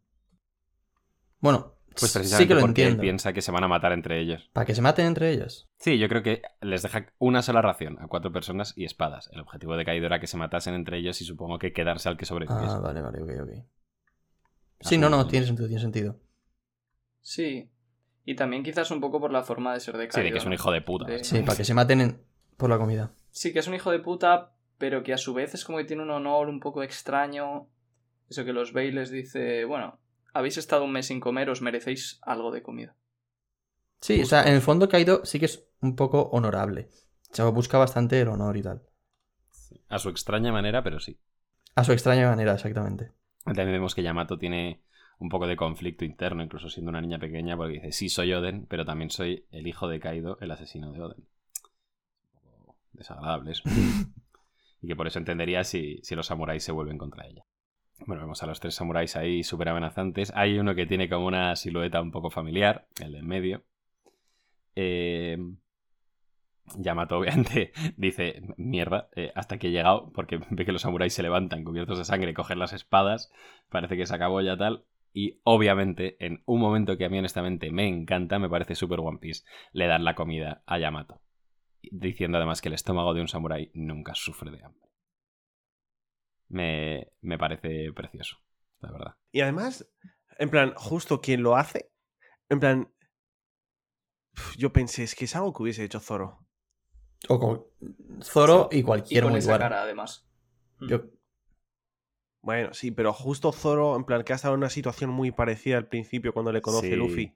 Bueno, 1.39 1.74
Pues 1.99 2.11
sí 2.11 2.19
precisamente 2.19 2.47
que 2.49 2.53
lo 2.55 2.61
porque 2.61 2.81
él 2.81 2.87
entiendo. 2.89 3.01
piensa 3.01 3.33
que 3.33 3.41
se 3.41 3.51
van 3.51 3.63
a 3.63 3.67
matar 3.67 3.91
entre 3.93 4.19
ellos. 4.19 4.49
Para 4.53 4.65
que 4.65 4.75
se 4.75 4.81
maten 4.81 5.05
entre 5.05 5.31
ellos. 5.31 5.67
Sí, 5.79 5.97
yo 5.97 6.07
creo 6.09 6.23
que 6.23 6.41
les 6.61 6.81
deja 6.83 7.07
una 7.19 7.41
sola 7.41 7.61
ración 7.61 7.97
a 8.01 8.07
cuatro 8.07 8.31
personas 8.31 8.73
y 8.77 8.85
espadas. 8.85 9.29
El 9.33 9.39
objetivo 9.39 9.75
de 9.77 9.85
Kaido 9.85 10.05
era 10.05 10.19
que 10.19 10.27
se 10.27 10.37
matasen 10.37 10.73
entre 10.73 10.97
ellos 10.97 11.21
y 11.21 11.25
supongo 11.25 11.57
que 11.59 11.73
quedarse 11.73 12.09
al 12.09 12.17
que 12.17 12.25
sobreviviese. 12.25 12.75
Ah, 12.75 12.79
vale, 12.79 13.01
vale, 13.01 13.21
ok, 13.21 13.29
ok. 13.43 13.65
Sí, 14.81 14.97
no, 14.97 15.09
no, 15.09 15.25
tiene 15.27 15.45
sentido, 15.45 15.67
tiene 15.67 15.81
sentido. 15.81 16.19
Sí. 17.21 17.69
Y 18.25 18.35
también 18.35 18.63
quizás 18.63 18.89
un 18.91 18.99
poco 19.01 19.19
por 19.19 19.31
la 19.31 19.43
forma 19.43 19.73
de 19.73 19.79
ser 19.79 19.97
de 19.97 20.05
Sí, 20.05 20.09
Kaido. 20.11 20.25
de 20.25 20.31
que 20.31 20.37
es 20.39 20.45
un 20.45 20.53
hijo 20.53 20.71
de 20.71 20.81
puta. 20.81 21.05
De- 21.05 21.23
Sí, 21.23 21.39
para 21.41 21.57
que 21.57 21.63
se 21.63 21.73
maten 21.73 22.01
en- 22.01 22.21
por 22.57 22.69
la 22.69 22.77
comida. 22.77 23.11
Sí, 23.31 23.53
que 23.53 23.59
es 23.59 23.67
un 23.67 23.73
hijo 23.75 23.91
de 23.91 23.99
puta, 23.99 24.53
pero 24.77 25.03
que 25.03 25.13
a 25.13 25.17
su 25.17 25.33
vez 25.33 25.53
es 25.53 25.63
como 25.65 25.77
que 25.77 25.85
tiene 25.85 26.03
un 26.03 26.09
honor 26.11 26.49
un 26.49 26.59
poco 26.59 26.83
extraño. 26.83 27.69
Eso 28.29 28.43
que 28.43 28.53
los 28.53 28.73
ve 28.73 28.87
y 28.87 28.91
les 28.91 29.11
dice, 29.11 29.65
bueno, 29.65 29.99
habéis 30.35 30.57
estado 30.57 30.83
un 30.83 30.91
mes 30.91 31.07
sin 31.07 31.21
comer, 31.21 31.49
os 31.49 31.61
merecéis 31.61 32.19
algo 32.21 32.51
de 32.51 32.61
comida. 32.61 32.95
Sí, 34.01 34.21
o 34.21 34.25
sea, 34.25 34.43
en 34.43 34.53
el 34.53 34.61
fondo 34.61 34.89
Kaido 34.89 35.23
sí 35.23 35.39
que 35.39 35.45
es 35.45 35.65
un 35.79 35.95
poco 35.95 36.23
honorable. 36.33 36.89
O 37.31 37.35
sea, 37.35 37.45
busca 37.45 37.77
bastante 37.77 38.19
el 38.19 38.27
honor 38.27 38.57
y 38.57 38.61
tal. 38.61 38.83
A 39.87 39.97
su 39.97 40.09
extraña 40.09 40.51
manera, 40.51 40.83
pero 40.83 40.99
sí. 40.99 41.17
A 41.75 41.85
su 41.85 41.93
extraña 41.93 42.29
manera, 42.29 42.53
exactamente. 42.53 43.13
También 43.45 43.71
vemos 43.71 43.95
que 43.95 44.03
Yamato 44.03 44.37
tiene 44.37 44.83
un 45.19 45.29
poco 45.29 45.47
de 45.47 45.55
conflicto 45.55 46.03
interno, 46.03 46.43
incluso 46.43 46.69
siendo 46.69 46.89
una 46.89 47.01
niña 47.01 47.17
pequeña, 47.17 47.55
porque 47.55 47.75
dice, 47.75 47.93
sí, 47.93 48.09
soy 48.09 48.33
Oden, 48.33 48.65
pero 48.65 48.85
también 48.85 49.11
soy 49.11 49.45
el 49.51 49.65
hijo 49.67 49.87
de 49.87 50.01
Kaido, 50.01 50.37
el 50.41 50.51
asesino 50.51 50.91
de 50.91 51.01
Oden. 51.01 51.27
Un 52.33 52.57
poco 52.59 52.77
desagradable 52.91 53.51
eso. 53.51 53.63
y 54.81 54.87
que 54.87 54.95
por 54.97 55.07
eso 55.07 55.17
entendería 55.17 55.63
si, 55.63 56.01
si 56.03 56.13
los 56.13 56.27
samuráis 56.27 56.63
se 56.63 56.73
vuelven 56.73 56.97
contra 56.97 57.25
ella. 57.25 57.44
Bueno, 57.99 58.21
vemos 58.21 58.43
a 58.43 58.45
los 58.45 58.59
tres 58.59 58.75
samuráis 58.75 59.15
ahí 59.15 59.43
súper 59.43 59.69
amenazantes. 59.69 60.31
Hay 60.35 60.59
uno 60.59 60.75
que 60.75 60.85
tiene 60.85 61.09
como 61.09 61.27
una 61.27 61.55
silueta 61.55 62.01
un 62.01 62.11
poco 62.11 62.29
familiar, 62.29 62.87
el 63.01 63.13
del 63.13 63.23
medio. 63.23 63.63
Eh, 64.75 65.37
Yamato 66.77 67.17
obviamente 67.19 67.71
dice, 67.97 68.41
mierda, 68.57 69.09
eh, 69.15 69.31
hasta 69.35 69.57
que 69.57 69.67
he 69.67 69.71
llegado, 69.71 70.11
porque 70.13 70.39
ve 70.49 70.65
que 70.65 70.71
los 70.71 70.81
samuráis 70.81 71.13
se 71.13 71.23
levantan 71.23 71.63
cubiertos 71.63 71.97
de 71.97 72.05
sangre, 72.05 72.33
cogen 72.33 72.59
las 72.59 72.73
espadas, 72.73 73.31
parece 73.69 73.97
que 73.97 74.05
se 74.05 74.15
acabó 74.15 74.41
ya 74.41 74.57
tal. 74.57 74.85
Y 75.13 75.39
obviamente, 75.43 76.17
en 76.19 76.43
un 76.45 76.59
momento 76.59 76.97
que 76.97 77.05
a 77.05 77.09
mí 77.09 77.17
honestamente 77.17 77.71
me 77.71 77.87
encanta, 77.87 78.37
me 78.37 78.49
parece 78.49 78.75
súper 78.75 78.99
One 78.99 79.19
Piece, 79.19 79.45
le 79.71 79.87
dan 79.87 80.03
la 80.03 80.13
comida 80.13 80.61
a 80.65 80.77
Yamato. 80.77 81.21
Diciendo 81.81 82.37
además 82.37 82.61
que 82.61 82.67
el 82.67 82.75
estómago 82.75 83.13
de 83.13 83.21
un 83.21 83.29
samurái 83.29 83.71
nunca 83.73 84.13
sufre 84.13 84.51
de 84.51 84.63
hambre. 84.63 84.89
Me, 86.47 87.11
me 87.21 87.37
parece 87.37 87.91
precioso, 87.93 88.37
la 88.79 88.91
verdad. 88.91 89.15
Y 89.31 89.41
además, 89.41 89.89
en 90.37 90.49
plan, 90.49 90.73
justo 90.75 91.21
quien 91.21 91.41
lo 91.43 91.55
hace, 91.55 91.91
en 92.49 92.59
plan, 92.59 92.93
yo 94.57 94.71
pensé, 94.73 95.03
es 95.03 95.15
que 95.15 95.25
es 95.25 95.35
algo 95.35 95.53
que 95.53 95.63
hubiese 95.63 95.83
hecho 95.83 95.99
Zoro. 95.99 96.45
O 97.29 97.39
con 97.39 97.65
Zoro 98.21 98.69
y 98.71 98.79
Y 98.79 98.83
cualquier 98.83 99.23
con 99.23 99.35
esa 99.35 99.57
cara, 99.57 99.81
además. 99.81 100.27
Mm. 100.79 100.87
Yo- 100.87 101.01
Bueno, 102.41 102.73
sí, 102.75 102.91
pero 102.91 103.11
justo 103.11 103.51
Zoro, 103.51 103.95
en 103.95 104.03
plan, 104.03 104.23
que 104.23 104.33
ha 104.33 104.35
estado 104.35 104.53
en 104.53 104.59
una 104.59 104.69
situación 104.69 105.09
muy 105.09 105.31
parecida 105.31 105.77
al 105.77 105.87
principio 105.87 106.31
cuando 106.33 106.51
le 106.51 106.61
conoce 106.61 106.89
Sí. 106.91 106.95
Luffy. 106.95 107.35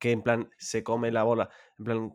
Que 0.00 0.10
en 0.10 0.22
plan, 0.22 0.50
se 0.58 0.82
come 0.82 1.12
la 1.12 1.22
bola. 1.22 1.50
En 1.78 1.84
plan, 1.84 2.14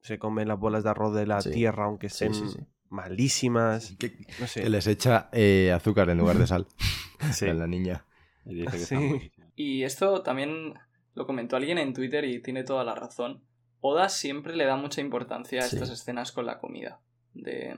se 0.00 0.18
come 0.18 0.44
las 0.44 0.58
bolas 0.58 0.82
de 0.82 0.90
arroz 0.90 1.14
de 1.14 1.26
la 1.26 1.40
Sí. 1.40 1.52
tierra, 1.52 1.84
aunque 1.84 2.08
Sí, 2.08 2.24
estén 2.26 2.34
sí, 2.34 2.48
sí. 2.58 2.66
Malísimas. 2.94 3.94
Que, 3.98 4.16
No 4.40 4.46
sé. 4.46 4.62
que 4.62 4.70
les 4.70 4.86
echa 4.86 5.28
eh, 5.32 5.72
azúcar 5.72 6.08
en 6.10 6.18
lugar 6.18 6.38
de 6.38 6.46
sal 6.46 6.66
Sí. 7.32 7.46
a 7.48 7.54
la 7.54 7.66
niña. 7.66 8.04
Y 8.46 8.54
dice 8.54 8.70
que 8.72 8.78
Sí. 8.78 8.82
está 8.94 8.98
buenísimo. 8.98 9.46
Y 9.56 9.82
esto 9.84 10.22
también 10.22 10.74
lo 11.14 11.26
comentó 11.26 11.56
alguien 11.56 11.78
en 11.78 11.92
Twitter 11.94 12.24
y 12.24 12.40
tiene 12.42 12.64
toda 12.64 12.84
la 12.84 12.94
razón. 12.94 13.42
Oda 13.80 14.08
siempre 14.08 14.56
le 14.56 14.64
da 14.64 14.76
mucha 14.76 15.00
importancia 15.00 15.60
a 15.60 15.62
Sí. 15.64 15.76
estas 15.76 15.90
escenas 15.90 16.32
con 16.32 16.46
la 16.46 16.58
comida. 16.58 17.00
De, 17.34 17.76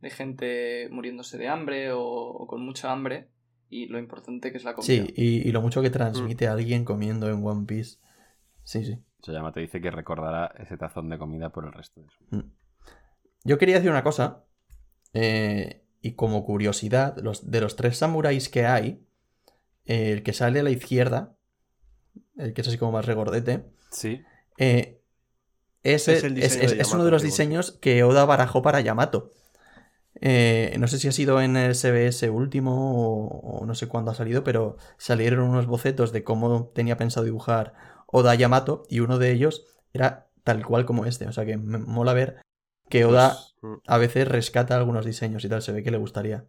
de 0.00 0.10
gente 0.10 0.88
muriéndose 0.90 1.38
de 1.38 1.48
hambre 1.48 1.92
o, 1.92 2.02
o 2.02 2.46
con 2.46 2.64
mucha 2.64 2.92
hambre. 2.92 3.28
Y 3.72 3.86
lo 3.86 3.98
importante 3.98 4.50
que 4.50 4.58
es 4.58 4.64
la 4.64 4.74
comida. 4.74 4.86
Sí, 4.86 5.12
y, 5.16 5.48
y 5.48 5.52
lo 5.52 5.60
mucho 5.62 5.80
que 5.82 5.90
transmite 5.90 6.46
Mm. 6.46 6.48
a 6.48 6.52
alguien 6.52 6.84
comiendo 6.84 7.28
en 7.30 7.44
One 7.46 7.66
Piece. 7.66 7.98
Sí, 8.64 8.84
sí. 8.84 8.98
Se 9.22 9.32
llama, 9.32 9.52
te 9.52 9.60
dice 9.60 9.80
que 9.80 9.90
recordará 9.90 10.52
ese 10.58 10.76
tazón 10.76 11.08
de 11.08 11.18
comida 11.18 11.50
por 11.50 11.64
el 11.66 11.72
resto 11.72 12.00
de 12.00 12.08
su 12.08 12.24
vida. 12.24 12.42
Mm. 12.42 12.52
Yo 13.44 13.58
quería 13.58 13.76
decir 13.76 13.90
una 13.90 14.04
cosa. 14.04 14.44
eh, 15.12 15.82
y 16.02 16.12
como 16.14 16.44
curiosidad, 16.46 17.16
los, 17.18 17.50
de 17.50 17.60
los 17.60 17.76
tres 17.76 17.98
samuráis 17.98 18.48
que 18.48 18.64
hay, 18.64 19.04
el 19.84 20.22
que 20.22 20.32
sale 20.32 20.60
a 20.60 20.62
la 20.62 20.70
izquierda, 20.70 21.36
el 22.38 22.54
que 22.54 22.62
es 22.62 22.68
así 22.68 22.78
como 22.78 22.92
más 22.92 23.04
regordete, 23.04 23.64
Sí. 23.90 24.22
eh, 24.56 25.02
ese 25.82 26.16
Es 26.16 26.24
el 26.24 26.82
uno 26.94 27.04
de 27.04 27.10
los 27.10 27.22
diseños 27.22 27.72
que 27.72 28.02
Oda 28.04 28.24
barajó 28.24 28.62
para 28.62 28.80
Yamato. 28.80 29.30
Eh, 30.22 30.74
no 30.78 30.88
sé 30.88 30.98
si 30.98 31.08
ha 31.08 31.12
sido 31.12 31.40
en 31.40 31.56
el 31.56 31.74
SBS 31.74 32.28
último 32.30 33.26
o, 33.26 33.60
o 33.60 33.66
no 33.66 33.74
sé 33.74 33.86
cuándo 33.88 34.10
ha 34.10 34.14
salido, 34.14 34.42
pero 34.44 34.76
salieron 34.98 35.48
unos 35.48 35.66
bocetos 35.66 36.12
de 36.12 36.24
cómo 36.24 36.68
tenía 36.74 36.96
pensado 36.96 37.24
dibujar 37.24 37.74
Oda 38.06 38.34
Yamato 38.34 38.84
y 38.88 39.00
uno 39.00 39.18
de 39.18 39.30
ellos 39.32 39.66
era 39.92 40.28
tal 40.44 40.64
cual 40.66 40.84
como 40.84 41.04
este. 41.06 41.26
O 41.26 41.32
sea 41.32 41.44
que 41.46 41.56
me 41.56 41.78
mola 41.78 42.12
ver 42.12 42.42
que 42.90 43.04
Oda 43.06 43.36
Pues, 43.60 43.78
a 43.86 43.96
veces 43.98 44.28
rescata 44.28 44.76
algunos 44.76 45.04
diseños 45.06 45.42
y 45.44 45.48
tal, 45.48 45.62
se 45.62 45.72
ve 45.72 45.82
que 45.82 45.90
le 45.90 45.96
gustaría. 45.98 46.44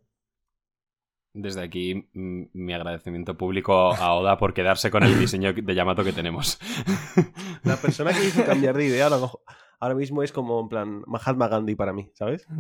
Desde 1.34 1.62
aquí, 1.62 2.10
mi 2.14 2.74
agradecimiento 2.74 3.38
público 3.38 3.94
a 3.94 4.14
Oda 4.16 4.38
por 4.38 4.54
quedarse 4.54 4.92
con 4.92 5.04
el 5.04 5.18
diseño 5.18 5.54
de 5.54 5.76
Yamato 5.76 6.04
que 6.04 6.12
tenemos. 6.12 6.60
La 7.64 7.78
persona 7.78 8.12
que 8.12 8.26
hizo 8.26 8.44
cambiar 8.44 8.76
de 8.76 8.88
idea 8.88 9.08
a 9.08 9.12
lo 9.12 9.22
mejor- 9.22 9.40
ahora 9.80 9.96
mismo 9.96 10.24
es 10.24 10.34
como 10.34 10.60
en 10.60 10.68
plan 10.68 11.04
Mahatma 11.08 11.48
Gandhi 11.48 11.76
para 11.76 11.94
mí, 11.94 12.12
¿sabes? 12.16 12.46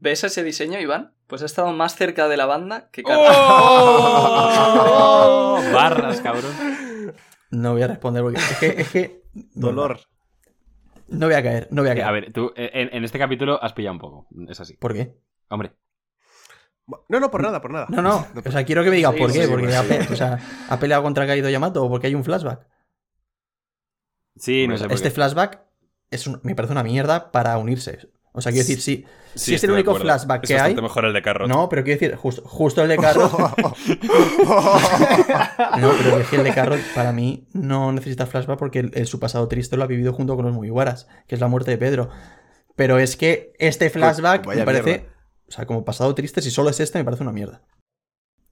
¿Ves 0.00 0.24
ese 0.24 0.42
diseño, 0.42 0.80
Iván? 0.80 1.14
Pues 1.26 1.42
ha 1.42 1.46
estado 1.46 1.72
más 1.72 1.96
cerca 1.96 2.28
de 2.28 2.36
la 2.36 2.46
banda 2.46 2.90
que 2.90 3.02
Carlos. 3.02 3.34
¡Oh! 3.36 5.60
Barras, 5.72 6.20
cabrón. 6.20 6.52
No 7.54 7.72
voy 7.72 7.82
a 7.82 7.86
responder 7.88 8.22
porque 8.22 8.38
es 8.40 8.58
que... 8.58 8.66
Es 8.80 8.88
que 8.90 9.22
Dolor. 9.54 10.00
No 11.08 11.26
voy 11.26 11.34
a 11.34 11.42
caer, 11.42 11.68
no 11.70 11.82
voy 11.82 11.90
a 11.90 11.94
caer. 11.94 12.06
A 12.06 12.12
ver, 12.12 12.32
tú 12.32 12.52
eh, 12.56 12.70
en, 12.74 12.88
en 12.94 13.04
este 13.04 13.18
capítulo 13.18 13.62
has 13.62 13.72
pillado 13.74 13.92
un 13.94 13.98
poco. 14.00 14.26
Es 14.48 14.60
así. 14.60 14.74
¿Por 14.76 14.94
qué? 14.94 15.16
Hombre, 15.48 15.72
No, 17.08 17.20
no, 17.20 17.30
por 17.30 17.42
nada, 17.42 17.60
por 17.60 17.70
nada. 17.72 17.86
No, 17.90 18.00
no. 18.02 18.26
O 18.46 18.50
sea, 18.50 18.64
quiero 18.64 18.82
que 18.82 18.90
me 18.90 18.96
digas 18.96 19.12
Sí, 19.14 19.18
por 19.20 19.32
qué. 19.32 19.44
sí, 19.44 19.50
porque 19.50 19.66
pues 19.66 19.76
ha, 19.76 19.82
pe- 19.82 20.12
o 20.12 20.16
sea, 20.16 20.38
ha 20.68 20.78
peleado 20.78 21.02
contra 21.02 21.26
Kaido 21.26 21.48
Yamato 21.50 21.84
o 21.84 21.88
porque 21.90 22.06
hay 22.06 22.14
un 22.14 22.24
flashback. 22.24 22.66
sí, 24.36 24.66
no 24.66 24.76
sé 24.78 24.84
por 24.84 24.92
Este 24.94 25.08
qué. 25.08 25.14
flashback 25.14 25.62
es 26.10 26.26
un- 26.26 26.40
me 26.42 26.54
parece 26.54 26.72
una 26.72 26.82
mierda 26.82 27.30
para 27.32 27.56
unirse. 27.58 28.10
O 28.36 28.40
sea, 28.40 28.50
quiero 28.50 28.66
decir, 28.66 28.80
sí. 28.82 29.04
Sí, 29.36 29.50
si 29.50 29.54
es 29.54 29.64
el 29.64 29.70
único 29.70 29.92
acuerdo. 29.92 30.06
flashback 30.06 30.42
Es 30.44 30.48
que 30.48 30.54
hay. 30.54 30.60
bastante 30.60 30.82
mejor 30.82 31.04
el 31.04 31.12
de 31.12 31.22
Carrot. 31.22 31.48
No, 31.48 31.68
pero 31.68 31.84
quiero 31.84 32.00
decir, 32.00 32.16
justo, 32.16 32.42
justo 32.44 32.82
el 32.82 32.88
de 32.88 32.96
Carrot. 32.96 33.30
no, 35.78 35.92
pero 35.98 36.18
es 36.18 36.28
que 36.28 36.36
el 36.36 36.44
de 36.44 36.54
Carrot 36.54 36.80
para 36.94 37.12
mí 37.12 37.46
no 37.52 37.92
necesita 37.92 38.26
flashback 38.26 38.58
porque 38.58 38.80
el- 38.80 38.90
el- 38.94 39.06
su 39.06 39.20
pasado 39.20 39.48
triste 39.48 39.76
lo 39.76 39.84
ha 39.84 39.86
vivido 39.86 40.12
junto 40.12 40.36
con 40.36 40.44
los 40.44 40.54
Mugiwaras, 40.54 41.08
que 41.26 41.34
es 41.34 41.40
la 41.40 41.48
muerte 41.48 41.70
de 41.70 41.78
Pedro. 41.78 42.10
Pero 42.76 42.98
es 42.98 43.16
que 43.16 43.52
este 43.58 43.90
flashback 43.90 44.46
vaya 44.46 44.60
me 44.60 44.64
parece. 44.66 44.84
mierda. 44.84 45.04
O 45.48 45.52
sea, 45.52 45.66
como 45.66 45.84
pasado 45.84 46.14
triste, 46.14 46.42
si 46.42 46.50
solo 46.50 46.70
es 46.70 46.80
este, 46.80 46.98
me 46.98 47.04
parece 47.04 47.22
una 47.22 47.32
mierda. 47.32 47.62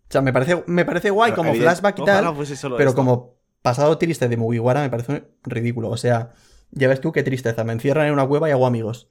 O 0.09 0.13
sea, 0.13 0.21
me 0.21 0.33
parece, 0.33 0.63
me 0.67 0.85
parece 0.85 1.11
guay 1.11 1.33
Pero 1.33 1.37
como 1.39 1.51
evidente- 1.51 1.71
flashback 1.71 1.99
y 1.99 2.03
Ojalá 2.03 2.33
tal. 2.35 2.47
Pero 2.77 2.91
esto. 2.91 2.95
como 2.95 3.39
pasado 3.63 3.97
triste 3.99 4.29
de 4.29 4.37
Mugiwara 4.37 4.83
me 4.83 4.91
parece 4.91 5.25
ridículo. 5.43 5.89
O 5.91 5.97
sea, 5.97 6.33
ya 6.71 6.89
ves 6.89 7.01
tú 7.01 7.13
qué 7.13 7.23
tristeza. 7.23 7.65
Me 7.65 7.73
encierran 7.73 8.07
en 8.07 8.13
una 8.13 8.27
cueva 8.27 8.49
y 8.49 8.53
hago 8.53 8.67
amigos. 8.67 9.09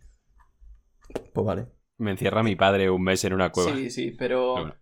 Pues 1.33 1.45
vale. 1.45 1.65
Me 1.97 2.11
encierra 2.11 2.43
mi 2.43 2.55
padre 2.55 2.89
un 2.89 3.03
mes 3.03 3.23
en 3.25 3.33
una 3.33 3.51
cueva. 3.51 3.75
Sí, 3.75 3.89
sí, 3.89 4.11
pero. 4.17 4.73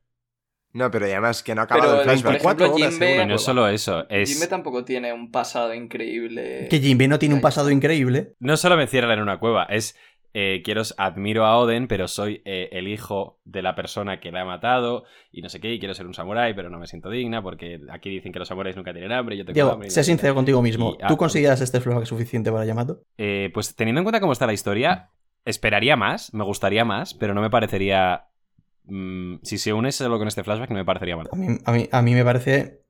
No, 0.72 0.92
pero 0.92 1.06
además 1.06 1.42
que 1.42 1.56
no 1.56 1.62
ha 1.62 1.64
acabado 1.64 1.98
Pero, 1.98 2.02
el 2.02 2.06
por 2.06 2.14
flashback. 2.22 2.36
ejemplo, 2.36 2.44
Cuatro 2.68 2.76
horas, 2.76 2.90
Jinbe, 2.92 3.24
Y 3.24 3.26
no 3.26 3.36
es 3.36 3.42
solo 3.42 3.68
eso, 3.68 4.08
es... 4.08 4.30
Jinbe 4.32 4.48
tampoco 4.48 4.86
tiene 4.86 5.12
un 5.12 5.32
pasado 5.32 5.74
increíble. 5.74 6.68
Que 6.70 6.80
Jinbe 6.80 7.08
no 7.08 7.18
tiene 7.18 7.34
un 7.34 7.42
pasado 7.42 7.72
increíble. 7.72 8.34
No 8.40 8.56
solo 8.56 8.78
me 8.78 8.84
encierran 8.84 9.14
en 9.14 9.22
una 9.24 9.40
cueva, 9.40 9.64
es... 9.64 9.98
eh, 10.36 10.62
quiero, 10.64 10.84
admiro 10.98 11.44
a 11.48 11.58
Oden, 11.58 11.88
pero 11.88 12.08
soy 12.08 12.44
eh, 12.46 12.70
el 12.72 12.88
hijo 12.88 13.40
de 13.46 13.64
la 13.64 13.74
persona 13.74 14.20
que 14.20 14.32
la 14.32 14.42
ha 14.42 14.46
matado 14.46 15.06
y 15.32 15.42
no 15.42 15.50
sé 15.50 15.60
qué, 15.60 15.74
y 15.74 15.80
quiero 15.80 15.96
ser 15.96 16.06
un 16.06 16.14
samurái, 16.14 16.54
pero 16.54 16.70
no 16.70 16.78
me 16.78 16.86
siento 16.86 17.10
digna 17.10 17.42
porque 17.42 17.80
aquí 17.90 18.12
dicen 18.12 18.32
que 18.32 18.38
los 18.38 18.48
samuráis 18.48 18.76
nunca 18.76 18.92
tienen 18.94 19.12
hambre, 19.12 19.38
yo 19.38 19.46
tengo 19.46 19.56
Diego, 19.56 19.72
hambre. 19.72 19.90
sé 19.90 20.04
sincero 20.04 20.36
contigo 20.36 20.62
mismo. 20.62 20.92
Y- 20.92 21.04
ah, 21.04 21.08
¿Tú 21.08 21.18
consideras 21.18 21.62
este 21.62 21.82
flashback 21.82 22.06
suficiente 22.06 22.52
para 22.52 22.64
Yamato? 22.66 23.02
Eh, 23.18 23.50
pues 23.56 23.76
teniendo 23.76 24.02
en 24.02 24.06
cuenta 24.06 24.20
cómo 24.20 24.34
está 24.34 24.46
la 24.46 24.54
historia, 24.54 25.10
esperaría 25.45 25.95
más, 25.95 26.34
me 26.34 26.44
gustaría 26.44 26.86
más, 26.86 27.14
pero 27.14 27.34
no 27.34 27.41
me 27.41 27.49
parecería... 27.49 28.26
mm, 28.86 29.36
si 29.44 29.57
se 29.57 29.74
une 29.74 29.91
solo 29.91 30.18
con 30.20 30.28
este 30.28 30.44
flashback, 30.44 30.70
no 30.70 30.76
me 30.76 30.86
parecería 30.86 31.16
mal. 31.18 31.28
A 31.32 31.36
mí, 31.36 31.57
a 31.66 31.72
mí, 31.72 31.90
a 31.91 32.02
mí 32.02 32.14
me 32.14 32.24
parece 32.24 32.82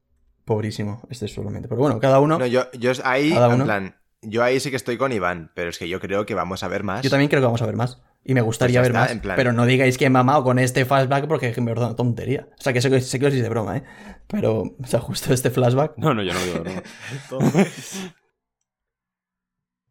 pobrísimo 0.45 1.01
este 1.09 1.27
solamente. 1.27 1.67
Pero 1.67 1.79
bueno, 1.81 1.99
cada 1.99 2.19
uno. 2.19 2.39
No, 2.39 2.45
yo, 2.45 2.71
yo 2.73 2.91
ahí, 3.03 3.31
Cada 3.33 3.47
en 3.47 3.53
uno. 3.53 3.65
plan, 3.65 3.95
yo 4.21 4.43
ahí 4.43 4.59
sí 4.59 4.69
que 4.71 4.75
estoy 4.77 4.97
con 4.97 5.11
Iván, 5.11 5.51
pero 5.53 5.69
es 5.69 5.77
que 5.77 5.87
yo 5.87 5.99
creo 5.99 6.25
que 6.25 6.33
vamos 6.33 6.63
a 6.63 6.67
ver 6.67 6.83
más. 6.83 7.01
Yo 7.03 7.09
también 7.09 7.29
creo 7.29 7.41
que 7.41 7.45
vamos 7.45 7.61
a 7.61 7.65
ver 7.65 7.75
más. 7.75 8.01
Y 8.25 8.33
me 8.33 8.41
gustaría 8.41 8.81
Pues 8.81 8.89
ver 8.89 8.95
está, 8.95 9.01
más. 9.01 9.11
en 9.11 9.19
plan- 9.21 9.35
Pero 9.37 9.53
no 9.53 9.65
digáis 9.65 9.97
que 9.97 10.05
he 10.05 10.09
mamado 10.09 10.43
con 10.43 10.59
este 10.59 10.83
flashback 10.85 11.25
porque 11.27 11.49
es 11.49 11.57
me 11.59 11.71
una 11.71 11.95
tontería. 11.95 12.47
O 12.57 12.61
sea, 12.61 12.73
que 12.73 12.81
sé 12.81 12.89
que, 12.89 12.99
sé 12.99 13.17
que 13.19 13.27
os 13.27 13.33
hice 13.33 13.47
broma, 13.47 13.77
¿eh? 13.77 13.83
Pero, 14.27 14.61
o 14.81 14.85
sea, 14.87 14.99
justo 14.99 15.33
este 15.33 15.49
flashback. 15.49 15.93
No, 15.97 16.13
no, 16.13 16.21
yo 16.21 16.33
no 16.33 16.39
digo 16.41 16.63
no. 16.63 17.39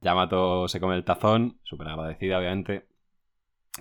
Yamato 0.08 0.68
se 0.68 0.80
come 0.80 0.96
el 0.96 1.04
tazón, 1.04 1.58
súper 1.64 1.88
agradecida, 1.88 2.38
obviamente. 2.38 2.86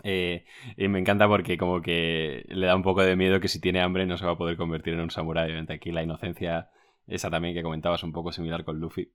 Eh, 0.03 0.45
y 0.75 0.87
me 0.89 0.99
encanta 0.99 1.25
porque 1.27 1.57
como 1.57 1.81
que 1.81 2.43
le 2.49 2.67
da 2.67 2.75
un 2.75 2.83
poco 2.83 3.01
de 3.01 3.15
miedo 3.15 3.39
que 3.39 3.47
si 3.47 3.61
tiene 3.61 3.81
hambre 3.81 4.05
no 4.05 4.17
se 4.17 4.25
va 4.25 4.33
a 4.33 4.37
poder 4.37 4.57
convertir 4.57 4.93
en 4.93 4.99
un 4.99 5.09
samurái. 5.09 5.45
Obviamente 5.45 5.73
aquí 5.73 5.91
la 5.91 6.03
inocencia, 6.03 6.69
esa 7.07 7.29
también 7.29 7.55
que 7.55 7.63
comentabas, 7.63 8.03
un 8.03 8.11
poco 8.11 8.33
similar 8.33 8.65
con 8.65 8.77
Luffy. 8.79 9.13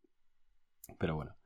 Pero 0.98 1.16
bueno. 1.16 1.36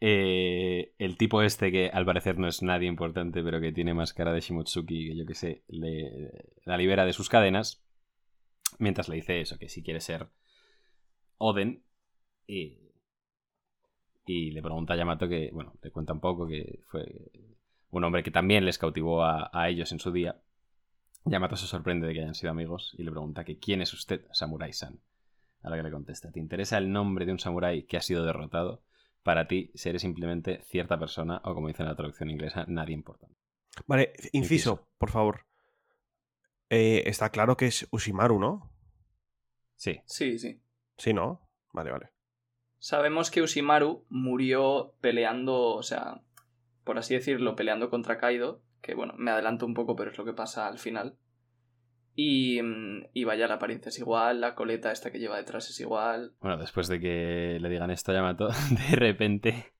Eh, 0.00 0.92
el 0.98 1.16
tipo 1.16 1.42
este 1.42 1.72
que 1.72 1.88
al 1.88 2.04
parecer 2.04 2.38
no 2.38 2.46
es 2.46 2.62
nadie 2.62 2.86
importante, 2.86 3.42
pero 3.42 3.60
que 3.60 3.72
tiene 3.72 3.94
más 3.94 4.12
cara 4.12 4.32
de 4.32 4.40
Shimotsuki, 4.40 5.08
que 5.08 5.16
yo 5.16 5.24
que 5.26 5.34
sé, 5.34 5.64
le, 5.68 6.30
la 6.64 6.76
libera 6.76 7.06
de 7.06 7.14
sus 7.14 7.30
cadenas. 7.30 7.82
Mientras 8.78 9.08
le 9.08 9.16
dice 9.16 9.40
eso, 9.40 9.58
que 9.58 9.70
si 9.70 9.82
quiere 9.82 10.00
ser 10.00 10.28
Oden. 11.38 11.82
Y, 12.46 12.87
y 14.28 14.50
le 14.50 14.62
pregunta 14.62 14.94
a 14.94 14.96
Yamato 14.96 15.28
que, 15.28 15.50
bueno, 15.52 15.74
le 15.82 15.90
cuenta 15.90 16.12
un 16.12 16.20
poco 16.20 16.46
que 16.46 16.80
fue 16.86 17.30
un 17.90 18.04
hombre 18.04 18.22
que 18.22 18.30
también 18.30 18.64
les 18.64 18.78
cautivó 18.78 19.24
a, 19.24 19.50
a 19.52 19.68
ellos 19.68 19.90
en 19.92 19.98
su 19.98 20.12
día. 20.12 20.40
Yamato 21.24 21.56
se 21.56 21.66
sorprende 21.66 22.06
de 22.06 22.14
que 22.14 22.20
hayan 22.20 22.34
sido 22.34 22.50
amigos 22.50 22.94
y 22.98 23.02
le 23.02 23.10
pregunta 23.10 23.44
que 23.44 23.58
quién 23.58 23.82
es 23.82 23.92
usted, 23.92 24.26
Samurai-san. 24.32 25.00
A 25.62 25.70
lo 25.70 25.76
que 25.76 25.82
le 25.82 25.90
contesta, 25.90 26.30
¿te 26.30 26.38
interesa 26.38 26.78
el 26.78 26.92
nombre 26.92 27.26
de 27.26 27.32
un 27.32 27.38
samurái 27.38 27.84
que 27.84 27.96
ha 27.96 28.00
sido 28.00 28.24
derrotado? 28.24 28.84
Para 29.22 29.48
ti, 29.48 29.72
si 29.74 29.88
eres 29.88 30.02
simplemente 30.02 30.62
cierta 30.62 30.98
persona, 30.98 31.40
o 31.44 31.54
como 31.54 31.68
dice 31.68 31.82
en 31.82 31.88
la 31.88 31.96
traducción 31.96 32.30
inglesa, 32.30 32.64
nadie 32.68 32.94
importante. 32.94 33.36
Vale, 33.86 34.12
inciso, 34.32 34.88
por 34.98 35.10
favor. 35.10 35.46
Eh, 36.70 37.02
está 37.06 37.30
claro 37.30 37.56
que 37.56 37.66
es 37.66 37.88
Ushimaru, 37.90 38.38
¿no? 38.38 38.70
Sí. 39.74 40.00
Sí, 40.06 40.38
sí. 40.38 40.60
Sí, 40.96 41.12
¿no? 41.12 41.48
Vale, 41.72 41.90
vale. 41.90 42.10
Sabemos 42.78 43.30
que 43.30 43.42
Ushimaru 43.42 44.04
murió 44.08 44.94
peleando, 45.00 45.74
o 45.74 45.82
sea, 45.82 46.20
por 46.84 46.98
así 46.98 47.14
decirlo, 47.14 47.56
peleando 47.56 47.90
contra 47.90 48.18
Kaido, 48.18 48.62
que 48.80 48.94
bueno, 48.94 49.14
me 49.16 49.30
adelanto 49.30 49.66
un 49.66 49.74
poco, 49.74 49.96
pero 49.96 50.10
es 50.10 50.18
lo 50.18 50.24
que 50.24 50.32
pasa 50.32 50.66
al 50.66 50.78
final. 50.78 51.16
Y, 52.14 52.60
mm, 52.62 53.06
y 53.12 53.24
vaya, 53.24 53.46
la 53.46 53.54
apariencia 53.54 53.90
es 53.90 53.98
igual, 53.98 54.40
la 54.40 54.54
coleta 54.54 54.90
esta 54.90 55.10
que 55.10 55.18
lleva 55.18 55.36
detrás 55.36 55.70
es 55.70 55.80
igual. 55.80 56.32
Bueno, 56.40 56.56
después 56.56 56.88
de 56.88 57.00
que 57.00 57.58
le 57.60 57.68
digan 57.68 57.90
esto 57.90 58.12
a 58.12 58.16
Yamato, 58.16 58.48
de 58.90 58.96
repente 58.96 59.72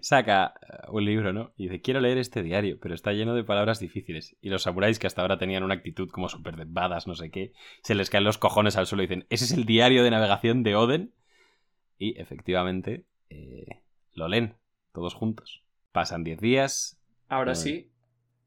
saca 0.00 0.54
eh, 0.60 0.86
un 0.90 1.04
libro, 1.04 1.32
¿no? 1.32 1.52
Y 1.56 1.64
dice, 1.64 1.80
quiero 1.80 2.00
leer 2.00 2.18
este 2.18 2.42
diario, 2.42 2.78
pero 2.80 2.94
está 2.94 3.12
lleno 3.12 3.34
de 3.34 3.44
palabras 3.44 3.80
difíciles. 3.80 4.36
Y 4.40 4.48
los 4.50 4.62
samuráis, 4.62 4.98
que 4.98 5.06
hasta 5.06 5.22
ahora 5.22 5.38
tenían 5.38 5.62
una 5.62 5.74
actitud 5.74 6.08
como 6.10 6.28
súper 6.28 6.56
de 6.56 6.64
badas, 6.66 7.06
no 7.06 7.14
sé 7.14 7.30
qué, 7.30 7.52
se 7.82 7.94
les 7.94 8.10
caen 8.10 8.24
los 8.24 8.38
cojones 8.38 8.76
al 8.76 8.86
suelo 8.86 9.02
y 9.02 9.06
dicen, 9.06 9.26
¿ese 9.30 9.44
es 9.44 9.52
el 9.52 9.64
diario 9.64 10.02
de 10.02 10.10
navegación 10.10 10.62
de 10.62 10.76
Oden? 10.76 11.14
Y 11.98 12.18
efectivamente, 12.20 13.04
eh, 13.30 13.82
lo 14.12 14.28
leen, 14.28 14.56
todos 14.92 15.14
juntos. 15.14 15.64
Pasan 15.92 16.24
10 16.24 16.40
días. 16.40 17.00
Ahora 17.28 17.52
Vale. 17.52 17.56
sí, 17.62 17.92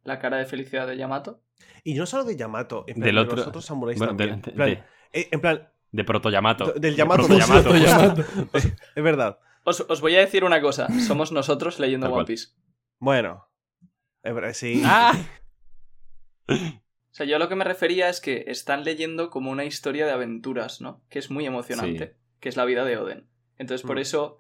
la 0.04 0.20
cara 0.20 0.38
de 0.38 0.46
felicidad 0.46 0.88
de 0.88 0.98
Yamato. 0.98 1.42
Y 1.84 1.94
no 1.94 2.06
solo 2.06 2.24
de 2.24 2.36
Yamato, 2.36 2.86
en 2.88 2.96
plan, 2.96 3.06
Del 3.06 3.16
de 3.28 3.36
los 3.36 3.48
otros 3.48 3.66
samuráis 3.66 3.98
Bueno, 4.00 4.14
de, 4.14 4.28
también. 4.28 4.42
de- 4.42 4.50
en, 4.52 4.56
plan, 4.56 4.70
de- 4.70 5.20
eh, 5.20 5.28
en 5.32 5.42
plan, 5.42 5.70
de 5.92 6.04
proto-Yamato. 6.04 6.72
del 6.74 6.82
De 6.82 6.96
Yamato. 6.96 7.28
proto-Yamato, 7.28 7.76
Yamato, 7.78 8.24
justo. 8.24 8.70
es 8.96 9.04
verdad. 9.04 9.40
Os, 9.64 9.82
os 9.82 10.02
voy 10.02 10.16
a 10.16 10.20
decir 10.20 10.44
una 10.44 10.62
cosa, 10.62 10.88
somos 11.08 11.32
nosotros 11.32 11.80
leyendo 11.80 12.12
One. 12.12 12.26
Piece. 12.26 12.50
Bueno. 13.00 13.48
Sí. 14.54 14.82
¡Ah! 14.86 15.14
O 16.48 17.14
sea, 17.14 17.26
yo 17.26 17.36
a 17.36 17.40
lo 17.40 17.50
que 17.50 17.56
me 17.56 17.64
refería 17.66 18.08
es 18.10 18.22
que 18.22 18.46
están 18.48 18.84
leyendo 18.84 19.30
como 19.30 19.52
una 19.52 19.66
historia 19.66 20.06
de 20.06 20.12
aventuras, 20.14 20.82
¿no? 20.82 21.04
Que 21.10 21.20
es 21.20 21.30
muy 21.30 21.46
emocionante, 21.46 22.16
que 22.40 22.50
es 22.50 22.56
la 22.56 22.66
vida 22.66 22.86
de 22.86 22.98
Oden. 22.98 23.28
Entonces, 23.62 23.86
por 23.86 23.98
Mm. 23.98 24.00
eso 24.00 24.38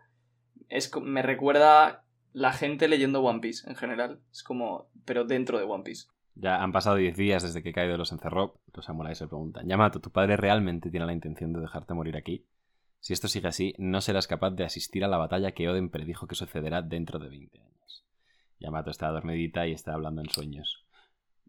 es, 0.67 0.91
me 1.01 1.21
recuerda 1.21 2.05
la 2.33 2.53
gente 2.53 2.87
leyendo 2.87 3.21
One 3.21 3.39
Piece 3.39 3.69
en 3.69 3.75
general. 3.75 4.19
Es 4.31 4.41
como, 4.41 4.89
pero 5.05 5.25
dentro 5.25 5.59
de 5.59 5.65
One 5.65 5.83
Piece. 5.83 6.07
Ya 6.33 6.63
han 6.63 6.71
pasado 6.71 6.95
10 6.95 7.15
días 7.15 7.43
desde 7.43 7.61
que 7.61 7.71
Kaido 7.71 7.97
los 7.97 8.11
encerró. 8.11 8.59
Los 8.73 8.85
samuráis 8.85 9.19
se 9.19 9.27
preguntan: 9.27 9.67
Yamato, 9.67 9.99
¿tu 10.01 10.09
padre 10.11 10.37
realmente 10.37 10.89
tiene 10.89 11.05
la 11.05 11.13
intención 11.13 11.53
de 11.53 11.61
dejarte 11.61 11.93
morir 11.93 12.17
aquí? 12.17 12.47
Si 12.99 13.13
esto 13.13 13.27
sigue 13.27 13.47
así, 13.49 13.75
no 13.77 14.01
serás 14.01 14.27
capaz 14.27 14.51
de 14.51 14.63
asistir 14.63 15.03
a 15.03 15.07
la 15.07 15.17
batalla 15.17 15.51
que 15.51 15.69
Oden 15.69 15.89
predijo 15.89 16.25
que 16.27 16.35
sucederá 16.35 16.81
dentro 16.81 17.19
de 17.19 17.29
20 17.29 17.59
años. 17.61 18.05
Yamato 18.59 18.89
está 18.89 19.09
dormidita 19.09 19.67
y 19.67 19.73
está 19.73 19.93
hablando 19.93 20.21
en 20.21 20.29
sueños. 20.29 20.85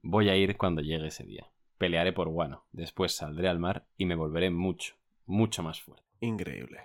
Voy 0.02 0.28
a 0.28 0.36
ir 0.36 0.58
cuando 0.58 0.82
llegue 0.82 1.06
ese 1.06 1.24
día. 1.24 1.46
Pelearé 1.78 2.12
por 2.12 2.28
Wano. 2.28 2.64
Después 2.72 3.14
saldré 3.14 3.48
al 3.48 3.58
mar 3.58 3.86
y 3.96 4.04
me 4.06 4.14
volveré 4.14 4.50
mucho, 4.50 4.94
mucho 5.26 5.62
más 5.62 5.80
fuerte. 5.80 6.04
Increíble. 6.20 6.78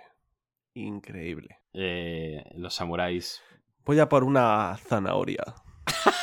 Increíble. 0.74 1.58
Eh, 1.74 2.44
los 2.54 2.74
samuráis. 2.74 3.40
Voy 3.84 3.98
a 4.00 4.08
por 4.08 4.24
una 4.24 4.76
zanahoria. 4.88 5.42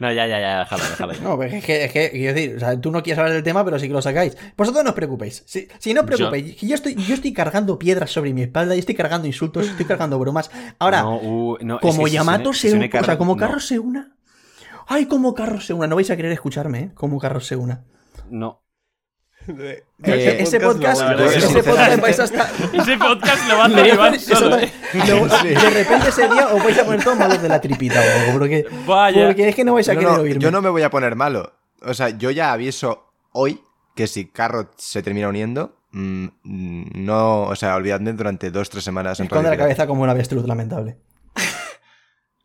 No, 0.00 0.12
ya, 0.12 0.26
ya, 0.26 0.40
ya, 0.40 0.58
déjalo, 0.58 0.82
déjalo. 0.82 1.12
ya. 1.12 1.20
No, 1.20 1.36
pues 1.36 1.54
es 1.54 1.64
que, 1.64 1.84
es 1.84 1.92
que, 1.92 2.10
quiero 2.10 2.34
decir, 2.34 2.56
o 2.56 2.58
sea, 2.58 2.78
tú 2.80 2.90
no 2.90 3.02
quieres 3.04 3.18
hablar 3.20 3.32
del 3.34 3.44
tema, 3.44 3.64
pero 3.64 3.78
sí 3.78 3.86
que 3.86 3.94
lo 3.94 4.02
sacáis. 4.02 4.36
Vosotros 4.56 4.82
no 4.82 4.90
os 4.90 4.96
preocupéis. 4.96 5.44
Si, 5.46 5.68
si 5.78 5.94
no 5.94 6.00
os 6.00 6.06
preocupéis, 6.08 6.60
yo 6.60 6.74
estoy, 6.74 6.96
yo 6.96 7.14
estoy 7.14 7.32
cargando 7.32 7.78
piedras 7.78 8.10
sobre 8.10 8.34
mi 8.34 8.42
espalda, 8.42 8.74
y 8.74 8.80
estoy 8.80 8.96
cargando 8.96 9.28
insultos, 9.28 9.68
estoy 9.68 9.86
cargando 9.86 10.18
bromas. 10.18 10.50
Ahora, 10.80 11.02
No, 11.02 11.16
uh, 11.18 11.58
no, 11.62 11.76
es 11.76 11.80
como 11.80 12.04
que 12.04 12.10
Yamato 12.10 12.50
une- 12.50 12.58
se, 12.58 12.68
une, 12.72 12.76
une 12.78 12.86
o 12.88 12.90
sea, 12.90 13.00
Carro- 13.00 13.18
como 13.18 13.34
no. 13.36 13.38
Carros 13.38 13.64
se 13.66 13.78
una. 13.78 14.16
Ay, 14.88 15.06
como 15.06 15.34
Carros 15.34 15.64
se 15.64 15.72
una. 15.72 15.86
No 15.86 15.94
vais 15.94 16.10
a 16.10 16.16
querer 16.16 16.32
escucharme, 16.32 16.78
¿eh? 16.80 16.90
Como 16.94 17.18
Carros 17.20 17.46
se 17.46 17.54
una. 17.56 17.84
No. 18.28 18.62
Eh, 19.48 19.82
ese 20.40 20.60
podcast, 20.60 21.02
lo 21.02 21.24
ese 21.24 21.54
ver. 21.62 21.64
podcast 21.64 22.00
vais 22.00 22.20
a 22.20 22.24
estar. 22.24 22.48
Ese 22.72 22.96
podcast 22.98 23.48
lo 23.48 23.56
va 23.58 23.64
a 23.64 23.66
hacer 23.66 23.86
Iván 23.86 24.20
solo, 24.20 24.58
¿eh? 24.58 24.72
lo- 24.94 25.26
De 25.26 25.70
repente 25.70 26.08
ese 26.08 26.28
día 26.28 26.48
os 26.48 26.62
vais 26.62 26.78
a 26.78 26.84
poner 26.84 27.02
todos 27.02 27.18
malos 27.18 27.40
de 27.42 27.48
la 27.48 27.60
tripita 27.60 28.00
o 28.00 28.20
algo, 28.20 28.38
porque, 28.38 28.66
Vaya. 28.86 29.26
porque 29.26 29.48
es 29.48 29.54
que 29.54 29.64
no 29.64 29.74
vais 29.74 29.88
a 29.88 29.94
No, 29.94 30.00
querer 30.00 30.14
no, 30.14 30.20
oírme. 30.22 30.42
yo 30.42 30.50
no 30.50 30.62
me 30.62 30.68
voy 30.68 30.82
a 30.82 30.90
poner 30.90 31.16
malo. 31.16 31.52
O 31.82 31.94
sea, 31.94 32.10
yo 32.10 32.30
ya 32.30 32.52
aviso 32.52 33.10
hoy 33.32 33.60
que 33.96 34.06
si 34.06 34.26
Carrot 34.26 34.72
se 34.78 35.02
termina 35.02 35.28
uniendo, 35.28 35.74
mm, 35.92 36.26
mm, 36.44 36.84
no, 37.04 37.42
o 37.44 37.56
sea, 37.56 37.74
olvidadme 37.76 38.12
durante 38.12 38.50
dos, 38.50 38.68
tres 38.70 38.84
semanas 38.84 39.18
en 39.20 39.24
Esconde 39.26 39.50
la 39.50 39.56
cabeza 39.56 39.86
como 39.86 40.02
un 40.02 40.08
avestruz, 40.10 40.46
lamentable. 40.46 40.96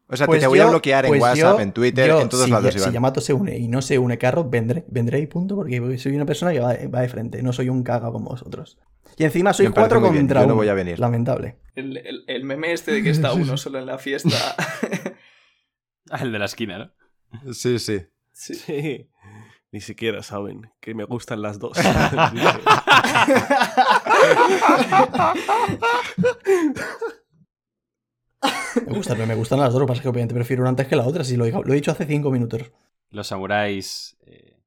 O 0.07 0.15
sea, 0.15 0.27
Pues 0.27 0.39
te 0.39 0.45
voy 0.47 0.59
a 0.59 0.67
bloquear 0.67 1.05
en 1.05 1.09
pues 1.11 1.21
WhatsApp, 1.21 1.57
yo- 1.57 1.61
en 1.61 1.71
Twitter, 1.71 2.07
yo, 2.07 2.21
en 2.21 2.29
todos 2.29 2.45
si, 2.45 2.51
lados, 2.51 2.71
Si 2.73 2.79
Iván. 2.79 2.93
Yamato 2.93 3.21
se 3.21 3.33
une 3.33 3.57
y 3.57 3.67
no 3.67 3.81
se 3.81 3.97
une 3.97 4.17
Carro, 4.19 4.47
vendré. 4.47 4.85
Vendré 4.87 5.19
y 5.19 5.25
punto, 5.27 5.55
porque 5.55 5.97
soy 5.97 6.15
una 6.15 6.25
persona 6.27 6.51
que 6.53 6.59
va, 6.59 6.75
va 6.93 7.01
de 7.01 7.09
frente. 7.09 7.41
No 7.41 7.51
soy 7.53 7.69
un 7.69 7.81
caga 7.83 8.11
como 8.11 8.29
vosotros. 8.29 8.77
Y 9.17 9.23
encima 9.23 9.53
soy 9.53 9.67
cuatro 9.69 10.01
contra 10.01 10.41
yo 10.41 10.47
no 10.47 10.53
uno. 10.53 10.55
voy 10.61 10.67
a 10.69 10.73
venir. 10.75 10.99
Lamentable. 10.99 11.57
El, 11.73 11.97
el- 11.97 12.23
el 12.27 12.43
meme 12.43 12.71
este 12.73 12.91
de 12.91 13.01
que 13.03 13.09
está 13.09 13.33
uno 13.35 13.57
solo 13.57 13.79
en 13.79 13.87
la 13.87 13.97
fiesta. 13.97 14.55
El 16.21 16.31
de 16.31 16.37
la 16.39 16.45
esquina, 16.45 16.77
¿no? 16.77 16.91
Sí, 17.53 17.79
sí. 17.79 18.01
sí. 18.31 18.53
Sí. 18.53 19.09
Ni 19.71 19.81
siquiera 19.81 20.21
saben 20.21 20.69
que 20.79 20.93
me 20.93 21.03
gustan 21.03 21.41
las 21.41 21.57
dos. 21.57 21.77
Me 28.87 29.35
gustan, 29.35 29.59
las 29.59 29.71
dos, 29.71 29.79
lo 29.81 29.85
que 29.85 29.91
pasa 29.91 29.99
es 29.99 30.01
que 30.01 30.09
obviamente 30.09 30.33
prefiero 30.35 30.61
una 30.63 30.69
antes 30.69 30.87
que 30.87 30.95
la 30.95 31.05
otra, 31.07 31.23
si 31.23 31.37
lo, 31.37 31.45
he- 31.45 31.51
lo 31.51 31.71
he 31.71 31.75
dicho 31.75 31.91
hace 31.91 32.05
cinco 32.05 32.29
minutos. 32.31 32.71
Los 33.09 33.27
samuráis 33.27 34.17
eh, 34.25 34.57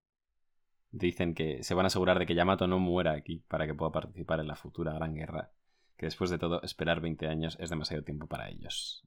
dicen 0.91 1.35
que 1.35 1.63
se 1.63 1.75
van 1.75 1.85
a 1.85 1.89
asegurar 1.89 2.19
de 2.19 2.27
que 2.27 2.35
Yamato 2.35 2.67
no 2.67 2.79
muera 2.79 3.13
aquí 3.13 3.45
para 3.49 3.67
que 3.67 3.75
pueda 3.75 3.93
participar 3.93 4.41
en 4.41 4.49
la 4.49 4.57
futura 4.57 4.93
gran 4.95 5.15
guerra. 5.15 5.51
Que 5.97 6.07
después 6.07 6.31
de 6.31 6.39
todo, 6.39 6.63
esperar 6.63 7.01
20 7.01 7.27
años 7.27 7.57
es 7.61 7.71
demasiado 7.71 8.05
tiempo 8.05 8.27
para 8.27 8.49
ellos. 8.49 9.05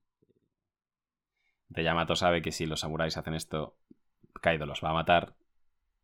De 1.70 1.84
Yamato 1.84 2.16
sabe 2.16 2.42
que 2.42 2.52
si 2.52 2.66
los 2.66 2.82
samuráis 2.82 3.18
hacen 3.18 3.34
esto, 3.34 3.78
Kaido 4.42 4.66
los 4.66 4.84
va 4.84 4.90
a 4.90 4.94
matar. 4.94 5.36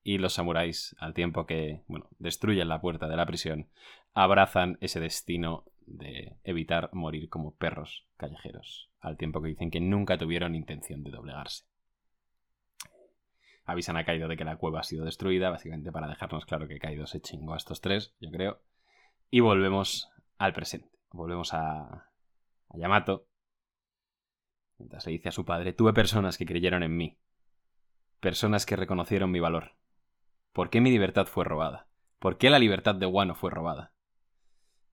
Y 0.03 0.17
los 0.19 0.33
samuráis, 0.33 0.95
al 0.99 1.13
tiempo 1.13 1.45
que, 1.45 1.83
bueno, 1.87 2.07
destruyen 2.19 2.69
la 2.69 2.79
puerta 2.79 3.09
de 3.09 3.17
la 3.17 3.25
prisión, 3.25 3.67
abrazan 4.13 4.77
ese 4.79 5.01
destino 5.01 5.65
de 5.87 6.37
evitar 6.43 6.91
morir 6.93 7.29
como 7.29 7.55
perros 7.55 8.05
callejeros. 8.17 8.91
Al 8.99 9.17
tiempo 9.17 9.41
que 9.41 9.49
dicen 9.49 9.71
que 9.71 9.81
nunca 9.81 10.17
tuvieron 10.17 10.53
intención 10.53 11.03
de 11.03 11.11
doblegarse 11.11 11.65
avisan 13.67 13.97
a 13.97 14.05
Kaido 14.05 14.29
de 14.29 14.37
que 14.37 14.45
la 14.45 14.55
cueva 14.55 14.79
ha 14.79 14.83
sido 14.83 15.05
destruida, 15.05 15.49
básicamente 15.49 15.91
para 15.91 16.07
dejarnos 16.07 16.45
claro 16.45 16.67
que 16.67 16.79
Kaido 16.79 17.05
se 17.05 17.21
chingó 17.21 17.53
a 17.53 17.57
estos 17.57 17.81
tres, 17.81 18.15
yo 18.19 18.31
creo. 18.31 18.61
Y 19.29 19.41
volvemos 19.41 20.09
al 20.37 20.53
presente. 20.53 20.89
Volvemos 21.11 21.53
a, 21.53 21.83
a 22.69 22.77
Yamato. 22.77 23.27
Mientras 24.77 25.05
le 25.05 25.11
dice 25.11 25.29
a 25.29 25.33
su 25.33 25.43
padre, 25.43 25.73
tuve 25.73 25.91
personas 25.91 26.37
que 26.37 26.45
creyeron 26.45 26.81
en 26.81 26.95
mí. 26.95 27.17
Personas 28.21 28.65
que 28.65 28.77
reconocieron 28.77 29.31
mi 29.31 29.41
valor. 29.41 29.73
¿Por 30.53 30.69
qué 30.69 30.79
mi 30.79 30.89
libertad 30.89 31.25
fue 31.25 31.43
robada? 31.43 31.87
¿Por 32.19 32.37
qué 32.37 32.49
la 32.49 32.59
libertad 32.59 32.95
de 32.95 33.05
Wano 33.05 33.35
fue 33.35 33.51
robada? 33.51 33.91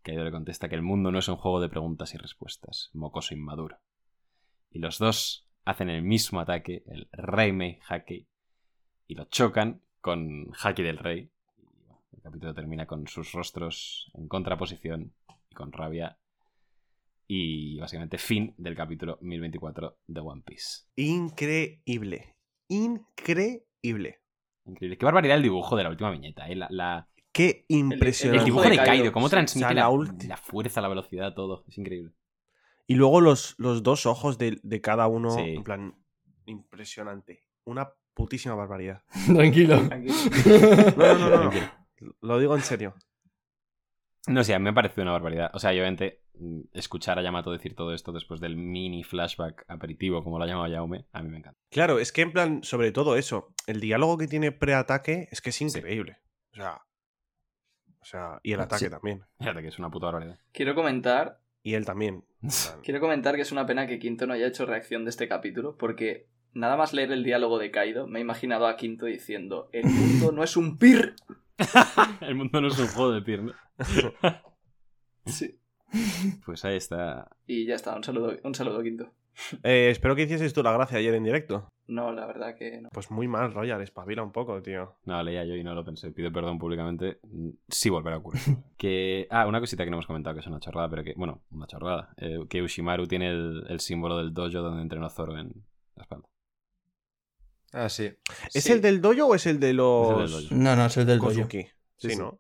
Kaido 0.05 0.22
le 0.24 0.31
contesta 0.31 0.68
que 0.68 0.74
el 0.76 0.82
mundo 0.82 1.10
no 1.10 1.18
es 1.18 1.28
un 1.28 1.36
juego 1.36 1.60
de 1.60 1.68
preguntas 1.68 2.14
y 2.14 2.18
respuestas, 2.18 2.90
mocoso 2.93 3.35
inmaduro. 3.35 3.78
Y 4.70 4.78
los 4.78 4.98
dos 4.98 5.48
hacen 5.64 5.89
el 5.90 6.02
mismo 6.02 6.40
ataque, 6.40 6.85
el 6.86 7.09
Reimei 7.12 7.81
Haki, 7.89 8.26
y 9.09 9.14
lo 9.14 9.24
chocan 9.24 9.81
con 10.01 10.52
Haki 10.62 10.82
del 10.82 10.98
Rey. 10.98 11.31
El 12.12 12.22
capítulo 12.22 12.55
termina 12.55 12.86
con 12.86 13.06
sus 13.09 13.32
rostros 13.32 14.10
en 14.14 14.28
contraposición 14.28 15.12
y 15.51 15.55
con 15.55 15.72
rabia. 15.72 16.18
Y 17.26 17.78
básicamente 17.78 18.18
fin 18.18 18.55
del 18.59 18.76
capítulo 18.76 19.18
1024 19.22 19.97
de 20.06 20.20
One 20.20 20.43
Piece. 20.44 20.82
Increíble. 20.97 22.35
Increíble. 22.68 24.20
Increíble. 24.66 24.98
Qué 24.98 25.05
barbaridad 25.05 25.36
el 25.39 25.43
dibujo 25.43 25.76
de 25.76 25.85
la 25.85 25.90
última 25.90 26.10
viñeta. 26.10 26.48
¿eh? 26.48 26.56
La, 26.56 26.66
la- 26.70 27.09
Qué 27.35 27.66
impresionante. 27.69 28.39
el 28.39 28.44
dibujo 28.47 28.69
de 28.70 28.77
Kaido, 28.77 29.12
cómo 29.12 29.27
O 29.27 29.28
sea, 29.28 29.40
transmite 29.40 29.74
la 29.74 29.82
la, 29.82 29.90
ulti- 29.90 30.28
la 30.28 30.36
fuerza, 30.39 30.81
la 30.81 30.89
velocidad, 30.89 31.35
todo. 31.35 31.65
Es 31.69 31.77
increíble. 31.77 32.12
Y 32.86 32.94
luego 32.94 33.20
los, 33.20 33.55
los 33.59 33.82
dos 33.82 34.06
ojos 34.06 34.39
de, 34.39 34.59
de 34.62 34.81
cada 34.81 35.06
uno, 35.09 35.31
Sí. 35.32 35.40
en 35.56 35.65
plan, 35.65 35.94
impresionante. 36.47 37.44
Una 37.65 37.90
putísima 38.15 38.55
barbaridad. 38.55 39.02
Tranquilo. 39.27 39.86
Tranquilo. 39.89 40.15
No, 40.97 41.15
no, 41.19 41.28
no, 41.31 41.44
no. 41.44 41.51
Lo 42.23 42.39
digo 42.39 42.55
en 42.55 42.62
serio. 42.62 42.94
No 44.27 44.43
sé, 44.44 44.55
a 44.55 44.59
mí 44.59 44.65
me 44.65 44.73
pareció 44.73 45.02
una 45.02 45.12
barbaridad. 45.12 45.51
O 45.55 45.59
sea, 45.59 45.70
obviamente, 45.70 46.23
mm, 46.39 46.61
escuchar 46.73 47.19
a 47.19 47.23
Yamato 47.23 47.51
decir 47.52 47.74
todo 47.74 47.93
esto 47.93 48.12
después 48.12 48.40
del 48.40 48.56
mini 48.56 49.02
flashback 49.05 49.65
aperitivo, 49.69 50.23
como 50.24 50.39
lo 50.39 50.44
ha 50.44 50.47
llamado 50.47 50.69
Yaume, 50.69 51.06
a 51.12 51.23
mí 51.23 51.28
me 51.31 51.39
encanta. 51.39 51.59
Claro, 51.70 51.98
es 51.98 52.11
que 52.12 52.23
en 52.23 52.32
plan, 52.32 52.62
sobre 52.62 52.93
todo 52.93 53.16
eso, 53.16 53.52
el 53.66 53.81
diálogo 53.81 54.16
que 54.19 54.28
tiene 54.28 54.52
preataque 54.52 55.28
es 55.31 55.40
que 55.40 55.51
es 55.51 55.61
increíble. 55.61 56.19
O 56.52 56.56
sea. 56.56 56.81
O 58.05 58.06
sea, 58.06 58.39
y 58.43 58.52
el 58.52 58.60
ataque 58.60 58.85
Sí. 58.85 58.90
también. 58.90 59.24
Fíjate 59.39 59.62
que 59.62 59.68
es 59.68 59.78
una 59.78 59.90
puta 59.90 60.06
barbaridad. 60.06 60.39
Quiero 60.52 60.74
comentar 60.74 61.40
Y 61.62 61.72
él 61.72 61.86
también. 61.86 62.22
Quiero 62.85 63.01
comentar 63.01 63.35
que 63.35 63.40
es 63.40 63.51
una 63.51 63.64
pena 63.64 63.86
que 63.86 63.98
Quinto 63.98 64.26
no 64.26 64.35
haya 64.35 64.47
hecho 64.47 64.66
reacción 64.66 65.05
de 65.05 65.10
este 65.10 65.26
capítulo, 65.26 65.78
porque 65.78 66.28
nada 66.52 66.76
más 66.76 66.93
leer 66.93 67.10
el 67.12 67.24
diálogo 67.24 67.59
de 67.59 67.70
Kaido, 67.70 68.06
me 68.06 68.18
he 68.18 68.22
imaginado 68.22 68.66
a 68.66 68.76
Quinto 68.76 69.06
diciendo: 69.06 69.70
El 69.72 69.86
mundo 69.86 70.32
no 70.32 70.44
es 70.44 70.55
un 70.59 70.76
pir. 70.76 71.14
El 72.20 72.35
mundo 72.35 72.60
no 72.60 72.68
es 72.68 72.78
un 72.78 72.89
juego 72.89 73.12
de 73.12 73.22
piernas. 73.22 73.56
Sí. 75.24 75.59
Pues 76.44 76.62
ahí 76.66 76.76
está. 76.76 77.31
Y 77.47 77.64
ya 77.64 77.74
está, 77.76 77.97
un 77.97 78.05
saludo, 78.05 78.36
un 78.43 78.55
saludo 78.55 78.82
Quinto. 78.82 79.10
Eh, 79.65 79.89
espero 79.90 80.15
que 80.15 80.23
hicieses 80.23 80.52
tú 80.52 80.62
la 80.62 80.73
gracia 80.73 80.98
ayer 80.98 81.15
en 81.15 81.24
directo. 81.24 81.69
No, 81.86 82.12
la 82.12 82.24
verdad 82.27 82.55
que 82.56 82.81
no. 82.81 82.89
Pues 82.93 83.11
muy 83.11 83.28
mal, 83.28 83.52
Royal, 83.52 83.82
espabila 83.82 84.23
un 84.23 84.32
poco, 84.32 84.62
tío. 84.62 84.94
No, 85.05 85.23
leía 85.23 85.44
yo 85.44 85.55
y 85.55 85.62
no 85.65 85.74
lo 85.74 85.85
pensé. 85.85 86.12
Pido 86.12 86.32
perdón 86.32 86.59
públicamente. 86.59 87.19
Mm, 87.24 87.51
Sí 87.69 87.90
volverá 87.90 88.16
a 88.16 88.19
ocurrir. 88.20 88.40
que... 88.78 89.27
Ah, 89.31 89.47
una 89.47 89.61
cosita 89.61 89.85
que 89.85 89.90
no 89.90 89.97
hemos 89.97 90.06
comentado, 90.06 90.35
que 90.35 90.40
es 90.40 90.47
una 90.47 90.61
chorrada, 90.61 90.89
pero 90.89 91.05
que... 91.05 91.15
Bueno, 91.16 91.43
una 91.51 91.66
chorrada. 91.66 92.15
Eh, 92.16 92.39
que 92.48 92.62
Ushimaru 92.62 93.06
tiene 93.06 93.28
el, 93.31 93.66
el 93.69 93.81
símbolo 93.81 94.16
del 94.19 94.32
dojo 94.32 94.59
donde 94.62 94.82
entrenó 94.82 95.11
Zoro 95.11 95.36
en 95.36 95.52
la 95.97 96.02
espalda. 96.02 96.27
Ah, 97.73 97.89
sí. 97.89 98.12
¿Es 98.55 98.65
Sí. 98.65 98.73
el 98.73 98.81
del 98.81 99.01
dojo 99.02 99.27
o 99.27 99.35
es 99.35 99.47
el 99.47 99.59
de 99.59 99.73
los 99.74 100.06
Es 100.06 100.31
el 100.31 100.31
del 100.40 100.48
dojo. 100.48 100.55
No, 100.62 100.77
no, 100.77 100.86
es 100.86 100.97
el 100.97 101.06
del 101.06 101.19
dojo. 101.19 101.31
Kozuki? 101.31 101.62
Sí, 101.65 101.69
Sí, 101.97 102.11
sí. 102.11 102.16
¿no? 102.19 102.39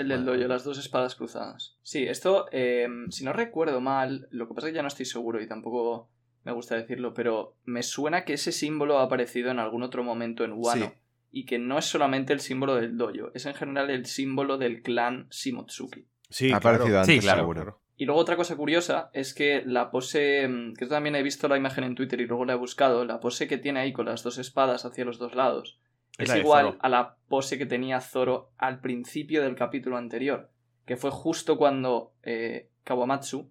El 0.00 0.08
del 0.08 0.24
dojo, 0.24 0.38
las 0.38 0.64
dos 0.64 0.78
espadas 0.78 1.14
cruzadas. 1.14 1.76
Sí, 1.82 2.04
esto, 2.04 2.46
eh, 2.52 2.88
si 3.10 3.24
no 3.24 3.32
recuerdo 3.32 3.80
mal, 3.80 4.28
lo 4.30 4.48
que 4.48 4.54
pasa 4.54 4.66
es 4.66 4.72
que 4.72 4.76
ya 4.76 4.82
no 4.82 4.88
estoy 4.88 5.06
seguro 5.06 5.40
y 5.40 5.46
tampoco 5.46 6.08
me 6.44 6.52
gusta 6.52 6.76
decirlo, 6.76 7.12
pero 7.14 7.56
me 7.64 7.82
suena 7.82 8.24
que 8.24 8.34
ese 8.34 8.52
símbolo 8.52 8.98
ha 8.98 9.04
aparecido 9.04 9.50
en 9.50 9.58
algún 9.58 9.82
otro 9.82 10.02
momento 10.02 10.44
en 10.44 10.52
Wano. 10.54 10.86
Sí. 10.86 10.92
Y 11.32 11.44
que 11.46 11.58
no 11.58 11.78
es 11.78 11.84
solamente 11.84 12.32
el 12.32 12.40
símbolo 12.40 12.74
del 12.74 12.96
dojo, 12.96 13.30
es 13.34 13.46
en 13.46 13.54
general 13.54 13.90
el 13.90 14.06
símbolo 14.06 14.58
del 14.58 14.82
clan 14.82 15.28
Shimotsuki. 15.30 16.06
Sí, 16.28 16.46
ha 16.46 16.58
claro. 16.58 16.76
aparecido 16.76 17.00
antes, 17.00 17.14
Sí, 17.14 17.20
claro, 17.20 17.42
seguro. 17.42 17.80
Y 17.96 18.06
luego 18.06 18.20
otra 18.20 18.36
cosa 18.36 18.56
curiosa 18.56 19.10
es 19.12 19.34
que 19.34 19.62
la 19.66 19.90
pose, 19.90 20.48
mm, 20.48 20.74
que 20.74 20.86
yo 20.86 20.88
también 20.88 21.14
he 21.16 21.22
visto 21.22 21.48
la 21.48 21.58
imagen 21.58 21.84
en 21.84 21.94
Twitter 21.94 22.18
y 22.20 22.26
luego 22.26 22.46
la 22.46 22.54
he 22.54 22.56
buscado, 22.56 23.04
la 23.04 23.20
pose 23.20 23.46
que 23.46 23.58
tiene 23.58 23.80
ahí 23.80 23.92
con 23.92 24.06
las 24.06 24.22
dos 24.22 24.38
espadas 24.38 24.86
hacia 24.86 25.04
los 25.04 25.18
dos 25.18 25.34
lados, 25.34 25.78
Es 26.22 26.24
es, 26.24 26.28
la 26.28 26.34
de 26.34 26.40
igual 26.40 26.78
a 26.80 26.88
la 26.88 27.16
pose 27.28 27.58
que 27.58 27.66
tenía 27.66 28.00
Zoro 28.00 28.52
al 28.58 28.80
principio 28.80 29.42
del 29.42 29.54
capítulo 29.54 29.96
anterior, 29.96 30.50
que 30.84 30.96
fue 30.96 31.10
justo 31.10 31.56
cuando 31.56 32.12
eh, 32.22 32.70
Kawamatsu 32.84 33.50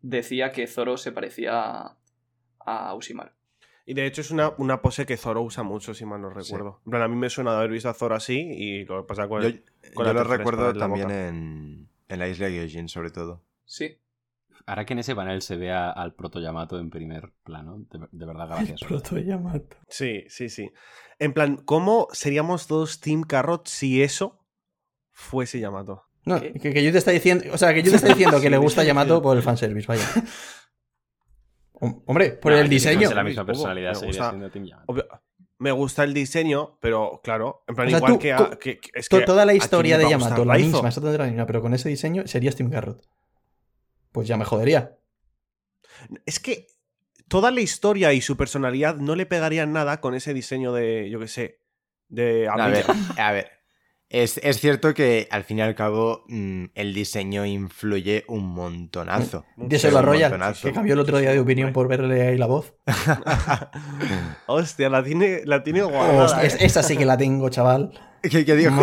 decía 0.00 0.52
que 0.52 0.66
Zoro 0.66 0.96
se 0.96 1.12
parecía 1.12 1.52
a, 1.54 1.98
a 2.60 2.94
Ushimaru. 2.94 3.30
Y 3.84 3.94
de 3.94 4.04
hecho 4.06 4.20
es 4.20 4.30
una, 4.30 4.52
una 4.58 4.82
pose 4.82 5.06
que 5.06 5.16
Zoro 5.16 5.40
usa 5.40 5.62
mucho, 5.62 5.94
si 5.94 6.04
mal 6.04 6.20
no 6.20 6.28
recuerdo. 6.28 6.82
En 6.84 6.90
plan, 6.90 7.02
a 7.02 7.08
mí 7.08 7.16
me 7.16 7.30
suena 7.30 7.52
de 7.52 7.56
haber 7.58 7.70
visto 7.70 7.88
a 7.88 7.94
Zoro 7.94 8.14
así 8.14 8.38
y 8.38 8.84
lo 8.84 9.00
que 9.02 9.08
pasa 9.08 9.26
con 9.28 9.40
Yo, 9.40 9.48
el... 9.48 9.64
yo 9.82 9.94
con 9.94 10.04
la 10.04 10.12
lo 10.12 10.24
recuerdo 10.24 10.74
también 10.74 11.10
en, 11.10 11.88
en 12.08 12.18
la 12.18 12.28
isla 12.28 12.48
de 12.48 12.52
Gyojin, 12.52 12.88
sobre 12.88 13.10
todo. 13.10 13.42
Sí, 13.64 13.98
Ahora 14.68 14.84
que 14.84 14.92
en 14.92 14.98
ese 14.98 15.14
panel 15.16 15.40
se 15.40 15.56
vea 15.56 15.90
al 15.90 16.14
proto 16.14 16.40
Yamato 16.40 16.78
en 16.78 16.90
primer 16.90 17.32
plano, 17.42 17.78
de, 17.90 18.00
de 18.12 18.26
verdad 18.26 18.48
gracioso. 18.48 18.86
Proto 18.86 19.18
Yamato. 19.18 19.76
Sí, 19.88 20.24
sí, 20.28 20.50
sí. 20.50 20.70
En 21.18 21.32
plan, 21.32 21.56
¿cómo 21.64 22.06
seríamos 22.12 22.66
todos 22.66 23.00
Team 23.00 23.22
Carrot 23.22 23.66
si 23.66 24.02
eso 24.02 24.44
fuese 25.10 25.58
Yamato? 25.58 26.04
No, 26.26 26.38
que, 26.40 26.52
que 26.52 26.84
yo 26.84 26.92
te 26.92 26.98
está 26.98 27.12
diciendo, 27.12 27.46
o 27.52 27.56
sea, 27.56 27.72
que 27.72 27.82
yo 27.82 27.90
te 27.90 27.96
está 27.96 28.08
diciendo 28.08 28.40
que 28.42 28.50
le 28.50 28.58
gusta 28.58 28.84
Yamato 28.84 29.22
por 29.22 29.36
el 29.38 29.42
fanservice, 29.42 29.86
vaya. 29.86 30.04
Hom- 31.74 32.02
Hombre, 32.06 32.30
por 32.32 32.52
Nah, 32.52 32.58
el 32.60 32.68
diseño. 32.68 33.10
la 33.12 33.24
misma 33.24 33.46
personalidad 33.46 33.98
Me 34.00 34.06
gusta- 34.08 34.50
Team 34.50 34.64
Yamato. 34.66 35.08
Me 35.60 35.72
gusta 35.72 36.04
el 36.04 36.14
diseño, 36.14 36.78
pero 36.80 37.20
claro, 37.24 37.64
en 37.66 37.74
plan, 37.74 37.88
O 37.88 37.90
sea, 37.90 37.98
igual 37.98 38.12
tú- 38.12 38.18
que, 38.20 38.32
a- 38.32 38.50
que- 38.60 38.78
que- 38.78 38.90
es 38.94 39.08
To- 39.08 39.18
que 39.18 39.24
toda 39.24 39.44
la 39.44 39.52
¿a 39.52 39.54
quién 39.54 39.62
historia 39.62 39.98
de 39.98 40.08
Yamato, 40.08 40.44
la 40.44 40.54
misma, 40.54 40.86
exactamente 40.86 41.18
la 41.18 41.26
misma, 41.26 41.46
pero 41.46 41.60
con 41.62 41.74
ese 41.74 41.88
diseño 41.88 42.26
sería 42.26 42.52
Steam 42.52 42.70
Carrot. 42.70 43.02
Pues 44.18 44.26
ya 44.26 44.36
me 44.36 44.44
jodería. 44.44 44.98
Es 46.26 46.40
que 46.40 46.66
toda 47.28 47.52
la 47.52 47.60
historia 47.60 48.12
y 48.12 48.20
su 48.20 48.36
personalidad 48.36 48.96
no 48.96 49.14
le 49.14 49.26
pegarían 49.26 49.72
nada 49.72 50.00
con 50.00 50.16
ese 50.16 50.34
diseño 50.34 50.72
de, 50.72 51.08
yo 51.08 51.20
qué 51.20 51.28
sé, 51.28 51.60
de 52.08 52.48
A 52.48 52.66
ver, 52.66 52.84
a 53.16 53.30
ver. 53.30 53.57
Es, 54.10 54.38
es 54.42 54.58
cierto 54.58 54.94
que 54.94 55.28
al 55.30 55.44
fin 55.44 55.58
y 55.58 55.60
al 55.60 55.74
cabo 55.74 56.24
mm, 56.28 56.64
el 56.74 56.94
diseño 56.94 57.44
influye 57.44 58.24
un 58.26 58.46
montonazo. 58.54 59.44
Díselo 59.56 59.96
Pero 59.96 59.98
a 59.98 60.00
un 60.00 60.06
Royal, 60.06 60.30
montonazo. 60.30 60.68
que 60.68 60.72
cambió 60.72 60.94
el 60.94 61.00
otro 61.00 61.18
día 61.18 61.30
de 61.32 61.40
opinión 61.40 61.74
por 61.74 61.88
verle 61.88 62.22
ahí 62.28 62.38
la 62.38 62.46
voz. 62.46 62.72
Hostia, 64.46 64.88
la 64.88 65.02
tiene, 65.04 65.42
la 65.44 65.62
tiene 65.62 65.82
guardada. 65.82 66.24
Hostia, 66.24 66.42
es- 66.44 66.54
¿eh? 66.54 66.58
esa 66.64 66.82
sí 66.82 66.96
que 66.96 67.04
la 67.04 67.16
tengo, 67.16 67.48
chaval. 67.50 67.92
¿Qué, 68.22 68.44
qué 68.44 68.56
dijo? 68.56 68.74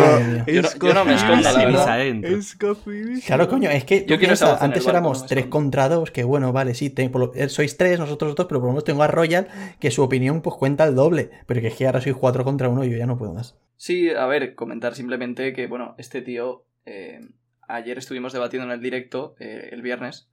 Yo 0.46 0.62
no- 0.62 0.68
yo 0.80 0.94
no 0.94 1.04
me 1.04 1.14
escondo, 1.14 1.42
la. 1.52 1.98
Escocidísima. 2.08 3.26
Claro, 3.26 3.48
coño, 3.48 3.68
es 3.70 3.84
que 3.84 4.06
Yo 4.06 4.18
piensa, 4.18 4.56
antes 4.64 4.86
éramos 4.86 5.22
no 5.22 5.26
tres 5.26 5.46
contra 5.46 5.88
dos, 5.88 6.10
que 6.10 6.24
bueno, 6.24 6.52
vale, 6.52 6.74
sí, 6.74 6.88
te- 6.88 7.10
por 7.10 7.20
lo- 7.20 7.34
eh, 7.34 7.48
sois 7.48 7.76
tres, 7.76 7.98
nosotros 7.98 8.34
dos, 8.34 8.46
pero 8.46 8.60
por 8.60 8.68
lo 8.68 8.72
menos 8.74 8.84
tengo 8.84 9.02
a 9.02 9.08
Royal, 9.08 9.48
que 9.78 9.90
su 9.90 10.02
opinión 10.02 10.40
pues 10.40 10.56
cuenta 10.56 10.84
el 10.84 10.94
doble. 10.94 11.30
Pero 11.46 11.60
que 11.60 11.66
es 11.68 11.74
que 11.74 11.86
ahora 11.86 12.00
soy 12.00 12.12
cuatro 12.12 12.44
contra 12.44 12.68
uno 12.68 12.84
y 12.84 12.90
yo 12.90 12.96
ya 12.96 13.06
no 13.06 13.18
puedo 13.18 13.34
más. 13.34 13.56
Sí, 13.76 14.08
a 14.10 14.26
ver, 14.26 14.54
comentar 14.54 14.94
simplemente 14.94 15.52
que, 15.52 15.66
bueno, 15.66 15.94
este 15.98 16.22
tío, 16.22 16.64
eh, 16.86 17.20
ayer 17.68 17.98
estuvimos 17.98 18.32
debatiendo 18.32 18.66
en 18.66 18.72
el 18.72 18.80
directo, 18.80 19.36
eh, 19.38 19.68
el 19.70 19.82
viernes, 19.82 20.30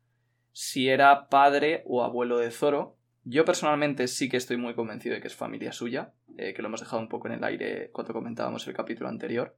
si 0.54 0.88
era 0.88 1.28
padre 1.28 1.84
o 1.86 2.04
abuelo 2.04 2.38
de 2.38 2.52
Zoro. 2.52 2.98
Yo 3.26 3.44
personalmente 3.44 4.08
sí 4.08 4.30
que 4.30 4.38
estoy 4.38 4.58
muy 4.58 4.76
convencido 4.76 5.16
de 5.16 5.22
que 5.22 5.28
es 5.28 5.36
familia 5.36 5.74
suya, 5.74 6.14
eh, 6.38 6.54
que 6.54 6.62
lo 6.62 6.70
hemos 6.70 6.80
dejado 6.80 7.02
un 7.02 7.10
poco 7.10 7.28
en 7.28 7.34
el 7.34 7.44
aire 7.44 7.90
cuando 7.92 8.14
comentábamos 8.14 8.66
el 8.68 8.74
capítulo 8.74 9.10
anterior. 9.10 9.58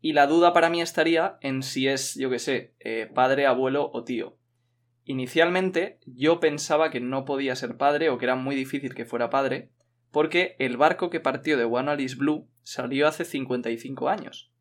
Y 0.00 0.12
la 0.12 0.26
duda 0.26 0.52
para 0.52 0.70
mí 0.70 0.80
estaría 0.80 1.38
en 1.42 1.62
si 1.62 1.86
es, 1.86 2.14
yo 2.14 2.30
qué 2.30 2.38
sé, 2.38 2.74
padre, 3.14 3.46
abuelo 3.46 3.90
o 3.92 4.02
tío. 4.02 4.38
Inicialmente 5.04 5.98
yo 6.06 6.40
pensaba 6.40 6.90
que 6.90 7.00
no 7.00 7.24
podía 7.24 7.54
ser 7.54 7.76
padre 7.76 8.08
o 8.08 8.16
que 8.16 8.24
era 8.24 8.34
muy 8.34 8.56
difícil 8.56 8.94
que 8.94 9.04
fuera 9.04 9.28
padre, 9.28 9.70
porque 10.10 10.56
el 10.58 10.76
barco 10.76 11.10
que 11.10 11.20
partió 11.20 11.56
de 11.56 11.64
One 11.64 11.90
Alice 11.90 12.16
Blue 12.16 12.48
salió 12.62 13.06
hace 13.06 13.24
55 13.24 14.08
años 14.08 14.52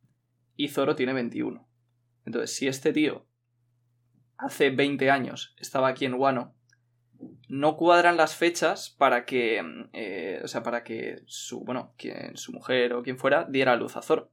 y 0.56 0.68
Zoro 0.70 0.96
tiene 0.96 1.14
21. 1.14 1.68
Entonces, 2.26 2.56
si 2.56 2.68
este 2.68 2.94
tío 2.94 3.26
hace 4.38 4.70
20 4.70 5.10
años 5.10 5.56
estaba 5.58 5.88
aquí 5.88 6.06
en 6.06 6.14
Wano, 6.14 6.56
no 7.48 7.76
cuadran 7.76 8.18
las 8.18 8.36
fechas 8.36 8.96
para 8.98 9.26
que, 9.26 9.62
eh, 9.94 10.40
o 10.44 10.48
sea, 10.48 10.64
para 10.64 10.84
que 10.84 11.22
su, 11.26 11.64
bueno, 11.66 11.94
quien, 11.98 12.38
su 12.38 12.54
mujer 12.54 12.94
o 12.94 13.04
quien 13.04 13.18
fuera 13.18 13.46
diera 13.46 13.76
luz 13.76 13.98
a 13.98 14.02
Zoro. 14.02 14.32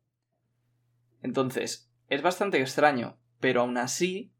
Entonces, 1.22 1.90
es 2.08 2.22
bastante 2.22 2.60
extraño, 2.60 3.18
pero 3.40 3.62
aún 3.62 3.78
así, 3.78 4.32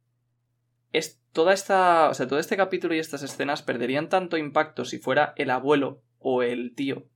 es 0.93 1.20
toda 1.32 1.53
esta, 1.53 2.09
o 2.09 2.15
sea, 2.15 2.28
todo 2.28 2.39
este 2.39 2.57
capítulo 2.57 2.94
y 2.94 2.98
estas 2.98 3.23
escenas 3.23 3.62
perderían 3.62 4.09
tanto 4.09 4.36
impacto 4.36 4.85
si 4.85 4.98
fuera 4.98 5.35
el 5.36 5.51
abuelo 5.51 6.03
o 6.28 6.43
el 6.43 6.74
tío, 6.74 7.07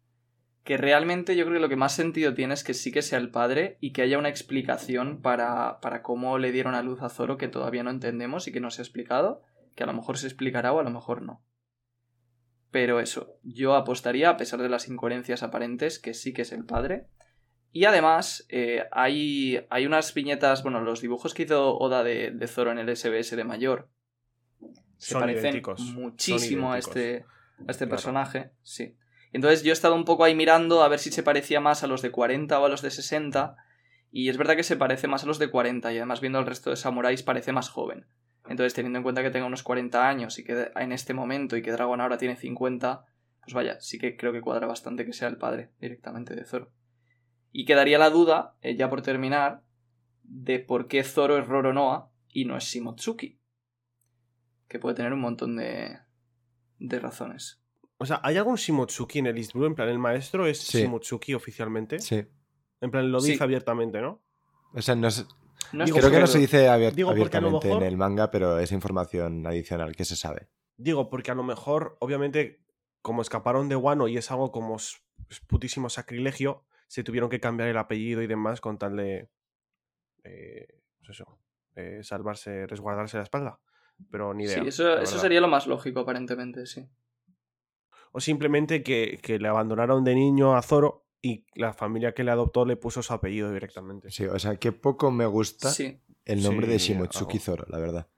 que 0.63 0.77
realmente 0.77 1.35
yo 1.35 1.45
creo 1.45 1.57
que 1.57 1.61
lo 1.63 1.69
que 1.69 1.75
más 1.75 1.97
sentido 1.97 2.33
tiene 2.33 2.55
es 2.55 2.63
que 2.63 2.75
sí 2.75 2.93
que 2.93 3.03
sea 3.03 3.19
el 3.19 3.33
padre 3.33 3.77
y 3.81 3.91
que 3.91 4.03
haya 4.03 4.19
una 4.21 4.29
explicación 4.29 5.21
para, 5.21 5.81
para 5.81 6.01
cómo 6.03 6.39
le 6.39 6.53
dieron 6.53 6.77
a 6.77 6.83
luz 6.85 7.03
a 7.03 7.09
Zoro 7.09 7.37
que 7.37 7.49
todavía 7.49 7.83
no 7.83 7.91
entendemos 7.91 8.47
y 8.47 8.53
que 8.53 8.61
no 8.61 8.71
se 8.71 8.83
ha 8.83 8.85
explicado, 8.85 9.43
que 9.75 9.83
a 9.83 9.87
lo 9.87 9.95
mejor 9.95 10.17
se 10.17 10.29
explicará 10.29 10.73
o 10.73 10.79
a 10.79 10.85
lo 10.85 10.91
mejor 10.91 11.23
no. 11.23 11.43
Pero 12.71 13.01
eso, 13.01 13.35
yo 13.43 13.75
apostaría, 13.75 14.31
a 14.31 14.37
pesar 14.37 14.63
de 14.63 14.69
las 14.69 14.87
incoherencias 14.87 15.43
aparentes, 15.43 15.99
que 15.99 16.15
sí 16.15 16.33
que 16.33 16.43
es 16.43 16.53
el 16.53 16.65
padre. 16.65 17.09
Y 17.73 17.87
además, 17.87 18.47
eh, 18.49 18.85
hay, 18.93 19.67
hay 19.71 19.87
unas 19.87 20.15
viñetas, 20.15 20.63
bueno, 20.63 20.83
los 20.83 21.01
dibujos 21.01 21.35
que 21.35 21.43
hizo 21.43 21.77
Oda 21.79 22.05
de, 22.05 22.31
de 22.31 22.47
Zoro 22.47 22.71
en 22.71 22.79
el 22.79 22.97
SBS 22.97 23.35
de 23.35 23.43
mayor 23.43 23.91
se 24.99 25.15
Son 25.15 25.21
parecen 25.23 25.41
idénticos, 25.47 25.81
son 25.81 25.95
muchísimo 25.95 26.73
a 26.73 26.79
este, 26.79 27.25
a 27.67 27.71
este 27.73 27.87
Claro. 27.87 27.91
personaje, 27.91 28.53
sí. 28.63 28.97
Entonces 29.33 29.63
yo 29.63 29.71
he 29.71 29.73
estado 29.73 29.95
un 29.95 30.05
poco 30.05 30.25
ahí 30.25 30.35
mirando 30.35 30.83
a 30.83 30.89
ver 30.89 30.99
si 30.99 31.11
se 31.13 31.23
parecía 31.23 31.61
más 31.61 31.85
a 31.85 31.87
los 31.87 32.03
de 32.03 32.11
40 32.11 32.59
o 32.59 32.65
a 32.65 32.69
los 32.69 32.83
de 32.83 32.91
60. 32.91 33.57
Y 34.11 34.29
es 34.29 34.37
verdad 34.37 34.57
que 34.57 34.65
se 34.65 34.77
parece 34.77 35.07
más 35.07 35.23
a 35.23 35.27
los 35.27 35.39
de 35.39 35.51
40 35.51 35.93
y 35.93 35.97
además 35.99 36.21
viendo 36.21 36.39
el 36.39 36.47
resto 36.47 36.71
de 36.71 36.77
samuráis 36.77 37.23
parece 37.23 37.53
más 37.53 37.69
joven. 37.69 38.07
Entonces 38.49 38.75
teniendo 38.75 38.99
en 38.99 39.03
cuenta 39.05 39.23
que 39.23 39.31
tenga 39.31 39.47
unos 39.47 39.63
40 39.63 40.09
años 40.09 40.39
y 40.39 40.45
que 40.45 40.71
en 40.75 40.93
este 40.93 41.15
momento 41.15 41.57
y 41.57 41.63
que 41.63 41.71
Dragon 41.71 42.01
ahora 42.01 42.19
tiene 42.19 42.37
50, 42.37 43.05
pues 43.43 43.55
vaya, 43.55 43.81
sí 43.81 43.99
que 43.99 44.17
creo 44.17 44.33
que 44.33 44.41
cuadra 44.41 44.67
bastante 44.67 45.07
que 45.07 45.13
sea 45.13 45.29
el 45.29 45.37
padre 45.37 45.71
directamente 45.81 46.35
de 46.35 46.45
Zoro. 46.45 46.73
Y 47.53 47.65
quedaría 47.65 47.99
la 47.99 48.11
duda, 48.11 48.57
eh, 48.63 48.77
ya 48.77 48.91
por 48.91 49.03
terminar, 49.03 49.63
de 50.23 50.59
por 50.59 50.89
qué 50.89 51.05
Zoro 51.05 51.39
es 51.39 51.47
Roronoa 51.47 52.11
y 52.29 52.45
no 52.45 52.57
es 52.57 52.65
Shimotsuki. 52.65 53.39
Que 54.69 54.79
puede 54.79 54.95
tener 54.95 55.13
un 55.13 55.21
montón 55.21 55.57
de, 55.57 55.99
de 56.79 56.99
razones. 57.01 57.61
O 58.03 58.07
sea, 58.07 58.19
¿hay 58.23 58.39
algún 58.39 58.57
Shimotsuki 58.57 59.19
en 59.19 59.27
el 59.27 59.37
East 59.37 59.53
Blue? 59.53 59.67
En 59.67 59.75
plan, 59.75 59.89
el 59.91 59.99
maestro 59.99 60.47
es 60.47 60.59
Sí. 60.59 60.79
Shimotsuki 60.83 61.35
oficialmente. 61.35 61.99
Sí. 61.99 62.25
En 62.81 62.91
plan, 62.91 63.13
lo 63.13 63.21
Sí. 63.21 63.33
dice 63.33 63.45
abiertamente, 63.45 64.01
¿no? 64.01 64.23
O 64.73 64.81
sea, 64.81 64.95
no 64.95 65.11
sé- 65.11 65.27
No 65.73 65.85
Digo, 65.85 65.99
creo 65.99 66.11
que 66.11 66.19
no 66.21 66.27
se 66.27 66.39
dice 66.39 66.69
abier- 66.69 66.95
Digo, 66.95 67.11
abiertamente 67.11 67.69
mejor- 67.69 67.83
en 67.83 67.89
el 67.89 67.97
manga, 67.99 68.31
pero 68.31 68.59
es 68.59 68.73
información 68.73 69.47
adicional 69.47 69.95
que 69.95 70.07
se 70.07 70.17
sabe. 70.17 70.49
Digo, 70.79 71.11
porque 71.11 71.31
a 71.31 71.35
lo 71.35 71.43
mejor, 71.43 71.97
obviamente, 72.01 72.63
como 73.03 73.21
escaparon 73.21 73.69
de 73.69 73.77
Wano 73.77 74.09
y 74.09 74.17
es 74.17 74.31
algo 74.31 74.51
como 74.51 74.77
es 74.77 75.01
putísimo 75.47 75.91
sacrilegio, 75.91 76.65
se 76.89 77.05
tuvieron 77.05 77.29
que 77.29 77.39
cambiar 77.39 77.69
el 77.69 77.77
apellido 77.77 78.23
y 78.23 78.27
demás 78.27 78.61
con 78.63 78.79
tal 78.79 78.97
de. 78.97 79.29
eh, 80.25 80.67
pues 80.99 81.11
eso. 81.11 81.39
eh, 81.77 82.01
salvarse, 82.03 82.67
resguardarse 82.67 83.17
la 83.19 83.23
espalda. 83.23 83.61
Pero 84.11 84.35
ni 84.35 84.45
idea. 84.45 84.61
Sí, 84.63 84.69
eso, 84.69 85.05
sería 85.05 85.41
lo 85.41 85.49
más 85.49 85.67
lógico, 85.67 86.01
aparentemente, 86.01 86.67
sí. 86.67 86.89
O 88.13 88.21
simplemente 88.21 88.83
que, 88.83 89.19
que 89.23 89.39
le 89.39 89.49
abandonaron 89.49 90.05
de 90.05 90.15
niño 90.15 90.57
a 90.57 90.63
Zoro 90.63 91.07
y 91.23 91.45
la 91.55 91.73
familia 91.73 92.13
que 92.15 92.25
le 92.25 92.31
adoptó 92.31 92.65
le 92.65 92.77
puso 92.77 93.03
su 93.03 93.13
apellido 93.13 93.53
directamente. 93.53 94.11
Sí, 94.11 94.25
o 94.27 94.39
sea, 94.39 94.57
que 94.57 94.73
poco 94.73 95.11
me 95.11 95.27
gusta 95.27 95.71
Sí. 95.71 96.01
el 96.25 96.43
nombre 96.43 96.67
de 96.67 96.79
Shimotsuki 96.79 97.37
algo. 97.39 97.45
Zoro, 97.45 97.67
la 97.69 97.79
verdad. 97.79 98.09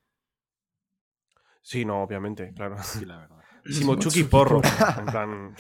Sí, 1.63 1.85
no, 1.85 2.03
obviamente, 2.03 2.53
claro. 2.55 2.77
Sí, 2.83 3.05
la 3.05 3.19
verdad. 3.19 3.37
Shimochuki 3.65 4.25
Porro. 4.25 4.61
En 4.99 5.07
plan. 5.07 5.55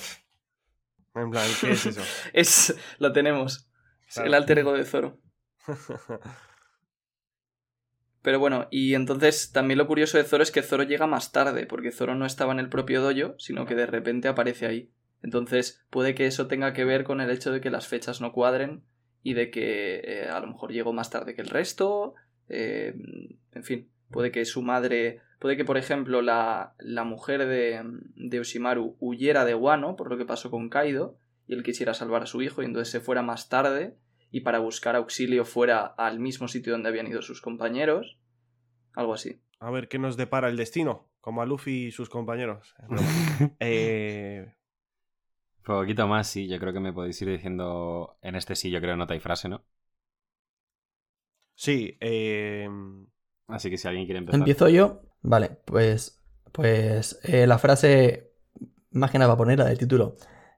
En 1.14 1.30
plan, 1.30 1.48
¿qué 1.60 1.70
es 1.72 1.86
eso? 1.86 2.00
Es, 2.32 2.76
lo 2.98 3.12
tenemos. 3.12 3.68
Claro. 4.12 4.26
el 4.28 4.34
alter 4.34 4.58
ego 4.58 4.72
de 4.72 4.84
Zoro. 4.84 5.20
Pero 8.22 8.38
bueno, 8.38 8.68
y 8.70 8.94
entonces 8.94 9.50
también 9.52 9.78
lo 9.78 9.88
curioso 9.88 10.16
de 10.16 10.24
Zoro 10.24 10.44
es 10.44 10.52
que 10.52 10.62
Zoro 10.62 10.84
llega 10.84 11.06
más 11.06 11.32
tarde, 11.32 11.66
porque 11.66 11.90
Zoro 11.90 12.14
no 12.14 12.24
estaba 12.24 12.52
en 12.52 12.60
el 12.60 12.68
propio 12.68 13.02
dojo, 13.02 13.34
sino 13.38 13.66
que 13.66 13.74
de 13.74 13.86
repente 13.86 14.28
aparece 14.28 14.66
ahí. 14.66 14.90
Entonces 15.22 15.84
puede 15.90 16.14
que 16.14 16.26
eso 16.26 16.46
tenga 16.46 16.72
que 16.72 16.84
ver 16.84 17.04
con 17.04 17.20
el 17.20 17.30
hecho 17.30 17.52
de 17.52 17.60
que 17.60 17.70
las 17.70 17.88
fechas 17.88 18.20
no 18.20 18.32
cuadren 18.32 18.82
y 19.22 19.34
de 19.34 19.50
que 19.50 20.00
eh, 20.04 20.28
a 20.28 20.40
lo 20.40 20.48
mejor 20.48 20.72
llegó 20.72 20.92
más 20.92 21.10
tarde 21.10 21.34
que 21.34 21.42
el 21.42 21.48
resto. 21.48 22.14
eh, 22.48 22.94
en 23.52 23.64
fin, 23.64 23.88
puede 24.10 24.30
que 24.30 24.44
su 24.44 24.62
madre, 24.62 25.20
puede 25.38 25.56
que 25.56 25.64
por 25.64 25.76
ejemplo 25.78 26.22
la, 26.22 26.74
la 26.78 27.04
mujer 27.04 27.46
de, 27.46 27.82
de 28.14 28.40
Oshimaru 28.40 28.96
huyera 29.00 29.44
de 29.44 29.54
Wano 29.54 29.96
por 29.96 30.08
lo 30.10 30.18
que 30.18 30.24
pasó 30.24 30.50
con 30.50 30.68
Kaido 30.68 31.16
y 31.46 31.54
él 31.54 31.62
quisiera 31.62 31.94
salvar 31.94 32.22
a 32.22 32.26
su 32.26 32.42
hijo 32.42 32.62
y 32.62 32.66
entonces 32.66 32.90
se 32.90 33.00
fuera 33.00 33.22
más 33.22 33.48
tarde 33.48 33.96
y 34.32 34.40
para 34.40 34.58
buscar 34.58 34.96
auxilio 34.96 35.44
fuera 35.44 35.86
al 35.86 36.18
mismo 36.18 36.48
sitio 36.48 36.72
donde 36.72 36.88
habían 36.88 37.06
ido 37.06 37.22
sus 37.22 37.40
compañeros. 37.40 38.18
Algo 38.94 39.14
así. 39.14 39.40
A 39.60 39.70
ver 39.70 39.88
qué 39.88 39.98
nos 39.98 40.16
depara 40.16 40.48
el 40.48 40.56
destino, 40.56 41.10
como 41.20 41.42
a 41.42 41.46
Luffy 41.46 41.86
y 41.86 41.92
sus 41.92 42.08
compañeros. 42.08 42.74
Eh, 43.60 44.54
Poquito 45.64 46.08
más, 46.08 46.26
sí. 46.26 46.48
Yo 46.48 46.58
creo 46.58 46.72
que 46.72 46.80
me 46.80 46.92
podéis 46.92 47.20
ir 47.22 47.28
diciendo. 47.28 48.18
En 48.22 48.34
este 48.34 48.56
sí, 48.56 48.70
yo 48.70 48.80
creo 48.80 48.96
nota 48.96 49.14
y 49.14 49.20
frase, 49.20 49.48
¿no? 49.48 49.64
sí, 51.54 51.96
eh, 52.00 52.68
Así 53.46 53.70
que 53.70 53.76
si 53.76 53.86
alguien 53.86 54.06
quiere 54.06 54.18
empezar. 54.18 54.40
Empiezo 54.40 54.68
yo. 54.68 55.02
Vale, 55.20 55.50
pues. 55.64 56.20
Pues 56.50 57.20
eh, 57.22 57.46
la 57.46 57.58
frase 57.58 58.32
más 58.90 59.10
que 59.10 59.18
nada 59.18 59.28
va 59.28 59.34
a 59.34 59.38
poner 59.38 59.58
la 59.58 59.66
del 59.66 59.78
título. 59.78 60.16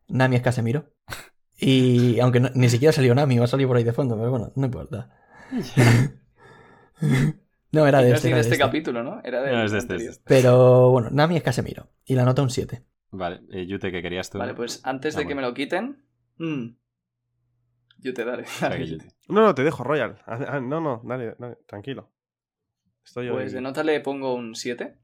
Nami 0.09 0.37
es 0.37 0.43
Casemiro. 0.43 0.94
Y 1.59 2.19
aunque 2.21 2.41
no- 2.41 2.51
ni 2.55 2.69
siquiera 2.69 2.93
salió 2.93 3.15
Nami, 3.15 3.39
va 3.39 3.45
a 3.45 3.49
salir 3.49 3.67
por 3.67 3.77
ahí 3.77 3.85
de 3.85 3.93
fondo, 3.93 4.17
pero 4.17 4.31
bueno, 4.31 4.53
no 4.57 4.65
importa. 4.67 5.11
no, 7.73 7.87
era 7.87 8.01
de 8.03 8.11
no 8.11 8.15
es 8.15 8.19
este. 8.19 8.29
era 8.29 8.37
de 8.37 8.41
este 8.43 8.55
este. 8.55 8.59
capítulo, 8.59 9.03
¿no? 9.03 9.21
Era 9.25 9.43
de 9.43 9.53
No, 9.53 9.65
es 9.65 9.73
de 9.73 9.79
este, 9.79 9.95
es 9.97 10.03
de 10.05 10.09
este. 10.11 10.23
Pero 10.27 10.91
bueno, 10.91 11.11
Nami 11.11 11.37
es 11.37 11.43
Casemiro. 11.43 11.89
Y 12.05 12.15
la 12.15 12.25
nota 12.25 12.43
un 12.43 12.51
7. 12.51 12.85
Vale, 13.11 13.41
eh, 13.53 13.67
Yute, 13.67 13.93
¿qué 13.93 14.03
querías 14.03 14.31
tú? 14.31 14.39
Vale, 14.39 14.55
pues 14.55 14.81
antes 14.85 15.17
Ah, 15.17 15.21
de 15.21 15.27
que 15.27 15.35
me 15.35 15.43
lo 15.43 15.55
quiten. 15.55 16.05
mm, 16.39 16.67
yo 17.99 18.15
te 18.15 18.25
daré. 18.25 18.43
O 18.43 18.47
sea, 18.47 18.71
que 18.71 18.75
dale. 18.79 18.87
Yute. 18.91 19.09
No, 19.29 19.43
no, 19.43 19.55
te 19.55 19.63
dejo, 19.65 19.85
Royal. 19.85 20.19
Ah, 20.27 20.39
ah, 20.49 20.61
No, 20.61 20.81
no, 20.81 21.01
dale, 21.05 21.35
dale, 21.39 21.57
tranquilo. 21.67 22.11
Estoy 23.05 23.29
Pues 23.31 23.49
hoy- 23.49 23.53
de 23.55 23.61
nota 23.61 23.85
le 23.85 24.01
pongo 24.01 24.35
un 24.35 24.55
7. 24.55 24.99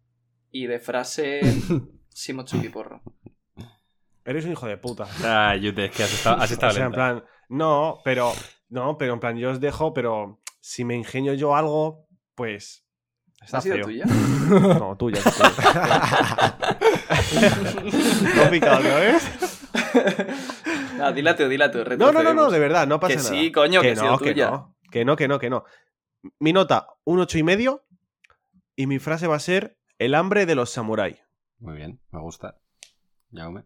Y 0.50 0.66
de 0.66 0.78
frase. 0.80 1.40
Shimotsuki 2.14 2.68
Porro. 2.70 3.02
Eres 4.30 4.44
un 4.44 4.52
hijo 4.52 4.66
de 4.68 4.76
puta. 4.76 5.08
Ah, 5.24 5.56
Yute, 5.56 5.86
es 5.86 5.90
que 5.90 6.04
has 6.04 6.12
estado, 6.12 6.40
has 6.40 6.52
estado 6.52 6.70
o 6.70 6.74
sea, 6.76 6.86
en 6.86 6.92
plan, 6.92 7.24
no, 7.48 7.98
pero, 8.04 8.32
no, 8.68 8.96
pero 8.96 9.14
en 9.14 9.18
plan, 9.18 9.36
yo 9.36 9.50
os 9.50 9.58
dejo, 9.58 9.92
pero 9.92 10.40
si 10.60 10.84
me 10.84 10.94
ingenio 10.94 11.34
yo 11.34 11.56
algo, 11.56 12.06
pues. 12.36 12.86
Está 13.42 13.58
¿Ha 13.58 13.60
sido 13.60 13.74
feo. 13.74 13.86
tuya? 13.86 14.04
No, 14.78 14.96
tuya. 14.96 15.20
Complicado, 18.40 18.82
¿no 18.84 18.94
ves? 19.00 19.68
no, 20.96 21.12
dila 21.12 21.34
tú, 21.34 21.48
dila 21.48 21.70
tú. 21.72 21.78
No, 21.98 22.12
no, 22.12 22.22
no, 22.22 22.32
no, 22.32 22.50
de 22.52 22.58
verdad, 22.60 22.86
no 22.86 23.00
pasa 23.00 23.14
Que 23.14 23.16
nada. 23.16 23.28
sí, 23.30 23.50
coño, 23.50 23.80
que 23.80 23.90
ha 23.90 23.96
sido 23.96 24.12
no, 24.12 24.18
que 24.18 24.30
tuya. 24.32 24.50
no, 24.50 24.76
que 24.92 25.04
no, 25.04 25.16
que 25.16 25.26
no, 25.26 25.40
que 25.40 25.50
no. 25.50 25.64
Mi 26.38 26.52
nota, 26.52 26.86
un 27.02 27.18
ocho 27.18 27.36
y 27.36 27.42
medio, 27.42 27.84
y 28.76 28.86
mi 28.86 29.00
frase 29.00 29.26
va 29.26 29.34
a 29.34 29.40
ser 29.40 29.76
el 29.98 30.14
hambre 30.14 30.46
de 30.46 30.54
los 30.54 30.70
samuráis. 30.70 31.18
Muy 31.58 31.74
bien, 31.76 32.00
me 32.12 32.20
gusta. 32.20 32.60
Jaume. 33.32 33.64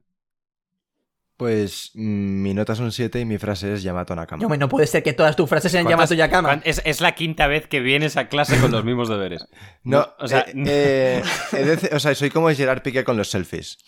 Pues 1.37 1.91
mm, 1.95 2.43
mi 2.43 2.55
nota 2.55 2.75
es 2.75 2.79
un 2.79 2.93
7 2.93 3.19
y 3.19 3.25
mi 3.25 3.39
frase 3.39 3.73
es 3.75 3.83
Yamato 3.83 4.15
Nakama. 4.15 4.41
Yo, 4.41 4.49
no 4.57 4.69
puede 4.69 4.87
ser 4.87 5.03
que 5.03 5.13
todas 5.13 5.35
tus 5.35 5.49
frases 5.49 5.73
sean 5.73 5.85
¿Cuántas- 5.85 6.11
Yamato 6.11 6.15
Yakama. 6.15 6.49
cuán- 6.51 6.63
Es, 6.65 6.81
es 6.85 7.01
la 7.01 7.15
quinta 7.17 7.47
vez 7.49 7.67
que 7.67 7.81
vienes 7.81 8.17
a 8.17 8.29
clase 8.29 8.57
con 8.61 8.71
los 8.71 8.85
mismos 8.85 9.09
deberes. 9.09 9.47
No, 9.83 10.07
o 10.19 10.29
sea, 10.29 10.47
eh, 10.55 11.23
eh, 11.53 11.89
o 11.93 11.99
sea, 11.99 12.15
soy 12.15 12.31
como 12.31 12.49
Gerard 12.51 12.83
Piqué 12.83 13.03
con 13.05 13.17
los 13.17 13.31
selfies. 13.31 13.79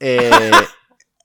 Eh, 0.00 0.30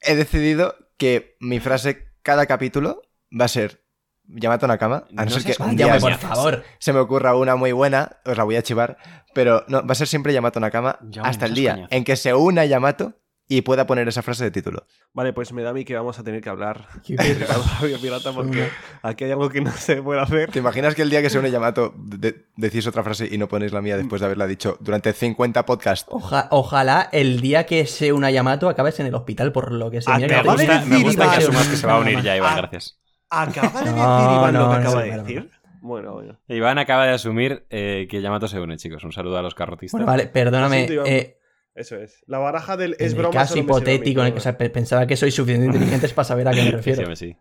he 0.01 0.15
decidido 0.15 0.75
que 0.97 1.35
mi 1.39 1.59
frase 1.59 2.13
cada 2.23 2.45
capítulo 2.45 3.01
va 3.39 3.45
a 3.45 3.49
ser 3.49 3.83
Yamato 4.25 4.67
Nakama, 4.67 5.05
a 5.17 5.23
no, 5.23 5.25
No 5.25 5.29
ser 5.31 5.43
que 5.55 5.61
un 5.63 5.75
día 5.75 5.97
por 5.99 6.13
favor. 6.15 6.63
se 6.79 6.93
me 6.93 6.99
ocurra 6.99 7.35
una 7.35 7.55
muy 7.55 7.71
buena, 7.73 8.17
os 8.25 8.37
la 8.37 8.43
voy 8.43 8.55
a 8.55 8.63
chivar, 8.63 8.97
pero 9.33 9.63
no, 9.67 9.85
va 9.85 9.91
a 9.91 9.95
ser 9.95 10.07
siempre 10.07 10.33
Yamato 10.33 10.59
Nakama 10.59 10.99
hasta 11.23 11.45
el 11.45 11.53
día 11.53 11.87
en 11.91 12.03
que 12.03 12.15
se 12.15 12.33
una 12.33 12.65
Yamato 12.65 13.13
y 13.49 13.61
pueda 13.61 13.87
poner 13.87 14.07
esa 14.07 14.21
frase 14.21 14.43
de 14.43 14.51
título. 14.51 14.85
Vale, 15.13 15.31
pues 15.33 15.53
me 15.53 15.61
da 15.63 15.69
a 15.69 15.73
mí 15.73 15.85
que 15.85 15.95
vamos 15.95 16.19
a 16.19 16.23
tener 16.23 16.41
que 16.41 16.49
hablar 16.49 16.87
Qué 17.05 17.15
de. 17.15 17.45
Radio 17.79 17.97
Pirata 18.01 18.33
porque 18.33 18.67
aquí 19.03 19.23
hay 19.23 19.31
algo 19.31 19.49
que 19.49 19.61
no 19.61 19.71
se 19.71 20.01
puede 20.01 20.19
hacer. 20.21 20.51
¿Te 20.51 20.59
imaginas 20.59 20.95
que 20.95 21.01
el 21.03 21.09
día 21.09 21.21
que 21.21 21.29
se 21.29 21.39
une 21.39 21.49
Yamato 21.51 21.93
de- 21.97 22.45
decís 22.57 22.85
otra 22.87 23.03
frase 23.03 23.27
y 23.31 23.37
no 23.37 23.47
ponéis 23.47 23.71
la 23.71 23.81
mía 23.81 23.95
después 23.97 24.19
de 24.19 24.25
haberla 24.25 24.47
dicho 24.47 24.77
durante 24.81 25.13
50 25.13 25.65
podcasts? 25.65 26.07
Oja- 26.11 26.47
ojalá 26.51 27.07
el 27.11 27.39
día 27.41 27.65
que 27.65 27.85
se 27.85 28.11
una 28.11 28.31
Yamato 28.31 28.67
acabes 28.69 28.99
en 28.99 29.05
el 29.07 29.15
hospital 29.15 29.51
por 29.53 29.71
lo 29.71 29.89
que 29.91 30.01
se 30.01 30.11
Ah, 30.11 30.19
me 30.19 30.27
gusta, 30.27 30.79
me 30.81 30.89
decir, 30.89 31.03
gusta 31.05 31.31
que 31.31 31.37
asumas 31.37 31.67
que 31.67 31.75
se 31.77 31.87
va 31.87 31.93
a 31.95 31.99
unir 31.99 32.21
ya, 32.21 32.35
Iván, 32.35 32.53
Ah. 32.53 32.57
gracias. 32.57 32.99
Acaba 33.29 33.69
de 33.81 33.85
decir 33.89 33.95
No, 33.95 34.35
Iván 34.39 34.53
lo 34.53 34.69
que 34.69 34.75
acaba 34.75 35.03
de 35.03 35.17
decir. 35.17 35.49
Bueno, 35.81 36.13
bueno. 36.13 36.37
Iván 36.49 36.79
acaba 36.79 37.05
de 37.05 37.13
asumir 37.13 37.65
eh, 37.69 38.07
que 38.09 38.21
Yamato 38.21 38.47
se 38.49 38.59
une, 38.59 38.75
chicos. 38.77 39.03
Un 39.05 39.13
saludo 39.13 39.37
a 39.37 39.41
los 39.41 39.55
carrotistas. 39.55 39.93
Bueno, 39.99 40.05
vale, 40.07 40.27
perdóname. 40.27 40.85
Siento, 40.87 41.05
eh, 41.05 41.37
Eso 41.77 41.95
es. 41.95 42.23
La 42.27 42.39
baraja 42.39 42.75
del 42.75 42.95
en 42.99 43.05
es 43.05 43.11
el 43.13 43.19
broma. 43.19 43.33
caso 43.33 43.57
hipotético 43.57 44.21
en 44.21 44.27
el 44.27 44.33
que 44.33 44.39
o 44.39 44.41
sea, 44.41 44.57
pe- 44.57 44.69
pensaba 44.69 45.05
que 45.07 45.15
sois 45.15 45.33
suficientemente 45.33 45.77
inteligentes 45.77 46.11
para 46.13 46.25
saber 46.25 46.47
a 46.47 46.51
qué 46.51 46.63
me 46.63 46.71
refiero. 46.71 47.15
sí, 47.15 47.27
sí. 47.33 47.37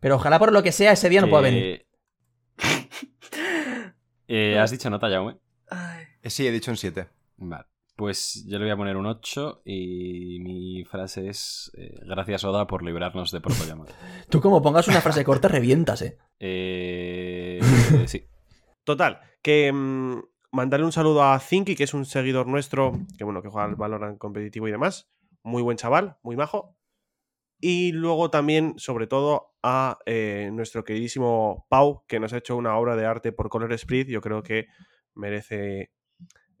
Pero 0.00 0.16
ojalá 0.16 0.38
por 0.40 0.52
lo 0.52 0.62
que 0.62 0.72
sea 0.72 0.92
ese 0.92 1.08
día 1.08 1.20
no 1.20 1.28
pueda 1.30 1.42
venir. 1.44 1.86
Eh, 4.28 4.58
¿Has 4.58 4.70
dicho 4.70 4.88
nota, 4.90 5.08
Jaume? 5.08 5.36
Ay. 5.68 6.04
Eh, 6.22 6.30
Sí, 6.30 6.46
he 6.46 6.50
dicho 6.52 6.70
un 6.70 6.76
7. 6.76 7.08
Vale. 7.36 7.64
Pues 7.96 8.44
yo 8.48 8.58
le 8.58 8.64
voy 8.64 8.72
a 8.72 8.76
poner 8.76 8.96
un 8.96 9.06
8 9.06 9.62
y 9.66 10.38
mi 10.40 10.84
frase 10.84 11.28
es 11.28 11.70
eh, 11.76 11.94
gracias 12.06 12.42
Oda 12.42 12.66
por 12.66 12.82
librarnos 12.82 13.30
de 13.30 13.40
Proto 13.40 13.64
Yamato. 13.66 13.92
Tú 14.30 14.40
como 14.40 14.62
pongas 14.62 14.88
una 14.88 15.00
frase 15.00 15.22
corta 15.24 15.48
revientas, 15.48 16.02
eh. 16.02 16.18
Eh, 16.40 17.60
eh, 17.60 18.04
sí. 18.08 18.24
Total, 18.84 19.20
que 19.42 19.70
mm, 19.72 20.20
mandarle 20.52 20.86
un 20.86 20.92
saludo 20.92 21.22
a 21.24 21.38
Zinky, 21.40 21.74
que 21.74 21.84
es 21.84 21.94
un 21.94 22.04
seguidor 22.04 22.46
nuestro, 22.46 22.92
que 23.18 23.24
bueno, 23.24 23.42
que 23.42 23.48
juega 23.48 23.66
al 23.66 23.74
Valorant 23.76 24.18
competitivo 24.18 24.68
y 24.68 24.70
demás. 24.70 25.10
Muy 25.42 25.62
buen 25.62 25.76
chaval, 25.76 26.18
muy 26.22 26.36
majo. 26.36 26.76
Y 27.60 27.92
luego 27.92 28.30
también, 28.30 28.74
sobre 28.76 29.06
todo, 29.06 29.54
a 29.62 29.98
eh, 30.06 30.50
nuestro 30.52 30.84
queridísimo 30.84 31.66
Pau, 31.68 32.04
que 32.06 32.18
nos 32.20 32.32
ha 32.32 32.38
hecho 32.38 32.56
una 32.56 32.76
obra 32.76 32.96
de 32.96 33.06
arte 33.06 33.32
por 33.32 33.48
Color 33.48 33.76
Sprit. 33.78 34.08
Yo 34.08 34.20
creo 34.20 34.42
que 34.42 34.66
merece 35.14 35.92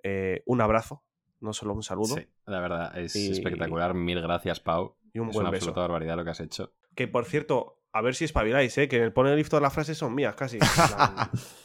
eh, 0.04 0.42
un 0.46 0.60
abrazo, 0.60 1.02
no 1.40 1.52
solo 1.52 1.74
un 1.74 1.82
saludo. 1.82 2.16
Sí, 2.16 2.26
la 2.46 2.60
verdad, 2.60 2.96
es 2.98 3.14
Y- 3.16 3.32
espectacular. 3.32 3.94
Mil 3.94 4.20
gracias, 4.20 4.60
Pau. 4.60 4.96
Y 5.12 5.18
un 5.18 5.28
es 5.28 5.34
buen 5.34 5.44
una 5.44 5.50
beso. 5.50 5.64
absoluta 5.66 5.80
barbaridad 5.82 6.16
lo 6.16 6.24
que 6.24 6.30
has 6.30 6.40
hecho. 6.40 6.72
Que 6.94 7.08
por 7.08 7.24
cierto, 7.24 7.81
a 7.94 8.00
ver 8.00 8.14
si 8.14 8.24
espabiláis, 8.24 8.76
¿eh? 8.78 8.88
que 8.88 8.96
en 8.96 9.02
el 9.02 9.12
Poneglyph 9.12 9.48
todas 9.48 9.62
las 9.62 9.72
frases 9.72 9.98
son 9.98 10.14
mías, 10.14 10.34
casi. 10.34 10.58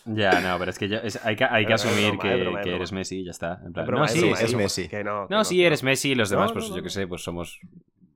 Ya, 0.05 0.39
no, 0.41 0.57
pero 0.59 0.71
es 0.71 0.77
que 0.79 0.89
yo- 0.89 0.97
es- 0.97 1.19
hay 1.25 1.35
que, 1.35 1.45
hay 1.45 1.65
que 1.65 1.73
broma, 1.73 1.75
asumir 1.75 2.19
que, 2.19 2.35
broma, 2.35 2.61
eres 2.61 2.91
Messi 2.91 3.19
y 3.21 3.25
ya 3.25 3.31
está. 3.31 3.61
En 3.65 3.71
plan, 3.73 3.85
broma, 3.85 4.05
no, 4.07 4.11
sí, 4.11 4.19
broma, 4.21 4.39
es. 4.41 4.53
Messi. 4.55 4.87
Que 4.89 5.03
no, 5.03 5.27
que 5.27 5.33
no, 5.35 5.43
sí, 5.45 5.63
eres 5.63 5.83
Messi 5.83 6.11
y 6.11 6.15
los 6.15 6.29
demás, 6.29 6.47
No, 6.49 6.53
pues 6.55 6.65
no, 6.69 6.71
yo 6.75 6.77
no, 6.77 6.83
qué 6.83 6.89
sé, 6.89 7.07
pues 7.07 7.23
somos... 7.23 7.59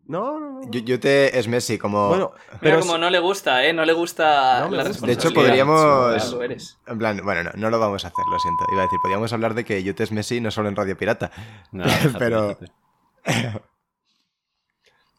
No, 0.08 0.40
no. 0.40 0.62
Yo, 0.70 0.82
yo 0.82 1.00
te 1.00 1.40
es 1.40 1.48
Messi, 1.48 1.78
como. 1.78 2.10
Bueno, 2.10 2.32
Mira 2.36 2.58
pero 2.60 2.80
como 2.82 2.98
no 2.98 3.10
le 3.10 3.20
gusta, 3.20 3.64
¿eh? 3.66 3.72
No 3.72 3.86
le 3.86 3.94
gusta 3.94 4.68
la 4.70 4.84
gusta. 4.84 5.06
De 5.08 5.14
hecho, 5.14 5.32
podríamos- 5.34 6.22
Ya 6.22 6.32
lo 6.32 6.44
eres. 6.44 6.80
En 6.88 6.98
plan, 6.98 7.22
bueno, 7.24 7.44
no, 7.44 7.52
no 7.56 7.70
lo 7.70 7.80
vamos 7.80 8.04
a 8.04 8.10
hacer, 8.10 8.26
lo 8.30 8.38
siento. 8.40 8.66
Iba 8.74 8.82
a 8.82 8.86
decir, 8.88 9.00
podríamos 9.02 9.32
hablar 9.32 9.54
de 9.54 9.64
que 9.64 9.82
Yute 9.84 10.04
es 10.04 10.12
Messi 10.12 10.42
no 10.42 10.52
solo 10.52 10.68
en 10.68 10.76
Radio 10.76 10.98
Pirata. 10.98 11.32
Pero-. 12.20 12.58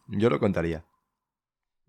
Yo 0.08 0.28
lo 0.28 0.38
contaría. 0.38 0.84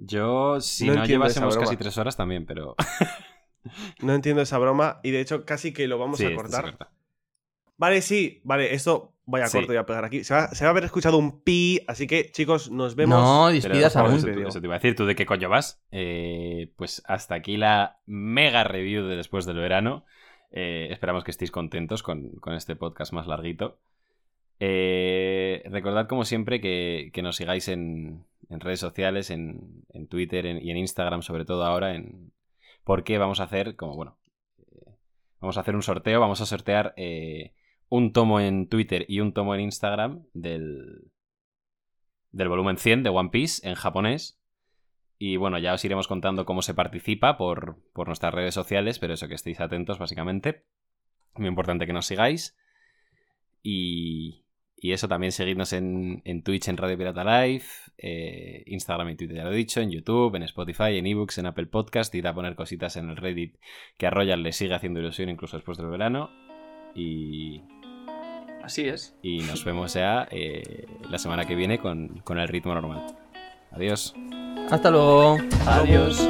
Yo, 0.05 0.59
si 0.59 0.85
No 0.87 0.95
no, 0.95 1.05
llevásemos 1.05 1.57
casi 1.57 1.77
tres 1.77 1.97
horas 1.97 2.17
también, 2.17 2.45
pero... 2.45 2.75
no 4.01 4.13
entiendo 4.13 4.41
esa 4.41 4.57
broma 4.57 4.99
y 5.03 5.11
de 5.11 5.21
hecho 5.21 5.45
casi 5.45 5.71
que 5.73 5.87
lo 5.87 5.97
vamos 5.97 6.19
Sí, 6.19 6.25
a 6.25 6.35
cortar. 6.35 6.63
corta. 6.65 6.91
Vale, 7.77 8.01
sí, 8.01 8.41
vale, 8.43 8.73
esto 8.73 9.13
vaya 9.25 9.47
Sí. 9.47 9.57
corto 9.57 9.73
y 9.73 9.77
a 9.77 9.85
pegar 9.85 10.03
aquí. 10.05 10.23
Se 10.23 10.33
va, 10.33 10.47
se 10.49 10.63
va 10.65 10.69
a 10.69 10.71
haber 10.71 10.83
escuchado 10.83 11.17
un 11.17 11.41
pi, 11.41 11.79
así 11.87 12.05
que 12.07 12.31
chicos, 12.31 12.69
nos 12.69 12.95
vemos. 12.95 13.17
No, 13.19 13.47
despidas 13.47 13.95
aún. 13.95 14.15
Eso, 14.15 14.27
Vídeo. 14.27 14.47
eso 14.49 14.59
te 14.59 14.67
iba 14.67 14.75
a 14.75 14.79
decir, 14.79 14.95
¿tú 14.95 15.05
de 15.05 15.15
qué 15.15 15.25
coño 15.25 15.47
vas? 15.49 15.81
Eh, 15.91 16.71
pues 16.75 17.01
hasta 17.05 17.35
aquí 17.35 17.55
la 17.57 17.99
mega 18.05 18.63
review 18.63 19.05
de 19.05 19.15
después 19.15 19.45
del 19.45 19.57
verano. 19.57 20.05
Eh, 20.51 20.89
esperamos 20.91 21.23
que 21.23 21.31
estéis 21.31 21.49
contentos 21.51 22.03
con, 22.03 22.29
con 22.41 22.53
este 22.53 22.75
podcast 22.75 23.13
más 23.13 23.25
larguito. 23.27 23.79
Eh, 24.59 25.63
recordad, 25.65 26.07
como 26.07 26.25
siempre, 26.25 26.61
que, 26.61 27.11
que 27.13 27.21
nos 27.21 27.35
sigáis 27.35 27.67
en, 27.67 28.25
en 28.49 28.59
redes 28.59 28.79
sociales, 28.79 29.29
en, 29.29 29.83
en 29.89 30.07
Twitter 30.07 30.45
y 30.45 30.71
en 30.71 30.77
Instagram, 30.77 31.21
sobre 31.21 31.45
todo 31.45 31.63
ahora, 31.63 31.95
en 31.95 32.31
porque 32.83 33.17
vamos 33.17 33.39
a 33.39 33.43
hacer, 33.43 33.75
como 33.75 33.95
bueno, 33.95 34.17
eh, 34.57 34.97
vamos 35.39 35.57
a 35.57 35.61
hacer 35.61 35.75
un 35.75 35.83
sorteo, 35.83 36.19
vamos 36.19 36.41
a 36.41 36.45
sortear 36.45 36.93
eh, 36.97 37.53
un 37.89 38.11
tomo 38.11 38.39
en 38.39 38.67
Twitter 38.67 39.05
y 39.07 39.19
un 39.19 39.33
tomo 39.33 39.55
en 39.55 39.61
Instagram 39.61 40.25
del, 40.33 41.11
del 42.31 42.49
volumen 42.49 42.77
100 42.77 43.03
de 43.03 43.09
One 43.09 43.29
Piece 43.29 43.67
en 43.67 43.75
japonés. 43.75 44.39
Y 45.17 45.37
bueno, 45.37 45.57
ya 45.59 45.73
os 45.73 45.85
iremos 45.85 46.07
contando 46.07 46.45
cómo 46.45 46.61
se 46.61 46.73
participa 46.73 47.37
por, 47.37 47.77
por 47.93 48.07
nuestras 48.07 48.33
redes 48.33 48.53
sociales, 48.53 48.99
pero 48.99 49.13
eso 49.13 49.27
que 49.27 49.35
estéis 49.35 49.61
atentos, 49.61 49.97
básicamente. 49.97 50.65
Muy 51.35 51.47
importante 51.47 51.85
que 51.85 51.93
nos 51.93 52.07
sigáis. 52.07 52.57
Y, 53.61 54.42
y 54.83 54.91
eso 54.91 55.07
también 55.07 55.31
seguidnos 55.31 55.71
en, 55.71 56.21
en 56.25 56.43
Twitch, 56.43 56.67
en 56.67 56.75
Radio 56.75 56.97
Pirata 56.97 57.23
Live, 57.23 57.63
eh, 57.97 58.63
Instagram 58.65 59.11
y 59.11 59.15
Twitter, 59.15 59.37
ya 59.37 59.45
lo 59.45 59.53
he 59.53 59.55
dicho, 59.55 59.79
en 59.79 59.89
YouTube, 59.89 60.35
en 60.35 60.43
Spotify, 60.43 60.97
en 60.97 61.07
ebooks, 61.07 61.37
en 61.37 61.45
Apple 61.45 61.67
Podcast, 61.67 62.13
y 62.15 62.27
a 62.27 62.33
poner 62.33 62.53
cositas 62.55 62.97
en 62.97 63.09
el 63.09 63.15
Reddit 63.15 63.55
que 63.97 64.07
a 64.07 64.09
Royal 64.09 64.43
le 64.43 64.51
sigue 64.51 64.73
haciendo 64.73 64.99
ilusión 64.99 65.29
incluso 65.29 65.55
después 65.55 65.77
del 65.77 65.87
verano. 65.87 66.31
Y, 66.93 67.61
Así 68.61 68.85
es. 68.89 69.15
y 69.21 69.37
nos 69.43 69.63
vemos 69.63 69.93
ya 69.93 70.27
eh, 70.29 70.85
la 71.09 71.17
semana 71.17 71.45
que 71.45 71.55
viene 71.55 71.79
con, 71.79 72.19
con 72.25 72.37
el 72.37 72.49
ritmo 72.49 72.73
normal. 72.73 73.05
Adiós. 73.71 74.13
Hasta 74.69 74.91
luego. 74.91 75.37
Adiós. 75.65 76.27